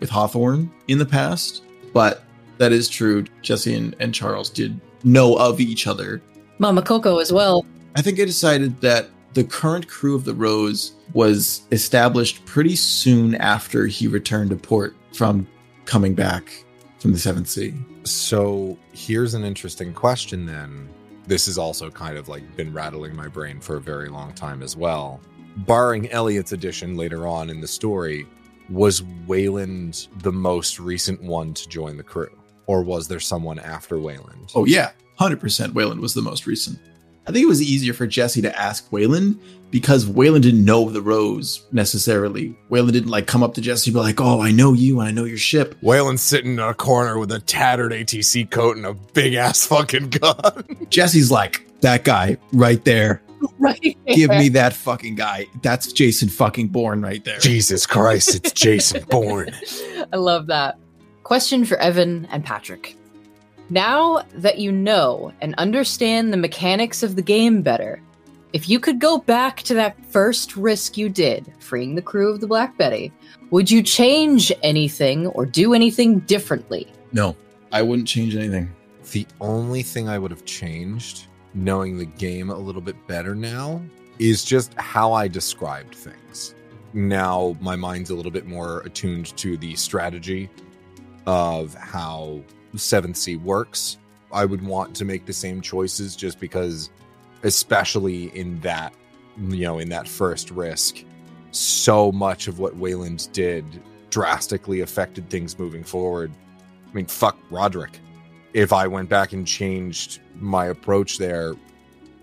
with 0.00 0.08
Hawthorne 0.08 0.72
in 0.88 0.98
the 0.98 1.06
past, 1.06 1.62
but 1.92 2.22
that 2.58 2.72
is 2.72 2.88
true. 2.88 3.24
Jesse 3.42 3.74
and, 3.74 3.94
and 4.00 4.14
Charles 4.14 4.48
did 4.50 4.80
know 5.04 5.36
of 5.36 5.60
each 5.60 5.86
other. 5.86 6.22
Mama 6.58 6.82
Coco 6.82 7.18
as 7.18 7.32
well. 7.32 7.66
I 7.96 8.02
think 8.02 8.20
I 8.20 8.26
decided 8.26 8.78
that 8.82 9.08
the 9.32 9.42
current 9.42 9.88
crew 9.88 10.14
of 10.14 10.26
the 10.26 10.34
Rose 10.34 10.92
was 11.14 11.62
established 11.72 12.44
pretty 12.44 12.76
soon 12.76 13.34
after 13.36 13.86
he 13.86 14.06
returned 14.06 14.50
to 14.50 14.56
port 14.56 14.94
from 15.14 15.46
coming 15.86 16.14
back 16.14 16.62
from 16.98 17.12
the 17.12 17.18
Seventh 17.18 17.48
Sea. 17.48 17.72
So 18.04 18.78
here's 18.92 19.32
an 19.32 19.44
interesting 19.44 19.94
question 19.94 20.44
then. 20.44 20.90
This 21.26 21.46
has 21.46 21.56
also 21.56 21.90
kind 21.90 22.18
of 22.18 22.28
like 22.28 22.54
been 22.54 22.70
rattling 22.70 23.16
my 23.16 23.28
brain 23.28 23.60
for 23.60 23.76
a 23.76 23.80
very 23.80 24.10
long 24.10 24.34
time 24.34 24.62
as 24.62 24.76
well. 24.76 25.18
Barring 25.58 26.10
Elliot's 26.10 26.52
addition 26.52 26.98
later 26.98 27.26
on 27.26 27.48
in 27.48 27.62
the 27.62 27.66
story, 27.66 28.26
was 28.68 29.02
Wayland 29.26 30.08
the 30.18 30.32
most 30.32 30.78
recent 30.78 31.22
one 31.22 31.54
to 31.54 31.66
join 31.66 31.96
the 31.96 32.02
crew? 32.02 32.30
Or 32.66 32.82
was 32.82 33.08
there 33.08 33.20
someone 33.20 33.58
after 33.58 33.98
Wayland? 33.98 34.52
Oh 34.54 34.66
yeah, 34.66 34.90
hundred 35.18 35.40
percent. 35.40 35.72
Wayland 35.72 36.02
was 36.02 36.12
the 36.12 36.20
most 36.20 36.46
recent. 36.46 36.78
I 37.26 37.32
think 37.32 37.42
it 37.42 37.48
was 37.48 37.62
easier 37.62 37.92
for 37.92 38.06
Jesse 38.06 38.42
to 38.42 38.58
ask 38.58 38.90
Wayland 38.92 39.40
because 39.70 40.06
Wayland 40.06 40.44
didn't 40.44 40.64
know 40.64 40.88
the 40.88 41.02
Rose 41.02 41.66
necessarily. 41.72 42.56
Wayland 42.68 42.92
didn't 42.92 43.10
like 43.10 43.26
come 43.26 43.42
up 43.42 43.54
to 43.54 43.60
Jesse 43.60 43.90
and 43.90 43.94
be 43.94 44.00
like, 44.00 44.20
"Oh, 44.20 44.40
I 44.40 44.52
know 44.52 44.72
you 44.72 45.00
and 45.00 45.08
I 45.08 45.12
know 45.12 45.24
your 45.24 45.38
ship." 45.38 45.74
Wayland's 45.82 46.22
sitting 46.22 46.52
in 46.52 46.58
a 46.60 46.72
corner 46.72 47.18
with 47.18 47.32
a 47.32 47.40
tattered 47.40 47.92
ATC 47.92 48.50
coat 48.50 48.76
and 48.76 48.86
a 48.86 48.94
big 48.94 49.34
ass 49.34 49.66
fucking 49.66 50.10
gun. 50.10 50.64
Jesse's 50.90 51.30
like, 51.30 51.66
"That 51.80 52.04
guy 52.04 52.36
right 52.52 52.84
there. 52.84 53.22
Right. 53.58 53.96
Give 54.06 54.30
me 54.30 54.48
that 54.50 54.72
fucking 54.72 55.16
guy. 55.16 55.46
That's 55.62 55.92
Jason 55.92 56.28
fucking 56.28 56.68
Bourne 56.68 57.02
right 57.02 57.24
there." 57.24 57.38
Jesus 57.40 57.86
Christ, 57.86 58.36
it's 58.36 58.52
Jason 58.52 59.04
Bourne. 59.10 59.50
I 60.12 60.16
love 60.16 60.46
that. 60.46 60.78
Question 61.24 61.64
for 61.64 61.76
Evan 61.78 62.26
and 62.26 62.44
Patrick. 62.44 62.96
Now 63.68 64.22
that 64.34 64.58
you 64.58 64.70
know 64.70 65.32
and 65.40 65.54
understand 65.56 66.32
the 66.32 66.36
mechanics 66.36 67.02
of 67.02 67.16
the 67.16 67.22
game 67.22 67.62
better, 67.62 68.00
if 68.52 68.68
you 68.68 68.78
could 68.78 69.00
go 69.00 69.18
back 69.18 69.62
to 69.62 69.74
that 69.74 70.02
first 70.06 70.56
risk 70.56 70.96
you 70.96 71.08
did, 71.08 71.52
freeing 71.58 71.96
the 71.96 72.02
crew 72.02 72.32
of 72.32 72.40
the 72.40 72.46
Black 72.46 72.78
Betty, 72.78 73.12
would 73.50 73.68
you 73.70 73.82
change 73.82 74.52
anything 74.62 75.26
or 75.28 75.44
do 75.44 75.74
anything 75.74 76.20
differently? 76.20 76.86
No, 77.12 77.36
I 77.72 77.82
wouldn't 77.82 78.06
change 78.06 78.36
anything. 78.36 78.72
The 79.10 79.26
only 79.40 79.82
thing 79.82 80.08
I 80.08 80.18
would 80.18 80.30
have 80.30 80.44
changed, 80.44 81.26
knowing 81.54 81.98
the 81.98 82.06
game 82.06 82.50
a 82.50 82.58
little 82.58 82.80
bit 82.80 82.96
better 83.08 83.34
now, 83.34 83.82
is 84.20 84.44
just 84.44 84.74
how 84.74 85.12
I 85.12 85.26
described 85.26 85.94
things. 85.94 86.54
Now 86.94 87.56
my 87.60 87.74
mind's 87.74 88.10
a 88.10 88.14
little 88.14 88.32
bit 88.32 88.46
more 88.46 88.80
attuned 88.80 89.36
to 89.38 89.56
the 89.56 89.74
strategy 89.74 90.48
of 91.26 91.74
how 91.74 92.42
Seventh 92.76 93.16
Sea 93.16 93.36
works. 93.36 93.98
I 94.32 94.44
would 94.44 94.64
want 94.64 94.94
to 94.96 95.04
make 95.04 95.26
the 95.26 95.32
same 95.32 95.60
choices 95.60 96.16
just 96.16 96.40
because, 96.40 96.90
especially 97.42 98.36
in 98.36 98.60
that, 98.60 98.92
you 99.48 99.62
know, 99.62 99.78
in 99.78 99.88
that 99.90 100.08
first 100.08 100.50
risk, 100.50 101.04
so 101.50 102.12
much 102.12 102.48
of 102.48 102.58
what 102.58 102.76
Wayland 102.76 103.28
did 103.32 103.64
drastically 104.10 104.80
affected 104.80 105.28
things 105.30 105.58
moving 105.58 105.84
forward. 105.84 106.32
I 106.90 106.94
mean, 106.94 107.06
fuck 107.06 107.38
Roderick 107.50 108.00
if 108.56 108.72
I 108.72 108.86
went 108.86 109.10
back 109.10 109.34
and 109.34 109.46
changed 109.46 110.20
my 110.40 110.68
approach 110.68 111.18
there, 111.18 111.54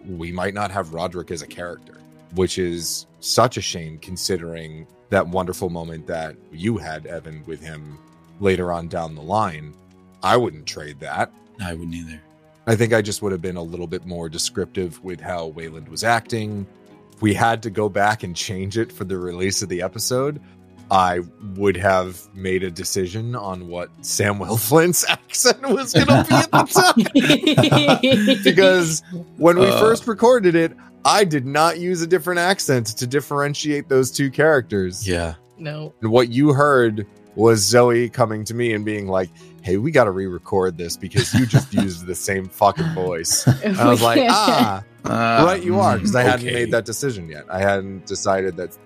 we 0.04 0.32
might 0.32 0.56
not 0.56 0.72
have 0.72 0.92
Roderick 0.92 1.30
as 1.30 1.44
a 1.44 1.48
character, 1.48 2.02
which 2.34 2.58
is 2.58 3.06
such 3.20 3.56
a 3.58 3.62
shame 3.62 4.00
considering 4.00 4.88
that 5.12 5.28
wonderful 5.28 5.70
moment 5.70 6.08
that 6.08 6.36
you 6.52 6.78
had, 6.78 7.06
Evan, 7.06 7.44
with 7.46 7.62
him 7.62 8.00
later 8.40 8.72
on 8.72 8.88
down 8.88 9.14
the 9.14 9.22
line. 9.22 9.76
I 10.24 10.38
wouldn't 10.38 10.66
trade 10.66 11.00
that. 11.02 11.32
I 11.62 11.74
wouldn't 11.74 11.94
either. 11.96 12.22
I 12.66 12.76
think 12.76 12.94
I 12.94 13.02
just 13.02 13.22
would 13.22 13.32
have 13.34 13.42
been 13.42 13.58
a 13.58 13.62
little 13.64 13.88
bit 13.88 14.06
more 14.06 14.30
descriptive 14.30 15.04
with 15.04 15.20
how 15.20 15.48
Wayland 15.48 15.90
was 15.90 16.04
acting. 16.04 16.66
If 17.14 17.22
we 17.22 17.34
had 17.34 17.62
to 17.64 17.70
go 17.70 17.90
back 17.90 18.24
and 18.24 18.36
change 18.36 18.78
it 18.78 18.92
for 18.92 19.04
the 19.04 19.18
release 19.18 19.62
of 19.62 19.68
the 19.70 19.82
episode, 19.82 20.42
I 20.90 21.20
would 21.56 21.76
have 21.78 22.22
made 22.34 22.64
a 22.64 22.72
decision 22.72 23.36
on 23.36 23.68
what 23.68 23.90
Samuel 24.02 24.58
Flint's 24.58 25.04
accent 25.10 25.62
was 25.70 25.94
going 25.94 26.08
to 26.08 26.26
be 26.30 26.36
at 26.36 26.52
the 26.52 28.00
time. 28.24 28.40
because 28.44 29.02
when 29.38 29.60
we 29.60 29.66
Uh. 29.68 29.80
first 29.80 30.08
recorded 30.08 30.56
it, 30.56 30.72
I 31.06 31.26
did 31.26 31.46
not 31.46 31.80
use 31.80 32.02
a 32.02 32.08
different 32.08 32.40
accent 32.40 32.88
to 32.98 33.06
differentiate 33.08 33.90
those 33.90 34.10
two 34.12 34.32
characters. 34.32 35.06
Yeah. 35.08 35.36
no. 35.58 35.94
And 36.02 36.12
what 36.12 36.30
you 36.30 36.54
heard 36.54 37.06
was 37.36 37.60
Zoe 37.62 38.10
coming 38.10 38.46
to 38.46 38.54
me 38.54 38.74
and 38.74 38.86
being 38.86 39.08
like, 39.08 39.30
hey, 39.64 39.78
we 39.78 39.92
got 39.92 40.04
to 40.04 40.12
re 40.12 40.28
record 40.28 40.78
this 40.78 40.96
because 40.98 41.34
you 41.34 41.46
just 41.46 41.74
used 41.84 42.06
the 42.06 42.16
same 42.16 42.48
fucking 42.48 42.94
voice. 42.94 43.48
And 43.64 43.78
I 43.80 43.90
was 43.90 44.02
like, 44.02 44.22
ah, 44.30 44.84
right, 45.06 45.64
you 45.64 45.80
are, 45.80 45.96
because 45.98 46.16
I 46.16 46.22
hadn't 46.24 46.46
made 46.46 46.72
that 46.72 46.86
decision 46.86 47.30
yet. 47.30 47.46
I 47.50 47.60
hadn't 47.60 48.06
decided 48.06 48.58
that 48.58 48.78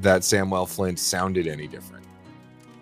that 0.00 0.24
Samuel 0.24 0.66
Flint 0.66 0.98
sounded 0.98 1.46
any 1.46 1.66
different. 1.68 2.04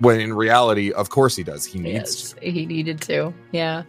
When 0.00 0.20
in 0.20 0.32
reality, 0.34 0.90
of 0.92 1.10
course 1.10 1.36
he 1.36 1.44
does. 1.44 1.64
He 1.64 1.78
needs 1.78 1.94
Yes, 1.94 2.32
to. 2.32 2.50
he 2.50 2.66
needed 2.66 3.00
to. 3.02 3.32
Yeah. 3.52 3.84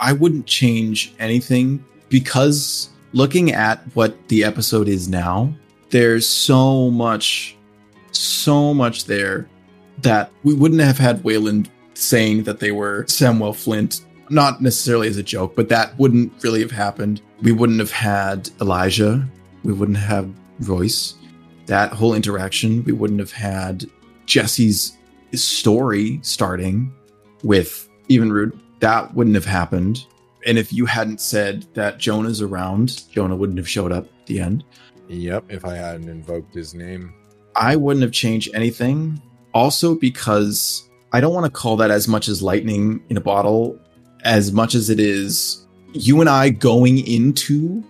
I 0.00 0.12
wouldn't 0.14 0.46
change 0.46 1.12
anything 1.18 1.84
because 2.08 2.88
looking 3.12 3.52
at 3.52 3.80
what 3.94 4.16
the 4.28 4.42
episode 4.44 4.88
is 4.88 5.08
now, 5.08 5.52
there's 5.90 6.26
so 6.26 6.90
much, 6.90 7.56
so 8.12 8.72
much 8.72 9.04
there 9.04 9.48
that 9.98 10.30
we 10.44 10.54
wouldn't 10.54 10.80
have 10.80 10.96
had 10.96 11.22
Wayland 11.24 11.68
saying 12.00 12.44
that 12.44 12.60
they 12.60 12.72
were 12.72 13.06
Samuel 13.06 13.52
Flint, 13.52 14.04
not 14.28 14.60
necessarily 14.60 15.08
as 15.08 15.16
a 15.16 15.22
joke, 15.22 15.54
but 15.56 15.68
that 15.68 15.98
wouldn't 15.98 16.32
really 16.42 16.60
have 16.60 16.70
happened. 16.70 17.20
We 17.42 17.52
wouldn't 17.52 17.80
have 17.80 17.90
had 17.90 18.50
Elijah. 18.60 19.26
We 19.64 19.72
wouldn't 19.72 19.98
have 19.98 20.30
Royce. 20.60 21.14
That 21.66 21.92
whole 21.92 22.14
interaction, 22.14 22.84
we 22.84 22.92
wouldn't 22.92 23.20
have 23.20 23.32
had 23.32 23.84
Jesse's 24.26 24.96
story 25.32 26.18
starting 26.22 26.92
with 27.42 27.88
even 28.08 28.32
Rude. 28.32 28.58
That 28.80 29.14
wouldn't 29.14 29.36
have 29.36 29.44
happened. 29.44 30.04
And 30.46 30.58
if 30.58 30.72
you 30.72 30.86
hadn't 30.86 31.20
said 31.20 31.66
that 31.74 31.98
Jonah's 31.98 32.40
around, 32.40 33.08
Jonah 33.10 33.36
wouldn't 33.36 33.58
have 33.58 33.68
showed 33.68 33.92
up 33.92 34.04
at 34.04 34.26
the 34.26 34.40
end. 34.40 34.64
Yep, 35.08 35.46
if 35.48 35.64
I 35.64 35.76
hadn't 35.76 36.08
invoked 36.08 36.54
his 36.54 36.74
name. 36.74 37.12
I 37.56 37.76
wouldn't 37.76 38.02
have 38.02 38.12
changed 38.12 38.50
anything. 38.54 39.20
Also, 39.52 39.94
because 39.94 40.88
I 41.12 41.20
don't 41.20 41.34
want 41.34 41.46
to 41.46 41.50
call 41.50 41.76
that 41.78 41.90
as 41.90 42.06
much 42.06 42.28
as 42.28 42.42
lightning 42.42 43.02
in 43.08 43.16
a 43.16 43.20
bottle, 43.20 43.78
as 44.24 44.52
much 44.52 44.74
as 44.74 44.90
it 44.90 45.00
is 45.00 45.66
you 45.92 46.20
and 46.20 46.30
I 46.30 46.50
going 46.50 47.04
into 47.06 47.82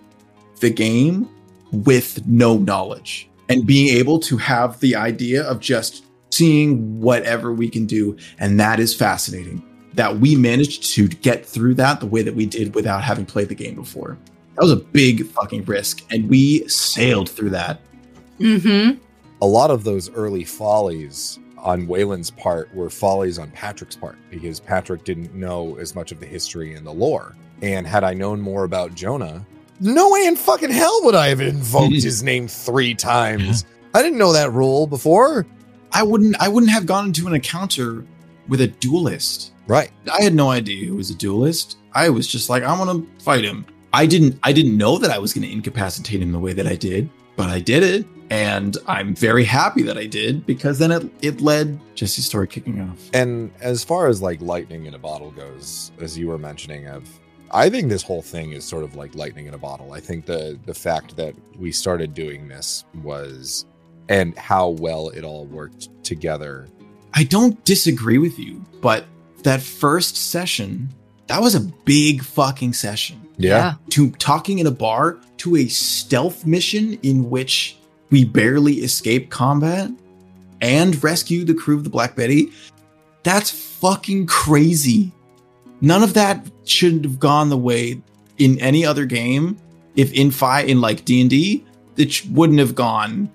the 0.59 0.69
game 0.69 1.29
with 1.71 2.25
no 2.25 2.57
knowledge 2.57 3.29
and 3.49 3.65
being 3.65 3.95
able 3.95 4.19
to 4.21 4.37
have 4.37 4.79
the 4.79 4.95
idea 4.95 5.43
of 5.43 5.59
just 5.59 6.05
seeing 6.31 6.99
whatever 6.99 7.53
we 7.53 7.69
can 7.69 7.85
do. 7.85 8.17
And 8.39 8.59
that 8.59 8.79
is 8.79 8.95
fascinating 8.95 9.63
that 9.93 10.19
we 10.19 10.35
managed 10.35 10.83
to 10.95 11.07
get 11.07 11.45
through 11.45 11.75
that 11.75 11.99
the 11.99 12.05
way 12.05 12.21
that 12.23 12.33
we 12.33 12.45
did 12.45 12.73
without 12.73 13.03
having 13.03 13.25
played 13.25 13.49
the 13.49 13.55
game 13.55 13.75
before. 13.75 14.17
That 14.55 14.63
was 14.63 14.71
a 14.71 14.77
big 14.77 15.25
fucking 15.27 15.65
risk. 15.65 16.01
And 16.11 16.29
we 16.29 16.67
sailed 16.67 17.29
through 17.29 17.51
that. 17.51 17.81
Mm-hmm. 18.39 18.97
a 19.39 19.45
lot 19.45 19.69
of 19.69 19.83
those 19.83 20.09
early 20.09 20.43
follies 20.43 21.37
on 21.61 21.87
Wayland's 21.87 22.31
part 22.31 22.73
were 22.73 22.89
follies 22.89 23.39
on 23.39 23.51
Patrick's 23.51 23.95
part 23.95 24.17
because 24.29 24.59
Patrick 24.59 25.03
didn't 25.03 25.33
know 25.33 25.77
as 25.77 25.95
much 25.95 26.11
of 26.11 26.19
the 26.19 26.25
history 26.25 26.73
and 26.73 26.85
the 26.85 26.91
lore. 26.91 27.35
And 27.61 27.85
had 27.85 28.03
I 28.03 28.13
known 28.13 28.41
more 28.41 28.63
about 28.63 28.95
Jonah, 28.95 29.45
no 29.79 30.11
way 30.11 30.25
in 30.25 30.35
fucking 30.35 30.71
hell 30.71 31.01
would 31.03 31.15
I 31.15 31.27
have 31.27 31.41
invoked 31.41 31.93
his 32.03 32.23
name 32.23 32.47
three 32.47 32.95
times. 32.95 33.65
I 33.93 34.01
didn't 34.01 34.17
know 34.17 34.33
that 34.33 34.51
rule 34.51 34.87
before. 34.87 35.45
I 35.91 36.03
wouldn't 36.03 36.35
I 36.39 36.47
wouldn't 36.47 36.71
have 36.71 36.85
gone 36.85 37.07
into 37.07 37.27
an 37.27 37.35
encounter 37.35 38.05
with 38.47 38.61
a 38.61 38.67
duelist. 38.67 39.53
Right. 39.67 39.91
I 40.11 40.21
had 40.21 40.33
no 40.33 40.49
idea 40.49 40.87
who 40.87 40.95
was 40.95 41.09
a 41.09 41.15
duelist. 41.15 41.77
I 41.93 42.09
was 42.09 42.27
just 42.27 42.49
like, 42.49 42.63
I 42.63 42.77
want 42.77 42.89
to 42.89 43.23
fight 43.23 43.43
him. 43.43 43.65
I 43.93 44.05
didn't 44.05 44.39
I 44.43 44.53
didn't 44.53 44.77
know 44.77 44.97
that 44.97 45.11
I 45.11 45.19
was 45.19 45.33
going 45.33 45.47
to 45.47 45.51
incapacitate 45.51 46.21
him 46.21 46.31
the 46.31 46.39
way 46.39 46.53
that 46.53 46.67
I 46.67 46.75
did, 46.75 47.09
but 47.35 47.49
I 47.49 47.59
did 47.59 47.83
it. 47.83 48.05
And 48.31 48.77
I'm 48.87 49.13
very 49.13 49.43
happy 49.43 49.81
that 49.83 49.97
I 49.97 50.05
did 50.05 50.45
because 50.45 50.79
then 50.79 50.89
it 50.89 51.11
it 51.21 51.41
led 51.41 51.77
Jesse's 51.95 52.25
story 52.25 52.47
kicking 52.47 52.79
off. 52.79 53.09
And 53.13 53.51
as 53.59 53.83
far 53.83 54.07
as 54.07 54.21
like 54.21 54.39
lightning 54.41 54.85
in 54.85 54.93
a 54.93 54.97
bottle 54.97 55.31
goes, 55.31 55.91
as 55.99 56.17
you 56.17 56.29
were 56.29 56.37
mentioning, 56.37 56.87
of 56.87 57.19
I 57.51 57.69
think 57.69 57.89
this 57.89 58.01
whole 58.01 58.21
thing 58.21 58.53
is 58.53 58.63
sort 58.63 58.85
of 58.85 58.95
like 58.95 59.15
lightning 59.15 59.47
in 59.47 59.53
a 59.53 59.57
bottle. 59.57 59.91
I 59.91 59.99
think 59.99 60.25
the 60.25 60.57
the 60.65 60.73
fact 60.73 61.17
that 61.17 61.35
we 61.59 61.73
started 61.73 62.13
doing 62.13 62.47
this 62.47 62.85
was 63.03 63.65
and 64.07 64.37
how 64.37 64.69
well 64.69 65.09
it 65.09 65.25
all 65.25 65.45
worked 65.45 65.89
together. 66.05 66.69
I 67.13 67.25
don't 67.25 67.61
disagree 67.65 68.17
with 68.17 68.39
you, 68.39 68.63
but 68.79 69.07
that 69.43 69.61
first 69.61 70.15
session, 70.15 70.87
that 71.27 71.41
was 71.41 71.53
a 71.53 71.59
big 71.59 72.23
fucking 72.23 72.71
session. 72.71 73.27
Yeah. 73.37 73.73
To 73.89 74.11
talking 74.11 74.59
in 74.59 74.67
a 74.67 74.71
bar 74.71 75.19
to 75.37 75.57
a 75.57 75.67
stealth 75.67 76.45
mission 76.45 76.97
in 77.03 77.29
which 77.29 77.77
we 78.11 78.25
barely 78.25 78.73
escape 78.75 79.29
combat 79.29 79.89
and 80.61 81.01
rescue 81.03 81.43
the 81.43 81.53
crew 81.55 81.75
of 81.77 81.83
the 81.83 81.89
Black 81.89 82.15
Betty. 82.15 82.51
That's 83.23 83.49
fucking 83.49 84.27
crazy. 84.27 85.11
None 85.81 86.03
of 86.03 86.13
that 86.13 86.45
should 86.65 87.03
have 87.05 87.19
gone 87.19 87.49
the 87.49 87.57
way 87.57 88.01
in 88.37 88.59
any 88.59 88.85
other 88.85 89.05
game. 89.05 89.57
If 89.95 90.13
in 90.13 90.29
five 90.31 90.69
in 90.69 90.79
like 90.81 91.05
D 91.05 91.21
and 91.21 91.29
D, 91.29 91.65
it 91.97 92.23
wouldn't 92.29 92.59
have 92.59 92.75
gone 92.75 93.29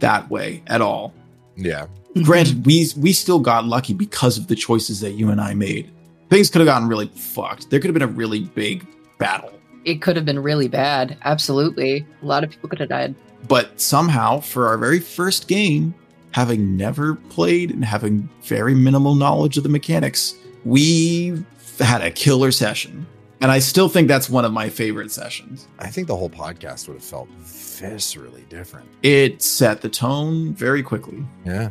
that 0.00 0.30
way 0.30 0.62
at 0.68 0.80
all 0.80 1.12
Yeah. 1.56 1.86
granted 2.22 2.64
we 2.64 2.86
we 2.96 3.12
still 3.12 3.40
got 3.40 3.64
lucky 3.66 3.92
because 3.92 4.38
of 4.38 4.46
the 4.46 4.54
choices 4.54 5.00
that 5.00 5.12
you 5.14 5.28
and 5.30 5.40
i 5.40 5.52
made 5.54 5.90
things 6.30 6.48
could 6.48 6.60
have 6.60 6.66
gotten 6.66 6.86
really 6.86 7.08
fucked 7.08 7.68
there 7.68 7.80
could 7.80 7.88
have 7.88 7.94
been 7.94 8.02
a 8.02 8.06
really 8.06 8.44
big 8.44 8.86
battle 9.18 9.50
It 9.84 10.00
could 10.00 10.14
have 10.14 10.24
been 10.24 10.38
really 10.38 10.68
bad. 10.68 11.16
Absolutely. 11.24 12.06
A 12.22 12.26
lot 12.26 12.44
of 12.44 12.50
people 12.50 12.68
could 12.68 12.78
have 12.78 12.88
died. 12.90 13.14
But 13.48 13.80
somehow 13.80 14.40
for 14.40 14.68
our 14.68 14.78
very 14.78 15.00
first 15.00 15.48
game 15.48 15.94
having 16.32 16.76
never 16.76 17.14
played 17.14 17.70
and 17.70 17.84
having 17.84 18.28
very 18.42 18.74
minimal 18.74 19.14
knowledge 19.14 19.56
of 19.56 19.62
the 19.62 19.68
mechanics 19.68 20.34
we 20.64 21.42
had 21.78 22.02
a 22.02 22.10
killer 22.10 22.50
session 22.50 23.06
and 23.40 23.50
i 23.50 23.58
still 23.58 23.88
think 23.88 24.08
that's 24.08 24.28
one 24.28 24.44
of 24.44 24.52
my 24.52 24.68
favorite 24.68 25.10
sessions 25.10 25.68
I 25.78 25.88
think 25.88 26.06
the 26.08 26.16
whole 26.16 26.30
podcast 26.30 26.88
would 26.88 26.94
have 26.94 27.04
felt 27.04 27.28
viscerally 27.42 28.48
different. 28.48 28.88
it 29.02 29.42
set 29.42 29.80
the 29.80 29.88
tone 29.88 30.52
very 30.54 30.82
quickly 30.82 31.24
Yeah. 31.44 31.70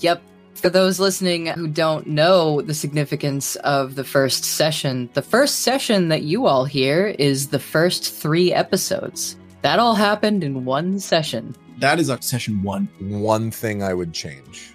Yep. 0.00 0.22
For 0.56 0.70
those 0.70 0.98
listening 0.98 1.46
who 1.48 1.68
don't 1.68 2.06
know 2.06 2.62
the 2.62 2.72
significance 2.74 3.56
of 3.56 3.94
the 3.94 4.04
first 4.04 4.42
session, 4.44 5.10
the 5.12 5.20
first 5.22 5.60
session 5.60 6.08
that 6.08 6.22
you 6.22 6.46
all 6.46 6.64
hear 6.64 7.08
is 7.18 7.48
the 7.48 7.58
first 7.58 8.14
three 8.14 8.54
episodes. 8.54 9.36
That 9.66 9.80
all 9.80 9.96
happened 9.96 10.44
in 10.44 10.64
one 10.64 11.00
session. 11.00 11.54
that 11.78 11.98
is 11.98 12.08
our 12.08 12.22
session 12.22 12.62
one 12.62 12.88
One 13.00 13.50
thing 13.50 13.82
I 13.82 13.94
would 13.94 14.12
change. 14.12 14.72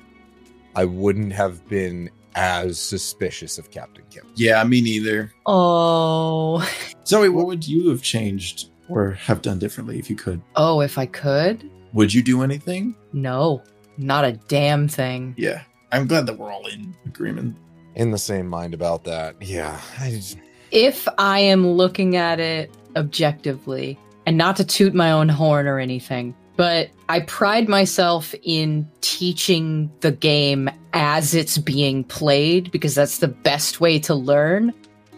I 0.76 0.84
wouldn't 0.84 1.32
have 1.32 1.66
been 1.70 2.10
as 2.36 2.78
suspicious 2.78 3.58
of 3.58 3.72
Captain 3.72 4.04
Kim. 4.10 4.26
yeah 4.36 4.62
me 4.66 4.82
neither 4.82 5.32
Oh. 5.46 6.60
zoe 7.08 7.30
what 7.30 7.46
would 7.46 7.66
you 7.66 7.90
have 7.90 8.02
changed 8.02 8.70
or 8.90 9.12
have 9.12 9.42
done 9.42 9.60
differently 9.60 9.98
if 9.98 10.10
you 10.10 10.18
could 10.18 10.42
Oh, 10.58 10.82
if 10.82 10.98
I 10.98 11.06
could? 11.06 11.70
Would 11.94 12.14
you 12.14 12.22
do 12.22 12.42
anything? 12.44 12.94
No. 13.14 13.64
Not 13.98 14.26
a 14.26 14.34
damn 14.50 14.88
thing. 14.90 15.36
Yeah. 15.38 15.62
I'm 15.94 16.06
glad 16.08 16.26
that 16.26 16.38
we're 16.38 16.52
all 16.52 16.68
in 16.68 16.96
agreement. 17.06 17.56
In 17.96 18.12
the 18.12 18.18
same 18.18 18.48
mind 18.48 18.74
about 18.74 19.04
that. 19.06 19.36
Yeah. 19.42 19.80
I 20.00 20.12
just, 20.12 20.38
if 20.72 21.08
I 21.18 21.40
am 21.40 21.66
looking 21.68 22.16
at 22.18 22.40
it 22.42 22.72
objectively, 22.98 23.98
and 24.26 24.38
not 24.38 24.56
to 24.58 24.66
toot 24.66 24.94
my 24.94 25.12
own 25.12 25.30
horn 25.30 25.68
or 25.68 25.80
anything, 25.80 26.36
but 26.58 26.90
I 27.10 27.22
pride 27.22 27.68
myself 27.68 28.36
in 28.44 28.88
teaching 29.02 29.92
the 30.02 30.12
game 30.12 30.70
as 30.94 31.34
it's 31.34 31.58
being 31.58 32.04
played 32.04 32.72
because 32.72 32.96
that's 32.96 33.20
the 33.20 33.28
best 33.28 33.82
way 33.82 34.00
to 34.00 34.14
learn. 34.14 34.74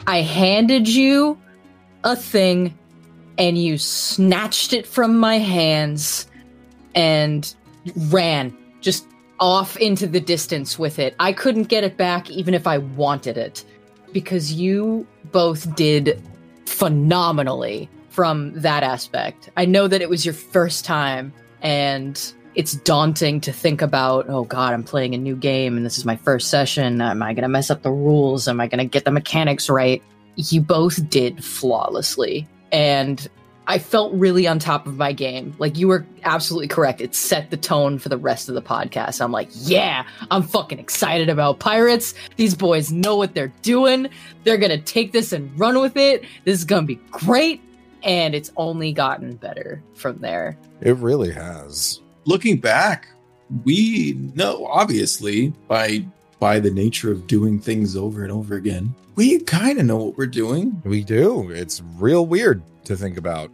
I 0.07 0.21
handed 0.21 0.87
you 0.87 1.37
a 2.03 2.15
thing 2.15 2.77
and 3.37 3.57
you 3.57 3.77
snatched 3.77 4.73
it 4.73 4.85
from 4.85 5.17
my 5.17 5.37
hands 5.37 6.27
and 6.95 7.53
ran 8.09 8.55
just 8.81 9.07
off 9.39 9.75
into 9.77 10.07
the 10.07 10.19
distance 10.19 10.77
with 10.77 10.99
it. 10.99 11.15
I 11.19 11.33
couldn't 11.33 11.63
get 11.63 11.83
it 11.83 11.97
back 11.97 12.29
even 12.29 12.53
if 12.53 12.67
I 12.67 12.77
wanted 12.77 13.37
it 13.37 13.65
because 14.11 14.53
you 14.53 15.07
both 15.31 15.75
did 15.75 16.21
phenomenally 16.65 17.89
from 18.13 18.53
that 18.53 18.83
aspect. 18.83 19.49
I 19.57 19.65
know 19.65 19.87
that 19.87 20.01
it 20.01 20.09
was 20.09 20.23
your 20.23 20.35
first 20.35 20.85
time 20.85 21.33
and 21.63 22.33
it's 22.53 22.73
daunting 22.73 23.41
to 23.41 23.51
think 23.51 23.81
about, 23.81 24.29
oh 24.29 24.43
god, 24.43 24.73
I'm 24.73 24.83
playing 24.83 25.15
a 25.15 25.17
new 25.17 25.35
game 25.35 25.75
and 25.75 25.83
this 25.83 25.97
is 25.97 26.05
my 26.05 26.15
first 26.15 26.51
session. 26.51 27.01
Am 27.01 27.23
I 27.23 27.33
going 27.33 27.41
to 27.41 27.49
mess 27.49 27.71
up 27.71 27.81
the 27.81 27.91
rules? 27.91 28.47
Am 28.47 28.61
I 28.61 28.67
going 28.67 28.77
to 28.77 28.85
get 28.85 29.05
the 29.05 29.11
mechanics 29.11 29.67
right? 29.67 30.03
You 30.35 30.61
both 30.61 31.09
did 31.09 31.43
flawlessly. 31.43 32.47
And 32.71 33.27
I 33.65 33.79
felt 33.79 34.13
really 34.13 34.45
on 34.45 34.59
top 34.59 34.85
of 34.85 34.97
my 34.97 35.11
game. 35.11 35.55
Like 35.57 35.75
you 35.75 35.87
were 35.87 36.05
absolutely 36.23 36.67
correct. 36.67 37.01
It 37.01 37.15
set 37.15 37.49
the 37.49 37.57
tone 37.57 37.97
for 37.97 38.09
the 38.09 38.17
rest 38.17 38.47
of 38.47 38.53
the 38.53 38.61
podcast. 38.61 39.21
I'm 39.21 39.31
like, 39.31 39.49
yeah, 39.53 40.05
I'm 40.29 40.43
fucking 40.43 40.77
excited 40.77 41.29
about 41.29 41.59
pirates. 41.59 42.13
These 42.35 42.53
boys 42.53 42.91
know 42.91 43.15
what 43.15 43.33
they're 43.33 43.53
doing. 43.63 44.09
They're 44.43 44.57
gonna 44.57 44.81
take 44.81 45.13
this 45.13 45.31
and 45.31 45.57
run 45.57 45.79
with 45.79 45.97
it. 45.97 46.25
This 46.43 46.59
is 46.59 46.65
gonna 46.65 46.85
be 46.85 46.99
great. 47.09 47.61
And 48.03 48.35
it's 48.35 48.51
only 48.57 48.91
gotten 48.91 49.35
better 49.37 49.81
from 49.95 50.19
there. 50.19 50.57
it 50.81 50.95
really 50.97 51.31
has. 51.31 51.99
Looking 52.25 52.57
back, 52.57 53.07
we 53.63 54.13
know 54.35 54.65
obviously 54.65 55.49
by 55.67 56.05
by 56.39 56.59
the 56.59 56.71
nature 56.71 57.11
of 57.11 57.25
doing 57.27 57.59
things 57.59 57.95
over 57.95 58.23
and 58.23 58.31
over 58.31 58.55
again, 58.55 58.93
we 59.15 59.39
kind 59.39 59.79
of 59.79 59.85
know 59.85 59.95
what 59.97 60.17
we're 60.17 60.25
doing. 60.27 60.81
We 60.83 61.03
do. 61.03 61.49
It's 61.51 61.81
real 61.97 62.25
weird 62.25 62.61
to 62.85 62.97
think 62.97 63.17
about. 63.17 63.49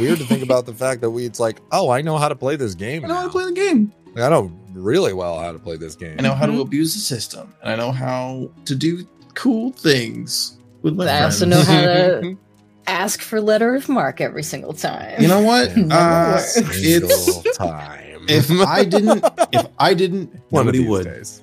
Weird 0.00 0.18
to 0.18 0.24
think 0.24 0.42
about 0.42 0.66
the 0.66 0.74
fact 0.74 1.00
that 1.02 1.10
we 1.10 1.24
it's 1.24 1.38
like, 1.40 1.60
oh, 1.70 1.88
I 1.90 2.02
know 2.02 2.18
how 2.18 2.28
to 2.28 2.34
play 2.34 2.56
this 2.56 2.74
game. 2.74 3.04
I 3.04 3.08
know 3.08 3.14
how 3.14 3.22
to 3.24 3.30
play 3.30 3.44
the 3.44 3.52
game. 3.52 3.92
I 4.16 4.28
know 4.28 4.52
really 4.74 5.12
well 5.12 5.38
how 5.38 5.52
to 5.52 5.58
play 5.58 5.76
this 5.76 5.94
game. 5.94 6.16
I 6.18 6.22
know 6.22 6.34
how 6.34 6.46
to 6.46 6.52
Mhm. 6.52 6.60
abuse 6.62 6.94
the 6.94 7.00
system, 7.00 7.54
and 7.62 7.72
I 7.72 7.76
know 7.76 7.92
how 7.92 8.50
to 8.66 8.74
do 8.74 9.06
cool 9.34 9.70
things 9.72 10.58
with 10.82 10.94
my 10.96 11.04
I 11.04 11.06
friends. 11.18 11.34
also 11.42 11.46
know 11.46 11.62
how 11.62 11.80
to 11.80 12.36
ask 12.86 13.20
for 13.20 13.40
letter 13.40 13.74
of 13.74 13.88
mark 13.88 14.20
every 14.20 14.42
single 14.42 14.72
time. 14.72 15.20
You 15.20 15.28
know 15.28 15.40
what? 15.42 15.76
Never 15.76 15.92
Uh, 15.94 16.42
it's 16.56 17.56
time. 17.58 18.24
if 18.28 18.50
I 18.50 18.84
didn't, 18.84 19.24
if 19.52 19.66
I 19.78 19.94
didn't, 19.94 20.32
one 20.50 20.66
nobody 20.66 20.86
would. 20.86 21.04
days. 21.04 21.40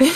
yeah, 0.00 0.10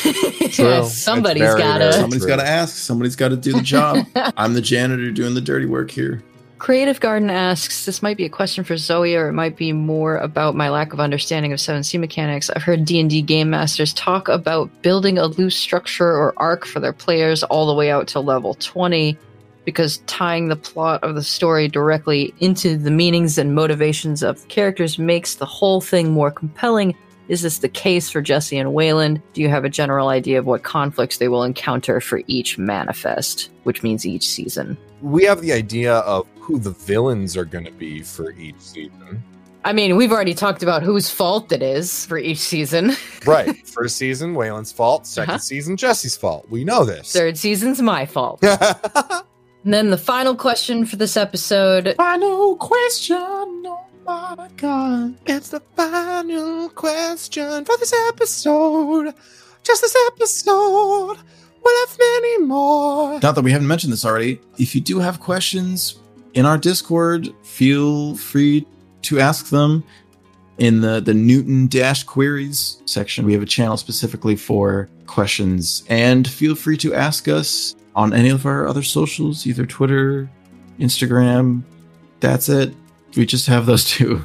True. 0.50 0.84
somebody's 0.84 1.42
It's 1.44 1.54
gotta. 1.54 1.78
very- 1.78 1.92
Somebody's 1.92 2.22
true. 2.22 2.28
got 2.28 2.36
to 2.36 2.46
ask. 2.48 2.76
Somebody's 2.76 3.16
got 3.16 3.28
to 3.28 3.36
do 3.36 3.52
the 3.52 3.62
job. 3.62 4.04
I'm 4.36 4.54
the 4.54 4.60
janitor 4.60 5.10
doing 5.10 5.34
the 5.34 5.40
dirty 5.40 5.66
work 5.66 5.90
here. 5.90 6.22
Creative 6.58 6.98
Garden 6.98 7.30
asks, 7.30 7.86
this 7.86 8.02
might 8.02 8.16
be 8.16 8.24
a 8.24 8.28
question 8.28 8.64
for 8.64 8.76
Zoe, 8.76 9.14
or 9.14 9.28
it 9.28 9.32
might 9.32 9.56
be 9.56 9.72
more 9.72 10.16
about 10.16 10.56
my 10.56 10.68
lack 10.70 10.92
of 10.92 10.98
understanding 10.98 11.52
of 11.52 11.60
7th 11.60 11.84
Sea 11.84 11.98
mechanics. 11.98 12.50
I've 12.50 12.64
heard 12.64 12.84
D&D 12.84 13.22
game 13.22 13.50
masters 13.50 13.94
talk 13.94 14.26
about 14.28 14.68
building 14.82 15.18
a 15.18 15.26
loose 15.26 15.56
structure 15.56 16.08
or 16.08 16.34
arc 16.36 16.66
for 16.66 16.80
their 16.80 16.92
players 16.92 17.44
all 17.44 17.68
the 17.68 17.74
way 17.74 17.92
out 17.92 18.08
to 18.08 18.18
level 18.20 18.54
20, 18.54 19.16
because 19.68 19.98
tying 20.06 20.48
the 20.48 20.56
plot 20.56 21.04
of 21.04 21.14
the 21.14 21.22
story 21.22 21.68
directly 21.68 22.32
into 22.40 22.78
the 22.78 22.90
meanings 22.90 23.36
and 23.36 23.54
motivations 23.54 24.22
of 24.22 24.48
characters 24.48 24.98
makes 24.98 25.34
the 25.34 25.44
whole 25.44 25.82
thing 25.82 26.10
more 26.10 26.30
compelling 26.30 26.94
Is 27.28 27.42
this 27.42 27.58
the 27.58 27.68
case 27.68 28.08
for 28.08 28.22
Jesse 28.22 28.56
and 28.56 28.72
Wayland? 28.72 29.20
Do 29.34 29.42
you 29.42 29.50
have 29.50 29.66
a 29.66 29.68
general 29.68 30.08
idea 30.08 30.38
of 30.38 30.46
what 30.46 30.62
conflicts 30.62 31.18
they 31.18 31.28
will 31.28 31.42
encounter 31.42 32.00
for 32.00 32.22
each 32.26 32.56
manifest, 32.56 33.50
which 33.64 33.82
means 33.82 34.06
each 34.06 34.26
season? 34.26 34.78
We 35.02 35.24
have 35.24 35.42
the 35.42 35.52
idea 35.52 35.96
of 36.14 36.26
who 36.40 36.58
the 36.58 36.70
villains 36.70 37.36
are 37.36 37.44
going 37.44 37.66
to 37.66 37.70
be 37.86 38.00
for 38.02 38.30
each 38.32 38.58
season. 38.58 39.22
I 39.66 39.74
mean, 39.74 39.96
we've 39.96 40.12
already 40.12 40.32
talked 40.32 40.62
about 40.62 40.82
whose 40.82 41.10
fault 41.10 41.52
it 41.52 41.62
is 41.62 42.06
for 42.06 42.16
each 42.16 42.38
season. 42.38 42.92
Right. 43.26 43.66
First 43.68 43.98
season, 43.98 44.32
Wayland's 44.34 44.72
fault. 44.72 45.02
2nd 45.04 45.22
Uh-huh. 45.28 45.38
season, 45.38 45.76
Jesse's 45.76 46.16
fault. 46.16 46.46
We 46.48 46.64
know 46.64 46.86
this. 46.86 47.12
Third 47.12 47.36
season's 47.36 47.82
my 47.82 48.06
fault. 48.06 48.42
And 49.64 49.74
then 49.74 49.90
the 49.90 49.98
final 49.98 50.34
question 50.34 50.86
for 50.86 50.96
this 50.96 51.16
episode 51.16 51.94
Final 51.96 52.56
question, 52.56 53.16
oh 53.18 53.84
my 54.06 54.48
god. 54.56 55.16
it's 55.26 55.50
the 55.50 55.60
final 55.76 56.68
question 56.70 57.64
for 57.64 57.76
this 57.78 57.92
episode. 58.08 59.14
Just 59.64 59.82
this 59.82 59.96
episode. 60.06 61.18
We'll 61.64 61.86
have 61.86 61.98
many 61.98 62.38
more. 62.44 63.20
Not 63.20 63.34
that 63.34 63.42
we 63.42 63.50
haven't 63.52 63.66
mentioned 63.66 63.92
this 63.92 64.04
already. 64.04 64.40
If 64.58 64.74
you 64.74 64.80
do 64.80 65.00
have 65.00 65.20
questions 65.20 65.98
in 66.34 66.46
our 66.46 66.56
Discord, 66.56 67.28
feel 67.42 68.16
free 68.16 68.66
to 69.02 69.20
ask 69.20 69.50
them 69.50 69.84
in 70.58 70.80
the, 70.80 71.00
the 71.00 71.14
Newton 71.14 71.66
Dash 71.66 72.04
Queries 72.04 72.80
section. 72.84 73.26
We 73.26 73.32
have 73.32 73.42
a 73.42 73.46
channel 73.46 73.76
specifically 73.76 74.36
for 74.36 74.88
questions. 75.06 75.84
And 75.88 76.26
feel 76.26 76.54
free 76.54 76.76
to 76.78 76.94
ask 76.94 77.28
us 77.28 77.76
on 77.94 78.12
any 78.12 78.28
of 78.28 78.46
our 78.46 78.66
other 78.66 78.82
socials, 78.82 79.46
either 79.46 79.66
Twitter, 79.66 80.30
Instagram. 80.78 81.62
That's 82.20 82.48
it. 82.48 82.74
We 83.16 83.26
just 83.26 83.46
have 83.46 83.66
those 83.66 83.84
two. 83.84 84.24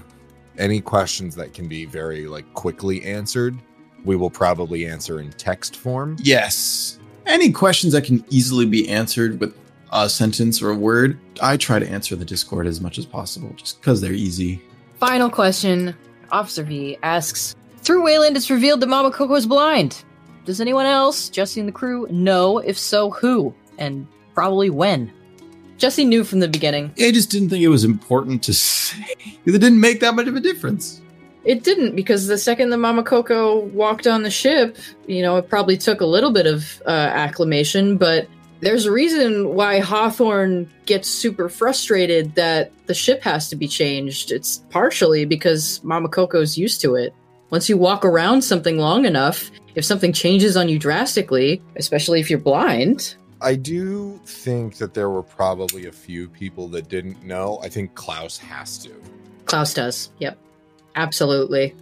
Any 0.57 0.81
questions 0.81 1.35
that 1.35 1.53
can 1.53 1.67
be 1.67 1.85
very 1.85 2.27
like 2.27 2.51
quickly 2.53 3.03
answered, 3.03 3.57
we 4.05 4.15
will 4.15 4.29
probably 4.29 4.85
answer 4.85 5.19
in 5.19 5.31
text 5.31 5.75
form. 5.75 6.17
Yes. 6.19 6.99
Any 7.25 7.51
questions 7.51 7.93
that 7.93 8.03
can 8.03 8.23
easily 8.29 8.65
be 8.65 8.87
answered 8.89 9.39
with 9.39 9.55
a 9.91 10.09
sentence 10.09 10.61
or 10.61 10.69
a 10.71 10.75
word, 10.75 11.17
I 11.41 11.57
try 11.57 11.79
to 11.79 11.87
answer 11.87 12.15
the 12.15 12.25
Discord 12.25 12.67
as 12.67 12.81
much 12.81 12.97
as 12.97 13.05
possible 13.05 13.53
just 13.55 13.79
because 13.79 14.01
they're 14.01 14.11
easy. 14.11 14.61
Final 14.99 15.29
question. 15.29 15.95
Officer 16.31 16.63
V 16.63 16.97
asks 17.03 17.55
Through 17.77 18.03
Wayland, 18.03 18.35
it's 18.35 18.49
revealed 18.49 18.81
that 18.81 18.87
Mama 18.87 19.11
Coco 19.11 19.35
is 19.35 19.45
blind. 19.45 20.03
Does 20.45 20.59
anyone 20.59 20.85
else, 20.85 21.29
Jesse 21.29 21.59
and 21.59 21.69
the 21.69 21.73
crew, 21.73 22.07
know? 22.09 22.57
If 22.57 22.77
so, 22.77 23.11
who? 23.11 23.53
And 23.77 24.07
probably 24.33 24.69
when? 24.69 25.11
Jesse 25.77 26.05
knew 26.05 26.23
from 26.23 26.39
the 26.39 26.47
beginning. 26.47 26.93
I 26.99 27.11
just 27.11 27.29
didn't 27.29 27.49
think 27.49 27.63
it 27.63 27.69
was 27.69 27.83
important 27.83 28.43
to 28.43 28.53
say. 28.53 29.03
It 29.45 29.51
didn't 29.51 29.81
make 29.81 29.99
that 29.99 30.15
much 30.15 30.27
of 30.27 30.35
a 30.35 30.39
difference. 30.39 31.01
It 31.43 31.63
didn't, 31.63 31.95
because 31.97 32.27
the 32.27 32.37
second 32.37 32.69
the 32.69 32.77
Mama 32.77 33.03
Coco 33.03 33.59
walked 33.59 34.07
on 34.07 34.23
the 34.23 34.31
ship, 34.31 34.77
you 35.07 35.21
know, 35.21 35.35
it 35.35 35.49
probably 35.49 35.75
took 35.75 35.99
a 35.99 36.05
little 36.05 36.31
bit 36.31 36.47
of 36.47 36.81
uh, 36.85 36.89
acclimation, 36.89 37.97
but 37.97 38.29
there's 38.61 38.85
a 38.85 38.91
reason 38.91 39.53
why 39.53 39.79
Hawthorne 39.79 40.71
gets 40.85 41.09
super 41.09 41.49
frustrated 41.49 42.35
that 42.35 42.71
the 42.85 42.93
ship 42.93 43.21
has 43.23 43.49
to 43.49 43.57
be 43.57 43.67
changed. 43.67 44.31
It's 44.31 44.59
partially 44.69 45.25
because 45.25 45.83
Mama 45.83 46.07
Coco's 46.07 46.57
used 46.57 46.79
to 46.81 46.95
it. 46.95 47.13
Once 47.53 47.69
you 47.69 47.77
walk 47.77 48.03
around 48.03 48.41
something 48.41 48.79
long 48.79 49.05
enough, 49.05 49.51
if 49.75 49.85
something 49.85 50.11
changes 50.11 50.57
on 50.57 50.67
you 50.67 50.79
drastically, 50.79 51.61
especially 51.75 52.19
if 52.19 52.27
you're 52.27 52.39
blind, 52.39 53.13
I 53.41 53.53
do 53.53 54.19
think 54.25 54.77
that 54.77 54.95
there 54.95 55.11
were 55.11 55.21
probably 55.21 55.85
a 55.85 55.91
few 55.91 56.27
people 56.29 56.67
that 56.69 56.89
didn't 56.89 57.23
know. 57.23 57.59
I 57.61 57.69
think 57.69 57.93
Klaus 57.93 58.39
has 58.39 58.79
to. 58.79 58.91
Klaus 59.45 59.71
does. 59.71 60.09
Yep. 60.17 60.35
Absolutely. 60.95 61.75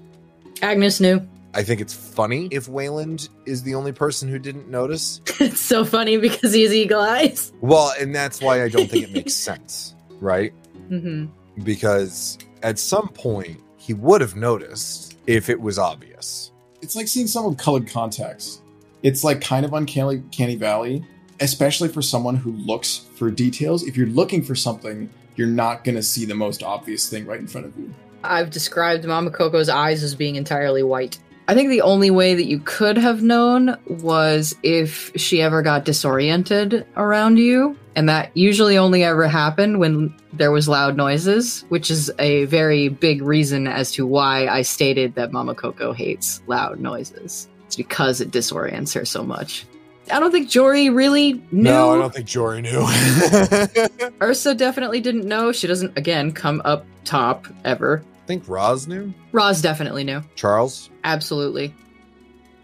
Agnes 0.61 0.99
knew. 0.99 1.25
I 1.53 1.63
think 1.63 1.79
it's 1.79 1.93
funny 1.93 2.49
if 2.51 2.67
Wayland 2.67 3.29
is 3.45 3.63
the 3.63 3.73
only 3.73 3.93
person 3.93 4.27
who 4.27 4.39
didn't 4.39 4.67
notice. 4.67 5.21
it's 5.39 5.61
so 5.61 5.85
funny 5.85 6.17
because 6.17 6.51
he 6.51 6.63
has 6.63 6.73
eagle 6.73 6.99
eyes. 6.99 7.53
Well, 7.61 7.93
and 7.97 8.13
that's 8.13 8.41
why 8.41 8.61
I 8.61 8.67
don't 8.67 8.91
think 8.91 9.05
it 9.05 9.13
makes 9.13 9.33
sense, 9.49 9.95
right? 10.19 10.51
hmm 10.89 11.27
Because 11.63 12.37
at 12.61 12.77
some 12.77 13.07
point 13.07 13.61
he 13.77 13.93
would 13.93 14.19
have 14.19 14.35
noticed 14.35 15.10
if 15.27 15.49
it 15.49 15.59
was 15.59 15.77
obvious. 15.77 16.51
It's 16.81 16.95
like 16.95 17.07
seeing 17.07 17.27
someone 17.27 17.53
with 17.53 17.61
colored 17.61 17.87
contacts. 17.87 18.61
It's 19.03 19.23
like 19.23 19.41
kind 19.41 19.65
of 19.65 19.73
uncanny 19.73 20.23
canny 20.31 20.55
valley, 20.55 21.03
especially 21.39 21.89
for 21.89 22.01
someone 22.01 22.35
who 22.35 22.51
looks 22.53 23.05
for 23.15 23.31
details. 23.31 23.83
If 23.83 23.97
you're 23.97 24.07
looking 24.07 24.43
for 24.43 24.55
something, 24.55 25.09
you're 25.35 25.47
not 25.47 25.83
going 25.83 25.95
to 25.95 26.03
see 26.03 26.25
the 26.25 26.35
most 26.35 26.63
obvious 26.63 27.09
thing 27.09 27.25
right 27.25 27.39
in 27.39 27.47
front 27.47 27.67
of 27.67 27.77
you. 27.77 27.93
I've 28.23 28.51
described 28.51 29.05
Mama 29.05 29.31
Coco's 29.31 29.69
eyes 29.69 30.03
as 30.03 30.13
being 30.13 30.35
entirely 30.35 30.83
white. 30.83 31.17
I 31.47 31.55
think 31.55 31.69
the 31.69 31.81
only 31.81 32.11
way 32.11 32.35
that 32.35 32.45
you 32.45 32.59
could 32.59 32.97
have 32.97 33.23
known 33.23 33.75
was 33.87 34.55
if 34.63 35.11
she 35.15 35.41
ever 35.41 35.61
got 35.61 35.85
disoriented 35.85 36.85
around 36.95 37.37
you. 37.37 37.77
And 37.95 38.07
that 38.07 38.31
usually 38.35 38.77
only 38.77 39.03
ever 39.03 39.27
happened 39.27 39.79
when 39.79 40.15
there 40.33 40.51
was 40.51 40.69
loud 40.69 40.95
noises, 40.95 41.65
which 41.69 41.91
is 41.91 42.11
a 42.19 42.45
very 42.45 42.87
big 42.87 43.21
reason 43.21 43.67
as 43.67 43.91
to 43.93 44.05
why 44.05 44.47
I 44.47 44.61
stated 44.61 45.15
that 45.15 45.31
Mama 45.33 45.55
Coco 45.55 45.91
hates 45.91 46.41
loud 46.47 46.79
noises. 46.79 47.49
It's 47.65 47.75
because 47.75 48.21
it 48.21 48.31
disorients 48.31 48.93
her 48.95 49.05
so 49.05 49.23
much. 49.23 49.65
I 50.11 50.19
don't 50.19 50.31
think 50.31 50.49
Jory 50.49 50.89
really 50.89 51.33
knew. 51.51 51.63
No, 51.63 51.95
I 51.95 51.97
don't 51.97 52.13
think 52.13 52.27
Jory 52.27 52.61
knew. 52.61 52.85
Ursa 54.21 54.55
definitely 54.55 54.99
didn't 54.99 55.25
know. 55.25 55.51
She 55.51 55.67
doesn't, 55.67 55.97
again, 55.97 56.31
come 56.31 56.61
up 56.65 56.85
top 57.05 57.47
ever. 57.63 58.03
I 58.23 58.25
think 58.25 58.47
Roz 58.47 58.87
knew. 58.87 59.13
Roz 59.31 59.61
definitely 59.61 60.03
knew. 60.03 60.21
Charles. 60.35 60.89
Absolutely. 61.03 61.73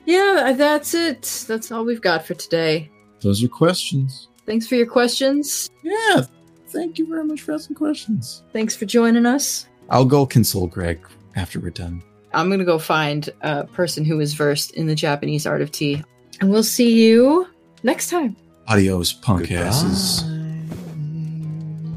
Yeah, 0.05 0.53
that's 0.57 0.93
it. 0.93 1.45
That's 1.47 1.71
all 1.71 1.83
we've 1.83 2.01
got 2.01 2.25
for 2.25 2.33
today. 2.33 2.89
Those 3.21 3.43
are 3.43 3.49
questions. 3.49 4.29
Thanks 4.47 4.65
for 4.65 4.75
your 4.75 4.87
questions. 4.87 5.69
Yeah. 5.83 6.23
Thank 6.69 6.97
you 6.97 7.05
very 7.05 7.25
much 7.25 7.41
for 7.41 7.53
asking 7.53 7.75
questions. 7.75 8.43
Thanks 8.53 8.75
for 8.75 8.85
joining 8.85 9.25
us. 9.25 9.67
I'll 9.89 10.05
go 10.05 10.25
console 10.25 10.67
Greg 10.67 11.05
after 11.35 11.59
we're 11.59 11.69
done. 11.69 12.01
I'm 12.33 12.47
going 12.47 12.59
to 12.59 12.65
go 12.65 12.79
find 12.79 13.29
a 13.41 13.65
person 13.65 14.03
who 14.03 14.19
is 14.19 14.33
versed 14.33 14.71
in 14.71 14.87
the 14.87 14.95
Japanese 14.95 15.45
art 15.45 15.61
of 15.61 15.71
tea. 15.71 16.03
And 16.39 16.49
we'll 16.49 16.63
see 16.63 17.05
you 17.05 17.47
next 17.83 18.09
time. 18.09 18.35
Adios, 18.67 19.13
punk 19.13 19.51
asses. 19.51 20.23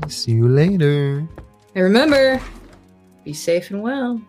See 0.09 0.33
you 0.33 0.49
later. 0.49 1.19
And 1.75 1.85
remember, 1.85 2.41
be 3.25 3.33
safe 3.33 3.71
and 3.71 3.81
well. 3.83 4.21